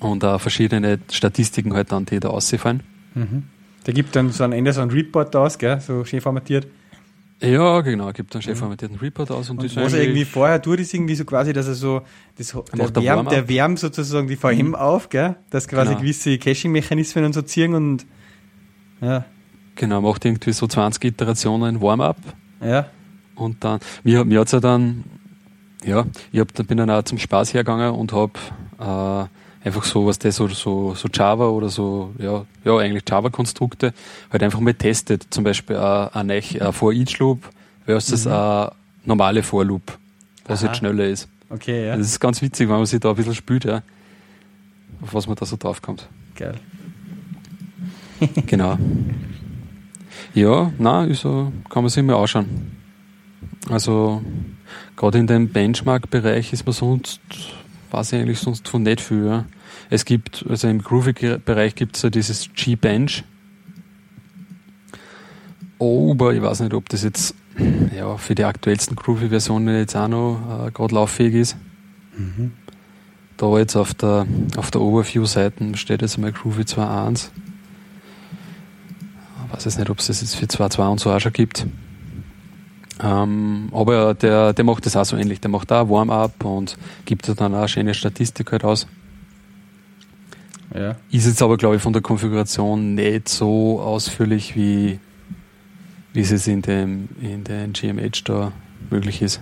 und 0.00 0.24
auch 0.24 0.40
verschiedene 0.40 0.98
Statistiken 1.10 1.74
halt 1.74 1.92
dann, 1.92 2.06
die 2.06 2.20
da 2.20 2.28
ausfallen. 2.28 2.82
Mhm. 3.14 3.44
Der 3.86 3.94
gibt 3.94 4.14
dann 4.14 4.30
so 4.30 4.44
am 4.44 4.52
Ende 4.52 4.72
so 4.72 4.80
ein 4.80 4.90
Report 4.90 5.34
aus, 5.34 5.58
gell? 5.58 5.80
so 5.80 6.04
schön 6.04 6.20
formatiert. 6.20 6.66
Ja, 7.42 7.80
genau, 7.80 8.12
gibt 8.12 8.34
einen 8.34 8.42
schön 8.42 8.54
formatierten 8.54 8.98
Report 8.98 9.30
aus. 9.32 9.50
Und, 9.50 9.60
und 9.60 9.76
was 9.76 9.92
er 9.92 10.02
irgendwie 10.02 10.24
vorher 10.24 10.62
tut, 10.62 10.78
ist 10.78 10.94
irgendwie 10.94 11.16
so 11.16 11.24
quasi, 11.24 11.52
dass 11.52 11.66
er 11.66 11.74
so, 11.74 12.02
das, 12.36 12.56
der, 12.72 12.94
wärmt, 12.94 13.32
der 13.32 13.48
wärmt 13.48 13.80
sozusagen 13.80 14.28
die 14.28 14.36
VM 14.36 14.68
mhm. 14.68 14.74
auf, 14.76 15.08
gell? 15.08 15.34
dass 15.50 15.66
quasi 15.66 15.90
genau. 15.90 16.00
gewisse 16.00 16.38
Caching-Mechanismen 16.38 17.24
und 17.24 17.32
so 17.32 17.42
ziehen 17.42 17.74
und 17.74 18.06
ja. 19.00 19.24
Genau, 19.74 20.00
macht 20.00 20.24
irgendwie 20.24 20.52
so 20.52 20.68
20 20.68 21.04
Iterationen 21.04 21.80
Warm-up. 21.80 22.18
Ja. 22.64 22.86
Und 23.34 23.64
dann, 23.64 23.80
mir, 24.04 24.24
mir 24.24 24.40
hat 24.40 24.46
es 24.46 24.52
ja 24.52 24.60
dann, 24.60 25.02
ja, 25.84 26.06
ich 26.30 26.38
hab, 26.38 26.52
bin 26.68 26.78
dann 26.78 26.90
auch 26.90 27.02
zum 27.02 27.18
Spaß 27.18 27.54
hergegangen 27.54 27.92
und 27.92 28.12
habe 28.12 28.32
äh, 28.78 29.41
einfach 29.64 29.84
so, 29.84 30.06
was 30.06 30.18
das 30.18 30.36
so, 30.36 30.48
so, 30.48 30.94
so 30.94 31.08
Java 31.12 31.46
oder 31.48 31.68
so, 31.68 32.12
ja, 32.18 32.44
ja 32.64 32.76
eigentlich 32.76 33.04
Java-Konstrukte 33.08 33.92
halt 34.30 34.42
einfach 34.42 34.60
mal 34.60 34.74
testet. 34.74 35.26
Zum 35.30 35.44
Beispiel 35.44 35.76
ein 35.76 36.30
äh, 36.30 36.72
For 36.72 36.92
Each 36.92 37.18
Loop 37.18 37.48
versus 37.84 38.24
mhm. 38.24 38.32
ein 38.32 38.68
normale 39.04 39.42
For 39.42 39.64
Loop, 39.64 39.98
was 40.46 40.60
Aha. 40.60 40.68
jetzt 40.68 40.78
schneller 40.78 41.04
ist. 41.04 41.28
Okay, 41.48 41.86
ja. 41.86 41.96
Das 41.96 42.06
ist 42.06 42.20
ganz 42.20 42.40
witzig, 42.40 42.68
wenn 42.68 42.76
man 42.76 42.86
sich 42.86 43.00
da 43.00 43.10
ein 43.10 43.16
bisschen 43.16 43.34
spürt, 43.34 43.64
ja, 43.64 43.82
auf 45.02 45.14
was 45.14 45.26
man 45.26 45.36
da 45.36 45.44
so 45.44 45.56
draufkommt. 45.56 46.08
Geil. 46.34 46.54
genau. 48.46 48.78
Ja, 50.34 50.72
na, 50.78 51.00
also 51.00 51.52
kann 51.68 51.82
man 51.82 51.90
sich 51.90 52.02
mal 52.02 52.16
anschauen. 52.16 52.72
Also 53.68 54.22
gerade 54.96 55.18
in 55.18 55.26
dem 55.26 55.48
Benchmark-Bereich 55.48 56.52
ist 56.52 56.64
man 56.64 56.72
sonst, 56.72 57.20
weiß 57.92 58.12
ich 58.12 58.20
eigentlich 58.20 58.38
sonst 58.38 58.68
von 58.68 58.82
nicht 58.82 59.00
viel. 59.00 59.26
Ja. 59.26 59.44
Es 59.90 60.04
gibt, 60.04 60.44
also 60.48 60.68
im 60.68 60.82
Groovy-Bereich 60.82 61.74
gibt 61.74 61.96
es 61.96 62.02
ja 62.02 62.10
dieses 62.10 62.50
G-Bench. 62.54 63.24
Aber 65.78 66.32
ich 66.32 66.42
weiß 66.42 66.60
nicht, 66.60 66.74
ob 66.74 66.88
das 66.88 67.02
jetzt 67.02 67.34
ja, 67.96 68.16
für 68.16 68.34
die 68.34 68.44
aktuellsten 68.44 68.96
Groovy-Versionen 68.96 69.76
jetzt 69.76 69.96
auch 69.96 70.08
noch 70.08 70.66
äh, 70.66 70.70
gerade 70.70 70.94
lauffähig 70.94 71.34
ist. 71.34 71.56
Mhm. 72.16 72.52
Da 73.36 73.58
jetzt 73.58 73.76
auf 73.76 73.94
der, 73.94 74.26
auf 74.56 74.70
der 74.70 74.80
Overview-Seite 74.80 75.76
steht 75.76 76.02
jetzt 76.02 76.18
mal 76.18 76.32
Groovy 76.32 76.62
2.1 76.62 77.30
weiß 79.52 79.64
jetzt 79.66 79.78
nicht, 79.78 79.90
ob 79.90 79.98
es 79.98 80.06
das 80.06 80.20
jetzt 80.20 80.36
für 80.36 80.46
2.2 80.46 80.88
und 80.88 81.00
so 81.00 81.12
auch 81.12 81.20
schon 81.20 81.32
gibt. 81.32 81.66
Ähm, 83.00 83.68
aber 83.72 84.14
der, 84.14 84.52
der 84.52 84.64
macht 84.64 84.86
das 84.86 84.96
auch 84.96 85.04
so 85.04 85.16
ähnlich. 85.16 85.40
Der 85.40 85.50
macht 85.50 85.70
da 85.70 85.88
Warm-up 85.88 86.44
und 86.44 86.76
gibt 87.04 87.28
dann 87.28 87.54
auch 87.54 87.58
eine 87.58 87.68
schöne 87.68 87.94
Statistik 87.94 88.52
halt 88.52 88.64
aus. 88.64 88.86
Ja. 90.74 90.96
Ist 91.10 91.26
jetzt 91.26 91.42
aber, 91.42 91.56
glaube 91.56 91.76
ich, 91.76 91.82
von 91.82 91.92
der 91.92 92.02
Konfiguration 92.02 92.94
nicht 92.94 93.28
so 93.28 93.80
ausführlich, 93.80 94.56
wie, 94.56 94.98
wie 96.12 96.20
es 96.20 96.46
in 96.46 96.62
dem, 96.62 97.08
in 97.20 97.44
den 97.44 97.72
GMH 97.72 98.22
da 98.24 98.52
möglich 98.90 99.22
ist. 99.22 99.40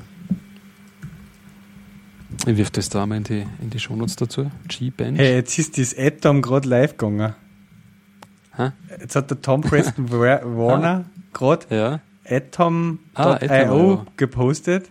Ich 2.46 2.56
wirf 2.56 2.70
das 2.70 2.88
da 2.88 3.04
mal 3.06 3.16
in 3.16 3.24
die, 3.24 3.46
in 3.60 3.70
die 3.70 3.78
Shownotes 3.78 4.16
dazu. 4.16 4.50
G-Bench. 4.66 5.18
Hey, 5.18 5.34
jetzt 5.34 5.58
ist 5.58 5.78
das 5.78 5.96
Atom 5.96 6.40
gerade 6.40 6.68
live 6.68 6.96
gegangen. 6.96 7.34
Hä? 8.56 8.70
Jetzt 8.98 9.14
hat 9.14 9.30
der 9.30 9.40
Tom 9.42 9.60
Preston 9.60 10.10
Warner 10.10 11.04
gerade 11.32 11.66
ja. 11.70 12.00
atom.io 12.28 13.94
ah, 13.94 14.06
gepostet. 14.16 14.90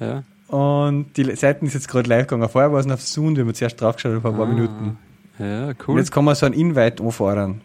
Ja. 0.00 0.24
Und 0.48 1.16
die 1.16 1.24
Seite 1.34 1.64
ist 1.64 1.74
jetzt 1.74 1.88
gerade 1.88 2.08
live 2.08 2.26
gegangen. 2.26 2.48
Vorher 2.48 2.72
war 2.72 2.80
es 2.80 2.86
noch 2.86 2.94
auf 2.94 3.02
Zoom, 3.02 3.36
wir 3.36 3.54
zuerst 3.54 3.80
draufgeschaut 3.80 4.12
haben, 4.12 4.20
vor 4.22 4.32
ein 4.32 4.36
paar 4.36 4.46
ah. 4.46 4.50
Minuten. 4.50 4.98
Ja, 5.38 5.68
cool. 5.68 5.94
Und 5.94 5.98
jetzt 5.98 6.12
kann 6.12 6.24
man 6.24 6.34
so 6.34 6.46
ein 6.46 6.52
Invite 6.52 7.02
anfahren. 7.02 7.62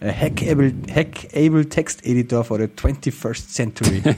A 0.00 0.08
hackable, 0.08 0.74
hackable 0.94 1.68
Text 1.68 2.04
Editor 2.06 2.44
for 2.44 2.58
the 2.58 2.68
21st 2.68 3.48
Century. 3.48 4.02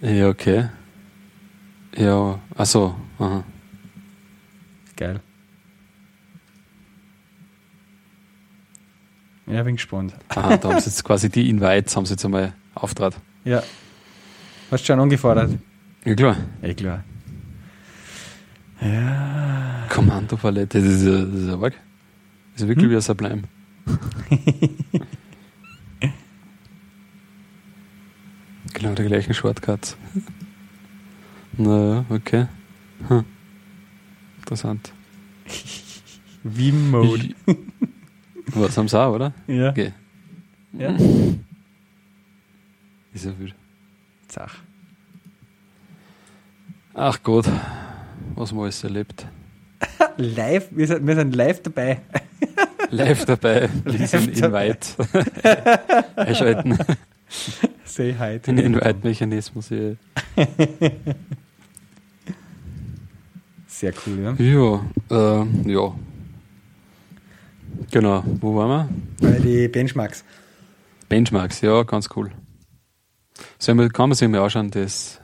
ja, 0.00 0.28
okay. 0.28 0.70
Ja, 1.96 2.40
achso, 2.56 2.96
aha. 3.18 3.44
Geil. 4.96 5.20
Ja, 9.46 9.62
bin 9.62 9.76
gespannt. 9.76 10.14
Aha, 10.28 10.56
da 10.56 10.70
haben 10.70 10.80
sie 10.80 10.86
jetzt 10.86 11.04
quasi 11.04 11.28
die 11.28 11.50
Invites, 11.50 11.94
haben 11.96 12.06
sie 12.06 12.14
jetzt 12.14 12.24
einmal 12.24 12.54
auftrat. 12.74 13.14
Ja. 13.44 13.62
Hast 14.70 14.82
du 14.82 14.86
schon 14.86 15.00
angefordert? 15.00 15.50
Ja, 16.04 16.14
klar. 16.14 16.36
Ja, 16.62 16.74
klar. 16.74 17.04
Ja. 18.80 19.86
Kommandopalette, 19.90 20.80
das 20.80 20.88
ist 20.88 21.04
ja, 21.04 21.24
das 21.24 21.34
ist 21.34 21.48
ja. 21.48 21.56
Das 21.56 21.72
ist 22.62 22.68
wirklich 22.68 22.84
hm? 22.84 22.90
wie 22.90 22.96
ein 22.96 23.00
Sublime. 23.00 23.42
genau, 28.72 28.94
die 28.94 29.04
gleichen 29.04 29.34
Shortcuts. 29.34 29.96
naja, 31.58 32.04
okay. 32.08 32.46
Hm. 33.08 33.24
Interessant. 34.38 34.92
Vim-Mode. 36.42 37.34
Was 38.46 38.76
haben 38.76 38.88
sie 38.88 39.00
auch, 39.00 39.14
oder? 39.14 39.32
Ja. 39.46 39.70
Okay. 39.70 39.92
Ja. 40.72 40.94
Ist 43.12 43.24
ja 43.24 43.38
wild. 43.38 43.54
Zach. 44.28 44.56
Ach 46.92 47.22
Gott, 47.22 47.50
was 48.34 48.52
man 48.52 48.64
alles 48.64 48.82
erlebt. 48.84 49.26
live, 50.16 50.68
wir 50.70 50.86
sind, 50.86 51.06
wir 51.06 51.14
sind 51.14 51.34
live 51.34 51.62
dabei. 51.62 52.00
live 52.90 53.24
dabei, 53.24 53.68
lesen 53.84 54.28
Invite. 54.28 54.88
Einschalten. 56.16 56.78
Say 57.84 58.14
hi. 58.18 58.38
Den 58.38 58.58
Invite-Mechanismus 58.58 59.68
hier. 59.68 59.96
Sehr 63.66 63.92
cool, 64.06 64.20
ja. 64.20 64.34
Ja, 64.38 65.42
äh, 65.42 65.72
ja. 65.72 65.94
Genau, 67.90 68.24
wo 68.40 68.56
waren 68.56 68.88
wir? 69.20 69.30
Bei 69.30 69.38
die 69.38 69.68
Benchmarks. 69.68 70.24
Benchmarks, 71.08 71.60
ja, 71.60 71.82
ganz 71.82 72.08
cool. 72.16 72.30
So, 73.58 73.74
kann 73.74 74.08
man 74.08 74.14
sich 74.14 74.28
mal 74.28 74.40
anschauen, 74.40 74.70
das. 74.70 75.20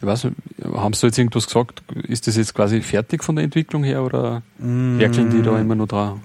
Ich 0.00 0.06
weiß 0.06 0.24
nicht, 0.24 0.36
haben 0.74 0.92
Sie 0.92 1.06
jetzt 1.06 1.18
irgendwas 1.18 1.46
gesagt? 1.46 1.82
Ist 2.06 2.26
das 2.26 2.36
jetzt 2.36 2.54
quasi 2.54 2.82
fertig 2.82 3.24
von 3.24 3.36
der 3.36 3.44
Entwicklung 3.44 3.82
her 3.82 4.02
oder 4.02 4.42
mm, 4.58 4.98
werkeln 4.98 5.30
die 5.30 5.40
da 5.40 5.58
immer 5.58 5.74
nur 5.74 5.86
dran? 5.86 6.20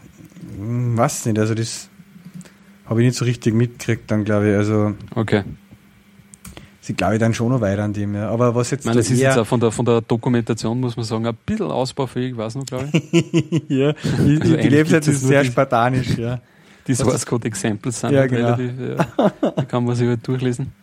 Mm, 0.58 0.98
weiß 0.98 1.28
nicht, 1.28 1.40
also 1.40 1.54
das 1.56 1.90
habe 2.86 3.02
ich 3.02 3.08
nicht 3.08 3.18
so 3.18 3.24
richtig 3.24 3.54
mitgekriegt 3.54 4.12
dann, 4.12 4.26
glaube 4.26 4.50
ich. 4.50 4.56
Also 4.56 4.96
okay 5.16 5.44
sie 6.92 6.96
glaube 6.96 7.16
ich 7.16 7.20
dann 7.20 7.34
schon 7.34 7.50
noch 7.50 7.62
weiter 7.62 7.84
an 7.84 7.94
dem. 7.94 8.16
Ja. 8.16 8.30
Aber 8.30 8.54
was 8.54 8.72
jetzt. 8.72 8.82
Ich 8.82 8.86
meine, 8.86 8.98
das 8.98 9.10
ist 9.10 9.20
jetzt 9.20 9.38
auch 9.38 9.48
von 9.48 9.60
der, 9.60 9.72
von 9.72 9.86
der 9.86 10.02
Dokumentation, 10.02 10.80
muss 10.80 10.96
man 10.96 11.06
sagen, 11.06 11.26
ein 11.26 11.38
bisschen 11.46 11.72
ausbaufähig, 11.72 12.36
weiß 12.36 12.56
noch, 12.56 12.66
glaube 12.66 12.90
ich. 12.92 13.14
ja, 13.70 13.94
die, 13.94 14.40
also 14.42 14.58
die 14.58 14.70
Lebenswelt 14.70 15.08
ist 15.08 15.22
sehr 15.22 15.44
die, 15.44 15.50
spartanisch, 15.50 16.18
ja. 16.18 16.40
Die 16.88 16.96
Source 16.96 17.26
Code 17.26 17.48
Examples 17.48 18.00
sind 18.00 18.12
ja, 18.12 18.26
genau. 18.26 18.56
relativ, 18.56 18.72
ja, 18.80 19.32
da 19.56 19.66
kann 19.66 19.86
man 19.86 19.96
sich 19.96 20.08
halt 20.08 20.28
durchlesen. 20.28 20.74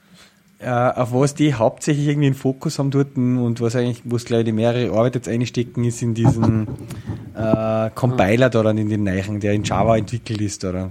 Äh, 0.60 0.70
auf 0.70 1.12
was 1.12 1.36
die 1.36 1.54
hauptsächlich 1.54 2.08
irgendwie 2.08 2.26
einen 2.26 2.34
Fokus 2.34 2.80
haben 2.80 2.90
dort 2.90 3.16
und 3.16 3.60
was 3.60 3.76
eigentlich, 3.76 4.02
wo 4.04 4.16
es 4.16 4.24
gleich 4.24 4.44
die 4.44 4.50
mehrere 4.50 4.92
Arbeit 4.92 5.14
jetzt 5.14 5.28
einstecken, 5.28 5.84
ist 5.84 6.02
in 6.02 6.14
diesen 6.14 6.66
äh, 7.36 7.90
Compiler 7.94 8.50
da 8.50 8.64
dann 8.64 8.76
in 8.76 8.88
den 8.88 9.04
Neichen, 9.04 9.38
der 9.38 9.52
in 9.52 9.62
Java 9.62 9.96
entwickelt 9.96 10.40
ist 10.40 10.64
da. 10.64 10.90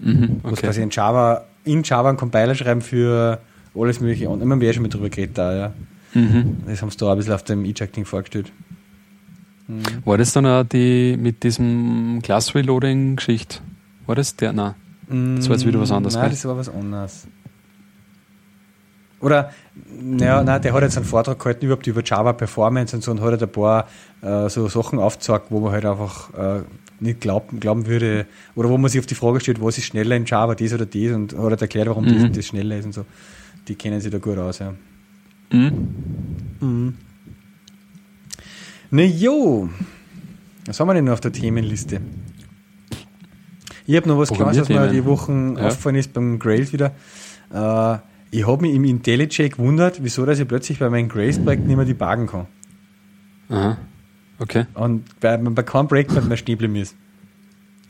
Mhm, 0.00 0.40
okay. 0.42 0.52
Was 0.52 0.60
quasi 0.60 0.82
in 0.82 0.90
Java, 0.90 1.44
in 1.62 1.84
Java 1.84 2.08
einen 2.08 2.18
Compiler 2.18 2.56
schreiben 2.56 2.80
für 2.80 3.38
alles 3.74 4.00
mögliche. 4.00 4.28
Und 4.28 4.40
immer 4.40 4.56
mehr 4.56 4.72
schon 4.72 4.82
mit 4.82 4.94
drüber 4.94 5.08
geredet 5.08 5.38
da, 5.38 5.54
ja. 5.54 5.72
Mhm. 6.14 6.58
Das 6.66 6.80
haben 6.80 6.90
sie 6.90 6.96
da 6.96 7.12
ein 7.12 7.18
bisschen 7.18 7.34
auf 7.34 7.42
dem 7.42 7.64
Ejecting 7.64 8.04
vorgestellt. 8.04 8.52
Mhm. 9.66 9.82
War 10.04 10.18
das 10.18 10.32
dann 10.32 10.46
auch 10.46 10.64
die 10.64 11.16
mit 11.18 11.42
diesem 11.42 12.20
Class 12.22 12.54
Reloading 12.54 13.16
Geschichte? 13.16 13.58
War 14.06 14.14
das 14.14 14.36
der? 14.36 14.52
Nein. 14.52 14.74
Das 15.08 15.48
war 15.48 15.56
jetzt 15.56 15.66
wieder 15.66 15.80
was 15.80 15.90
anderes. 15.90 16.14
Nein, 16.14 16.30
das 16.30 16.44
war 16.44 16.56
was 16.56 16.68
anderes. 16.68 17.26
Oder, 19.20 19.50
naja, 19.98 20.42
nein, 20.42 20.60
der 20.60 20.72
hat 20.72 20.82
jetzt 20.82 20.96
einen 20.96 21.06
Vortrag 21.06 21.38
gehalten 21.38 21.64
überhaupt 21.64 21.86
über 21.86 22.02
Java 22.04 22.34
Performance 22.34 22.94
und 22.94 23.02
so 23.02 23.10
und 23.10 23.20
hat 23.20 23.30
halt 23.30 23.42
ein 23.42 23.52
paar 23.52 23.88
äh, 24.20 24.50
so 24.50 24.68
Sachen 24.68 24.98
aufgezeigt, 24.98 25.46
wo 25.48 25.60
man 25.60 25.72
halt 25.72 25.86
einfach 25.86 26.32
äh, 26.34 26.62
nicht 27.00 27.20
glauben, 27.20 27.58
glauben 27.58 27.86
würde, 27.86 28.26
oder 28.54 28.68
wo 28.68 28.76
man 28.76 28.90
sich 28.90 29.00
auf 29.00 29.06
die 29.06 29.14
Frage 29.14 29.40
stellt, 29.40 29.62
was 29.62 29.78
ist 29.78 29.84
schneller 29.84 30.16
in 30.16 30.26
Java, 30.26 30.54
das 30.54 30.74
oder 30.74 30.84
das 30.84 31.12
und 31.12 31.32
hat 31.32 31.42
halt 31.42 31.62
erklärt, 31.62 31.88
warum 31.88 32.04
mhm. 32.04 32.22
das, 32.22 32.32
das 32.32 32.46
schneller 32.46 32.76
ist 32.76 32.84
und 32.84 32.92
so. 32.92 33.06
Die 33.68 33.74
kennen 33.74 34.00
sich 34.00 34.10
da 34.10 34.18
gut 34.18 34.38
aus, 34.38 34.58
ja. 34.58 34.74
Mhm. 35.50 35.88
Mhm. 36.60 36.94
Na 38.90 39.02
jo, 39.02 39.68
was 40.66 40.80
haben 40.80 40.88
wir 40.88 40.94
denn 40.94 41.04
noch 41.04 41.14
auf 41.14 41.20
der 41.20 41.32
Themenliste? 41.32 42.00
Ich 43.86 43.96
habe 43.96 44.08
noch 44.08 44.18
was 44.18 44.32
Kleines, 44.32 44.60
was 44.60 44.68
mir 44.68 44.88
die 44.88 45.04
Wochen 45.04 45.56
ja. 45.56 45.66
aufgefallen 45.66 45.96
ist 45.96 46.12
beim 46.12 46.38
Grails 46.38 46.72
wieder. 46.72 46.92
Äh, 47.52 47.98
ich 48.30 48.46
habe 48.46 48.62
mich 48.62 48.74
im 48.74 48.84
IntelliJ 48.84 49.50
gewundert, 49.50 50.02
wieso 50.02 50.24
dass 50.24 50.38
ich 50.38 50.48
plötzlich 50.48 50.78
bei 50.78 50.88
meinem 50.88 51.08
Grails-Projekt 51.08 51.66
nicht 51.66 51.76
mehr 51.76 51.84
die 51.84 51.94
Bagen 51.94 52.26
kann. 52.26 52.46
Aha. 53.48 53.76
Okay. 54.38 54.66
Und 54.74 55.20
bei, 55.20 55.36
bei 55.36 55.62
keinem 55.62 55.88
Projekt 55.88 56.12
mehr 56.12 56.36
stehen 56.36 56.58
geblieben 56.58 56.76
ist. 56.76 56.96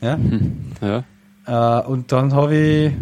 Ja? 0.01 0.15
Hm. 0.15 0.71
ja. 0.81 1.03
Äh, 1.47 1.85
und 1.87 2.11
dann 2.11 2.33
habe 2.33 2.55
ich 2.55 2.93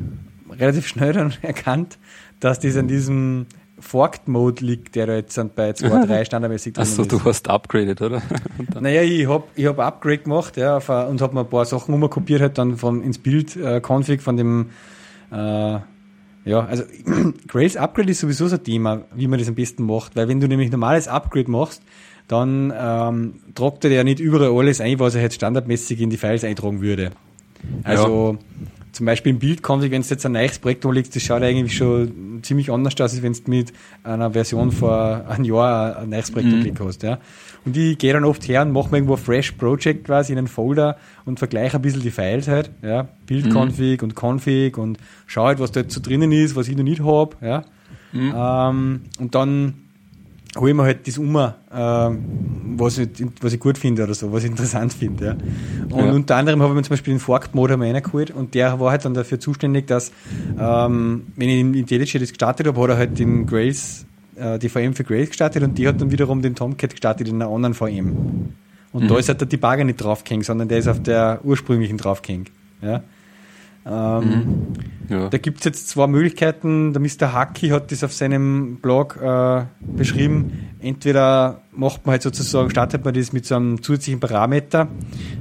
relativ 0.59 0.87
schnell 0.87 1.13
dann 1.13 1.33
erkannt, 1.41 1.97
dass 2.43 2.59
das 2.59 2.75
an 2.75 2.87
diesem 2.87 3.45
Forked 3.79 4.27
Mode 4.27 4.65
liegt, 4.65 4.95
der 4.95 5.07
da 5.07 5.15
jetzt 5.15 5.35
bei 5.55 5.71
2.3 5.71 6.25
standardmäßig 6.25 6.73
drin 6.73 6.81
Achso, 6.81 7.05
du 7.05 7.23
hast 7.23 7.49
upgraded, 7.49 8.01
oder? 8.01 8.21
naja, 8.79 9.01
ich 9.01 9.27
habe 9.27 9.45
ich 9.55 9.65
hab 9.65 9.79
Upgrade 9.79 10.19
gemacht 10.19 10.57
ja, 10.57 10.77
und 10.77 11.21
habe 11.21 11.33
mir 11.33 11.41
ein 11.41 11.49
paar 11.49 11.65
Sachen 11.65 11.93
umkopiert, 11.93 12.41
halt 12.41 12.57
dann 12.57 12.77
von, 12.77 13.01
ins 13.01 13.17
Bild-Config 13.17 14.19
äh, 14.19 14.21
von 14.21 14.37
dem, 14.37 14.69
äh, 15.31 15.35
ja, 15.35 16.65
also 16.67 16.83
Grails 17.47 17.77
Upgrade 17.77 18.11
ist 18.11 18.19
sowieso 18.19 18.47
so 18.47 18.57
ein 18.57 18.63
Thema, 18.63 19.05
wie 19.15 19.27
man 19.27 19.39
das 19.39 19.47
am 19.47 19.55
besten 19.55 19.83
macht, 19.83 20.15
weil 20.17 20.27
wenn 20.27 20.41
du 20.41 20.47
nämlich 20.47 20.69
normales 20.69 21.07
Upgrade 21.07 21.49
machst, 21.49 21.81
dann 22.27 22.73
ähm, 22.77 23.35
tragt 23.55 23.85
er 23.85 23.91
ja 23.91 24.03
nicht 24.03 24.19
überall 24.19 24.51
alles 24.57 24.81
ein, 24.81 24.99
was 24.99 25.15
er 25.15 25.21
jetzt 25.21 25.35
standardmäßig 25.35 26.01
in 26.01 26.09
die 26.09 26.17
Files 26.17 26.43
eintragen 26.43 26.81
würde. 26.81 27.11
Also 27.83 28.37
ja 28.39 28.73
zum 28.93 29.07
Beispiel 29.07 29.31
im 29.31 29.39
Bildconfig, 29.39 29.91
wenn 29.91 30.03
du 30.03 30.07
jetzt 30.07 30.25
ein 30.25 30.33
neues 30.33 30.59
Projekt 30.59 30.85
anlegst, 30.85 31.15
das 31.15 31.23
schaut 31.23 31.41
eigentlich 31.41 31.75
schon 31.75 32.39
ziemlich 32.43 32.71
anders 32.71 32.93
aus, 32.93 33.13
als 33.13 33.23
wenn 33.23 33.33
du 33.33 33.41
mit 33.47 33.73
einer 34.03 34.31
Version 34.31 34.71
vor 34.71 35.25
einem 35.27 35.43
Jahr 35.43 35.97
ein 35.97 36.09
neues 36.09 36.31
Projekt 36.31 36.49
mhm. 36.49 36.55
angelegt 36.55 36.79
hast. 36.79 37.03
Ja. 37.03 37.17
Und 37.65 37.75
ich 37.75 37.97
gehe 37.97 38.13
dann 38.13 38.23
oft 38.23 38.47
her 38.47 38.61
und 38.61 38.71
mache 38.71 38.91
mir 38.91 38.97
irgendwo 38.97 39.15
ein 39.15 39.19
Fresh 39.19 39.53
Project 39.53 40.05
quasi 40.05 40.33
in 40.33 40.37
einen 40.37 40.47
Folder 40.47 40.97
und 41.25 41.39
vergleiche 41.39 41.77
ein 41.77 41.81
bisschen 41.81 42.01
die 42.01 42.11
Files 42.11 42.47
halt, 42.47 42.69
ja, 42.83 43.07
Bildconfig 43.25 44.01
mhm. 44.01 44.09
und 44.09 44.15
Config 44.15 44.77
und 44.77 44.99
schaue 45.25 45.47
halt, 45.47 45.59
was 45.59 45.71
da 45.71 45.81
jetzt 45.81 45.93
so 45.93 46.01
drinnen 46.01 46.31
ist, 46.31 46.55
was 46.55 46.67
ich 46.67 46.77
noch 46.77 46.83
nicht 46.83 47.03
habe, 47.03 47.35
ja. 47.41 47.65
Mhm. 48.11 48.33
Ähm, 48.35 49.01
und 49.19 49.33
dann 49.33 49.82
hole 50.57 50.71
ich 50.71 50.77
mir 50.77 50.83
halt 50.83 51.07
das 51.07 51.17
um, 51.17 51.35
äh, 51.35 51.51
was, 51.71 52.97
ich, 52.97 53.09
was 53.41 53.53
ich 53.53 53.59
gut 53.59 53.77
finde 53.77 54.03
oder 54.03 54.13
so, 54.13 54.31
was 54.31 54.43
ich 54.43 54.51
interessant 54.51 54.93
finde. 54.93 55.37
Ja. 55.89 55.95
Und 55.95 56.05
ja. 56.05 56.11
unter 56.11 56.35
anderem 56.35 56.61
habe 56.61 56.73
ich 56.73 56.75
mir 56.75 56.83
zum 56.83 56.91
Beispiel 56.91 57.13
den 57.13 57.19
Forked-Mode 57.19 57.79
reingeholt 57.79 58.31
und 58.31 58.53
der 58.53 58.79
war 58.79 58.91
halt 58.91 59.05
dann 59.05 59.13
dafür 59.13 59.39
zuständig, 59.39 59.87
dass, 59.87 60.11
ähm, 60.59 61.23
wenn 61.35 61.49
ich 61.49 61.59
in 61.59 61.73
IntelliJ 61.73 62.19
das 62.19 62.29
gestartet 62.29 62.67
habe, 62.67 62.81
hat 62.81 62.89
er 62.89 62.97
halt 62.97 63.19
den 63.19 63.45
Grace, 63.45 64.05
äh, 64.35 64.59
die 64.59 64.69
VM 64.69 64.93
für 64.93 65.03
Grace 65.03 65.29
gestartet 65.29 65.63
und 65.63 65.77
die 65.77 65.87
hat 65.87 65.99
dann 65.99 66.11
wiederum 66.11 66.41
den 66.41 66.55
Tomcat 66.55 66.91
gestartet 66.91 67.27
in 67.27 67.41
einer 67.41 67.51
anderen 67.51 67.73
VM. 67.73 68.53
Und 68.91 69.03
mhm. 69.03 69.07
da 69.07 69.17
ist 69.17 69.29
halt 69.29 69.41
der 69.41 69.47
Debugger 69.47 69.83
nicht 69.83 69.97
draufgehängt, 69.97 70.45
sondern 70.45 70.67
der 70.67 70.77
ist 70.77 70.87
auf 70.87 71.01
der 71.01 71.39
ursprünglichen 71.43 71.97
draufgehängt. 71.97 72.51
Ja. 72.81 73.01
Ähm, 73.85 74.23
mhm. 74.23 74.73
ja. 75.09 75.29
Da 75.29 75.37
gibt 75.37 75.59
es 75.59 75.65
jetzt 75.65 75.89
zwei 75.89 76.07
Möglichkeiten. 76.07 76.93
Der 76.93 77.01
Mr. 77.01 77.33
Haki 77.33 77.69
hat 77.69 77.91
das 77.91 78.03
auf 78.03 78.13
seinem 78.13 78.77
Blog 78.77 79.19
äh, 79.21 79.63
beschrieben. 79.81 80.69
Entweder 80.79 81.61
macht 81.71 82.05
man 82.05 82.13
halt 82.13 82.21
sozusagen, 82.21 82.69
startet 82.69 83.03
man 83.03 83.13
das 83.13 83.33
mit 83.33 83.45
so 83.45 83.55
einem 83.55 83.81
zusätzlichen 83.81 84.19
Parameter, 84.19 84.87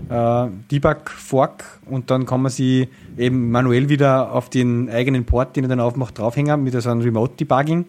äh, 0.08 0.46
Debug 0.70 1.10
Fork, 1.10 1.64
und 1.86 2.10
dann 2.10 2.26
kann 2.26 2.42
man 2.42 2.50
sie 2.50 2.88
eben 3.16 3.50
manuell 3.50 3.88
wieder 3.88 4.32
auf 4.32 4.50
den 4.50 4.88
eigenen 4.90 5.24
Port, 5.24 5.56
den 5.56 5.64
er 5.64 5.68
dann 5.68 5.80
aufmacht, 5.80 6.18
draufhängen 6.18 6.62
mit 6.62 6.80
so 6.80 6.90
einem 6.90 7.00
Remote 7.00 7.36
Debugging. 7.36 7.84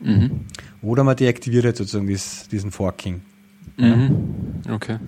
Mhm. 0.00 0.46
Oder 0.82 1.04
man 1.04 1.16
deaktiviert 1.16 1.64
halt 1.64 1.76
sozusagen 1.76 2.10
das, 2.10 2.48
diesen 2.48 2.70
Forking. 2.70 3.20
Mhm. 3.76 4.62
Okay. 4.70 4.98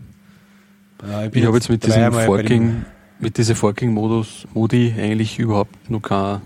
Äh, 1.02 1.28
ich, 1.28 1.36
ich 1.36 1.46
habe 1.46 1.56
jetzt 1.56 1.70
mit 1.70 1.84
diesem 1.84 2.12
Forking 2.12 2.84
mit 3.22 3.38
dieser 3.38 3.54
Forking-Modus, 3.54 4.46
Modi 4.52 4.92
eigentlich 4.98 5.38
überhaupt 5.38 5.88
noch 5.88 6.02
keinen 6.02 6.42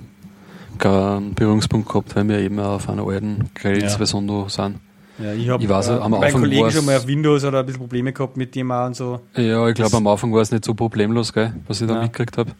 kein 0.79 1.35
Berührungspunkt 1.35 1.89
gehabt, 1.89 2.15
weil 2.15 2.29
wir 2.29 2.39
eben 2.39 2.61
auf 2.61 2.89
einer 2.89 3.07
alten 3.07 3.51
Grails-Version 3.55 4.29
ja. 4.29 4.49
sind. 4.49 4.77
Ja, 5.19 5.33
ich 5.33 5.49
habe 5.49 5.65
äh, 5.65 5.99
am 5.99 6.13
Anfang 6.13 6.43
Kollegen 6.43 6.71
schon 6.71 6.85
mal 6.85 6.99
auf 6.99 7.07
Windows 7.07 7.43
oder 7.45 7.61
ein 7.61 7.67
bisschen 7.67 7.81
Probleme 7.81 8.13
gehabt 8.13 8.37
mit 8.37 8.55
dem 8.55 8.71
auch 8.71 8.87
und 8.87 8.95
so. 8.95 9.21
Ja, 9.35 9.67
ich 9.69 9.75
glaube 9.75 9.97
am 9.97 10.07
Anfang 10.07 10.33
war 10.35 10.43
es 10.43 10.51
nicht 10.51 10.67
so 10.67 10.75
problemlos, 10.75 11.33
gell, 11.33 11.55
was 11.67 11.81
ich 11.81 11.89
da 11.89 11.95
ja. 11.95 12.03
mitgekriegt 12.03 12.37
habe. 12.37 12.53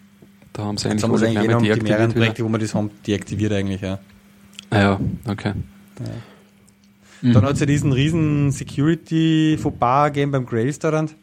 Da 0.55 0.65
haben 0.65 0.79
sie 0.79 0.89
eigentlich 0.89 1.05
alle 1.05 1.19
gleich 1.19 1.35
mal 1.35 1.43
deaktiviert. 1.43 1.83
Die 1.83 1.83
mehreren 1.83 2.13
Projekte, 2.13 2.45
wo 2.45 2.49
wir 2.49 2.59
das 2.59 2.75
haben, 2.75 2.91
deaktiviert 3.07 3.53
eigentlich, 3.53 3.83
ja. 3.83 3.99
Ah 4.71 4.79
ja, 4.79 5.01
okay. 5.29 5.53
Ja. 5.99 6.05
Mhm. 7.21 7.33
Dann 7.35 7.45
hat 7.45 7.53
es 7.55 7.61
ja 7.61 7.67
diesen 7.67 7.93
riesen 7.93 8.51
Security-Fauxpas 8.53 10.07
gegeben 10.07 10.33
beim 10.33 10.47
Grail-Storant 10.47 11.15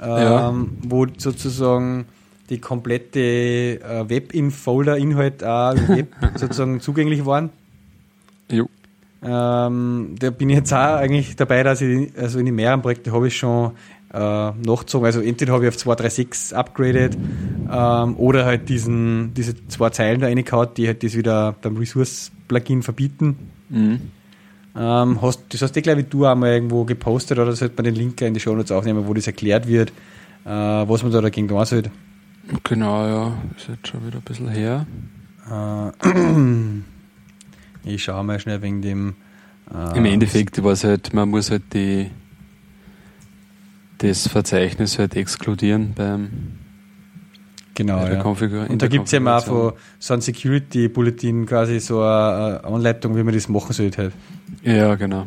ja. 0.00 0.48
Ähm, 0.48 0.78
wo 0.82 1.06
sozusagen 1.16 2.06
die 2.50 2.58
komplette 2.58 3.20
äh, 3.20 4.08
Web-Folder-Inhalt 4.08 5.42
auch 5.44 5.74
Web 5.88 6.08
sozusagen 6.36 6.80
zugänglich 6.80 7.24
waren. 7.24 7.50
Jo. 8.50 8.68
Ähm, 9.22 10.16
da 10.18 10.30
bin 10.30 10.50
ich 10.50 10.56
jetzt 10.56 10.72
auch 10.72 10.96
eigentlich 10.96 11.36
dabei, 11.36 11.62
dass 11.62 11.80
ich, 11.80 12.12
also 12.18 12.38
in 12.38 12.46
den 12.46 12.54
mehreren 12.54 12.82
Projekten 12.82 13.12
habe 13.12 13.28
ich 13.28 13.36
schon 13.36 13.72
äh, 14.12 14.18
nachgezogen. 14.18 15.06
Also 15.06 15.20
entweder 15.20 15.54
habe 15.54 15.64
ich 15.64 15.68
auf 15.68 15.76
236 15.78 16.56
upgraded 16.56 17.16
ähm, 17.70 18.16
oder 18.16 18.44
halt 18.44 18.68
diesen, 18.68 19.32
diese 19.34 19.54
zwei 19.68 19.90
Zeilen 19.90 20.20
da 20.20 20.26
reingehauen, 20.26 20.68
die 20.76 20.86
halt 20.86 21.02
das 21.02 21.16
wieder 21.16 21.54
beim 21.62 21.76
Resource-Plugin 21.78 22.82
verbieten. 22.82 23.50
Mhm. 23.70 24.00
Ähm, 24.76 25.22
hast, 25.22 25.40
das 25.50 25.62
hast 25.62 25.76
du, 25.76 25.82
glaube 25.82 26.00
ich, 26.00 26.08
du 26.08 26.26
auch 26.26 26.34
mal 26.34 26.50
irgendwo 26.50 26.84
gepostet 26.84 27.38
oder 27.38 27.52
sollte 27.52 27.76
man 27.76 27.84
den 27.84 27.94
Link 27.94 28.20
in 28.20 28.34
die 28.34 28.40
Show 28.40 28.54
Notes 28.54 28.72
aufnehmen, 28.72 29.06
wo 29.06 29.14
das 29.14 29.26
erklärt 29.26 29.68
wird, 29.68 29.90
äh, 30.44 30.48
was 30.48 31.02
man 31.02 31.12
da 31.12 31.20
dagegen 31.20 31.46
tun 31.46 31.64
sollte. 31.64 31.90
Genau, 32.64 33.06
ja. 33.06 33.32
Ist 33.56 33.68
jetzt 33.68 33.88
schon 33.88 34.06
wieder 34.06 34.18
ein 34.18 34.22
bisschen 34.22 34.48
her. 34.48 34.86
Äh, 35.48 35.90
ich 37.94 38.02
schaue 38.02 38.24
mal 38.24 38.40
schnell 38.40 38.62
wegen 38.62 38.82
dem. 38.82 39.14
Äh, 39.72 39.98
Im 39.98 40.04
Endeffekt 40.06 40.62
war 40.62 40.72
es 40.72 40.84
halt, 40.84 41.14
man 41.14 41.28
muss 41.28 41.50
halt 41.50 41.72
die, 41.72 42.10
das 43.98 44.28
Verzeichnis 44.28 44.98
halt 44.98 45.14
exkludieren 45.16 45.94
beim 45.94 46.58
Genau, 47.74 48.06
ja. 48.06 48.22
Und 48.22 48.82
da 48.82 48.86
gibt 48.86 49.06
es 49.06 49.12
ja 49.12 49.36
auch 49.36 49.44
von 49.44 49.72
so 49.98 50.14
ein 50.14 50.20
Security-Bulletin 50.20 51.44
quasi 51.46 51.80
so 51.80 52.02
eine 52.02 52.62
Anleitung, 52.62 53.16
wie 53.16 53.24
man 53.24 53.34
das 53.34 53.48
machen 53.48 53.72
sollte. 53.72 54.02
Halt. 54.02 54.12
Ja, 54.62 54.94
genau. 54.94 55.26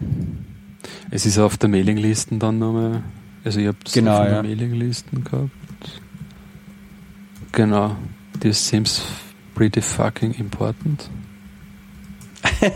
Es 1.11 1.25
ist 1.25 1.37
auf 1.39 1.57
der 1.57 1.67
Mailinglisten 1.67 2.39
dann 2.39 2.59
nochmal, 2.59 3.03
also 3.43 3.59
ich 3.59 3.67
habe 3.67 3.77
es 3.85 3.91
genau, 3.91 4.19
auf 4.19 4.23
der 4.25 4.35
ja. 4.35 4.43
Mailinglisten 4.43 5.25
gehabt. 5.25 5.51
Genau. 7.51 7.97
This 8.39 8.65
seems 8.65 9.03
pretty 9.53 9.81
fucking 9.81 10.33
important. 10.35 11.09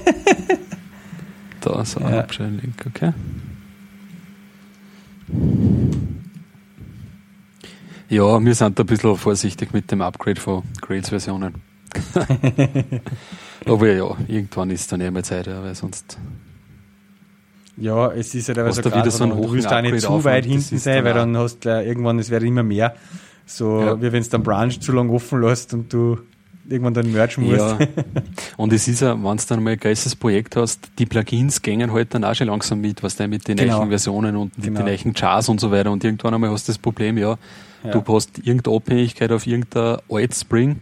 da 1.62 1.82
ist 1.82 1.98
ein 1.98 2.12
ja. 2.12 2.26
Link, 2.46 2.86
okay? 2.88 3.14
Ja, 8.12 8.44
wir 8.44 8.56
sind 8.56 8.78
da 8.78 8.84
ein 8.84 8.88
bisschen 8.88 9.16
vorsichtig 9.16 9.72
mit 9.72 9.90
dem 9.90 10.02
Upgrade 10.02 10.38
von 10.38 10.64
Grails-Versionen. 10.82 11.62
Aber 13.66 13.88
ja, 13.88 14.18
irgendwann 14.28 14.70
ist 14.70 14.92
dann 14.92 15.00
eh 15.00 15.10
mal 15.10 15.24
Zeit, 15.24 15.48
ja, 15.48 15.64
weil 15.64 15.74
sonst. 15.76 16.18
Ja, 17.78 18.12
es 18.12 18.36
ist 18.36 18.50
ja 18.50 18.56
halt 18.56 18.86
wieder 18.86 19.12
so 19.12 19.24
ein 19.24 19.30
Du 19.30 19.54
willst 19.54 19.72
da 19.72 19.82
nicht 19.82 20.02
zu 20.02 20.26
weit 20.26 20.44
hinten 20.44 20.78
sein, 20.78 21.06
weil 21.06 21.14
dann 21.14 21.38
hast 21.38 21.64
du 21.64 21.70
irgendwann, 21.70 22.20
es 22.20 22.30
wird 22.30 22.44
immer 22.44 22.64
mehr. 22.64 22.96
So, 23.46 23.80
ja. 23.80 24.02
wie 24.02 24.12
wenn 24.12 24.22
es 24.22 24.28
dann 24.28 24.44
Branch 24.44 24.78
zu 24.78 24.92
lang 24.92 25.10
offen 25.10 25.40
lässt 25.40 25.74
und 25.74 25.94
du 25.94 26.20
irgendwann 26.68 26.94
dann 26.94 27.12
merchen 27.12 27.46
musst. 27.46 27.60
Ja. 27.60 27.78
Und 28.58 28.74
es 28.74 28.88
ist 28.88 29.02
ja, 29.02 29.12
wenn 29.16 29.38
du 29.38 29.44
dann 29.48 29.64
mal 29.64 29.72
ein 29.72 29.80
geiles 29.80 30.16
Projekt 30.16 30.56
hast, 30.56 30.92
die 31.00 31.06
Plugins 31.06 31.62
gängen 31.62 31.92
halt 31.92 32.14
dann 32.14 32.24
auch 32.24 32.36
schon 32.36 32.48
langsam 32.48 32.82
mit, 32.82 33.04
was 33.04 33.16
da 33.16 33.28
mit 33.28 33.48
den 33.48 33.58
genau. 33.58 33.80
neuen 33.80 33.90
Versionen 33.90 34.36
und 34.36 34.58
mit 34.58 34.68
genau. 34.68 34.86
den 34.86 35.00
neuen 35.04 35.14
Chars 35.14 35.50
und 35.50 35.60
so 35.60 35.72
weiter. 35.72 35.92
Und 35.92 36.04
irgendwann 36.04 36.34
einmal 36.34 36.52
hast 36.52 36.68
du 36.68 36.72
das 36.72 36.78
Problem, 36.78 37.18
ja, 37.18 37.38
ja. 37.84 37.92
du 37.92 38.04
hast 38.14 38.40
irgendeine 38.40 38.76
Abhängigkeit 38.76 39.32
auf 39.32 39.48
irgendein 39.48 39.98
Alt 40.10 40.36
Spring. 40.36 40.82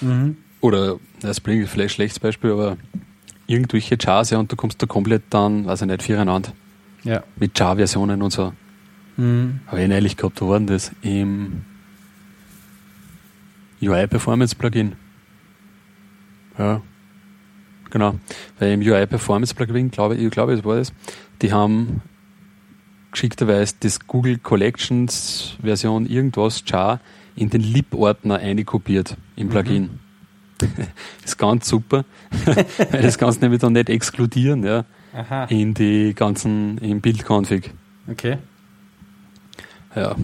Mhm. 0.00 0.36
Oder, 0.60 0.96
na, 1.22 1.34
Spring 1.34 1.62
ist 1.62 1.70
vielleicht 1.70 1.94
ein 1.94 1.96
schlechtes 1.96 2.20
Beispiel, 2.20 2.52
aber 2.52 2.76
irgendwelche 3.46 3.96
Chars, 3.96 4.30
ja, 4.30 4.38
und 4.38 4.50
du 4.50 4.56
kommst 4.56 4.82
da 4.82 4.86
komplett 4.86 5.22
dann, 5.30 5.66
weiß 5.66 5.82
ich 5.82 5.86
nicht, 5.88 6.02
viereinander. 6.02 6.52
Ja. 7.04 7.22
Mit 7.36 7.56
Char-Versionen 7.56 8.22
und 8.22 8.32
so. 8.32 8.52
Mhm. 9.16 9.60
Habe 9.66 9.82
ich 9.82 9.88
neulich 9.88 10.16
gehabt, 10.16 10.40
wo 10.40 10.48
war 10.48 10.58
denn 10.58 10.66
das? 10.66 10.92
Im 11.02 11.64
UI 13.80 14.06
Performance 14.06 14.54
Plugin. 14.54 14.96
Ja. 16.58 16.82
Genau. 17.90 18.14
Weil 18.58 18.72
im 18.72 18.80
UI 18.80 19.06
Performance 19.06 19.54
Plugin, 19.54 19.90
glaube 19.90 20.16
ich, 20.16 20.30
glaube, 20.30 20.52
es 20.52 20.64
war 20.64 20.76
das, 20.76 20.92
die 21.40 21.52
haben 21.52 22.02
geschickterweise 23.12 23.74
das 23.80 24.06
Google 24.06 24.38
Collections 24.38 25.56
Version 25.62 26.06
irgendwas 26.06 26.62
Char 26.68 27.00
in 27.34 27.50
den 27.50 27.62
Lib-Ordner 27.62 28.38
einkopiert 28.38 29.16
im 29.36 29.46
mhm. 29.46 29.50
Plugin. 29.50 29.82
Mhm. 29.82 29.98
das 30.58 31.32
ist 31.32 31.38
ganz 31.38 31.68
super, 31.68 32.04
weil 32.44 33.02
das 33.02 33.16
kannst 33.16 33.40
du 33.40 33.44
nämlich 33.44 33.60
dann 33.60 33.74
nicht 33.74 33.88
exkludieren, 33.88 34.64
ja, 34.64 34.84
Aha. 35.14 35.44
in 35.44 35.72
die 35.72 36.14
ganzen, 36.14 36.78
im 36.78 37.00
Bildconfig. 37.00 37.70
Okay. 38.10 38.38
Ja. 39.94 40.16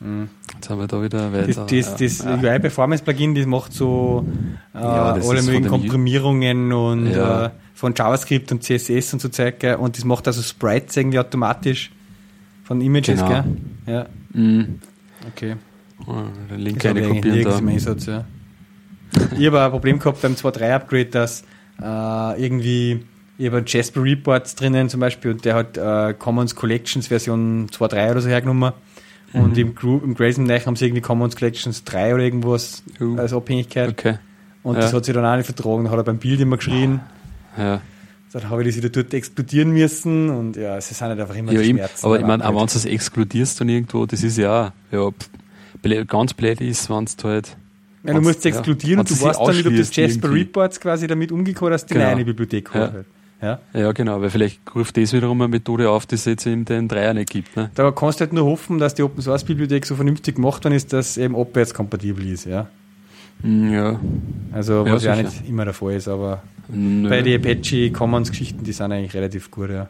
Mhm. 0.00 0.28
Jetzt 0.58 0.70
haben 0.70 0.80
wir 0.80 0.88
da 0.88 1.00
wieder 1.00 1.32
weiter. 1.32 1.66
Das, 1.68 1.96
das, 1.96 1.96
das 1.96 2.24
ja. 2.24 2.34
UI 2.34 2.58
Performance 2.58 3.04
Plugin, 3.04 3.34
das 3.36 3.46
macht 3.46 3.72
so 3.72 4.26
äh, 4.74 4.80
ja, 4.80 5.12
alle 5.12 5.42
möglichen 5.42 5.68
Komprimierungen 5.68 6.72
und 6.72 7.12
ja. 7.12 7.46
äh, 7.46 7.50
von 7.74 7.94
JavaScript 7.96 8.50
und 8.50 8.64
CSS 8.64 9.12
und 9.12 9.20
so 9.20 9.28
Zeug, 9.28 9.60
gell? 9.60 9.76
und 9.76 9.96
das 9.96 10.04
macht 10.04 10.26
also 10.26 10.42
Sprites 10.42 10.96
irgendwie 10.96 11.20
automatisch 11.20 11.92
von 12.64 12.80
Images, 12.80 13.20
genau. 13.20 13.28
gell? 13.28 13.44
Ja. 13.86 14.06
Mhm. 14.32 14.80
Okay. 15.28 15.54
Oh, 16.06 16.14
den 16.50 16.58
Link 16.58 16.84
eine 16.84 17.02
kopieren 17.02 17.44
da. 17.44 17.56
Einsatz, 17.58 18.06
ja. 18.06 18.24
ich 19.38 19.46
habe 19.46 19.62
ein 19.62 19.70
Problem 19.70 20.00
gehabt 20.00 20.20
beim 20.22 20.32
2.3 20.32 20.74
Upgrade, 20.74 21.06
dass 21.06 21.44
äh, 21.80 22.42
irgendwie 22.42 23.04
ich 23.40 23.46
habe 23.46 23.62
Jasper 23.64 24.02
Reports 24.02 24.56
drinnen 24.56 24.88
zum 24.88 24.98
Beispiel 24.98 25.30
und 25.30 25.44
der 25.44 25.54
hat 25.54 25.76
äh, 25.76 26.14
Commons 26.14 26.56
Collections 26.56 27.06
Version 27.06 27.68
2.3 27.70 28.10
oder 28.10 28.20
so 28.20 28.28
hergenommen. 28.28 28.72
Und 29.32 29.52
mhm. 29.52 29.58
im, 29.58 29.74
Group, 29.74 30.04
im 30.04 30.14
Grayson 30.14 30.44
Neich 30.44 30.66
haben 30.66 30.76
sie 30.76 30.86
irgendwie 30.86 31.02
Commons 31.02 31.36
Collections 31.36 31.84
3 31.84 32.14
oder 32.14 32.24
irgendwas 32.24 32.82
uh. 33.00 33.18
als 33.18 33.32
Abhängigkeit. 33.32 33.90
Okay. 33.90 34.18
Und 34.62 34.76
ja. 34.76 34.82
das 34.82 34.92
hat 34.92 35.04
sich 35.04 35.14
dann 35.14 35.24
auch 35.24 35.36
nicht 35.36 35.46
vertragen. 35.46 35.84
Dann 35.84 35.92
hat 35.92 35.98
er 35.98 36.04
beim 36.04 36.18
Bild 36.18 36.40
immer 36.40 36.56
geschrien. 36.56 37.00
Ja. 37.56 37.80
Dann 38.32 38.50
habe 38.50 38.62
ich 38.62 38.68
das 38.68 38.76
wieder 38.76 38.90
dort 38.90 39.14
exkludieren 39.14 39.70
müssen 39.70 40.28
und 40.28 40.56
ja, 40.56 40.76
es 40.76 40.88
sind 40.88 41.00
halt 41.00 41.18
einfach 41.18 41.34
immer 41.34 41.52
ja, 41.52 41.64
Schmerzen. 41.64 42.04
Aber 42.04 42.20
ich 42.20 42.26
meine, 42.26 42.44
auch 42.44 42.50
wenn 42.50 42.58
du 42.58 42.64
es 42.64 42.84
exkludierst 42.84 43.60
dann 43.60 43.70
irgendwo, 43.70 44.04
das 44.04 44.22
ist 44.22 44.36
ja, 44.36 44.72
ja 44.92 45.10
ganz 46.06 46.34
blöd 46.34 46.60
ist, 46.60 46.90
wenn 46.90 47.04
es 47.04 47.16
halt. 47.24 47.56
Ja, 48.04 48.14
du 48.14 48.20
musst 48.20 48.40
es 48.40 48.44
exkludieren 48.44 48.98
ja, 48.98 49.00
und 49.00 49.10
du 49.10 49.20
weißt 49.20 49.40
dann 49.40 49.56
nicht, 49.56 49.66
ob 49.66 49.76
das 49.76 49.96
Jasper 49.96 50.28
irgendwie. 50.28 50.40
Reports 50.40 50.78
quasi 50.78 51.06
damit 51.06 51.32
umgekommen 51.32 51.72
hast, 51.72 51.86
die 51.86 51.94
genau. 51.94 52.08
eine 52.08 52.24
Bibliothek 52.24 52.68
ja. 52.74 52.92
Halt. 52.92 53.06
Ja? 53.40 53.60
ja, 53.72 53.92
genau, 53.92 54.20
weil 54.20 54.30
vielleicht 54.30 54.60
ruft 54.74 54.96
das 54.96 55.12
wiederum 55.12 55.40
eine 55.40 55.48
Methode 55.48 55.90
auf, 55.90 56.06
die 56.06 56.16
es 56.16 56.24
jetzt 56.24 56.44
in 56.46 56.64
den 56.64 56.88
Dreier 56.88 57.14
nicht 57.14 57.30
gibt. 57.30 57.56
Ne? 57.56 57.70
Da 57.74 57.90
kannst 57.92 58.18
du 58.18 58.24
halt 58.24 58.32
nur 58.32 58.44
hoffen, 58.46 58.78
dass 58.78 58.94
die 58.94 59.02
Open 59.02 59.22
Source 59.22 59.44
Bibliothek 59.44 59.86
so 59.86 59.94
vernünftig 59.94 60.36
gemacht 60.36 60.64
worden 60.64 60.74
ist, 60.74 60.92
dass 60.92 61.16
eben 61.16 61.36
abwärtskompatibel 61.36 62.26
ist. 62.26 62.46
Ja. 62.46 62.66
Hm, 63.42 63.72
ja. 63.72 64.00
Also, 64.52 64.84
was 64.84 65.04
ja, 65.04 65.14
ja 65.14 65.22
nicht 65.22 65.48
immer 65.48 65.64
der 65.64 65.74
Fall 65.74 65.94
ist, 65.94 66.08
aber 66.08 66.42
Nö. 66.68 67.08
bei 67.08 67.22
den 67.22 67.40
Apache 67.40 67.92
Commons 67.92 68.30
Geschichten, 68.30 68.64
die 68.64 68.72
sind 68.72 68.90
eigentlich 68.90 69.14
relativ 69.14 69.50
gut, 69.50 69.70
ja. 69.70 69.88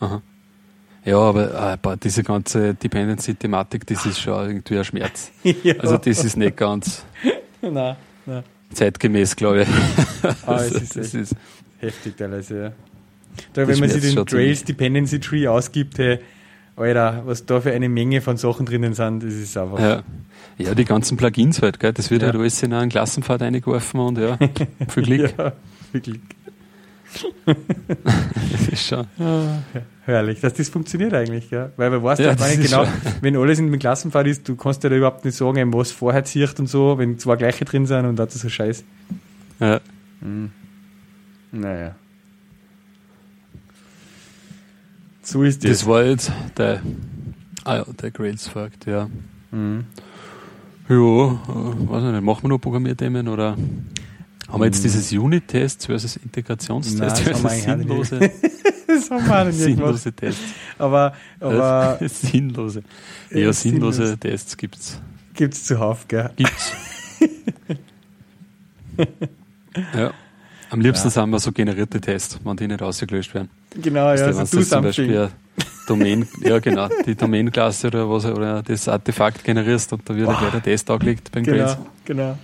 Aha. 0.00 0.20
Ja, 1.04 1.18
aber 1.18 1.78
äh, 1.84 1.96
diese 2.02 2.22
ganze 2.22 2.74
Dependency-Thematik, 2.74 3.86
das 3.86 4.06
ist 4.06 4.20
schon 4.20 4.48
irgendwie 4.48 4.78
ein 4.78 4.84
Schmerz. 4.84 5.30
ja. 5.44 5.74
Also, 5.78 5.98
das 5.98 6.24
ist 6.24 6.36
nicht 6.36 6.56
ganz 6.56 7.04
nein, 7.62 7.96
nein. 8.26 8.42
zeitgemäß, 8.72 9.36
glaube 9.36 9.62
ich. 9.62 9.68
Ah, 10.46 10.54
also, 10.54 10.76
es 10.76 10.82
ist, 10.82 10.96
das 10.96 11.14
ist 11.14 11.36
heftig 11.82 12.16
teilweise, 12.16 12.62
ja. 12.62 12.72
Da, 13.54 13.66
wenn 13.66 13.78
man 13.78 13.88
sich 13.88 14.14
den 14.14 14.26
Trails 14.26 14.64
Dependency 14.64 15.20
Tree 15.20 15.46
ausgibt, 15.48 15.98
hey, 15.98 16.18
Alter, 16.76 17.22
was 17.26 17.44
da 17.44 17.60
für 17.60 17.72
eine 17.72 17.88
Menge 17.88 18.20
von 18.20 18.36
Sachen 18.36 18.66
drinnen 18.66 18.94
sind, 18.94 19.22
das 19.22 19.34
ist 19.34 19.56
einfach. 19.56 19.78
Ja, 19.78 20.02
ja 20.58 20.74
die 20.74 20.84
ganzen 20.84 21.16
Plugins 21.16 21.60
halt, 21.62 21.80
gell? 21.80 21.92
das 21.92 22.10
wird 22.10 22.22
ja. 22.22 22.28
halt 22.28 22.36
alles 22.36 22.62
in 22.62 22.72
einen 22.72 22.90
Klassenpfad 22.90 23.42
eingeworfen 23.42 24.00
und 24.00 24.18
ja, 24.18 24.38
viel 24.88 25.02
Glück. 25.02 25.34
ja, 25.38 25.52
viel 25.92 26.00
Glück. 26.00 26.20
das 27.44 28.68
ist 28.68 28.86
schon. 28.86 29.06
Ah, 29.18 29.58
herrlich, 30.06 30.40
dass 30.40 30.54
das 30.54 30.70
funktioniert 30.70 31.12
eigentlich, 31.12 31.50
ja. 31.50 31.70
Weil 31.76 31.90
man 31.90 32.02
weiß 32.02 32.20
ja, 32.20 32.32
nicht 32.32 32.62
genau, 32.62 32.86
schon. 32.86 32.94
wenn 33.20 33.36
alles 33.36 33.58
in 33.58 33.70
dem 33.70 33.78
Klassenpfad 33.78 34.26
ist, 34.26 34.48
du 34.48 34.56
kannst 34.56 34.82
ja 34.82 34.88
da 34.88 34.96
überhaupt 34.96 35.24
nicht 35.24 35.36
sagen, 35.36 35.74
was 35.74 35.92
vorher 35.92 36.24
zieht 36.24 36.58
und 36.58 36.68
so, 36.68 36.96
wenn 36.96 37.18
zwei 37.18 37.36
gleiche 37.36 37.66
drin 37.66 37.84
sind 37.84 38.06
und 38.06 38.18
ist 38.18 38.32
so 38.32 38.48
scheiße. 38.48 38.84
Ja. 39.60 39.80
Mhm. 40.22 40.52
Naja. 41.52 41.94
So 45.22 45.42
ist 45.44 45.62
das. 45.62 45.70
Das 45.70 45.86
war 45.86 46.02
jetzt 46.04 46.32
der, 46.56 46.82
ah 47.64 47.76
ja, 47.76 47.84
der 47.84 48.10
Grails 48.10 48.48
Fakt, 48.48 48.86
ja. 48.86 49.08
Mhm. 49.50 49.84
Ja, 50.88 50.96
äh, 50.96 50.98
weiß 50.98 52.02
nicht, 52.12 52.22
machen 52.22 52.42
wir 52.42 52.48
noch 52.48 52.58
Programmierthemen 52.58 53.28
oder 53.28 53.56
haben 54.48 54.60
wir 54.60 54.66
jetzt 54.66 54.78
mhm. 54.78 54.82
dieses 54.82 55.12
Unit-Test 55.12 55.86
versus 55.86 56.16
Integrationstest 56.16 56.98
Nein, 56.98 57.10
versus 57.14 57.62
sinnlose, 57.62 58.18
das 58.86 59.10
haben 59.10 59.26
wir 59.26 59.44
nicht 59.44 59.58
sinnlose 59.58 60.12
Tests? 60.12 60.42
Aber, 60.78 61.14
aber 61.38 61.98
sinnlose. 62.08 62.82
Ja, 63.30 63.52
sinnlose 63.52 63.98
sinnlos. 63.98 64.18
Tests 64.18 64.56
gibt's. 64.56 65.00
Gibt's 65.34 65.64
zuhauf, 65.64 66.08
gell? 66.08 66.30
Gibt's. 66.36 66.72
ja. 69.94 70.12
Am 70.72 70.80
liebsten 70.80 71.08
ja. 71.08 71.10
sind 71.10 71.28
wir 71.28 71.38
so 71.38 71.52
generierte 71.52 72.00
Tests, 72.00 72.40
wenn 72.42 72.56
die 72.56 72.66
nicht 72.66 72.80
rausgelöscht 72.80 73.34
werden. 73.34 73.50
Genau, 73.78 74.14
ja, 74.14 74.24
also 74.24 74.56
du 74.56 74.64
zum 74.64 74.82
Beispiel 74.82 75.28
Domain, 75.86 76.26
ja 76.40 76.58
genau, 76.60 76.88
die 77.04 77.14
Domain-Klasse 77.14 77.88
oder 77.88 78.08
was 78.08 78.24
oder 78.24 78.62
das 78.62 78.88
Artefakt 78.88 79.44
generierst 79.44 79.92
und 79.92 80.08
da 80.08 80.16
wird 80.16 80.28
gleich 80.28 80.50
der 80.50 80.62
Test 80.62 80.90
angelegt 80.90 81.30
beim 81.30 81.44
Genau, 81.44 81.58
Grades. 81.58 81.78
genau. 82.06 82.38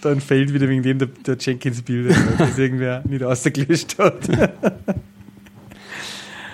Dann 0.00 0.20
fällt 0.20 0.52
wieder 0.52 0.68
wegen 0.68 0.82
dem 0.82 0.98
der, 0.98 1.06
der 1.06 1.36
Jenkins-Bild, 1.38 2.16
das 2.36 2.58
irgendwer 2.58 3.04
nicht 3.06 3.22
ausgelöscht 3.22 3.96
hat. 3.98 4.16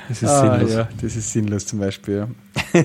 Das 0.09 0.23
ist 0.23 0.29
ah, 0.31 0.57
sinnlos. 0.57 0.73
Ja, 0.73 0.89
das 1.03 1.17
ist 1.17 1.33
sinnlos 1.33 1.67
zum 1.67 1.81
Beispiel, 1.81 2.17
ja. 2.17 2.85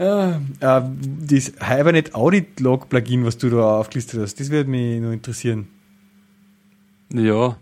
Ja, 0.00 0.40
äh, 0.60 0.82
das 1.26 1.52
Hibernate 1.60 2.14
Audit 2.14 2.58
Log 2.58 2.88
Plugin, 2.88 3.26
was 3.26 3.36
du 3.36 3.50
da 3.50 3.78
aufgelistet 3.78 4.18
hast, 4.18 4.40
das 4.40 4.48
würde 4.48 4.70
mich 4.70 4.98
nur 4.98 5.12
interessieren. 5.12 5.68
Ja, 7.12 7.58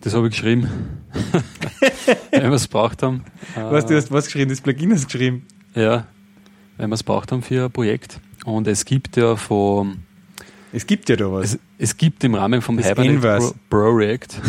das 0.00 0.14
habe 0.14 0.28
ich 0.28 0.34
geschrieben. 0.34 0.68
wenn 2.30 2.42
wir 2.44 2.52
es 2.52 2.68
braucht 2.68 3.02
haben. 3.02 3.24
Was, 3.56 3.86
du 3.86 3.96
hast 3.96 4.12
was 4.12 4.26
geschrieben? 4.26 4.50
Das 4.50 4.60
Plugin 4.60 4.92
hast 4.92 5.02
du 5.02 5.06
geschrieben? 5.06 5.46
Ja, 5.74 6.06
wenn 6.76 6.90
wir 6.90 6.94
es 6.94 7.02
braucht 7.02 7.32
haben 7.32 7.42
für 7.42 7.64
ein 7.64 7.72
Projekt. 7.72 8.20
Und 8.44 8.68
es 8.68 8.84
gibt 8.84 9.16
ja 9.16 9.34
von. 9.34 10.04
Es 10.72 10.86
gibt 10.86 11.08
ja 11.08 11.16
da 11.16 11.32
was. 11.32 11.54
Es, 11.54 11.58
es 11.78 11.96
gibt 11.96 12.22
im 12.22 12.36
Rahmen 12.36 12.62
vom 12.62 12.76
das 12.76 12.86
Hibernate 12.86 13.54
Pro, 13.68 13.90
Project 13.90 14.40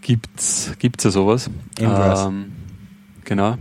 gibt's, 0.00 0.72
gibt's 0.78 1.02
ja 1.02 1.10
sowas. 1.10 1.50
Ähm, 1.80 2.52
genau. 3.24 3.56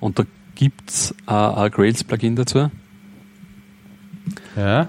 Und 0.00 0.18
da 0.18 0.24
gibt 0.56 0.90
es 0.90 1.14
äh, 1.28 1.32
ein 1.32 1.70
Grails-Plugin 1.70 2.34
dazu. 2.34 2.70
Ja. 4.56 4.88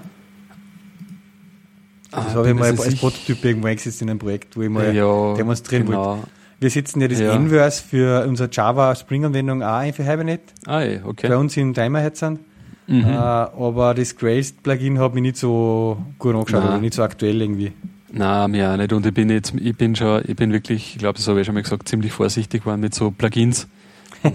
Das 2.09 2.25
ah, 2.25 2.33
habe 2.33 2.49
ich 2.49 2.55
mal 2.55 2.69
als 2.69 2.95
Prototyp 2.95 3.45
irgendwo 3.45 3.67
eingesetzt 3.67 4.01
in 4.01 4.09
einem 4.09 4.17
Projekt, 4.17 4.57
wo 4.57 4.61
ich 4.61 4.69
mal 4.69 4.95
ja, 4.95 5.33
demonstrieren 5.35 5.85
genau. 5.85 6.15
wollte. 6.15 6.27
Wir 6.59 6.69
setzen 6.71 7.01
ja 7.01 7.07
das 7.07 7.19
ja. 7.19 7.33
Inverse 7.33 7.83
für 7.83 8.25
unsere 8.27 8.49
Java 8.51 8.95
Spring 8.95 9.25
Anwendung 9.25 9.61
auch 9.61 9.75
ein 9.75 9.93
für 9.93 10.03
Hibernate. 10.03 10.41
Ah, 10.65 10.81
ja, 10.81 11.05
okay. 11.05 11.27
Bei 11.27 11.37
uns 11.37 11.55
im 11.57 11.75
Timer 11.75 12.09
sind. 12.15 12.39
Mhm. 12.87 13.03
Äh, 13.03 13.09
aber 13.09 13.93
das 13.93 14.15
Grails 14.15 14.53
Plugin 14.53 14.97
hat 14.97 15.13
mich 15.13 15.21
nicht 15.21 15.37
so 15.37 15.97
gut 16.17 16.33
angeschaut 16.33 16.61
Nein. 16.61 16.69
oder 16.69 16.81
nicht 16.81 16.93
so 16.93 17.03
aktuell 17.03 17.39
irgendwie. 17.41 17.73
Nein, 18.11 18.51
mir 18.51 18.71
auch 18.71 18.77
nicht. 18.77 18.93
Und 18.93 19.05
ich 19.05 19.13
bin 19.13 19.29
jetzt, 19.29 19.53
ich 19.53 19.75
bin 19.75 19.95
schon, 19.95 20.23
ich 20.25 20.35
bin 20.35 20.53
wirklich, 20.53 20.93
ich 20.93 20.99
glaube, 20.99 21.17
das 21.17 21.27
habe 21.27 21.41
ich 21.41 21.45
schon 21.45 21.53
mal 21.53 21.61
gesagt, 21.61 21.87
ziemlich 21.89 22.13
vorsichtig 22.13 22.63
geworden 22.63 22.79
mit 22.79 22.95
so 22.95 23.11
Plugins 23.11 23.67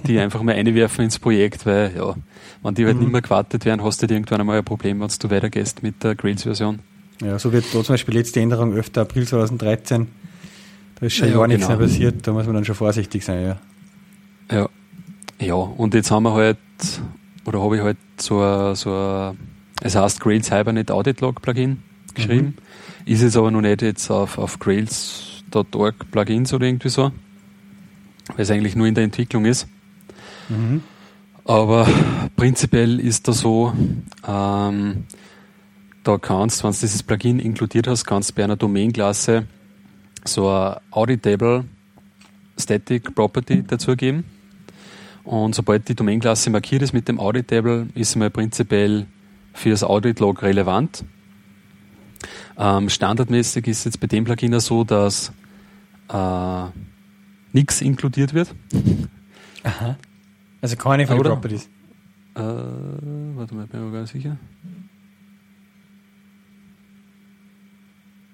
die 0.07 0.19
einfach 0.19 0.43
mal 0.43 0.55
einwerfen 0.55 1.05
ins 1.05 1.19
Projekt, 1.19 1.67
weil 1.67 1.93
ja, 1.97 2.15
wenn 2.63 2.75
die 2.75 2.85
halt 2.85 2.97
mhm. 2.97 3.03
nicht 3.03 3.13
mehr 3.13 3.23
gewartet 3.23 3.65
werden, 3.65 3.83
hast 3.83 3.99
du 3.99 4.03
halt 4.03 4.13
irgendwann 4.13 4.41
einmal 4.41 4.59
ein 4.59 4.65
Problem, 4.65 5.01
wenn 5.01 5.09
du 5.09 5.31
weitergehst 5.31 5.83
mit 5.83 6.03
der 6.03 6.15
Grails-Version. 6.15 6.81
Ja, 7.21 7.39
so 7.39 7.53
wird 7.53 7.67
da 7.67 7.83
zum 7.83 7.95
Beispiel 7.95 8.15
letzte 8.15 8.41
Änderung 8.41 8.75
11. 8.75 8.97
April 8.97 9.27
2013. 9.27 10.09
Da 10.99 11.07
ist 11.07 11.15
schon 11.15 11.29
ja, 11.29 11.35
gar 11.35 11.47
nichts 11.47 11.67
genau. 11.67 11.79
mehr 11.79 11.87
passiert, 11.87 12.27
da 12.27 12.33
muss 12.33 12.47
man 12.47 12.55
dann 12.55 12.65
schon 12.65 12.75
vorsichtig 12.75 13.25
sein, 13.25 13.45
ja. 13.45 13.59
Ja. 14.51 14.69
Ja, 15.41 15.55
und 15.55 15.95
jetzt 15.95 16.11
haben 16.11 16.23
wir 16.25 16.35
halt, 16.35 16.59
oder 17.45 17.61
habe 17.61 17.77
ich 17.77 17.83
halt 17.83 17.97
so 18.17 18.41
ein, 18.41 18.77
so 18.77 18.91
ein, 18.91 19.39
es 19.83 19.97
heißt 19.97 20.21
Grails 20.21 20.53
Hibernate 20.53 20.95
Audit 20.95 21.21
Log 21.21 21.43
Plugin 21.43 21.83
geschrieben. 22.15 22.57
Mhm. 23.07 23.13
Ist 23.13 23.23
jetzt 23.23 23.37
aber 23.37 23.51
noch 23.51 23.61
nicht 23.61 23.83
jetzt 23.83 24.09
auf, 24.11 24.39
auf 24.39 24.61
Grails.org 24.61 26.11
Plugins 26.13 26.55
oder 26.55 26.67
irgendwie 26.67 26.91
so 26.91 27.11
weil 28.29 28.43
es 28.43 28.51
eigentlich 28.51 28.77
nur 28.77 28.87
in 28.87 28.95
der 28.95 29.05
Entwicklung 29.05 29.45
ist. 29.45 29.69
Mhm. 30.53 30.83
Aber 31.45 31.89
prinzipiell 32.37 33.01
ist 33.01 33.27
da 33.27 33.33
so, 33.33 33.73
ähm, 34.27 35.05
da 36.05 36.19
kannst, 36.19 36.63
wenn 36.63 36.73
du 36.73 36.79
dieses 36.79 37.03
Plugin 37.03 37.39
inkludiert 37.39 37.87
hast, 37.87 38.05
kannst 38.05 38.31
du 38.31 38.35
bei 38.35 38.45
einer 38.45 38.57
Domain-Klasse 38.57 39.47
so 40.25 40.49
ein 40.49 40.77
Auditable 40.91 41.65
Static 42.59 43.15
Property 43.15 43.63
dazugeben. 43.63 44.25
Und 45.25 45.55
sobald 45.55 45.89
die 45.89 45.95
Domain-Klasse 45.95 46.51
markiert 46.51 46.83
ist 46.83 46.93
mit 46.93 47.09
dem 47.09 47.19
Auditable, 47.19 47.89
ist 47.95 48.17
mal 48.17 48.31
prinzipiell 48.31 49.07
für 49.53 49.71
das 49.71 49.85
Audit-Log 49.85 50.43
relevant. 50.43 51.05
Ähm, 52.59 52.89
standardmäßig 52.89 53.67
ist 53.67 53.85
jetzt 53.85 54.01
bei 54.01 54.07
dem 54.07 54.25
Plugin 54.25 54.59
so, 54.61 54.85
dass 54.85 55.33
äh, 56.13 56.65
nichts 57.53 57.81
inkludiert 57.81 58.35
wird. 58.35 58.55
Aha. 59.63 59.97
Also 60.63 60.77
keine 60.77 61.07
von 61.07 61.17
den 61.17 61.25
Properties. 61.25 61.69
Äh, 62.35 62.41
warte 62.41 63.55
mal, 63.55 63.67
bin 63.67 63.85
mir 63.85 63.99
gar 63.99 64.07
sicher. 64.07 64.39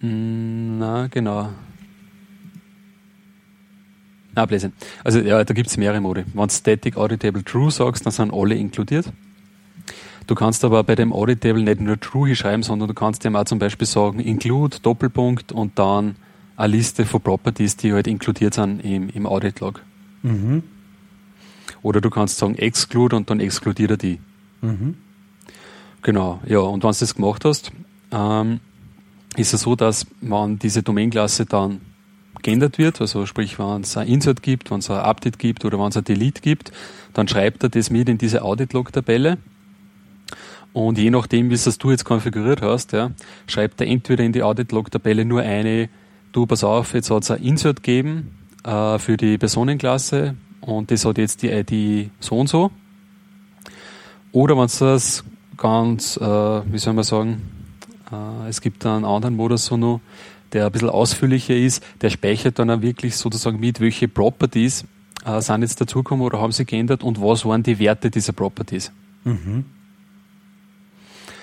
Mm, 0.00 0.78
na, 0.78 1.08
genau. 1.08 1.48
Na, 4.34 4.46
Blödsinn. 4.46 4.72
Also 5.02 5.18
ja, 5.20 5.42
da 5.42 5.54
gibt 5.54 5.68
es 5.68 5.76
mehrere 5.76 6.00
Modi. 6.00 6.24
Wenn 6.32 6.46
du 6.46 6.54
Static 6.54 6.96
Auditable 6.96 7.42
True 7.42 7.70
sagst, 7.70 8.06
dann 8.06 8.12
sind 8.12 8.32
alle 8.32 8.54
inkludiert. 8.54 9.10
Du 10.28 10.34
kannst 10.34 10.64
aber 10.64 10.84
bei 10.84 10.94
dem 10.94 11.12
Auditable 11.12 11.62
nicht 11.62 11.80
nur 11.80 11.98
True 11.98 12.36
schreiben, 12.36 12.62
sondern 12.62 12.86
du 12.86 12.94
kannst 12.94 13.24
dem 13.24 13.34
auch 13.34 13.46
zum 13.46 13.58
Beispiel 13.58 13.86
sagen, 13.86 14.20
include, 14.20 14.78
Doppelpunkt 14.80 15.50
und 15.50 15.78
dann 15.78 16.16
eine 16.56 16.76
Liste 16.76 17.06
von 17.06 17.20
Properties, 17.20 17.76
die 17.78 17.92
halt 17.92 18.06
inkludiert 18.06 18.54
sind 18.54 18.84
im, 18.84 19.08
im 19.08 19.26
Audit-Log. 19.26 19.82
Mhm. 20.22 20.62
Oder 21.82 22.00
du 22.00 22.10
kannst 22.10 22.38
sagen 22.38 22.56
exclude 22.56 23.16
und 23.16 23.30
dann 23.30 23.40
exkludiert 23.40 23.90
er 23.90 23.96
die. 23.96 24.20
Mhm. 24.60 24.96
Genau, 26.02 26.40
ja, 26.46 26.60
und 26.60 26.82
wenn 26.82 26.90
du 26.90 26.98
das 26.98 27.14
gemacht 27.14 27.44
hast, 27.44 27.72
ähm, 28.12 28.60
ist 29.36 29.52
es 29.52 29.62
so, 29.62 29.76
dass 29.76 30.06
man 30.20 30.58
diese 30.58 30.82
Domain-Klasse 30.82 31.46
dann 31.46 31.80
geändert 32.42 32.78
wird, 32.78 33.00
also 33.00 33.26
sprich, 33.26 33.58
wenn 33.58 33.82
es 33.82 33.96
ein 33.96 34.06
Insert 34.06 34.42
gibt, 34.42 34.70
wenn 34.70 34.78
es 34.78 34.90
ein 34.90 34.98
Update 34.98 35.38
gibt 35.38 35.64
oder 35.64 35.78
wenn 35.78 35.88
es 35.88 35.96
ein 35.96 36.04
Delete 36.04 36.40
gibt, 36.40 36.72
dann 37.14 37.26
schreibt 37.26 37.62
er 37.62 37.68
das 37.68 37.90
mit 37.90 38.08
in 38.08 38.18
diese 38.18 38.42
Audit-Log-Tabelle. 38.42 39.38
Und 40.72 40.98
je 40.98 41.10
nachdem, 41.10 41.50
wie 41.50 41.54
es 41.54 41.78
du 41.78 41.90
jetzt 41.90 42.04
konfiguriert 42.04 42.62
hast, 42.62 42.92
ja, 42.92 43.10
schreibt 43.46 43.80
er 43.80 43.88
entweder 43.88 44.22
in 44.22 44.32
die 44.32 44.42
Audit-Log-Tabelle 44.42 45.24
nur 45.24 45.40
eine, 45.42 45.88
du, 46.32 46.46
pass 46.46 46.62
auf, 46.62 46.94
jetzt 46.94 47.10
hat 47.10 47.24
es 47.24 47.30
ein 47.30 47.42
Insert 47.42 47.82
gegeben 47.82 48.38
äh, 48.64 48.98
für 48.98 49.16
die 49.16 49.38
Personenklasse 49.38 50.36
und 50.68 50.90
das 50.90 51.04
hat 51.04 51.18
jetzt 51.18 51.42
die 51.42 51.48
ID 51.50 52.10
so 52.20 52.38
und 52.38 52.48
so. 52.48 52.70
Oder 54.32 54.56
wenn 54.56 54.64
es 54.64 54.78
das 54.78 55.24
ganz, 55.56 56.16
äh, 56.18 56.20
wie 56.20 56.78
soll 56.78 56.92
man 56.92 57.04
sagen, 57.04 57.42
äh, 58.12 58.48
es 58.48 58.60
gibt 58.60 58.84
einen 58.84 59.04
anderen 59.04 59.34
Modus 59.34 59.64
so 59.64 59.76
noch, 59.76 60.00
der 60.52 60.66
ein 60.66 60.72
bisschen 60.72 60.90
ausführlicher 60.90 61.56
ist, 61.56 61.82
der 62.02 62.10
speichert 62.10 62.58
dann 62.58 62.70
auch 62.70 62.82
wirklich 62.82 63.16
sozusagen 63.16 63.58
mit, 63.58 63.80
welche 63.80 64.08
Properties 64.08 64.84
äh, 65.24 65.40
sind 65.40 65.62
jetzt 65.62 65.80
dazugekommen 65.80 66.24
oder 66.24 66.40
haben 66.40 66.52
sie 66.52 66.66
geändert 66.66 67.02
und 67.02 67.20
was 67.20 67.46
waren 67.46 67.62
die 67.62 67.78
Werte 67.78 68.10
dieser 68.10 68.32
Properties. 68.32 68.92
Mhm. 69.24 69.64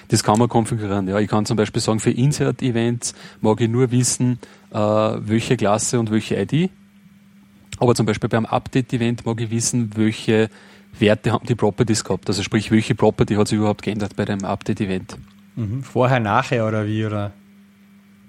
Das 0.10 0.24
kann 0.24 0.38
man 0.38 0.50
konfigurieren. 0.50 1.08
Ja, 1.08 1.20
ich 1.20 1.28
kann 1.28 1.48
zum 1.48 1.58
Beispiel 1.58 1.82
sagen, 1.82 2.00
für 2.00 2.12
Insert-Events 2.12 3.16
mag 3.42 3.60
ich 3.60 3.70
nur 3.70 3.90
wissen, 3.90 4.38
äh, 4.72 4.78
welche 4.78 5.58
Klasse 5.58 6.00
und 6.00 6.12
welche 6.12 6.40
ID. 6.40 6.70
Aber 7.80 7.96
zum 7.96 8.06
Beispiel 8.06 8.30
beim 8.30 8.46
Update-Event 8.46 9.26
mag 9.26 9.42
ich 9.42 9.52
wissen, 9.52 9.92
welche 9.96 10.50
Werte 10.98 11.32
haben 11.32 11.46
die 11.46 11.56
Properties 11.56 12.04
gehabt. 12.04 12.28
Also 12.28 12.44
sprich, 12.44 12.72
welche 12.72 12.96
Property 12.96 13.36
hat 13.36 13.48
sich 13.48 13.58
überhaupt 13.58 13.82
geändert 13.82 14.16
bei 14.16 14.26
dem 14.26 14.46
Update-Event. 14.46 15.18
Mhm. 15.56 15.84
Vorher, 15.84 16.20
nachher 16.20 16.68
oder 16.68 16.88
wie? 16.88 17.06
Oder? 17.06 17.32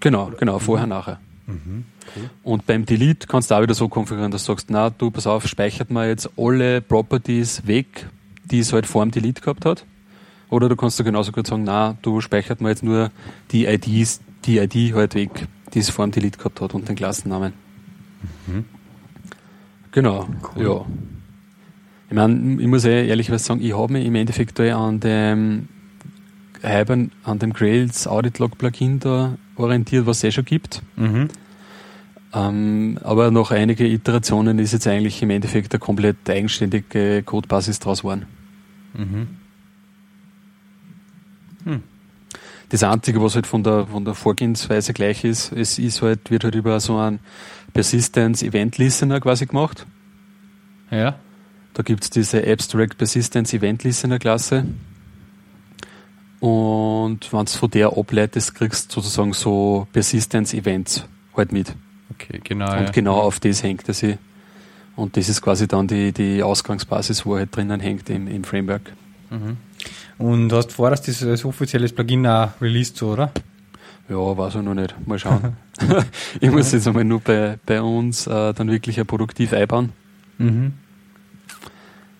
Genau, 0.00 0.32
genau, 0.38 0.58
vorher, 0.58 0.86
mhm. 0.86 0.90
nachher. 0.90 1.20
Mhm. 1.46 1.84
Cool. 2.14 2.30
Und 2.42 2.66
beim 2.66 2.86
Delete 2.86 3.26
kannst 3.26 3.50
du 3.50 3.54
auch 3.54 3.62
wieder 3.62 3.74
so 3.74 3.88
konfigurieren, 3.88 4.32
dass 4.32 4.44
du 4.44 4.52
sagst, 4.52 4.70
na, 4.70 4.90
du, 4.90 5.10
pass 5.10 5.26
auf, 5.26 5.46
speichert 5.46 5.90
mal 5.90 6.08
jetzt 6.08 6.30
alle 6.36 6.80
Properties 6.80 7.66
weg, 7.66 8.08
die 8.44 8.60
es 8.60 8.72
halt 8.72 8.86
vor 8.86 9.04
dem 9.04 9.10
Delete 9.10 9.40
gehabt 9.40 9.64
hat. 9.64 9.84
Oder 10.48 10.68
du 10.68 10.76
kannst 10.76 10.98
du 10.98 11.04
genauso 11.04 11.32
gut 11.32 11.46
sagen, 11.46 11.64
na, 11.64 11.96
du 12.02 12.20
speichert 12.20 12.60
mal 12.60 12.68
jetzt 12.68 12.84
nur 12.84 13.10
die 13.50 13.66
IDs, 13.66 14.20
die 14.44 14.58
ID 14.58 14.94
halt 14.94 15.14
weg, 15.14 15.48
die 15.74 15.80
es 15.80 15.90
vor 15.90 16.06
dem 16.06 16.12
Delete 16.12 16.38
gehabt 16.38 16.60
hat 16.60 16.74
und 16.74 16.88
den 16.88 16.94
Klassennamen. 16.94 17.52
Mhm. 18.46 18.64
Genau, 19.96 20.28
cool. 20.54 20.62
ja. 20.62 20.84
Ich 22.10 22.14
meine, 22.14 22.60
ich 22.60 22.66
muss 22.68 22.84
eh 22.84 23.08
ehrlich 23.08 23.28
sagen, 23.28 23.62
ich 23.62 23.74
habe 23.74 23.94
mich 23.94 24.04
im 24.04 24.14
Endeffekt 24.14 24.58
da 24.58 24.78
an 24.78 25.00
dem 25.00 25.68
Hibern, 26.60 27.12
an 27.24 27.38
dem 27.38 27.54
Grails 27.54 28.06
Audit 28.06 28.38
Log 28.38 28.58
Plugin 28.58 29.00
da 29.00 29.38
orientiert, 29.56 30.04
was 30.04 30.18
es 30.18 30.24
eh 30.24 30.32
schon 30.32 30.44
gibt. 30.44 30.82
Mhm. 30.96 31.28
Ähm, 32.34 32.98
aber 33.04 33.30
nach 33.30 33.50
einigen 33.52 33.86
Iterationen 33.86 34.58
ist 34.58 34.74
jetzt 34.74 34.86
eigentlich 34.86 35.22
im 35.22 35.30
Endeffekt 35.30 35.72
eine 35.72 35.80
komplett 35.80 36.28
eigenständige 36.28 37.22
Codebasis 37.22 37.78
draus 37.78 38.02
geworden. 38.02 38.26
Mhm. 38.92 39.28
Hm. 41.64 41.82
Das 42.68 42.82
Einzige, 42.82 43.22
was 43.22 43.34
halt 43.34 43.46
von 43.46 43.62
der, 43.62 43.86
von 43.86 44.04
der 44.04 44.12
Vorgehensweise 44.12 44.92
gleich 44.92 45.24
ist, 45.24 45.52
es 45.52 45.78
ist 45.78 46.02
halt, 46.02 46.30
wird 46.30 46.44
halt 46.44 46.54
über 46.54 46.80
so 46.80 46.98
einen 46.98 47.20
Persistence 47.76 48.42
Event 48.42 48.78
Listener 48.78 49.20
quasi 49.20 49.46
gemacht. 49.46 49.86
Ja. 50.90 51.18
Da 51.74 51.82
gibt 51.82 52.04
es 52.04 52.10
diese 52.10 52.42
Abstract 52.46 52.96
Persistence 52.96 53.52
Event 53.52 53.84
Listener 53.84 54.18
Klasse. 54.18 54.64
Und 56.40 57.32
wenn 57.32 57.44
du 57.44 57.50
von 57.50 57.70
der 57.70 57.96
ableitest, 57.96 58.54
kriegst 58.54 58.90
du 58.90 59.00
sozusagen 59.00 59.34
so 59.34 59.86
Persistence 59.92 60.54
Events 60.54 61.06
halt 61.36 61.52
mit. 61.52 61.74
Okay, 62.10 62.40
genau. 62.42 62.72
Und 62.72 62.84
ja. 62.84 62.90
genau 62.92 63.20
auf 63.20 63.40
das 63.40 63.62
hängt 63.62 63.86
er 63.88 63.94
sich. 63.94 64.16
Und 64.94 65.18
das 65.18 65.28
ist 65.28 65.42
quasi 65.42 65.68
dann 65.68 65.86
die, 65.86 66.12
die 66.12 66.42
Ausgangsbasis, 66.42 67.26
wo 67.26 67.34
er 67.34 67.40
halt 67.40 67.54
drinnen 67.54 67.80
hängt 67.80 68.08
im, 68.08 68.26
im 68.26 68.44
Framework. 68.44 68.92
Mhm. 69.28 69.58
Und 70.16 70.52
hast 70.52 70.72
vor, 70.72 70.88
dass 70.88 71.02
das 71.02 71.22
als 71.22 71.44
offizielles 71.44 71.92
Plugin 71.92 72.26
auch 72.26 72.50
released 72.60 72.96
so, 72.96 73.12
oder? 73.12 73.32
Ja, 74.08 74.36
weiß 74.36 74.54
ich 74.54 74.62
noch 74.62 74.74
nicht. 74.74 74.94
Mal 75.06 75.18
schauen. 75.18 75.56
ich 76.40 76.50
muss 76.50 76.72
jetzt 76.72 76.86
einmal 76.86 77.04
nur 77.04 77.20
bei, 77.20 77.58
bei 77.66 77.82
uns 77.82 78.26
äh, 78.26 78.54
dann 78.54 78.70
wirklich 78.70 79.00
ein 79.00 79.06
produktiv 79.06 79.52
einbauen. 79.52 79.92
Mhm. 80.38 80.74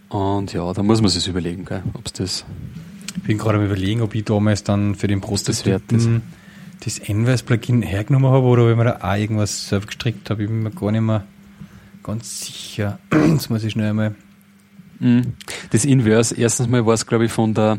Und 0.08 0.52
ja, 0.52 0.72
da 0.72 0.82
muss 0.82 1.00
man 1.00 1.10
sich 1.10 1.26
überlegen, 1.28 1.66
ob 1.94 2.06
es 2.06 2.12
das. 2.12 2.44
Ich 3.16 3.22
bin 3.22 3.38
gerade 3.38 3.58
am 3.58 3.64
überlegen, 3.64 4.02
ob 4.02 4.14
ich 4.14 4.24
damals 4.24 4.62
dann 4.62 4.94
für 4.94 5.08
den 5.08 5.20
Prototypen 5.20 6.22
das 6.84 6.98
Envers-Plugin 6.98 7.82
hergenommen 7.82 8.30
habe 8.30 8.46
oder 8.46 8.64
ob 8.64 8.70
ich 8.70 8.76
mir 8.76 8.84
da 8.84 8.98
auch 9.00 9.16
irgendwas 9.16 9.68
selbst 9.68 9.88
gestrickt 9.88 10.28
habe. 10.30 10.42
Ich 10.42 10.48
bin 10.48 10.62
mir 10.62 10.70
gar 10.70 10.92
nicht 10.92 11.00
mehr 11.00 11.24
ganz 12.02 12.42
sicher. 12.42 12.98
Jetzt 13.12 13.48
muss 13.48 13.64
ich 13.64 13.72
schnell 13.72 13.90
einmal 13.90 14.14
Mhm. 14.98 15.34
Das 15.70 15.84
Inverse, 15.84 16.34
erstens 16.34 16.68
mal 16.68 16.86
war 16.86 16.94
es, 16.94 17.06
glaube 17.06 17.26
ich, 17.26 17.32
von 17.32 17.54
der, 17.54 17.78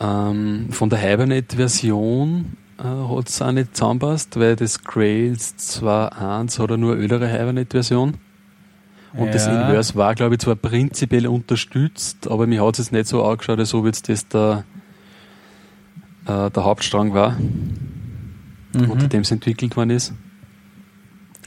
ähm, 0.00 0.68
von 0.70 0.90
der 0.90 0.98
Hibernate-Version 0.98 2.56
äh, 2.78 2.82
hat 2.82 3.28
es 3.28 3.42
auch 3.42 3.52
nicht 3.52 3.76
zusammenpasst, 3.76 4.38
weil 4.38 4.56
das 4.56 4.82
Grails 4.82 5.54
2.1 5.58 6.58
hat 6.58 6.78
nur 6.78 6.92
eine 6.92 7.02
ältere 7.02 7.28
Hibernate-Version. 7.28 8.14
Und 9.14 9.26
ja. 9.26 9.32
das 9.32 9.46
Inverse 9.46 9.94
war, 9.94 10.14
glaube 10.14 10.34
ich, 10.34 10.40
zwar 10.40 10.54
prinzipiell 10.54 11.26
unterstützt, 11.26 12.30
aber 12.30 12.46
mir 12.46 12.64
hat 12.64 12.78
es 12.78 12.92
nicht 12.92 13.06
so 13.06 13.24
angeschaut, 13.24 13.58
als 13.58 13.72
ob 13.74 13.86
jetzt 13.86 14.08
das 14.08 14.28
der, 14.28 14.64
äh, 16.26 16.50
der 16.50 16.64
Hauptstrang 16.64 17.14
war, 17.14 17.30
mhm. 17.30 18.90
unter 18.90 19.08
dem 19.08 19.22
es 19.22 19.30
entwickelt 19.30 19.76
worden 19.76 19.90
ist. 19.90 20.12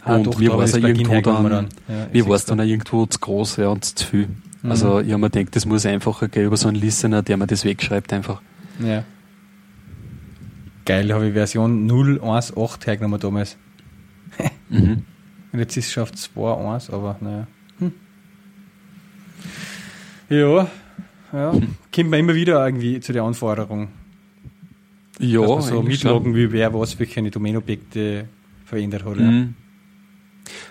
Ah, 0.03 0.15
und 0.15 0.25
doch, 0.25 0.39
mir 0.39 0.51
war 0.51 0.63
es 0.63 0.75
irgendwo 0.75 1.21
dann, 1.21 1.49
dann. 1.49 1.69
Ja, 1.87 2.07
mir 2.11 2.27
war 2.27 2.35
es 2.35 2.45
dann 2.45 2.59
irgendwo 2.59 3.05
zu 3.05 3.19
groß 3.19 3.57
ja, 3.57 3.67
und 3.69 3.85
zu 3.85 4.05
viel. 4.05 4.27
Also 4.63 4.95
mhm. 4.95 5.05
ich 5.05 5.11
habe 5.11 5.21
mir 5.21 5.29
gedacht, 5.29 5.55
das 5.55 5.65
muss 5.65 5.85
einfacher 5.85 6.27
gehen 6.27 6.45
über 6.45 6.57
so 6.57 6.67
einen 6.67 6.77
Listener, 6.77 7.21
der 7.21 7.37
mir 7.37 7.47
das 7.47 7.63
wegschreibt 7.63 8.11
einfach. 8.11 8.41
Ja. 8.79 9.03
Geil, 10.85 11.13
habe 11.13 11.27
ich 11.27 11.33
Version 11.33 11.89
0.1.8 11.89 12.85
hergenommen 12.85 13.19
damals. 13.19 13.57
mhm. 14.69 15.03
Und 15.51 15.59
jetzt 15.59 15.77
ist 15.77 15.87
es 15.87 15.91
schon 15.91 16.03
auf 16.03 16.11
2.1, 16.11 16.93
aber 16.93 17.17
naja. 17.19 17.47
Hm. 17.79 17.91
Ja, 20.29 20.67
ja. 21.33 21.53
Hm. 21.53 21.75
Kommt 21.93 22.09
man 22.09 22.19
immer 22.19 22.35
wieder 22.35 22.65
irgendwie 22.65 22.99
zu 22.99 23.13
der 23.13 23.23
Anforderung. 23.23 23.89
Ja, 25.19 25.41
dass 25.41 25.49
man 25.49 25.61
so 25.61 25.81
mitloggen 25.83 26.33
will, 26.33 26.51
wer 26.51 26.73
was 26.73 26.93
für 26.93 27.05
keine 27.05 27.29
Domainobjekte 27.29 28.25
verändert 28.65 29.05
hat. 29.05 29.17
Mhm. 29.17 29.55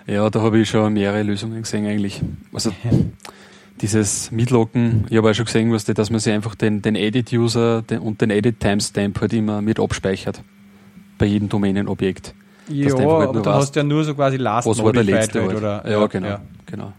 Ja, 0.07 0.29
da 0.29 0.41
habe 0.41 0.59
ich 0.59 0.69
schon 0.69 0.93
mehrere 0.93 1.23
Lösungen 1.23 1.61
gesehen 1.61 1.85
eigentlich. 1.85 2.21
Also 2.51 2.73
dieses 3.81 4.31
Mitlocken, 4.31 5.05
ich 5.09 5.17
habe 5.17 5.29
auch 5.29 5.33
schon 5.33 5.45
gesehen, 5.45 5.71
was 5.71 5.85
dass 5.85 6.09
man 6.09 6.19
sich 6.19 6.33
einfach 6.33 6.55
den, 6.55 6.81
den 6.81 6.95
Edit-User 6.95 7.83
und 7.99 8.21
den 8.21 8.29
Edit-Timestamp 8.29 9.19
halt 9.19 9.33
immer 9.33 9.61
mit 9.61 9.79
abspeichert. 9.79 10.43
Bei 11.17 11.25
jedem 11.25 11.49
Domänenobjekt. 11.49 12.33
Ja, 12.67 12.93
halt 12.93 13.07
aber 13.07 13.41
da 13.41 13.55
hast 13.55 13.75
du 13.75 13.79
ja 13.79 13.83
nur 13.83 14.03
so 14.03 14.13
quasi 14.15 14.37
Last 14.37 14.67
Was 14.67 14.81
war 14.83 14.93
der 14.93 15.03
letzte 15.03 15.41
halt, 15.41 15.55
oder? 15.55 15.83
Ja, 15.85 15.99
ja 15.99 16.07
genau, 16.07 16.27
ja. 16.27 16.41
genau. 16.65 16.93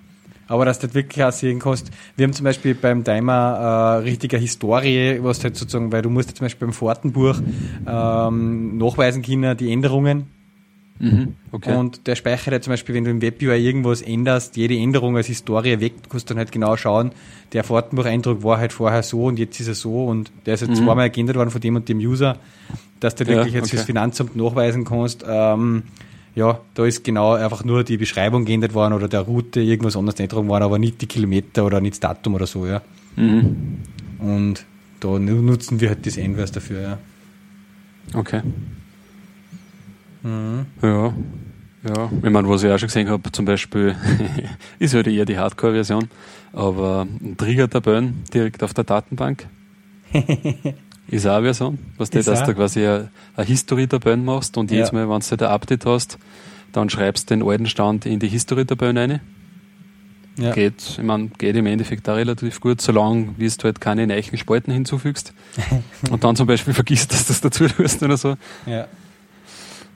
Aber 0.49 0.65
dass 0.65 0.81
du 0.81 0.87
das 0.87 0.95
wirklich 0.95 1.25
auch 1.25 1.33
sehen 1.33 1.61
kannst. 1.61 1.91
Wir 2.17 2.25
haben 2.25 2.33
zum 2.35 2.45
Beispiel 2.45 2.75
beim 2.75 3.05
Timer 3.05 4.01
äh, 4.03 4.03
richtige 4.03 4.37
Historie, 4.37 5.19
was 5.23 5.43
halt 5.43 5.57
sozusagen, 5.57 5.93
weil 5.93 6.03
du 6.03 6.11
musst 6.11 6.37
zum 6.37 6.45
Beispiel 6.45 6.67
beim 6.67 6.75
Fahrtenbuch 6.75 7.37
ähm, 7.87 8.77
nachweisen 8.77 9.23
können, 9.23 9.57
die 9.57 9.73
Änderungen 9.73 10.27
Mhm, 10.99 11.35
okay. 11.51 11.75
Und 11.75 12.07
der 12.07 12.15
speichert 12.15 12.63
zum 12.63 12.73
Beispiel, 12.73 12.95
wenn 12.95 13.05
du 13.05 13.11
im 13.11 13.21
WebUI 13.21 13.59
irgendwas 13.59 14.03
änderst, 14.03 14.57
jede 14.57 14.77
Änderung 14.77 15.17
als 15.17 15.27
Historie 15.27 15.81
weg, 15.81 15.95
du 16.03 16.09
kannst 16.09 16.31
dann 16.31 16.39
halt 16.39 16.53
genau 16.53 16.77
schauen, 16.77 17.11
der 17.53 17.65
Fahrtenbucheindruck 17.65 18.45
war 18.45 18.59
halt 18.59 18.73
vorher 18.73 19.03
so 19.03 19.25
und 19.25 19.39
jetzt 19.39 19.59
ist 19.59 19.69
er 19.69 19.75
so 19.75 20.07
und 20.07 20.31
der 20.47 20.55
ist 20.55 20.61
jetzt 20.61 20.81
mhm. 20.81 20.85
zweimal 20.85 21.11
geändert 21.11 21.37
worden 21.37 21.51
von 21.51 21.61
dem 21.61 21.77
und 21.77 21.89
dem 21.89 21.99
User, 21.99 22.39
dass 23.01 23.15
du 23.17 23.25
ja, 23.25 23.31
wirklich 23.31 23.55
jetzt 23.55 23.65
okay. 23.65 23.77
fürs 23.77 23.87
Finanzamt 23.87 24.37
nachweisen 24.37 24.85
kannst, 24.85 25.25
ähm, 25.29 25.83
ja, 26.35 26.61
da 26.75 26.87
ist 26.87 27.05
genau 27.05 27.35
einfach 27.35 27.65
nur 27.65 27.85
die 27.85 27.97
Beschreibung 27.97 28.45
geändert 28.45 28.73
worden 28.73 28.95
oder 28.95 29.09
der 29.09 29.21
Route 29.21 29.61
irgendwas 29.61 29.97
anderes 29.97 30.19
eingetragen 30.19 30.49
worden, 30.49 30.63
aber 30.63 30.79
nicht 30.79 31.01
die 31.03 31.07
Kilometer 31.07 31.67
oder 31.67 31.81
nicht 31.81 31.95
das 31.95 32.01
Datum 32.01 32.35
oder 32.35 32.47
so, 32.47 32.67
ja. 32.67 32.81
Mhm. 33.17 33.79
Und 34.19 34.65
da 35.01 35.19
nutzen 35.19 35.81
wir 35.81 35.89
halt 35.91 36.07
das 36.07 36.17
Envers 36.17 36.53
dafür, 36.53 36.81
ja. 36.81 36.99
Okay. 38.15 38.43
Mhm. 40.23 40.67
Ja. 40.83 41.15
Ja, 41.85 42.09
ich 42.23 42.31
meine, 42.31 42.49
was 42.49 42.63
ich 42.63 42.71
auch 42.71 42.79
schon 42.79 42.87
gesehen 42.87 43.09
habe, 43.09 43.33
zum 43.33 43.45
Beispiel, 43.45 43.97
ist 44.79 44.95
halt 44.95 45.09
eher 45.09 45.25
die 45.25 45.37
Hardcore-Version, 45.37 46.09
aber 46.53 47.09
ein 47.21 47.37
Trigger-Tabellen 47.37 48.23
direkt 48.33 48.63
auf 48.63 48.73
der 48.73 48.85
Datenbank. 48.85 49.49
ist 51.09 51.27
auch 51.27 51.35
eine 51.35 51.43
Version, 51.47 51.79
was 51.97 52.11
du, 52.11 52.23
dass 52.23 52.45
du 52.45 52.55
quasi 52.55 52.87
eine, 52.87 53.11
eine 53.35 53.47
History-Tabellen 53.47 54.25
machst 54.25 54.57
und 54.57 54.71
ja. 54.71 54.77
jedes 54.77 54.93
Mal, 54.93 55.09
wenn 55.09 55.21
du 55.21 55.45
ein 55.45 55.51
Update 55.51 55.85
hast, 55.85 56.19
dann 56.71 56.89
schreibst 56.89 57.31
du 57.31 57.37
den 57.37 57.47
alten 57.47 57.67
Stand 57.67 58.07
in 58.07 58.21
die 58.21 58.29
History-Tabellen 58.29 58.97
rein. 58.97 59.21
Ja. 60.39 60.53
Geht, 60.53 60.83
ich 60.83 61.03
meine, 61.03 61.29
geht 61.37 61.57
im 61.57 61.67
Endeffekt 61.67 62.09
auch 62.09 62.17
relativ 62.17 62.61
gut, 62.61 62.81
solange 62.81 63.35
wie 63.37 63.49
du 63.49 63.65
halt 63.65 63.81
keine 63.81 64.07
neuen 64.07 64.23
Spalten 64.23 64.73
hinzufügst 64.73 65.35
und 66.11 66.25
dann 66.25 66.37
zum 66.37 66.47
Beispiel 66.47 66.73
vergisst, 66.73 67.13
dass 67.13 67.27
du 67.27 67.33
das 67.33 67.41
dazu 67.41 67.67
tust 67.67 68.03
oder 68.03 68.17
so. 68.17 68.37
Ja. 68.67 68.87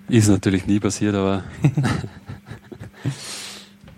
Ist 0.09 0.29
natürlich 0.29 0.67
nie 0.67 0.79
passiert, 0.79 1.15
aber. 1.15 1.45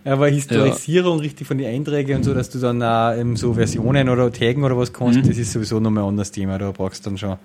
aber 0.04 0.28
Historisierung 0.28 1.18
ja. 1.18 1.22
richtig 1.22 1.46
von 1.46 1.58
den 1.58 1.66
Einträgen 1.66 2.16
und 2.16 2.24
so, 2.24 2.34
dass 2.34 2.50
du 2.50 2.58
dann 2.58 2.82
auch 2.82 3.14
eben 3.14 3.36
so 3.36 3.54
Versionen 3.54 4.08
oder 4.08 4.32
Taggen 4.32 4.64
oder 4.64 4.76
was 4.76 4.92
kannst, 4.92 5.22
mhm. 5.22 5.28
das 5.28 5.36
ist 5.36 5.52
sowieso 5.52 5.80
nochmal 5.80 6.04
ein 6.04 6.10
anderes 6.10 6.30
Thema. 6.30 6.58
Da 6.58 6.70
brauchst 6.70 7.04
du 7.04 7.10
dann 7.10 7.18
schon 7.18 7.36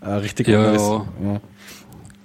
äh, 0.00 0.10
richtig 0.10 0.48
ja, 0.48 0.58
anderes. 0.58 0.82
Ja. 0.82 1.40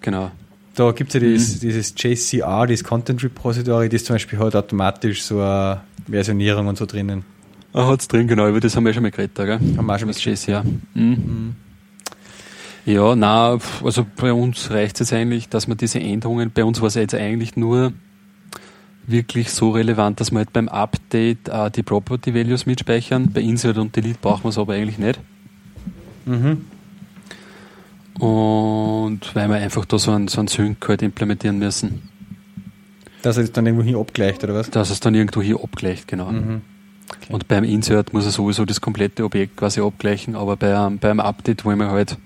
Genau. 0.01 0.31
Da 0.75 0.91
gibt 0.91 1.09
es 1.09 1.13
ja 1.13 1.19
dieses, 1.19 1.55
mhm. 1.55 1.67
dieses 1.67 1.93
JCR, 1.97 2.67
das 2.67 2.83
Content 2.83 3.23
Repository, 3.23 3.87
das 3.87 4.03
zum 4.03 4.15
Beispiel 4.15 4.39
hat 4.39 4.55
automatisch 4.55 5.23
so 5.23 5.39
eine 5.39 5.81
Versionierung 6.07 6.67
und 6.67 6.77
so 6.77 6.85
drinnen. 6.85 7.23
Ah, 7.73 7.87
hat 7.87 8.01
es 8.01 8.07
drin, 8.07 8.27
genau, 8.27 8.47
über 8.47 8.59
das 8.59 8.75
haben 8.75 8.85
wir 8.85 8.93
schon 8.93 9.03
mal 9.03 9.11
geredet, 9.11 9.35
gell? 9.35 9.59
Haben 9.77 9.85
wir 9.85 9.99
schon 9.99 10.07
mal 10.07 10.15
JCR. 10.15 10.63
Mhm. 10.93 11.55
Ja, 12.85 13.15
na, 13.15 13.57
also 13.83 14.05
bei 14.15 14.31
uns 14.31 14.69
reicht 14.69 15.01
es 15.01 15.09
jetzt 15.09 15.19
eigentlich, 15.19 15.49
dass 15.49 15.67
man 15.67 15.77
diese 15.77 15.99
Änderungen, 15.99 16.51
bei 16.51 16.63
uns 16.63 16.81
war 16.81 16.87
es 16.87 16.93
jetzt 16.93 17.15
eigentlich 17.15 17.55
nur 17.55 17.93
wirklich 19.07 19.51
so 19.51 19.71
relevant, 19.71 20.19
dass 20.19 20.31
wir 20.31 20.37
halt 20.39 20.53
beim 20.53 20.69
Update 20.69 21.47
äh, 21.47 21.71
die 21.71 21.83
Property 21.83 22.33
Values 22.33 22.65
mitspeichern. 22.65 23.31
Bei 23.31 23.41
Insert 23.41 23.77
und 23.77 23.95
Delete 23.95 24.19
brauchen 24.21 24.43
wir 24.43 24.49
es 24.49 24.57
aber 24.57 24.73
eigentlich 24.73 24.97
nicht. 24.97 25.19
Mhm. 26.25 26.65
Und 28.19 29.35
weil 29.35 29.49
wir 29.49 29.57
einfach 29.57 29.85
da 29.85 29.97
so 29.97 30.11
einen, 30.11 30.27
so 30.27 30.39
einen 30.39 30.47
Sync 30.47 30.87
halt 30.87 31.01
implementieren 31.01 31.59
müssen. 31.59 32.09
Dass 33.21 33.37
es 33.37 33.51
dann 33.51 33.65
irgendwo 33.65 33.83
hier 33.83 33.97
abgleicht, 33.97 34.43
oder 34.43 34.53
was? 34.53 34.69
Dass 34.69 34.89
es 34.89 34.99
dann 34.99 35.15
irgendwo 35.15 35.41
hier 35.41 35.61
abgleicht, 35.61 36.07
genau. 36.07 36.31
Mhm. 36.31 36.61
Okay. 37.07 37.33
Und 37.33 37.47
beim 37.47 37.63
Insert 37.63 38.13
muss 38.13 38.25
er 38.25 38.31
sowieso 38.31 38.65
das 38.65 38.81
komplette 38.81 39.23
Objekt 39.23 39.57
quasi 39.57 39.79
abgleichen, 39.79 40.35
aber 40.35 40.57
beim, 40.57 40.97
beim 40.97 41.19
Update 41.19 41.63
wollen 41.63 41.77
wir 41.77 41.89
halt 41.91 42.17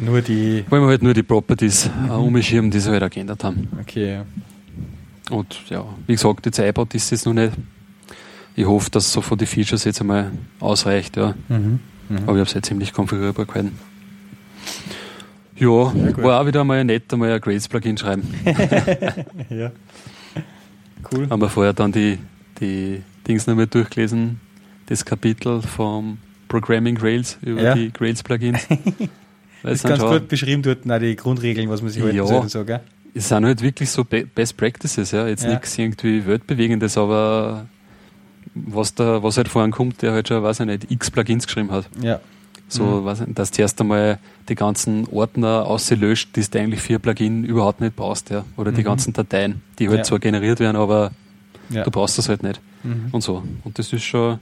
nur 0.00 0.22
die, 0.22 0.64
wollen 0.70 0.82
wir 0.82 0.88
halt 0.88 1.02
nur 1.02 1.12
die 1.12 1.22
Properties 1.22 1.90
mhm. 1.90 2.08
äh, 2.08 2.12
umschirmen, 2.12 2.70
die 2.70 2.80
sie 2.80 2.90
halt 2.90 3.02
auch 3.02 3.10
geändert 3.10 3.44
haben. 3.44 3.68
Okay. 3.80 4.22
Und 5.30 5.68
ja, 5.68 5.84
wie 6.06 6.12
gesagt, 6.12 6.46
jetzt 6.46 6.58
iPod 6.58 6.94
ist 6.94 7.12
es 7.12 7.26
noch 7.26 7.34
nicht. 7.34 7.52
Ich 8.54 8.64
hoffe, 8.64 8.90
dass 8.90 9.12
so 9.12 9.20
von 9.20 9.36
den 9.36 9.46
Features 9.46 9.84
jetzt 9.84 10.00
einmal 10.00 10.30
ausreicht, 10.60 11.16
ja. 11.16 11.34
Mhm. 11.48 11.80
Mhm. 12.08 12.16
Aber 12.22 12.32
ich 12.32 12.38
habe 12.38 12.42
es 12.42 12.54
halt 12.54 12.64
ziemlich 12.64 12.92
konfigurierbar 12.92 13.44
gehalten. 13.44 13.78
Ja, 15.56 15.68
war 15.68 16.40
auch 16.40 16.46
wieder 16.46 16.64
mal 16.64 16.84
nett, 16.84 17.12
einmal 17.12 17.32
ein 17.32 17.40
Grades-Plugin 17.40 17.96
schreiben. 17.96 18.22
ja. 19.50 19.72
Cool. 21.10 21.28
Haben 21.30 21.40
wir 21.40 21.48
vorher 21.48 21.72
dann 21.72 21.92
die, 21.92 22.18
die 22.60 23.02
Dings 23.26 23.46
nochmal 23.46 23.66
durchgelesen, 23.66 24.40
das 24.86 25.04
Kapitel 25.04 25.62
vom 25.62 26.18
Programming 26.48 26.96
Rails 26.98 27.38
über 27.42 27.62
ja. 27.62 27.74
die 27.74 27.92
Rails-Plugins. 27.98 28.66
das 29.62 29.72
ist 29.72 29.84
ganz 29.84 30.02
gut 30.02 30.28
beschrieben 30.28 30.62
dort, 30.62 30.88
auch 30.90 30.98
die 30.98 31.16
Grundregeln, 31.16 31.68
was 31.68 31.82
man 31.82 31.90
sich 31.90 32.02
halten 32.02 32.16
ja, 32.16 32.26
soll 32.26 32.40
und 32.40 32.50
so, 32.50 32.64
gell? 32.64 32.80
Es 33.14 33.28
sind 33.28 33.44
halt 33.44 33.62
wirklich 33.62 33.90
so 33.90 34.04
Best 34.04 34.56
Practices, 34.56 35.10
ja. 35.10 35.26
Jetzt 35.26 35.44
ja. 35.44 35.50
nichts 35.50 35.76
irgendwie 35.78 36.26
Weltbewegendes, 36.26 36.98
aber 36.98 37.66
was 38.54 38.94
da, 38.94 39.22
was 39.22 39.36
halt 39.36 39.48
vorhin 39.48 39.70
kommt, 39.70 40.02
der 40.02 40.12
halt 40.12 40.28
schon, 40.28 40.42
weiß 40.42 40.60
ich 40.60 40.66
nicht, 40.66 40.90
x 40.90 41.10
Plugins 41.10 41.46
geschrieben 41.46 41.70
hat. 41.70 41.88
Ja. 42.00 42.20
So, 42.68 42.84
mhm. 42.84 43.04
weiß 43.04 43.20
ich, 43.20 43.34
dass 43.34 43.50
du 43.52 43.62
erst 43.62 43.80
einmal 43.80 44.18
die 44.48 44.54
ganzen 44.54 45.06
Ordner 45.08 45.66
auslöscht, 45.66 46.36
die 46.36 46.42
du 46.42 46.58
eigentlich 46.58 46.80
für 46.80 46.98
Plugin 46.98 47.44
überhaupt 47.44 47.80
nicht 47.80 47.96
brauchst, 47.96 48.30
ja. 48.30 48.44
Oder 48.56 48.72
mhm. 48.72 48.76
die 48.76 48.82
ganzen 48.82 49.12
Dateien, 49.12 49.62
die 49.78 49.88
halt 49.88 49.98
ja. 49.98 50.04
zwar 50.04 50.18
generiert 50.18 50.60
werden, 50.60 50.76
aber 50.76 51.12
ja. 51.70 51.84
du 51.84 51.90
brauchst 51.90 52.18
das 52.18 52.28
halt 52.28 52.42
nicht. 52.42 52.60
Mhm. 52.86 53.08
Und 53.12 53.20
so. 53.22 53.42
Und 53.64 53.78
das 53.78 53.92
ist 53.92 54.04
schon. 54.04 54.38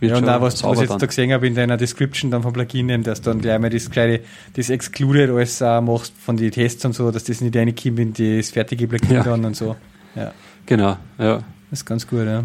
Ja, 0.00 0.16
und 0.16 0.28
auch 0.28 0.40
was, 0.40 0.62
was 0.64 0.80
ich 0.80 0.88
jetzt 0.88 1.02
da 1.02 1.06
gesehen 1.06 1.32
habe 1.32 1.46
in 1.46 1.54
deiner 1.54 1.76
Description 1.76 2.30
dann 2.30 2.42
vom 2.42 2.54
Plugin, 2.54 3.02
dass 3.02 3.20
du 3.20 3.30
dann 3.30 3.40
gleich 3.40 3.58
mal 3.58 3.68
das 3.68 3.90
kleine, 3.90 4.20
das 4.54 4.70
Excluded 4.70 5.28
alles 5.28 5.60
uh, 5.60 5.80
machst 5.82 6.14
von 6.18 6.38
den 6.38 6.50
Tests 6.50 6.84
und 6.86 6.94
so, 6.94 7.10
dass 7.10 7.24
das 7.24 7.42
nicht 7.42 7.54
reinkommt 7.54 7.98
in 8.18 8.38
das 8.38 8.50
fertige 8.50 8.88
Plugin 8.88 9.16
ja. 9.16 9.22
dann 9.22 9.44
und 9.44 9.56
so. 9.56 9.76
Ja. 10.14 10.32
Genau, 10.64 10.96
ja. 11.18 11.42
Das 11.70 11.80
ist 11.80 11.84
ganz 11.84 12.06
gut, 12.06 12.24
ja. 12.24 12.44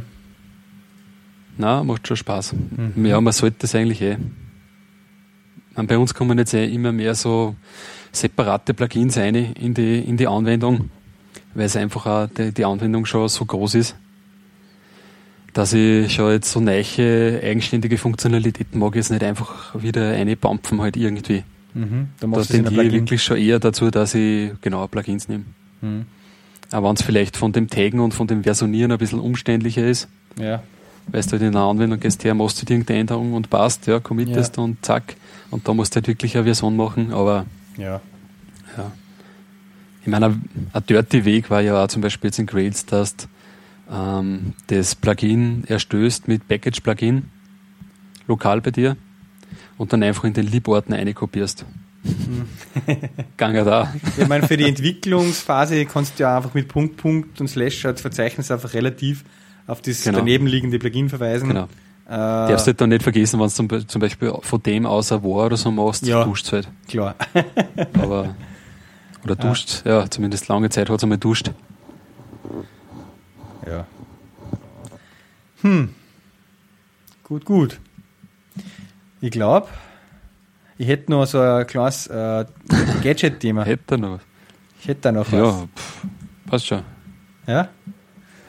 Na, 1.58 1.84
macht 1.84 2.08
schon 2.08 2.18
Spaß. 2.18 2.54
Mhm. 2.54 3.06
Ja, 3.06 3.22
man 3.22 3.32
sollte 3.32 3.58
das 3.60 3.74
eigentlich 3.74 4.02
eh. 4.02 4.18
Und 5.76 5.88
bei 5.88 5.98
uns 5.98 6.14
kommen 6.14 6.38
jetzt 6.38 6.54
eh 6.54 6.66
immer 6.66 6.92
mehr 6.92 7.16
so 7.16 7.56
separate 8.12 8.74
Plugins 8.74 9.18
rein 9.18 9.36
in 9.36 9.74
die, 9.74 10.00
in 10.00 10.18
die 10.18 10.28
Anwendung, 10.28 10.90
weil 11.54 11.66
es 11.66 11.78
einfach 11.78 12.06
auch 12.06 12.28
die, 12.28 12.52
die 12.52 12.66
Anwendung 12.66 13.06
schon 13.06 13.30
so 13.30 13.46
groß 13.46 13.76
ist 13.76 13.96
dass 15.56 15.72
ich 15.72 16.14
schon 16.14 16.32
jetzt 16.32 16.52
so 16.52 16.60
neue, 16.60 17.42
eigenständige 17.42 17.98
Funktionalitäten 17.98 18.78
mag, 18.78 18.94
jetzt 18.94 19.10
nicht 19.10 19.24
einfach 19.24 19.74
wieder 19.82 20.12
eine 20.12 20.36
Bampfen 20.36 20.82
halt 20.82 20.98
irgendwie. 20.98 21.44
Mhm. 21.74 22.10
Da 22.20 22.28
tendiere 22.42 22.92
wirklich 22.92 23.24
schon 23.24 23.38
eher 23.38 23.60
dazu, 23.60 23.90
dass 23.90 24.14
ich 24.16 24.52
genau 24.60 24.86
Plugins 24.88 25.30
nehme. 25.30 25.46
Mhm. 25.80 26.08
Aber 26.72 26.90
wenn 26.90 26.96
es 26.96 27.04
vielleicht 27.04 27.38
von 27.38 27.54
dem 27.54 27.70
Taggen 27.70 28.02
und 28.02 28.14
von 28.14 28.28
dem 28.28 28.44
Versionieren 28.44 28.92
ein 28.92 28.98
bisschen 28.98 29.22
umständlicher 29.22 29.88
ist, 29.88 30.10
ja. 30.38 30.62
weil 31.08 31.22
du 31.22 31.32
halt 31.32 31.42
in 31.42 31.54
der 31.54 31.62
Anwendung 31.62 32.02
gehst 32.02 32.26
her, 32.26 32.34
machst 32.34 32.62
du 32.62 32.74
irgendeine 32.74 33.00
Änderung 33.00 33.32
und 33.32 33.50
passt, 33.50 33.88
ja, 33.88 34.02
committest 34.02 34.58
ja. 34.58 34.64
und 34.64 34.84
zack. 34.84 35.16
Und 35.52 35.66
da 35.70 35.74
musst 35.74 35.94
du 35.94 35.98
halt 35.98 36.08
wirklich 36.10 36.36
eine 36.36 36.44
Version 36.44 36.76
machen, 36.76 37.14
aber 37.14 37.46
ja. 37.78 38.02
ja. 38.78 38.92
Ich 40.02 40.08
meine, 40.08 40.38
ein 40.74 40.84
dirty 40.90 41.24
Weg 41.24 41.50
war 41.50 41.62
ja 41.62 41.82
auch 41.82 41.88
zum 41.88 42.02
Beispiel 42.02 42.28
jetzt 42.28 42.40
in 42.40 42.46
Grails, 42.46 42.86
dass 42.86 43.16
du 43.16 43.28
ähm, 43.92 44.54
das 44.68 44.96
Plugin 44.96 45.64
erstößt 45.68 46.28
mit 46.28 46.48
Package-Plugin 46.48 47.30
lokal 48.28 48.62
bei 48.62 48.72
dir 48.72 48.98
und 49.78 49.94
dann 49.94 50.04
einfach 50.04 50.24
in 50.24 50.34
den 50.34 50.48
Lib-Ordner 50.48 50.98
einkopierst. 50.98 51.66
Gange 53.38 53.64
da. 53.64 53.94
Ich 54.18 54.28
meine, 54.28 54.48
für 54.48 54.58
die 54.58 54.66
Entwicklungsphase 54.66 55.86
kannst 55.86 56.20
du 56.20 56.24
ja 56.24 56.38
einfach 56.38 56.54
mit 56.54 56.68
Punkt, 56.68 56.98
Punkt 56.98 57.42
und 57.42 57.48
Slash 57.48 57.86
als 57.86 58.02
Verzeichnis 58.02 58.52
einfach 58.52 58.74
relativ 58.74 59.24
auf 59.68 59.82
das 59.82 60.04
genau. 60.04 60.20
daneben 60.20 60.46
liegende 60.48 60.78
Plugin 60.78 61.10
verweisen. 61.10 61.50
Genau. 61.50 61.68
Äh, 62.08 62.10
Darfst 62.10 62.68
du 62.68 62.70
halt 62.70 62.82
dann 62.82 62.90
nicht 62.90 63.02
vergessen, 63.02 63.40
wenn 63.40 63.48
du 63.48 63.54
zum, 63.54 63.88
zum, 63.88 64.00
Beispiel 64.00 64.32
von 64.42 64.62
dem 64.62 64.86
aus 64.86 65.12
ein 65.12 65.24
War 65.24 65.48
oder 65.48 65.58
so 65.58 65.72
machst, 65.72 66.06
ja, 66.06 66.24
duscht 66.24 66.52
halt. 66.52 66.68
Klar. 66.88 67.16
Aber, 67.94 68.36
oder 69.24 69.36
duscht, 69.36 69.82
ja. 69.86 69.92
ja, 70.02 70.10
zumindest 70.10 70.48
lange 70.48 70.70
Zeit 70.70 70.90
hat 70.90 70.98
es 70.98 71.04
einmal 71.04 71.18
duscht. 71.18 71.52
Ja. 73.66 73.86
Hm. 75.62 75.94
Gut, 77.24 77.46
gut. 77.46 77.80
Ich 79.22 79.32
glaube, 79.32 79.68
ich 80.78 80.88
hätte 80.88 81.12
noch 81.12 81.26
so 81.26 81.40
ein 81.40 81.66
kleines 81.66 82.08
äh, 82.08 82.46
Gadget-Thema. 83.02 83.64
hätte 83.66 83.98
noch 83.98 84.12
was? 84.12 84.22
Ich 84.82 84.88
hätte 84.88 85.02
da 85.02 85.12
noch 85.12 85.32
ja, 85.32 85.42
was. 85.42 85.62
Ja, 85.62 85.68
passt 86.46 86.68
schon. 86.68 86.84
Ja? 87.48 87.70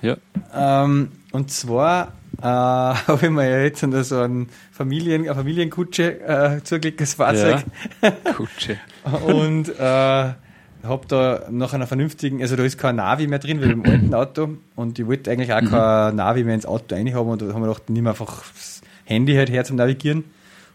Ja. 0.02 0.16
Ähm, 0.52 1.12
und 1.32 1.50
zwar 1.50 2.12
äh, 2.38 2.42
habe 2.42 3.20
ich 3.22 3.30
mir 3.30 3.48
ja 3.48 3.58
jetzt 3.60 3.80
so 3.80 4.20
ein 4.20 4.48
Familien, 4.70 5.22
eine 5.22 5.34
Familienkutsche 5.34 6.20
äh, 6.20 6.62
zugelegt, 6.62 7.00
das 7.00 7.14
Fahrzeug. 7.14 7.64
Ja, 8.02 8.10
Kutsche. 8.34 8.78
und 9.24 9.68
äh, 9.78 10.32
habe 10.88 11.06
da 11.06 11.46
nach 11.50 11.72
einer 11.72 11.86
vernünftigen, 11.86 12.40
also 12.42 12.56
da 12.56 12.64
ist 12.64 12.78
kein 12.78 12.96
Navi 12.96 13.26
mehr 13.26 13.38
drin, 13.38 13.60
wie 13.60 13.70
im 13.70 13.84
alten 13.84 14.14
Auto. 14.14 14.56
Und 14.74 14.98
ich 14.98 15.06
wollte 15.06 15.30
eigentlich 15.30 15.52
auch 15.52 15.60
mhm. 15.60 15.68
kein 15.68 16.16
Navi 16.16 16.44
mehr 16.44 16.54
ins 16.54 16.66
Auto 16.66 16.94
reinhaben. 16.94 17.32
Und 17.32 17.42
da 17.42 17.46
haben 17.52 17.62
wir 17.62 17.68
gedacht, 17.68 17.90
nimm 17.90 18.06
einfach 18.06 18.44
das 18.54 18.80
Handy 19.04 19.34
halt 19.34 19.50
her 19.50 19.64
zum 19.64 19.76
Navigieren. 19.76 20.24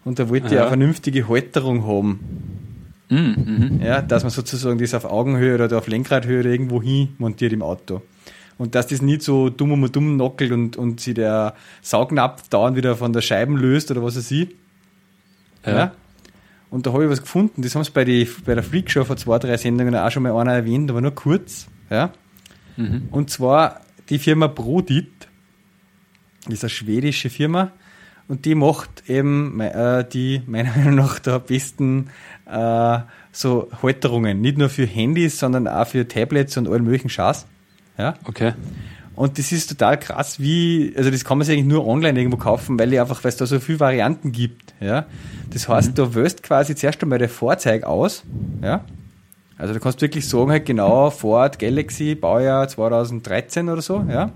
Und 0.04 0.20
da 0.20 0.30
wollte 0.30 0.48
ich 0.48 0.60
eine 0.60 0.68
vernünftige 0.68 1.28
Halterung 1.28 1.86
haben. 1.86 2.20
Mhm. 3.10 3.82
Ja, 3.84 4.02
dass 4.02 4.24
man 4.24 4.32
sozusagen 4.32 4.80
das 4.80 4.94
auf 4.94 5.06
Augenhöhe 5.06 5.56
oder 5.56 5.78
auf 5.78 5.88
Lenkradhöhe 5.88 6.44
irgendwo 6.44 6.82
hin 6.82 7.10
montiert 7.18 7.54
im 7.54 7.62
Auto. 7.62 8.02
Und 8.58 8.76
dass 8.76 8.88
das 8.88 9.02
nicht 9.02 9.22
so 9.22 9.50
dumm 9.50 9.72
um 9.72 9.92
dumm 9.92 10.18
nockelt 10.18 10.52
und, 10.52 10.78
und 10.78 11.02
sich 11.02 11.16
der 11.16 11.56
Saugnapf 11.82 12.48
dauernd 12.48 12.78
wieder 12.78 12.96
von 12.96 13.12
der 13.12 13.22
Scheibe 13.22 13.54
löst 13.54 13.92
oder 13.92 14.04
was 14.04 14.16
er 14.16 14.22
sieht. 14.22 14.56
Ja. 15.66 15.72
ja. 15.72 15.92
Und 16.72 16.88
da 16.88 16.94
habe 16.94 17.04
ich 17.04 17.10
was 17.10 17.22
gefunden, 17.22 17.62
das 17.62 17.76
haben 17.76 17.84
sie 17.84 17.92
bei, 17.92 18.06
die, 18.06 18.28
bei 18.46 18.56
der 18.56 18.64
Freakshow 18.64 19.04
vor 19.04 19.18
zwei, 19.18 19.38
drei 19.38 19.58
Sendungen 19.58 19.94
auch 19.94 20.10
schon 20.10 20.24
mal 20.24 20.32
einer 20.40 20.54
erwähnt, 20.54 20.90
aber 20.90 21.02
nur 21.02 21.14
kurz. 21.14 21.68
Ja. 21.90 22.14
Mhm. 22.78 23.10
Und 23.12 23.30
zwar 23.30 23.82
die 24.10 24.18
Firma 24.18 24.48
Prodit, 24.48 25.12
das 26.46 26.54
ist 26.56 26.64
eine 26.64 26.70
schwedische 26.70 27.30
Firma, 27.30 27.74
und 28.30 28.46
die 28.46 28.56
macht 28.56 29.10
eben 29.10 29.60
äh, 29.60 30.08
die 30.08 30.42
meiner 30.48 30.72
Meinung 30.78 30.96
nach 30.96 31.20
der 31.20 31.40
besten 31.40 32.10
äh, 32.50 33.00
so 33.34 33.70
Halterungen. 33.84 34.40
Nicht 34.40 34.58
nur 34.58 34.70
für 34.70 34.86
Handys, 34.86 35.40
sondern 35.40 35.68
auch 35.68 35.88
für 35.88 36.08
Tablets 36.08 36.56
und 36.56 36.70
allen 36.70 36.86
möglichen 36.86 37.10
Schatz. 37.10 37.48
Ja? 37.98 38.14
Okay. 38.24 38.54
Und 39.16 39.38
das 39.38 39.52
ist 39.52 39.68
total 39.68 40.00
krass, 40.00 40.40
wie, 40.40 40.94
also 40.96 41.12
das 41.12 41.26
kann 41.26 41.38
man 41.38 41.46
sich 41.46 41.58
eigentlich 41.58 41.68
nur 41.68 41.86
online 41.86 42.18
irgendwo 42.18 42.38
kaufen, 42.38 42.80
weil 42.80 42.98
einfach, 42.98 43.24
weil 43.24 43.30
es 43.30 43.38
da 43.38 43.46
so 43.46 43.60
viele 43.60 43.80
Varianten 43.80 44.32
gibt. 44.32 44.74
Ja? 44.80 45.06
Das 45.50 45.68
heißt, 45.68 45.90
mhm. 45.90 45.96
du 45.96 46.16
wählst 46.16 46.44
quasi 46.44 46.76
zuerst 46.76 47.02
einmal 47.04 47.20
dein 47.20 47.30
Fahrzeug 47.30 47.84
aus. 47.84 48.24
Ja? 48.62 48.86
Also 49.58 49.74
du 49.74 49.80
kannst 49.80 50.02
wirklich 50.02 50.28
sagen, 50.28 50.50
halt 50.50 50.66
genau 50.66 51.10
Ford 51.10 51.60
Galaxy, 51.60 52.16
Baujahr 52.16 52.68
2013 52.68 53.70
oder 53.70 53.82
so. 53.82 54.04
Ja? 54.10 54.32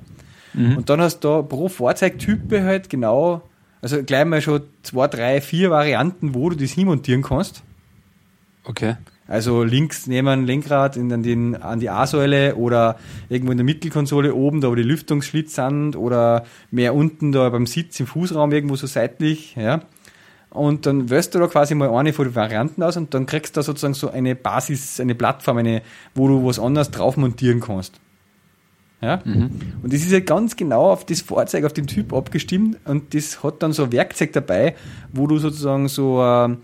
Mhm. 0.54 0.78
Und 0.78 0.90
dann 0.90 1.02
hast 1.02 1.22
du 1.22 1.30
da 1.30 1.42
pro 1.42 1.70
Fahrzeugtype 1.70 2.64
halt 2.64 2.90
genau, 2.90 3.42
also 3.82 4.04
gleich 4.04 4.26
mal 4.26 4.42
schon 4.42 4.64
zwei, 4.84 5.08
drei, 5.08 5.42
vier 5.42 5.72
Varianten, 5.72 6.36
wo 6.36 6.50
du 6.50 6.58
das 6.58 6.72
hinmontieren 6.72 7.24
kannst. 7.24 7.64
Okay. 8.66 8.98
Also 9.28 9.64
links 9.64 10.06
nehmen 10.06 10.46
Lenkrad 10.46 10.98
in, 10.98 11.10
den, 11.24 11.56
an 11.56 11.80
die 11.80 11.90
A-Säule 11.90 12.56
oder 12.56 12.98
irgendwo 13.28 13.52
in 13.52 13.58
der 13.58 13.66
Mittelkonsole 13.66 14.36
oben, 14.36 14.62
da 14.62 14.70
wo 14.70 14.76
die 14.76 14.84
Lüftungsschlitz 14.84 15.56
sind 15.56 15.96
oder 15.96 16.46
mehr 16.70 16.94
unten 16.94 17.32
da 17.32 17.50
beim 17.50 17.66
Sitz 17.66 18.00
im 18.00 18.06
Fußraum 18.06 18.52
irgendwo 18.52 18.76
so 18.76 18.86
seitlich, 18.86 19.56
ja. 19.56 19.82
Und 20.52 20.86
dann 20.86 21.10
wählst 21.10 21.36
du 21.36 21.40
da 21.40 21.48
quasi 21.48 21.76
mal 21.76 21.90
eine 21.90 22.14
von 22.14 22.26
den 22.26 22.36
Varianten 22.36 22.82
aus 22.82 22.96
und 22.96 23.14
dann 23.14 23.26
kriegst 23.26 23.56
du 23.56 23.60
da 23.60 23.64
sozusagen 23.64 23.94
so 23.94 24.10
eine 24.10 24.36
Basis, 24.36 25.02
eine 25.02 25.14
Plattform, 25.14 25.58
eine, 25.58 25.82
wo 26.14 26.30
du 26.30 26.46
was 26.46 26.60
anderes 26.60 26.92
drauf 26.92 27.18
montieren 27.18 27.60
kannst. 27.60 28.00
Ja? 29.02 29.22
Mhm. 29.26 29.50
Und 29.84 29.92
das 29.92 30.02
ist 30.02 30.12
ja 30.12 30.22
ganz 30.22 30.56
genau 30.56 30.92
auf 30.92 31.06
das 31.06 31.22
Fahrzeug, 31.22 31.66
auf 31.66 31.74
den 31.74 31.88
Typ 31.88 32.14
abgestimmt 32.14 32.78
und 32.86 33.14
das 33.14 33.44
hat 33.44 33.62
dann 33.64 33.74
so 33.74 33.86
ein 33.86 33.92
Werkzeug 33.92 34.32
dabei, 34.34 34.76
wo 35.12 35.28
du 35.28 35.40
sozusagen 35.40 35.90
so 35.90 36.24
äh, 36.24 36.56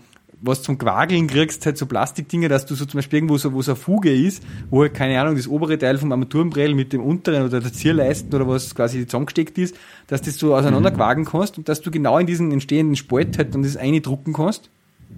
was 0.42 0.62
zum 0.62 0.76
Quageln 0.76 1.28
kriegst, 1.28 1.64
halt 1.64 1.78
so 1.78 1.86
Plastikdinge, 1.86 2.48
dass 2.48 2.66
du 2.66 2.74
so 2.74 2.84
zum 2.84 2.98
Beispiel 2.98 3.18
irgendwo 3.18 3.38
so, 3.38 3.52
wo 3.52 3.62
so 3.62 3.72
eine 3.72 3.76
Fuge 3.76 4.12
ist, 4.12 4.42
wo 4.70 4.82
halt, 4.82 4.92
keine 4.92 5.20
Ahnung, 5.20 5.36
das 5.36 5.48
obere 5.48 5.78
Teil 5.78 5.98
vom 5.98 6.10
Armaturenbrell 6.10 6.74
mit 6.74 6.92
dem 6.92 7.02
unteren 7.02 7.44
oder 7.44 7.60
der 7.60 7.72
Zierleisten 7.72 8.34
oder 8.34 8.48
was 8.48 8.74
quasi 8.74 9.06
zusammengesteckt 9.06 9.56
ist, 9.58 9.76
dass 10.08 10.20
das 10.20 10.36
so 10.36 10.54
auseinander 10.54 10.90
mhm. 10.90 11.24
kannst 11.24 11.58
und 11.58 11.68
dass 11.68 11.80
du 11.80 11.90
genau 11.90 12.18
in 12.18 12.26
diesen 12.26 12.50
entstehenden 12.50 12.96
Spalt 12.96 13.38
halt 13.38 13.54
dann 13.54 13.62
das 13.62 13.78
drucken 14.02 14.32
kannst. 14.32 14.68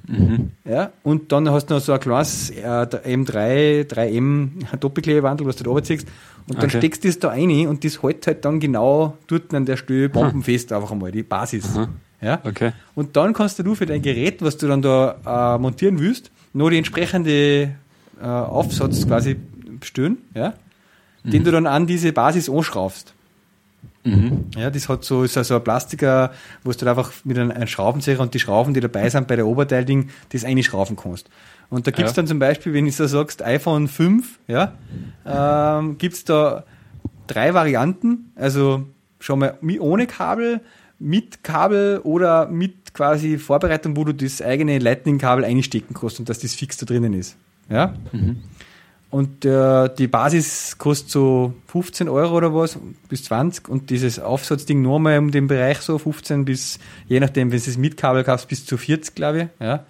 Mhm. 0.06 0.50
Ja, 0.64 0.92
und 1.02 1.32
dann 1.32 1.48
hast 1.50 1.66
du 1.66 1.74
noch 1.74 1.80
so 1.80 1.92
ein 1.92 2.00
kleines 2.00 2.50
äh, 2.50 2.62
M3, 2.62 3.88
3M 3.88 4.76
Doppelklebewandel, 4.78 5.46
was 5.46 5.56
du 5.56 5.64
da 5.64 5.70
runterziehst, 5.70 6.06
und 6.48 6.58
dann 6.58 6.66
okay. 6.66 6.78
steckst 6.78 7.04
du 7.04 7.08
das 7.08 7.18
da 7.18 7.28
rein 7.28 7.66
und 7.68 7.84
das 7.84 8.02
hält 8.02 8.26
halt 8.26 8.44
dann 8.44 8.60
genau 8.60 9.16
dort 9.26 9.54
an 9.54 9.64
der 9.64 9.78
Stelle 9.78 10.10
bombenfest 10.10 10.72
einfach 10.72 10.90
einmal, 10.90 11.10
die 11.10 11.22
Basis. 11.22 11.74
Mhm. 11.74 11.88
Ja? 12.24 12.40
Okay. 12.42 12.72
Und 12.94 13.16
dann 13.16 13.34
kannst 13.34 13.58
du 13.58 13.74
für 13.74 13.86
dein 13.86 14.00
Gerät, 14.00 14.40
was 14.42 14.56
du 14.56 14.66
dann 14.66 14.80
da 14.80 15.56
äh, 15.56 15.58
montieren 15.58 15.98
willst, 16.00 16.30
noch 16.54 16.70
die 16.70 16.78
entsprechende 16.78 17.74
äh, 18.20 18.24
Aufsatz 18.24 19.06
quasi 19.06 19.36
bestellen, 19.78 20.18
ja? 20.34 20.54
Mhm. 21.22 21.30
den 21.30 21.44
du 21.44 21.50
dann 21.50 21.66
an 21.66 21.86
diese 21.86 22.12
Basis 22.12 22.48
anschraubst. 22.48 23.12
Mhm. 24.04 24.46
Ja, 24.56 24.70
das 24.70 24.88
hat 24.88 25.04
so, 25.04 25.22
ist 25.22 25.36
also 25.36 25.56
ein 25.56 25.64
Plastiker, 25.64 26.32
wo 26.62 26.72
du 26.72 26.86
einfach 26.88 27.12
mit 27.24 27.38
einem, 27.38 27.50
einem 27.50 27.66
Schraubenzieher 27.66 28.20
und 28.20 28.34
die 28.34 28.40
Schrauben, 28.40 28.74
die 28.74 28.80
dabei 28.80 29.08
sind 29.08 29.28
bei 29.28 29.36
der 29.36 29.46
Oberteilding, 29.46 30.10
das 30.30 30.44
einschrauben 30.44 30.96
kannst. 30.96 31.28
Und 31.70 31.86
da 31.86 31.90
gibt's 31.90 32.12
ja. 32.12 32.16
dann 32.16 32.26
zum 32.26 32.38
Beispiel, 32.38 32.72
wenn 32.72 32.84
du 32.84 32.92
so 32.92 33.06
sagst, 33.06 33.42
iPhone 33.42 33.88
5, 33.88 34.38
ja, 34.46 34.74
ähm, 35.26 35.98
gibt's 35.98 36.24
da 36.24 36.64
drei 37.26 37.54
Varianten, 37.54 38.32
also 38.36 38.86
schon 39.18 39.38
mal 39.38 39.58
ohne 39.80 40.06
Kabel, 40.06 40.60
mit 40.98 41.42
Kabel 41.42 42.00
oder 42.04 42.46
mit 42.46 42.94
quasi 42.94 43.38
Vorbereitung, 43.38 43.96
wo 43.96 44.04
du 44.04 44.14
das 44.14 44.40
eigene 44.40 44.78
Lightning-Kabel 44.78 45.44
einstecken 45.44 45.94
kannst 45.94 46.20
und 46.20 46.28
dass 46.28 46.38
das 46.38 46.54
fix 46.54 46.76
da 46.76 46.86
drinnen 46.86 47.12
ist. 47.12 47.36
Ja? 47.68 47.94
Mhm. 48.12 48.42
Und 49.10 49.44
äh, 49.44 49.88
die 49.96 50.08
Basis 50.08 50.76
kostet 50.76 51.10
so 51.10 51.54
15 51.68 52.08
Euro 52.08 52.36
oder 52.36 52.52
was, 52.52 52.78
bis 53.08 53.24
20 53.24 53.68
und 53.68 53.90
dieses 53.90 54.18
Aufsatzding 54.18 54.82
nur 54.82 54.98
mal 54.98 55.18
um 55.18 55.30
den 55.30 55.46
Bereich 55.46 55.78
so 55.78 55.98
15 55.98 56.44
bis, 56.44 56.80
je 57.06 57.20
nachdem, 57.20 57.52
wenn 57.52 57.60
du 57.60 57.70
es 57.70 57.78
mit 57.78 57.96
Kabel 57.96 58.24
kaufst, 58.24 58.48
bis 58.48 58.66
zu 58.66 58.76
40, 58.76 59.14
glaube 59.14 59.42
ich. 59.42 59.64
Ja? 59.64 59.84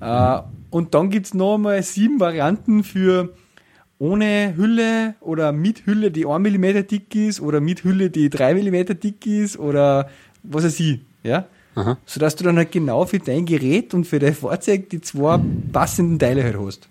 Mhm. 0.00 0.02
Äh, 0.02 0.42
und 0.70 0.94
dann 0.94 1.10
gibt's 1.10 1.32
noch 1.32 1.56
mal 1.56 1.82
sieben 1.82 2.20
Varianten 2.20 2.84
für 2.84 3.30
ohne 4.02 4.54
Hülle 4.56 5.14
oder 5.20 5.52
mit 5.52 5.86
Hülle, 5.86 6.10
die 6.10 6.26
1 6.26 6.42
mm 6.42 6.88
dick 6.90 7.14
ist 7.14 7.40
oder 7.40 7.60
mit 7.60 7.84
Hülle, 7.84 8.10
die 8.10 8.30
3 8.30 8.54
mm 8.54 8.98
dick 8.98 9.24
ist 9.28 9.56
oder 9.56 10.10
was 10.42 10.64
weiß 10.64 10.80
ich, 10.80 11.00
ja. 11.22 11.46
Aha. 11.76 11.96
Sodass 12.04 12.34
du 12.34 12.42
dann 12.42 12.56
halt 12.56 12.72
genau 12.72 13.06
für 13.06 13.20
dein 13.20 13.46
Gerät 13.46 13.94
und 13.94 14.04
für 14.04 14.18
dein 14.18 14.34
Fahrzeug 14.34 14.90
die 14.90 15.00
zwei 15.00 15.38
passenden 15.72 16.18
Teile 16.18 16.42
halt 16.42 16.58
hast. 16.58 16.88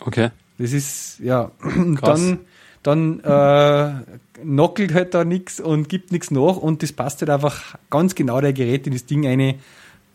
Okay. 0.00 0.28
Das 0.58 0.74
ist, 0.74 1.18
ja, 1.18 1.50
dann, 2.02 2.40
dann 2.82 3.20
äh, 3.20 3.92
nockelt 4.44 4.92
halt 4.92 5.14
da 5.14 5.24
nichts 5.24 5.60
und 5.60 5.88
gibt 5.88 6.12
nichts 6.12 6.30
nach 6.30 6.58
und 6.58 6.82
das 6.82 6.92
passt 6.92 7.22
halt 7.22 7.30
einfach 7.30 7.78
ganz 7.88 8.14
genau 8.14 8.38
der 8.42 8.52
Gerät 8.52 8.86
in 8.86 8.92
das 8.92 9.06
Ding 9.06 9.26
eine 9.26 9.54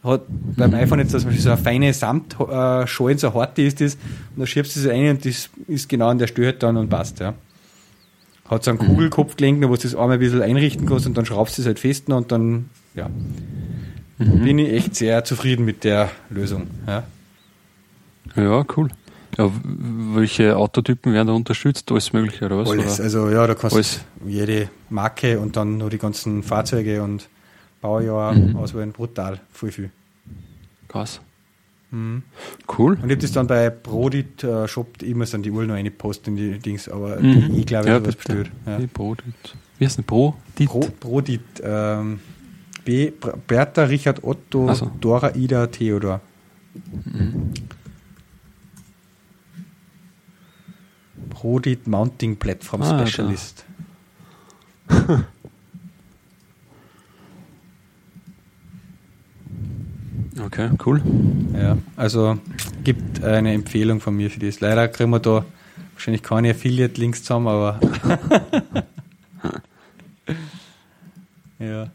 hat 0.07 0.21
beim 0.27 0.73
iPhone 0.73 0.99
jetzt 0.99 1.11
zum 1.11 1.23
Beispiel 1.23 1.41
so 1.41 1.51
eine 1.51 1.57
feine 1.57 1.93
Samtschalen, 1.93 3.17
so 3.17 3.33
hart 3.33 3.59
ist 3.59 3.81
das, 3.81 3.95
und 3.95 4.41
da 4.41 4.45
schiebst 4.45 4.75
du 4.75 4.79
es 4.79 4.87
rein 4.87 5.11
und 5.11 5.25
das 5.25 5.49
ist 5.67 5.89
genau 5.89 6.07
an 6.09 6.17
der 6.17 6.27
Stelle 6.27 6.47
halt 6.47 6.63
dann 6.63 6.77
und 6.77 6.89
passt, 6.89 7.19
ja. 7.19 7.33
Hat 8.49 8.63
so 8.63 8.71
einen 8.71 8.79
Kugelkopfgelenk, 8.79 9.61
wo 9.67 9.75
du 9.75 9.81
das 9.81 9.93
einmal 9.93 10.13
ein 10.13 10.19
bisschen 10.19 10.41
einrichten 10.41 10.87
kannst 10.87 11.05
und 11.05 11.17
dann 11.17 11.25
schraubst 11.25 11.57
du 11.57 11.61
es 11.61 11.65
halt 11.67 11.79
fest 11.79 12.09
und 12.09 12.31
dann, 12.31 12.69
ja. 12.95 13.09
Mhm. 14.17 14.43
Bin 14.43 14.59
ich 14.59 14.73
echt 14.73 14.95
sehr 14.95 15.23
zufrieden 15.23 15.65
mit 15.65 15.83
der 15.83 16.09
Lösung, 16.29 16.67
ja. 16.87 17.03
Ja, 18.35 18.65
cool. 18.75 18.89
Ja, 19.37 19.51
welche 20.15 20.57
Autotypen 20.57 21.13
werden 21.13 21.27
da 21.27 21.33
unterstützt? 21.33 21.91
Alles 21.91 22.11
mögliche 22.13 22.45
oder 22.45 22.57
was? 22.57 22.69
Alles, 22.69 22.95
oder? 22.95 23.03
also 23.03 23.29
ja, 23.29 23.45
da 23.45 23.53
kannst 23.53 23.75
Alles. 23.75 23.99
jede 24.25 24.69
Marke 24.89 25.39
und 25.39 25.55
dann 25.55 25.77
nur 25.77 25.89
die 25.89 25.99
ganzen 25.99 26.41
Fahrzeuge 26.41 27.03
und 27.03 27.29
Baujahr 27.81 28.33
mhm. 28.33 28.55
auswählen, 28.55 28.91
brutal, 28.91 29.39
voll 29.51 29.71
viel. 29.71 29.91
Krass. 30.87 31.21
Mhm. 31.91 32.23
Cool. 32.77 32.93
Und 32.93 33.05
ich 33.05 33.11
habe 33.11 33.17
das 33.17 33.31
dann 33.31 33.47
bei 33.47 33.69
Brodit 33.69 34.43
äh, 34.43 34.67
Shop 34.67 35.01
immer 35.01 35.25
so 35.25 35.37
die 35.37 35.51
Uhr 35.51 35.65
noch 35.65 35.75
eine 35.75 35.91
Post 35.91 36.27
in 36.27 36.35
die 36.35 36.59
Dings, 36.59 36.89
aber 36.89 37.19
mhm. 37.19 37.55
ich 37.55 37.65
glaube, 37.65 37.85
ich 37.85 37.89
ja, 37.89 37.95
habe 37.95 38.07
was 38.07 38.15
bestellt. 38.15 38.51
Ja. 38.65 38.79
Brodit. 38.93 39.33
Wie 39.77 39.85
heißt 39.85 39.97
denn 39.97 40.05
Brodit? 40.05 40.67
Pro, 40.67 40.79
Brodit. 40.99 41.41
Ähm, 41.63 42.19
B, 42.83 43.11
Bertha, 43.47 43.83
Richard, 43.83 44.23
Otto, 44.23 44.73
so. 44.73 44.91
Dora, 44.99 45.35
Ida, 45.35 45.67
Theodor. 45.67 46.21
Mhm. 46.73 47.53
Brodit 51.29 51.87
Mounting 51.87 52.37
Platform 52.37 52.81
ah, 52.81 53.05
Specialist. 53.05 53.65
Okay, 60.45 60.69
cool. 60.85 61.01
Ja, 61.53 61.77
also 61.95 62.37
gibt 62.83 63.23
eine 63.23 63.53
Empfehlung 63.53 63.99
von 63.99 64.15
mir 64.15 64.29
für 64.29 64.39
das. 64.39 64.59
Leider 64.59 64.87
kriegen 64.87 65.09
wir 65.09 65.19
da 65.19 65.45
wahrscheinlich 65.93 66.23
keine 66.23 66.51
Affiliate-Links 66.51 67.23
zusammen, 67.23 67.47
aber. 67.47 67.79
ja. 71.59 71.89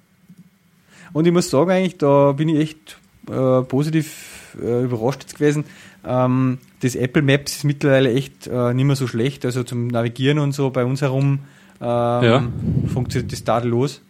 Und 1.12 1.26
ich 1.26 1.32
muss 1.32 1.50
sagen, 1.50 1.70
eigentlich, 1.70 1.98
da 1.98 2.32
bin 2.32 2.48
ich 2.48 2.58
echt 2.60 2.98
äh, 3.30 3.62
positiv 3.62 4.56
äh, 4.60 4.84
überrascht 4.84 5.34
gewesen. 5.34 5.64
Ähm, 6.04 6.58
das 6.80 6.94
Apple 6.96 7.22
Maps 7.22 7.56
ist 7.56 7.64
mittlerweile 7.64 8.12
echt 8.12 8.48
äh, 8.48 8.74
nicht 8.74 8.84
mehr 8.84 8.96
so 8.96 9.06
schlecht. 9.06 9.44
Also 9.44 9.62
zum 9.62 9.86
Navigieren 9.86 10.38
und 10.38 10.52
so 10.52 10.70
bei 10.70 10.84
uns 10.84 11.02
herum 11.02 11.40
ähm, 11.80 11.86
ja. 12.24 12.44
funktioniert 12.92 13.32
das 13.32 13.44
tadellos. 13.44 14.00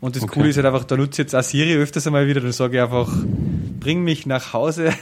Und 0.00 0.16
das 0.16 0.24
okay. 0.24 0.34
Coole 0.34 0.48
ist 0.48 0.56
halt 0.56 0.66
einfach, 0.66 0.84
da 0.84 0.96
nutze 0.96 1.12
ich 1.12 1.18
jetzt 1.18 1.34
auch 1.34 1.42
Siri 1.42 1.76
öfters 1.76 2.06
einmal 2.06 2.26
wieder, 2.26 2.40
dann 2.40 2.52
sage 2.52 2.76
ich 2.76 2.82
einfach, 2.82 3.08
bring 3.82 4.04
mich 4.04 4.26
nach 4.26 4.52
Hause 4.52 4.92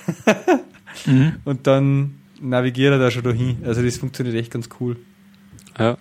mhm. 1.06 1.34
und 1.44 1.66
dann 1.66 2.14
navigiere 2.40 2.98
da 2.98 3.10
schon 3.10 3.22
dahin. 3.22 3.58
Also 3.64 3.82
das 3.82 3.98
funktioniert 3.98 4.36
echt 4.36 4.50
ganz 4.50 4.68
cool. 4.80 4.96
Ja. 5.78 5.98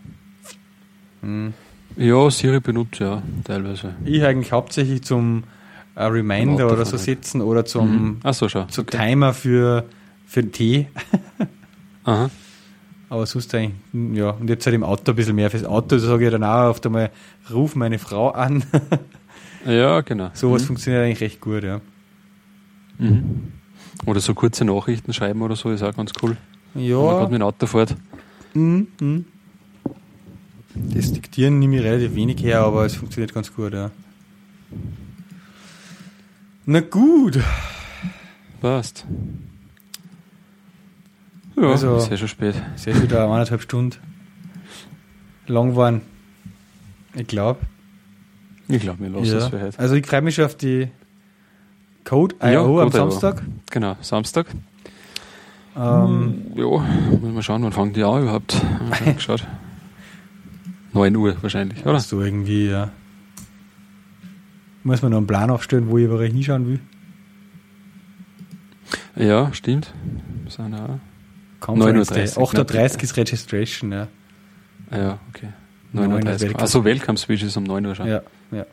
Mhm. 1.21 1.53
Ja, 1.97 2.29
Siri 2.29 2.61
benutzt 2.61 2.99
ja 2.99 3.21
teilweise. 3.43 3.95
Ich 4.05 4.23
eigentlich 4.23 4.51
hauptsächlich 4.51 5.03
zum 5.03 5.43
äh, 5.95 6.03
Reminder 6.03 6.71
oder 6.71 6.85
so 6.85 6.95
setzen 6.95 7.41
oder 7.41 7.65
zum, 7.65 7.91
mhm. 7.91 8.19
Ach 8.23 8.33
so, 8.33 8.47
schau. 8.47 8.65
zum 8.65 8.83
okay. 8.83 8.97
Timer 8.97 9.33
für, 9.33 9.85
für 10.25 10.41
den 10.41 10.51
Tee. 10.53 10.87
Aha. 12.05 12.29
Aber 13.09 13.25
sonst 13.25 13.53
eigentlich, 13.55 13.73
ja, 14.17 14.29
und 14.29 14.49
jetzt 14.49 14.65
halt 14.65 14.75
im 14.75 14.83
Auto 14.83 15.11
ein 15.11 15.15
bisschen 15.15 15.35
mehr 15.35 15.49
fürs 15.49 15.65
Auto, 15.65 15.95
da 15.95 15.99
sage 15.99 16.25
ich 16.25 16.31
dann 16.31 16.43
auch 16.43 16.69
oft 16.69 16.85
einmal, 16.85 17.09
ruf 17.51 17.75
meine 17.75 17.97
Frau 17.97 18.29
an. 18.29 18.63
ja, 19.65 20.01
genau. 20.01 20.29
Sowas 20.33 20.61
mhm. 20.61 20.67
funktioniert 20.67 21.03
eigentlich 21.03 21.21
recht 21.21 21.41
gut, 21.41 21.63
ja. 21.63 21.81
Mhm. 22.99 23.53
Oder 24.05 24.19
so 24.19 24.33
kurze 24.33 24.65
Nachrichten 24.65 25.13
schreiben 25.13 25.41
oder 25.41 25.55
so 25.55 25.71
ist 25.71 25.83
auch 25.83 25.95
ganz 25.95 26.11
cool. 26.21 26.37
Ja. 26.75 26.97
Wenn 26.97 27.05
man 27.05 27.15
gerade 27.15 27.31
mit 27.31 27.41
dem 27.41 27.45
Auto 27.45 27.65
fährt. 27.65 27.95
Mhm. 28.53 28.87
Mhm. 28.99 29.25
Das 30.75 31.11
Diktieren 31.11 31.59
nehme 31.59 31.77
ich 31.77 31.83
relativ 31.83 32.15
wenig 32.15 32.41
her, 32.43 32.61
aber 32.61 32.85
es 32.85 32.95
funktioniert 32.95 33.33
ganz 33.33 33.53
gut, 33.53 33.73
ja. 33.73 33.91
Na 36.65 36.79
gut. 36.81 37.39
Passt. 38.61 39.05
Ja, 41.55 41.71
also, 41.71 41.97
ist 41.97 42.11
ja 42.11 42.17
schon 42.17 42.27
spät. 42.27 42.55
Ist 42.75 42.85
ja 42.85 43.01
wieder 43.01 43.23
eineinhalb 43.25 43.61
Stunden 43.61 43.97
lang 45.47 45.75
waren. 45.75 46.01
Ich 47.15 47.27
glaube. 47.27 47.59
Ich 48.67 48.81
glaube, 48.81 48.99
wir 48.99 49.09
lassen 49.09 49.25
ja. 49.25 49.37
es 49.37 49.47
für 49.47 49.59
heute. 49.59 49.79
Also 49.79 49.95
ich 49.95 50.05
freue 50.05 50.21
mich 50.21 50.35
schon 50.35 50.45
auf 50.45 50.55
die 50.55 50.89
Code 52.09 52.35
IO 52.41 52.79
ja, 52.79 52.83
am 52.85 52.91
Samstag. 52.91 53.43
Genau, 53.69 53.95
Samstag. 54.01 54.47
Ähm, 55.77 56.53
ja, 56.55 56.65
müssen 57.21 57.35
wir 57.35 57.43
schauen, 57.43 57.61
wann 57.61 57.71
fangen 57.71 57.93
die 57.93 58.03
an 58.03 58.23
überhaupt? 58.23 58.59
geschaut. 59.15 59.45
9 60.93 61.15
Uhr 61.15 61.35
wahrscheinlich, 61.43 61.85
oder? 61.85 61.99
So 61.99 62.19
irgendwie, 62.19 62.67
ja. 62.67 62.89
Muss 64.83 65.03
man 65.03 65.11
noch 65.11 65.19
einen 65.19 65.27
Plan 65.27 65.51
aufstellen, 65.51 65.87
wo 65.87 65.99
ich 65.99 66.05
überall 66.05 66.25
hinschauen 66.25 66.67
will. 66.67 66.79
Ja, 69.15 69.53
stimmt. 69.53 69.93
Sind 70.47 70.73
auch 70.73 70.97
9.30 71.61 72.39
Uhr. 72.39 72.49
8.30 72.49 73.03
ist 73.03 73.17
Registration, 73.17 73.91
ja. 73.91 74.07
Ja, 74.91 75.19
okay. 75.29 75.49
9.30 75.93 76.53
Uhr. 76.55 76.59
Also 76.59 76.83
Welcome 76.83 77.19
Speech 77.19 77.43
ist 77.43 77.55
um 77.55 77.65
9 77.65 77.85
Uhr 77.85 77.93
schon. 77.93 78.07
Ja, 78.07 78.23
ja. 78.49 78.65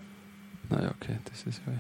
Naja, 0.71 0.91
okay, 0.99 1.19
das 1.31 1.43
ist 1.43 1.61
ja. 1.67 1.75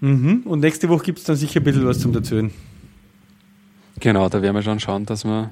Mhm. 0.00 0.42
Und 0.44 0.60
nächste 0.60 0.88
Woche 0.88 1.04
gibt 1.04 1.18
es 1.18 1.24
dann 1.24 1.36
sicher 1.36 1.60
ein 1.60 1.64
bisschen 1.64 1.86
was 1.86 1.98
zum 1.98 2.14
Erzählen. 2.14 2.50
Genau, 4.00 4.28
da 4.28 4.40
werden 4.42 4.54
wir 4.54 4.62
schon 4.62 4.78
schauen, 4.78 5.06
dass 5.06 5.24
wir, 5.24 5.50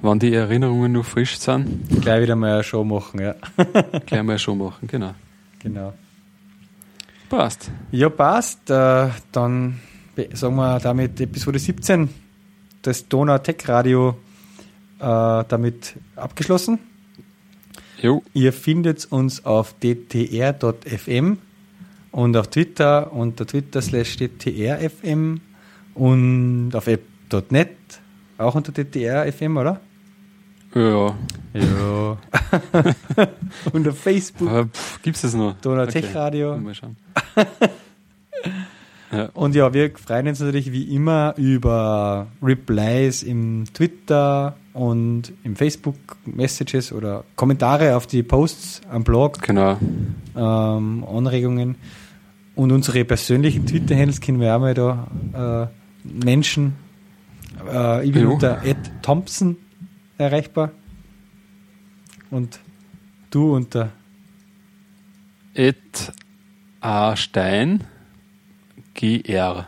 wann 0.00 0.18
die 0.18 0.32
Erinnerungen 0.32 0.92
noch 0.92 1.04
frisch 1.04 1.38
sind. 1.38 1.88
Gleich 2.00 2.22
wieder 2.22 2.34
mal 2.34 2.54
eine 2.54 2.64
Show 2.64 2.82
machen, 2.82 3.20
ja. 3.20 3.34
Gleich 4.06 4.22
mal 4.22 4.32
eine 4.32 4.38
Show 4.38 4.54
machen, 4.54 4.88
genau. 4.88 5.14
Genau. 5.60 5.94
Passt. 7.28 7.70
Ja, 7.92 8.08
passt. 8.08 8.70
Äh, 8.70 9.08
dann 9.32 9.80
sagen 10.32 10.56
wir 10.56 10.80
damit 10.80 11.20
Episode 11.20 11.58
17 11.58 12.08
des 12.84 13.08
Donau 13.08 13.38
Tech 13.38 13.68
Radio 13.68 14.16
äh, 14.98 15.44
damit 15.48 15.96
abgeschlossen. 16.14 16.78
Jo. 18.00 18.22
Ihr 18.32 18.52
findet 18.52 19.06
uns 19.06 19.44
auf 19.44 19.74
dtr.fm 19.74 21.38
und 22.16 22.34
auf 22.34 22.48
Twitter 22.48 23.12
unter 23.12 23.46
Twitter 23.46 23.82
slash 23.82 24.16
dtrfm 24.16 25.38
und 25.94 26.70
auf 26.74 26.86
app.net 26.86 27.76
auch 28.38 28.54
unter 28.54 28.72
dtrfm, 28.72 29.56
oder? 29.58 29.80
Ja. 30.74 31.14
Ja. 31.52 32.16
und 33.72 33.88
auf 33.88 33.98
Facebook. 33.98 34.68
Gibt 35.02 35.16
es 35.16 35.22
das 35.22 35.34
noch? 35.34 35.54
Donau 35.60 35.82
okay. 35.82 36.00
Tech 36.00 36.14
Radio. 36.14 36.56
Mal 36.56 36.74
schauen. 36.74 36.96
Ja. 39.12 39.28
Und 39.34 39.54
ja, 39.54 39.72
wir 39.72 39.92
freuen 39.96 40.26
uns 40.26 40.40
natürlich 40.40 40.72
wie 40.72 40.82
immer 40.92 41.32
über 41.36 42.26
Replies 42.42 43.22
im 43.22 43.64
Twitter 43.72 44.56
und 44.72 45.32
im 45.44 45.54
Facebook 45.54 45.94
Messages 46.24 46.92
oder 46.92 47.22
Kommentare 47.36 47.94
auf 47.94 48.08
die 48.08 48.24
Posts 48.24 48.80
am 48.90 49.04
Blog. 49.04 49.40
Genau. 49.42 49.78
Ähm, 50.36 51.04
Anregungen. 51.04 51.76
Und 52.56 52.72
unsere 52.72 53.04
persönlichen 53.04 53.66
Twitter-Handles 53.66 54.20
kennen 54.20 54.40
wir 54.40 54.56
auch 54.56 54.60
mal 54.60 54.72
da 54.72 55.70
äh, 56.02 56.24
Menschen. 56.24 56.74
Äh, 57.70 58.06
ich 58.06 58.12
bin 58.12 58.22
jo. 58.22 58.32
unter 58.32 58.64
Ed 58.64 58.78
Thompson 59.02 59.56
erreichbar. 60.16 60.72
Und 62.30 62.58
du 63.30 63.54
unter 63.54 63.92
Ed 65.54 66.12
A. 66.80 67.14
Stein. 67.14 67.84
GR. 68.94 69.66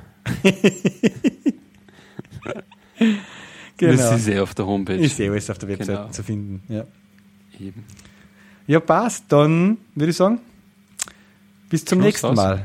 genau. 3.76 3.92
Das 3.92 4.20
ist 4.20 4.28
eh 4.28 4.40
auf 4.40 4.54
der 4.54 4.66
Homepage. 4.66 4.96
Ist 4.96 5.20
eh 5.20 5.28
alles 5.28 5.50
auf 5.50 5.58
der 5.58 5.68
Website 5.68 5.88
genau. 5.88 6.08
zu 6.08 6.22
finden. 6.22 6.62
Ja. 6.72 6.86
Eben. 7.60 7.84
Ja, 8.66 8.80
passt. 8.80 9.24
Dann 9.28 9.76
würde 9.94 10.10
ich 10.10 10.16
sagen, 10.16 10.40
bis 11.68 11.84
zum 11.84 11.98
Schluss 11.98 12.06
nächsten 12.06 12.26
aus. 12.28 12.36
Mal. 12.36 12.64